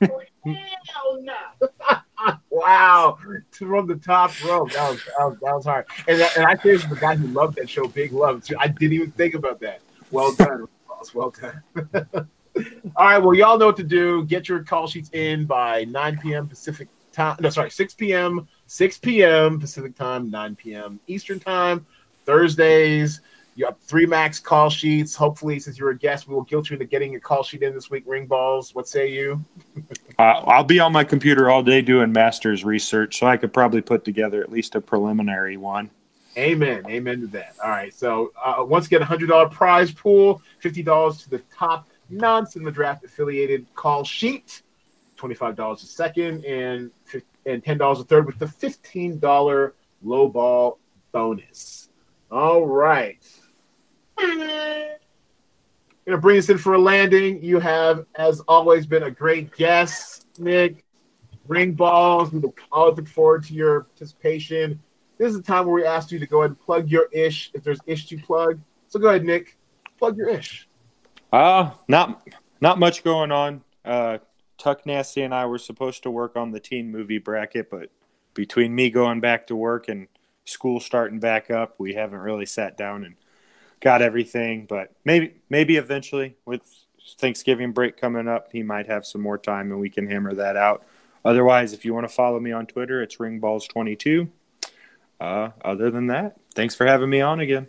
Hell 0.00 0.22
no. 1.20 1.34
wow, 2.50 3.18
from 3.50 3.86
the 3.86 3.96
top 3.96 4.32
rope, 4.44 4.72
that 4.72 4.90
was, 4.90 5.04
that 5.04 5.24
was, 5.24 5.38
that 5.40 5.54
was 5.54 5.64
hard. 5.64 5.86
And, 6.08 6.20
and 6.36 6.46
I 6.46 6.54
say 6.56 6.72
this 6.72 6.84
the 6.84 6.96
guy 6.96 7.16
who 7.16 7.28
loved 7.28 7.56
that 7.56 7.68
show, 7.68 7.86
Big 7.86 8.12
Love. 8.12 8.44
Too. 8.44 8.56
I 8.58 8.68
didn't 8.68 8.94
even 8.94 9.10
think 9.12 9.34
about 9.34 9.60
that. 9.60 9.80
Well 10.10 10.34
done, 10.34 10.66
Ross. 10.88 11.14
Well 11.14 11.30
done. 11.30 11.62
All 12.96 13.06
right, 13.06 13.18
well, 13.18 13.34
y'all 13.34 13.58
know 13.58 13.66
what 13.66 13.76
to 13.76 13.84
do. 13.84 14.24
Get 14.24 14.48
your 14.48 14.64
call 14.64 14.86
sheets 14.86 15.10
in 15.12 15.46
by 15.46 15.84
9 15.84 16.18
p.m. 16.18 16.48
Pacific 16.48 16.88
time. 17.12 17.36
No, 17.40 17.50
sorry, 17.50 17.70
6 17.70 17.94
p.m. 17.94 18.48
6 18.70 18.98
p.m. 18.98 19.58
Pacific 19.58 19.96
time, 19.96 20.30
9 20.30 20.54
p.m. 20.54 21.00
Eastern 21.08 21.40
time. 21.40 21.84
Thursdays. 22.24 23.20
You 23.56 23.64
have 23.64 23.76
three 23.80 24.06
max 24.06 24.38
call 24.38 24.70
sheets. 24.70 25.16
Hopefully, 25.16 25.58
since 25.58 25.76
you're 25.76 25.90
a 25.90 25.98
guest, 25.98 26.28
we 26.28 26.36
will 26.36 26.44
guilt 26.44 26.70
you 26.70 26.74
into 26.74 26.86
getting 26.86 27.16
a 27.16 27.20
call 27.20 27.42
sheet 27.42 27.64
in 27.64 27.74
this 27.74 27.90
week. 27.90 28.04
Ring 28.06 28.26
balls. 28.26 28.72
What 28.72 28.86
say 28.86 29.10
you? 29.10 29.44
Uh, 30.18 30.44
I'll 30.46 30.64
be 30.64 30.78
on 30.78 30.92
my 30.92 31.02
computer 31.02 31.50
all 31.50 31.62
day 31.62 31.80
doing 31.80 32.12
master's 32.12 32.62
research, 32.62 33.18
so 33.18 33.26
I 33.26 33.38
could 33.38 33.54
probably 33.54 33.80
put 33.80 34.04
together 34.04 34.42
at 34.42 34.52
least 34.52 34.74
a 34.74 34.80
preliminary 34.80 35.56
one. 35.56 35.88
Amen. 36.36 36.84
Amen 36.90 37.22
to 37.22 37.26
that. 37.28 37.54
All 37.64 37.70
right. 37.70 37.94
So 37.94 38.30
uh, 38.44 38.62
once 38.62 38.84
again, 38.84 39.00
hundred 39.00 39.30
dollar 39.30 39.48
prize 39.48 39.90
pool, 39.90 40.42
fifty 40.58 40.82
dollars 40.82 41.22
to 41.22 41.30
the 41.30 41.38
top 41.56 41.88
non-cinema 42.10 42.70
draft 42.70 43.02
affiliated 43.02 43.64
call 43.74 44.04
sheet, 44.04 44.60
twenty 45.16 45.34
five 45.34 45.56
dollars 45.56 45.82
a 45.84 45.86
second, 45.86 46.44
and 46.44 46.90
and 47.50 47.64
ten 47.64 47.78
dollars 47.78 48.00
a 48.00 48.04
third 48.04 48.26
with 48.26 48.38
the 48.38 48.48
fifteen 48.48 49.18
dollar 49.18 49.74
low 50.02 50.28
ball 50.28 50.78
bonus. 51.12 51.88
All 52.30 52.64
right. 52.66 53.24
Gonna 54.18 54.98
bring 56.20 56.38
us 56.38 56.48
in 56.48 56.58
for 56.58 56.74
a 56.74 56.78
landing. 56.78 57.42
You 57.42 57.58
have, 57.60 58.06
as 58.14 58.40
always, 58.48 58.86
been 58.86 59.04
a 59.04 59.10
great 59.10 59.54
guest, 59.54 60.26
Nick. 60.38 60.84
Ring 61.46 61.72
balls. 61.72 62.32
We 62.32 62.40
look, 62.40 62.60
always 62.70 62.96
look 62.96 63.08
forward 63.08 63.44
to 63.44 63.54
your 63.54 63.82
participation. 63.82 64.80
This 65.18 65.30
is 65.30 65.36
the 65.36 65.42
time 65.42 65.66
where 65.66 65.74
we 65.74 65.84
ask 65.84 66.10
you 66.10 66.18
to 66.18 66.26
go 66.26 66.38
ahead 66.38 66.52
and 66.52 66.60
plug 66.60 66.88
your 66.88 67.08
ish 67.12 67.50
if 67.54 67.62
there's 67.62 67.80
ish 67.86 68.06
to 68.06 68.18
plug. 68.18 68.60
So 68.88 68.98
go 68.98 69.08
ahead, 69.08 69.24
Nick. 69.24 69.58
Plug 69.98 70.16
your 70.16 70.28
ish. 70.28 70.68
Uh, 71.32 71.72
not 71.88 72.26
not 72.60 72.78
much 72.78 73.04
going 73.04 73.30
on. 73.30 73.62
Uh, 73.84 74.18
Tuck 74.60 74.84
Nasty 74.84 75.22
and 75.22 75.34
I 75.34 75.46
were 75.46 75.58
supposed 75.58 76.02
to 76.02 76.10
work 76.10 76.36
on 76.36 76.52
the 76.52 76.60
teen 76.60 76.92
movie 76.92 77.18
bracket, 77.18 77.70
but 77.70 77.90
between 78.34 78.74
me 78.74 78.90
going 78.90 79.18
back 79.18 79.46
to 79.46 79.56
work 79.56 79.88
and 79.88 80.06
school 80.44 80.80
starting 80.80 81.18
back 81.18 81.50
up, 81.50 81.76
we 81.78 81.94
haven't 81.94 82.20
really 82.20 82.44
sat 82.44 82.76
down 82.76 83.04
and 83.04 83.16
got 83.80 84.02
everything. 84.02 84.66
But 84.66 84.92
maybe 85.04 85.34
maybe 85.48 85.76
eventually 85.76 86.36
with 86.44 86.62
Thanksgiving 87.18 87.72
break 87.72 87.96
coming 87.96 88.28
up, 88.28 88.52
he 88.52 88.62
might 88.62 88.86
have 88.86 89.06
some 89.06 89.22
more 89.22 89.38
time 89.38 89.72
and 89.72 89.80
we 89.80 89.88
can 89.88 90.06
hammer 90.06 90.34
that 90.34 90.56
out. 90.56 90.84
Otherwise, 91.24 91.72
if 91.72 91.84
you 91.86 91.94
want 91.94 92.06
to 92.06 92.14
follow 92.14 92.38
me 92.38 92.52
on 92.52 92.66
Twitter, 92.66 93.02
it's 93.02 93.16
ringballs22. 93.16 94.28
Uh, 95.20 95.50
other 95.64 95.90
than 95.90 96.06
that, 96.08 96.36
thanks 96.54 96.74
for 96.74 96.86
having 96.86 97.08
me 97.08 97.22
on 97.22 97.40
again. 97.40 97.66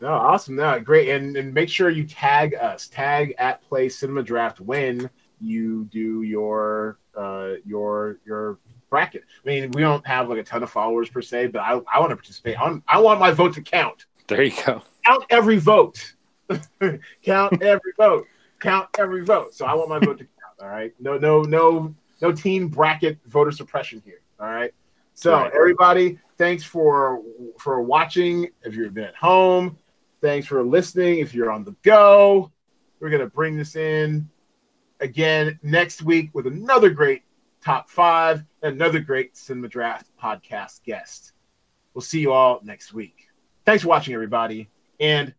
No, 0.00 0.08
awesome. 0.08 0.56
No, 0.56 0.78
great. 0.78 1.08
And 1.08 1.38
and 1.38 1.54
make 1.54 1.70
sure 1.70 1.88
you 1.88 2.04
tag 2.04 2.54
us. 2.54 2.88
Tag 2.88 3.34
at 3.38 3.66
Play 3.66 3.88
Cinema 3.88 4.22
Draft 4.22 4.60
when 4.60 5.08
you 5.40 5.84
do 5.84 6.22
your 6.22 6.98
uh 7.16 7.54
your 7.64 8.18
your 8.24 8.58
bracket. 8.90 9.24
I 9.44 9.48
mean, 9.48 9.70
we 9.72 9.80
don't 9.82 10.06
have 10.06 10.28
like 10.28 10.38
a 10.38 10.44
ton 10.44 10.62
of 10.62 10.70
followers 10.70 11.08
per 11.08 11.20
se, 11.20 11.48
but 11.48 11.60
I, 11.60 11.80
I 11.92 11.98
want 12.00 12.10
to 12.10 12.16
participate. 12.16 12.56
I 12.58 12.62
want, 12.62 12.84
I 12.86 13.00
want 13.00 13.18
my 13.20 13.32
vote 13.32 13.54
to 13.54 13.62
count. 13.62 14.06
There 14.28 14.42
you 14.42 14.52
go. 14.64 14.82
Count 15.04 15.24
every 15.30 15.56
vote. 15.58 16.14
count 17.22 17.62
every 17.62 17.92
vote. 17.98 18.26
Count 18.60 18.88
every 18.98 19.24
vote. 19.24 19.54
So 19.54 19.66
I 19.66 19.74
want 19.74 19.88
my 19.88 19.98
vote 19.98 20.18
to 20.18 20.24
count. 20.24 20.60
All 20.62 20.68
right. 20.68 20.94
No, 21.00 21.18
no, 21.18 21.42
no, 21.42 21.94
no 22.22 22.32
teen 22.32 22.68
bracket 22.68 23.18
voter 23.26 23.50
suppression 23.50 24.00
here. 24.04 24.20
All 24.40 24.46
right. 24.46 24.72
So 25.14 25.32
Right. 25.32 25.52
everybody, 25.54 26.18
thanks 26.38 26.62
for 26.64 27.20
for 27.58 27.82
watching. 27.82 28.48
If 28.62 28.74
you've 28.76 28.94
been 28.94 29.04
at 29.04 29.16
home, 29.16 29.76
thanks 30.20 30.46
for 30.46 30.62
listening. 30.62 31.18
If 31.18 31.34
you're 31.34 31.50
on 31.50 31.64
the 31.64 31.74
go, 31.82 32.50
we're 33.00 33.10
gonna 33.10 33.26
bring 33.26 33.56
this 33.56 33.76
in 33.76 34.28
again 35.04 35.60
next 35.62 36.02
week 36.02 36.30
with 36.32 36.46
another 36.46 36.90
great 36.90 37.22
top 37.62 37.88
five, 37.88 38.42
another 38.62 38.98
great 38.98 39.36
cinema 39.36 39.68
draft 39.68 40.10
podcast 40.20 40.82
guest. 40.82 41.32
We'll 41.92 42.02
see 42.02 42.20
you 42.20 42.32
all 42.32 42.60
next 42.64 42.92
week. 42.92 43.28
Thanks 43.64 43.82
for 43.82 43.88
watching, 43.88 44.14
everybody. 44.14 44.68
And 44.98 45.32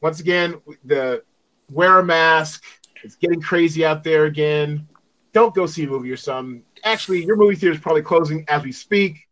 once 0.00 0.20
again, 0.20 0.60
the 0.84 1.22
wear 1.70 1.98
a 2.00 2.04
mask. 2.04 2.64
It's 3.02 3.16
getting 3.16 3.40
crazy 3.40 3.84
out 3.84 4.02
there 4.02 4.24
again. 4.24 4.88
Don't 5.32 5.54
go 5.54 5.66
see 5.66 5.84
a 5.84 5.86
movie 5.86 6.10
or 6.10 6.16
some. 6.16 6.62
Actually, 6.82 7.24
your 7.24 7.36
movie 7.36 7.54
theater 7.54 7.74
is 7.74 7.80
probably 7.80 8.02
closing 8.02 8.44
as 8.48 8.64
we 8.64 8.72
speak. 8.72 9.28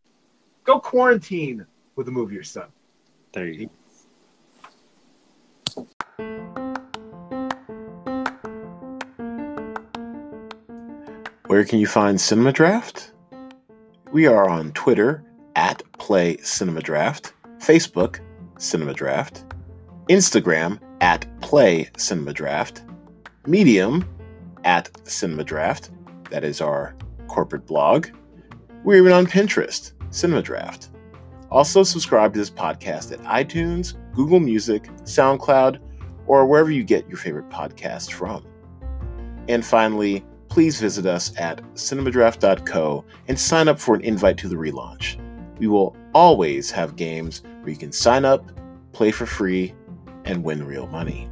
Go 0.64 0.78
quarantine 0.78 1.66
with 1.96 2.08
a 2.08 2.12
movie 2.12 2.38
or 2.38 2.44
some. 2.44 2.68
There 3.32 3.46
you 3.46 3.70
go. 6.18 6.63
Where 11.54 11.64
can 11.64 11.78
you 11.78 11.86
find 11.86 12.20
Cinema 12.20 12.50
Draft? 12.50 13.12
We 14.10 14.26
are 14.26 14.48
on 14.48 14.72
Twitter 14.72 15.22
at 15.54 15.84
Play 16.00 16.36
Cinema 16.38 16.80
Draft, 16.80 17.32
Facebook 17.58 18.18
Cinema 18.58 18.92
Draft, 18.92 19.44
Instagram 20.08 20.80
at 21.00 21.28
Play 21.42 21.90
Cinema 21.96 22.32
Draft, 22.32 22.82
Medium 23.46 24.04
at 24.64 24.90
Cinema 25.08 25.44
Draft. 25.44 25.92
That 26.30 26.42
is 26.42 26.60
our 26.60 26.96
corporate 27.28 27.66
blog. 27.66 28.08
We're 28.82 28.96
even 28.96 29.12
on 29.12 29.24
Pinterest, 29.24 29.92
Cinema 30.10 30.42
Draft. 30.42 30.90
Also, 31.52 31.84
subscribe 31.84 32.32
to 32.32 32.40
this 32.40 32.50
podcast 32.50 33.12
at 33.12 33.20
iTunes, 33.26 33.94
Google 34.12 34.40
Music, 34.40 34.82
SoundCloud, 35.04 35.78
or 36.26 36.46
wherever 36.46 36.72
you 36.72 36.82
get 36.82 37.06
your 37.06 37.18
favorite 37.18 37.48
podcast 37.48 38.10
from. 38.10 38.44
And 39.48 39.64
finally, 39.64 40.24
please 40.54 40.78
visit 40.78 41.04
us 41.04 41.32
at 41.36 41.60
cinemadraft.co 41.74 43.04
and 43.26 43.36
sign 43.36 43.66
up 43.66 43.76
for 43.76 43.96
an 43.96 44.00
invite 44.02 44.38
to 44.38 44.46
the 44.46 44.54
relaunch. 44.54 45.18
We 45.58 45.66
will 45.66 45.96
always 46.14 46.70
have 46.70 46.94
games 46.94 47.42
where 47.62 47.70
you 47.70 47.76
can 47.76 47.90
sign 47.90 48.24
up, 48.24 48.52
play 48.92 49.10
for 49.10 49.26
free, 49.26 49.74
and 50.24 50.44
win 50.44 50.64
real 50.64 50.86
money. 50.86 51.28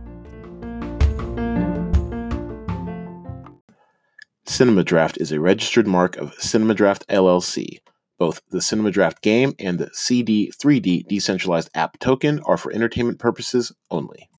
CinemaDraft 4.44 5.20
is 5.20 5.30
a 5.30 5.38
registered 5.38 5.86
mark 5.86 6.16
of 6.16 6.36
CinemaDraft 6.38 7.06
LLC. 7.06 7.78
Both 8.18 8.42
the 8.50 8.58
CinemaDraft 8.58 9.20
game 9.20 9.54
and 9.60 9.78
the 9.78 9.86
CD3D 9.86 11.06
decentralized 11.06 11.70
app 11.76 11.96
token 12.00 12.40
are 12.40 12.56
for 12.56 12.72
entertainment 12.72 13.20
purposes 13.20 13.72
only. 13.88 14.28